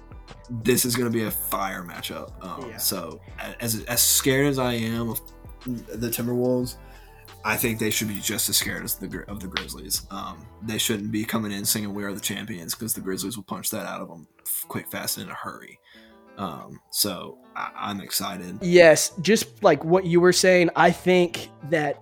This 0.51 0.85
is 0.85 0.97
going 0.97 1.11
to 1.11 1.17
be 1.17 1.25
a 1.25 1.31
fire 1.31 1.83
matchup. 1.83 2.33
Um, 2.45 2.71
yeah. 2.71 2.77
So, 2.77 3.21
as 3.61 3.83
as 3.85 4.03
scared 4.03 4.47
as 4.47 4.59
I 4.59 4.75
am 4.75 5.11
of 5.11 5.21
the 5.67 6.09
Timberwolves, 6.09 6.77
I 7.45 7.57
think 7.57 7.79
they 7.79 7.91
should 7.91 8.09
be 8.09 8.21
just 8.21 8.49
as 8.49 8.57
scared 8.57 8.85
as 8.85 8.97
the 8.97 9.25
of 9.29 9.41
the 9.41 9.47
Grizzlies. 9.47 10.07
Um, 10.11 10.47
they 10.63 10.79
shouldn't 10.79 11.13
be 11.13 11.25
coming 11.25 11.53
in 11.53 11.65
singing 11.65 11.95
"We 11.95 12.05
Are 12.05 12.13
the 12.13 12.21
Champions" 12.21 12.75
because 12.75 12.95
the 12.95 13.01
Grizzlies 13.01 13.37
will 13.37 13.45
punch 13.45 13.71
that 13.71 13.87
out 13.87 14.01
of 14.01 14.09
them 14.09 14.27
quick, 14.69 14.89
fast, 14.89 15.19
and 15.19 15.27
in 15.27 15.33
a 15.33 15.35
hurry. 15.35 15.79
Um, 16.37 16.81
so 16.91 17.39
I, 17.57 17.91
am 17.91 18.01
excited. 18.01 18.59
Yes, 18.63 19.13
just 19.21 19.63
like 19.63 19.85
what 19.85 20.05
you 20.05 20.21
were 20.21 20.33
saying, 20.33 20.71
I 20.77 20.91
think 20.91 21.51
that 21.71 22.01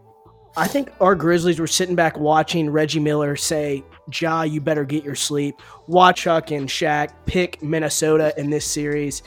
I 0.56 0.66
think 0.66 0.90
our 1.00 1.14
Grizzlies 1.14 1.58
were 1.58 1.66
sitting 1.66 1.94
back 1.94 2.18
watching 2.18 2.70
Reggie 2.70 3.00
Miller 3.00 3.36
say, 3.36 3.84
"Ja, 4.20 4.42
you 4.42 4.60
better 4.60 4.84
get 4.84 5.04
your 5.04 5.14
sleep." 5.14 5.60
Watch 5.86 6.22
Chuck 6.22 6.50
and 6.50 6.68
Shaq 6.68 7.10
pick 7.26 7.62
Minnesota 7.62 8.34
in 8.38 8.50
this 8.50 8.64
series, 8.64 9.22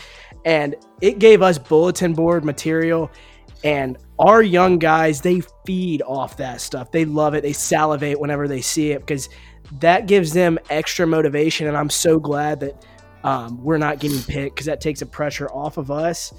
and 0.46 0.76
it 1.02 1.20
gave 1.20 1.42
us 1.42 1.58
bulletin 1.58 2.14
board 2.14 2.44
material 2.44 3.12
and 3.64 3.98
our 4.20 4.42
young 4.42 4.78
guys, 4.78 5.22
they 5.22 5.42
feed 5.66 6.02
off 6.02 6.38
that 6.38 6.60
stuff. 6.60 6.92
They 6.92 7.06
love 7.06 7.34
it. 7.34 7.42
They 7.42 7.54
salivate 7.54 8.20
whenever 8.20 8.48
they 8.48 8.62
see 8.62 8.92
it 8.92 9.00
because 9.00 9.30
that 9.80 10.08
gives 10.08 10.34
them 10.34 10.60
extra 10.70 11.08
motivation. 11.08 11.68
And 11.68 11.78
I'm 11.78 11.90
so 11.90 12.20
glad 12.20 12.60
that 12.60 12.86
um, 13.24 13.64
we're 13.64 13.78
not 13.78 14.00
getting 14.00 14.22
picked 14.22 14.56
because 14.56 14.66
that 14.66 14.82
takes 14.82 15.00
the 15.00 15.06
pressure 15.06 15.48
off 15.50 15.78
of 15.78 15.90
us. 15.90 16.34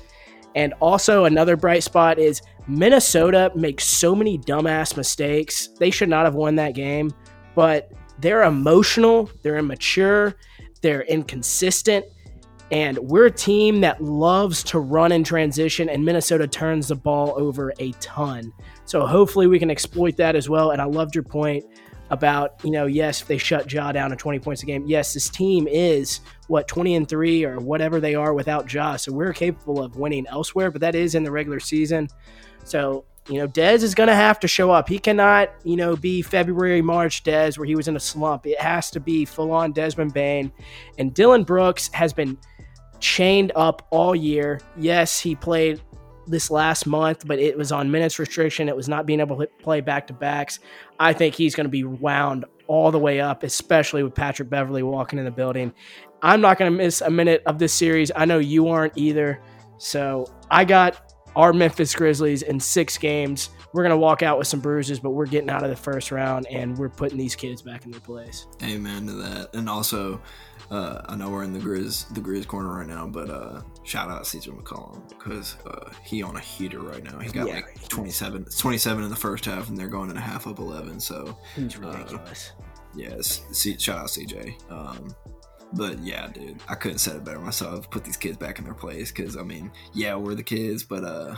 And 0.54 0.74
also, 0.80 1.24
another 1.24 1.56
bright 1.56 1.82
spot 1.82 2.18
is 2.18 2.42
Minnesota 2.66 3.50
makes 3.54 3.84
so 3.84 4.14
many 4.14 4.36
dumbass 4.36 4.96
mistakes. 4.96 5.68
They 5.78 5.90
should 5.90 6.08
not 6.08 6.24
have 6.24 6.34
won 6.34 6.56
that 6.56 6.74
game, 6.74 7.10
but 7.54 7.92
they're 8.18 8.42
emotional, 8.42 9.30
they're 9.42 9.58
immature, 9.58 10.34
they're 10.82 11.02
inconsistent 11.02 12.04
and 12.70 12.98
we're 12.98 13.26
a 13.26 13.30
team 13.30 13.80
that 13.80 14.02
loves 14.02 14.62
to 14.64 14.78
run 14.78 15.12
in 15.12 15.24
transition, 15.24 15.88
and 15.88 16.04
Minnesota 16.04 16.46
turns 16.46 16.88
the 16.88 16.94
ball 16.94 17.34
over 17.36 17.72
a 17.78 17.92
ton. 18.00 18.52
So 18.84 19.06
hopefully 19.06 19.46
we 19.46 19.58
can 19.58 19.70
exploit 19.70 20.16
that 20.16 20.36
as 20.36 20.48
well. 20.48 20.70
And 20.70 20.80
I 20.80 20.84
loved 20.84 21.14
your 21.14 21.24
point 21.24 21.64
about, 22.10 22.60
you 22.64 22.70
know, 22.70 22.86
yes, 22.86 23.22
if 23.22 23.28
they 23.28 23.38
shut 23.38 23.72
Ja 23.72 23.92
down 23.92 24.10
to 24.10 24.16
20 24.16 24.38
points 24.40 24.62
a 24.62 24.66
game, 24.66 24.84
yes, 24.86 25.14
this 25.14 25.28
team 25.28 25.68
is 25.68 26.20
what 26.48 26.66
20 26.66 26.96
and 26.96 27.08
3 27.08 27.44
or 27.44 27.58
whatever 27.60 28.00
they 28.00 28.14
are 28.14 28.34
without 28.34 28.72
Ja. 28.72 28.96
So 28.96 29.12
we're 29.12 29.32
capable 29.32 29.82
of 29.82 29.96
winning 29.96 30.26
elsewhere, 30.26 30.70
but 30.70 30.80
that 30.80 30.94
is 30.94 31.14
in 31.14 31.22
the 31.22 31.30
regular 31.30 31.60
season. 31.60 32.08
So, 32.64 33.04
you 33.28 33.38
know, 33.38 33.46
Dez 33.46 33.84
is 33.84 33.94
going 33.94 34.08
to 34.08 34.14
have 34.14 34.40
to 34.40 34.48
show 34.48 34.72
up. 34.72 34.88
He 34.88 34.98
cannot, 34.98 35.50
you 35.62 35.76
know, 35.76 35.94
be 35.94 36.20
February, 36.20 36.82
March 36.82 37.22
Dez 37.22 37.58
where 37.58 37.66
he 37.66 37.76
was 37.76 37.86
in 37.86 37.94
a 37.94 38.00
slump. 38.00 38.44
It 38.44 38.60
has 38.60 38.90
to 38.90 38.98
be 38.98 39.24
full 39.24 39.52
on 39.52 39.72
Desmond 39.72 40.12
Bane. 40.12 40.50
And 40.98 41.14
Dillon 41.14 41.44
Brooks 41.44 41.90
has 41.92 42.12
been 42.12 42.36
chained 43.00 43.52
up 43.56 43.86
all 43.90 44.14
year. 44.14 44.60
Yes, 44.76 45.18
he 45.18 45.34
played 45.34 45.80
this 46.26 46.50
last 46.50 46.86
month, 46.86 47.26
but 47.26 47.38
it 47.38 47.56
was 47.56 47.72
on 47.72 47.90
minutes 47.90 48.18
restriction. 48.18 48.68
It 48.68 48.76
was 48.76 48.88
not 48.88 49.06
being 49.06 49.20
able 49.20 49.36
to 49.38 49.46
play 49.46 49.80
back 49.80 50.06
to 50.06 50.12
backs. 50.12 50.60
I 50.98 51.12
think 51.12 51.34
he's 51.34 51.54
going 51.54 51.64
to 51.64 51.70
be 51.70 51.84
wound 51.84 52.44
all 52.66 52.92
the 52.92 52.98
way 52.98 53.20
up, 53.20 53.42
especially 53.42 54.02
with 54.02 54.14
Patrick 54.14 54.48
Beverley 54.48 54.82
walking 54.82 55.18
in 55.18 55.24
the 55.24 55.30
building. 55.30 55.72
I'm 56.22 56.40
not 56.40 56.58
going 56.58 56.70
to 56.70 56.76
miss 56.76 57.00
a 57.00 57.10
minute 57.10 57.42
of 57.46 57.58
this 57.58 57.72
series. 57.72 58.12
I 58.14 58.26
know 58.26 58.38
you 58.38 58.68
aren't 58.68 58.96
either. 58.96 59.40
So 59.78 60.26
I 60.50 60.64
got 60.64 61.14
our 61.34 61.52
Memphis 61.52 61.94
Grizzlies 61.94 62.42
in 62.42 62.60
six 62.60 62.98
games. 62.98 63.50
We're 63.72 63.82
going 63.82 63.90
to 63.90 63.98
walk 63.98 64.22
out 64.22 64.36
with 64.36 64.46
some 64.46 64.60
bruises, 64.60 65.00
but 65.00 65.10
we're 65.10 65.26
getting 65.26 65.48
out 65.48 65.62
of 65.62 65.70
the 65.70 65.76
first 65.76 66.10
round 66.10 66.46
and 66.48 66.76
we're 66.76 66.88
putting 66.88 67.18
these 67.18 67.34
kids 67.34 67.62
back 67.62 67.84
in 67.84 67.90
their 67.90 68.00
place. 68.00 68.46
Amen 68.62 69.06
to 69.06 69.12
that. 69.12 69.54
And 69.54 69.68
also, 69.68 70.20
uh, 70.70 71.02
I 71.08 71.16
know 71.16 71.30
we're 71.30 71.42
in 71.42 71.52
the 71.52 71.58
Grizz 71.58 72.12
the 72.14 72.20
Grizz 72.20 72.46
corner 72.46 72.78
right 72.78 72.86
now, 72.86 73.06
but 73.06 73.28
uh, 73.28 73.62
shout 73.82 74.08
out 74.08 74.22
CJ 74.22 74.56
McCollum 74.56 75.08
because 75.08 75.56
uh, 75.66 75.90
he 76.04 76.22
on 76.22 76.36
a 76.36 76.40
heater 76.40 76.80
right 76.80 77.02
now. 77.02 77.18
He's 77.18 77.32
got 77.32 77.48
yeah. 77.48 77.54
like 77.56 77.88
27, 77.88 78.44
27 78.44 79.04
in 79.04 79.10
the 79.10 79.16
first 79.16 79.44
half, 79.44 79.68
and 79.68 79.76
they're 79.76 79.88
going 79.88 80.10
in 80.10 80.16
a 80.16 80.20
half 80.20 80.46
up 80.46 80.58
11. 80.58 81.00
So 81.00 81.36
he's 81.56 81.76
uh, 81.76 81.88
ridiculous. 81.88 82.52
yes, 82.94 83.66
yeah, 83.66 83.76
shout 83.78 83.98
out 83.98 84.06
CJ. 84.06 84.70
Um, 84.70 85.14
but 85.72 85.98
yeah, 86.00 86.28
dude, 86.28 86.60
I 86.68 86.74
couldn't 86.74 86.98
say 86.98 87.12
it 87.12 87.24
better 87.24 87.40
myself. 87.40 87.90
Put 87.90 88.04
these 88.04 88.16
kids 88.16 88.36
back 88.36 88.58
in 88.58 88.64
their 88.64 88.74
place 88.74 89.10
because 89.10 89.36
I 89.36 89.42
mean, 89.42 89.70
yeah, 89.92 90.14
we're 90.14 90.34
the 90.34 90.42
kids, 90.42 90.84
but 90.84 91.04
uh, 91.04 91.34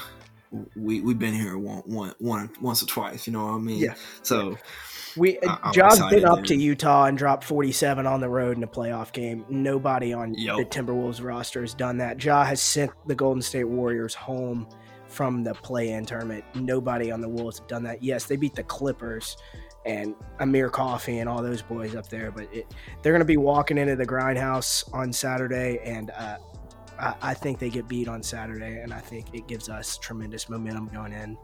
we 0.76 1.00
we've 1.00 1.18
been 1.18 1.34
here 1.34 1.56
one, 1.56 1.82
one, 1.86 2.14
one, 2.18 2.50
once 2.60 2.82
or 2.82 2.86
twice. 2.86 3.26
You 3.26 3.32
know 3.32 3.44
what 3.44 3.54
I 3.54 3.58
mean? 3.58 3.78
Yeah. 3.78 3.94
So 4.22 4.56
we 5.16 5.38
I, 5.46 5.70
Ja's 5.72 6.00
been 6.10 6.24
up 6.24 6.44
to 6.44 6.54
Utah 6.54 7.04
and 7.04 7.16
dropped 7.16 7.44
47 7.44 8.06
on 8.06 8.20
the 8.20 8.28
road 8.28 8.56
in 8.56 8.62
a 8.62 8.68
playoff 8.68 9.12
game. 9.12 9.44
Nobody 9.48 10.12
on 10.12 10.32
the 10.32 10.66
Timberwolves 10.70 11.22
roster 11.22 11.60
has 11.60 11.74
done 11.74 11.98
that. 11.98 12.22
Ja 12.22 12.44
has 12.44 12.60
sent 12.60 12.90
the 13.06 13.14
Golden 13.14 13.42
State 13.42 13.64
Warriors 13.64 14.14
home 14.14 14.68
from 15.06 15.44
the 15.44 15.54
play-in 15.54 16.06
tournament. 16.06 16.44
Nobody 16.54 17.10
on 17.10 17.20
the 17.20 17.28
Wolves 17.28 17.58
have 17.58 17.68
done 17.68 17.82
that. 17.84 18.02
Yes, 18.02 18.24
they 18.24 18.36
beat 18.36 18.54
the 18.54 18.62
Clippers 18.62 19.36
and 19.84 20.14
Amir 20.40 20.70
Coffey 20.70 21.18
and 21.18 21.28
all 21.28 21.42
those 21.42 21.60
boys 21.60 21.94
up 21.94 22.08
there, 22.08 22.30
but 22.30 22.52
it, 22.52 22.72
they're 23.02 23.12
going 23.12 23.20
to 23.20 23.26
be 23.26 23.36
walking 23.36 23.78
into 23.78 23.96
the 23.96 24.06
grindhouse 24.06 24.90
on 24.94 25.12
Saturday, 25.12 25.80
and 25.84 26.10
uh, 26.10 26.36
I, 27.02 27.14
I 27.22 27.34
think 27.34 27.58
they 27.58 27.68
get 27.68 27.88
beat 27.88 28.08
on 28.08 28.22
Saturday, 28.22 28.80
and 28.80 28.94
I 28.94 29.00
think 29.00 29.34
it 29.34 29.46
gives 29.48 29.68
us 29.68 29.98
tremendous 29.98 30.48
momentum 30.48 30.88
going 30.88 31.12
in 31.12 31.36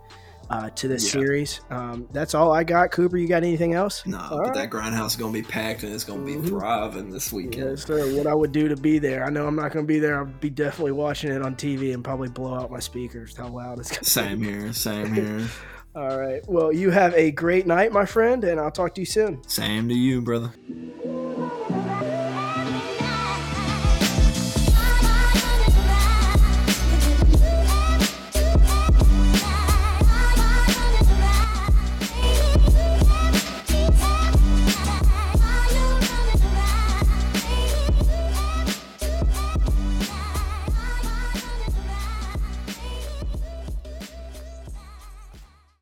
uh, 0.50 0.70
to 0.70 0.88
this 0.88 1.04
yeah. 1.04 1.20
series. 1.20 1.60
Um, 1.70 2.08
that's 2.12 2.34
all 2.34 2.52
I 2.52 2.64
got. 2.64 2.90
Cooper, 2.90 3.16
you 3.16 3.28
got 3.28 3.42
anything 3.42 3.74
else? 3.74 4.06
No, 4.06 4.18
all 4.18 4.28
but 4.30 4.38
right. 4.38 4.54
that 4.54 4.70
grindhouse 4.70 5.08
is 5.08 5.16
going 5.16 5.32
to 5.32 5.42
be 5.42 5.46
packed 5.46 5.82
and 5.82 5.92
it's 5.92 6.04
going 6.04 6.20
to 6.20 6.26
be 6.26 6.34
mm-hmm. 6.34 6.48
thriving 6.48 7.10
this 7.10 7.32
weekend. 7.32 7.70
Yes, 7.70 7.84
sir. 7.84 8.16
What 8.16 8.26
I 8.26 8.34
would 8.34 8.52
do 8.52 8.68
to 8.68 8.76
be 8.76 8.98
there. 8.98 9.24
I 9.24 9.30
know 9.30 9.46
I'm 9.46 9.56
not 9.56 9.72
going 9.72 9.84
to 9.84 9.88
be 9.88 9.98
there. 9.98 10.18
I'll 10.18 10.26
be 10.26 10.50
definitely 10.50 10.92
watching 10.92 11.30
it 11.30 11.42
on 11.42 11.56
TV 11.56 11.92
and 11.92 12.02
probably 12.02 12.28
blow 12.28 12.54
out 12.54 12.70
my 12.70 12.80
speakers. 12.80 13.36
How 13.36 13.48
loud 13.48 13.78
it's 13.78 13.90
going 13.90 13.98
to 13.98 14.04
be. 14.04 14.10
Same 14.10 14.42
here. 14.42 14.72
Same 14.72 15.12
here. 15.12 15.48
all 15.94 16.18
right. 16.18 16.40
Well, 16.48 16.72
you 16.72 16.90
have 16.90 17.14
a 17.14 17.30
great 17.30 17.66
night, 17.66 17.92
my 17.92 18.06
friend, 18.06 18.44
and 18.44 18.58
I'll 18.58 18.70
talk 18.70 18.94
to 18.94 19.00
you 19.00 19.06
soon. 19.06 19.46
Same 19.48 19.88
to 19.88 19.94
you, 19.94 20.22
brother. 20.22 20.52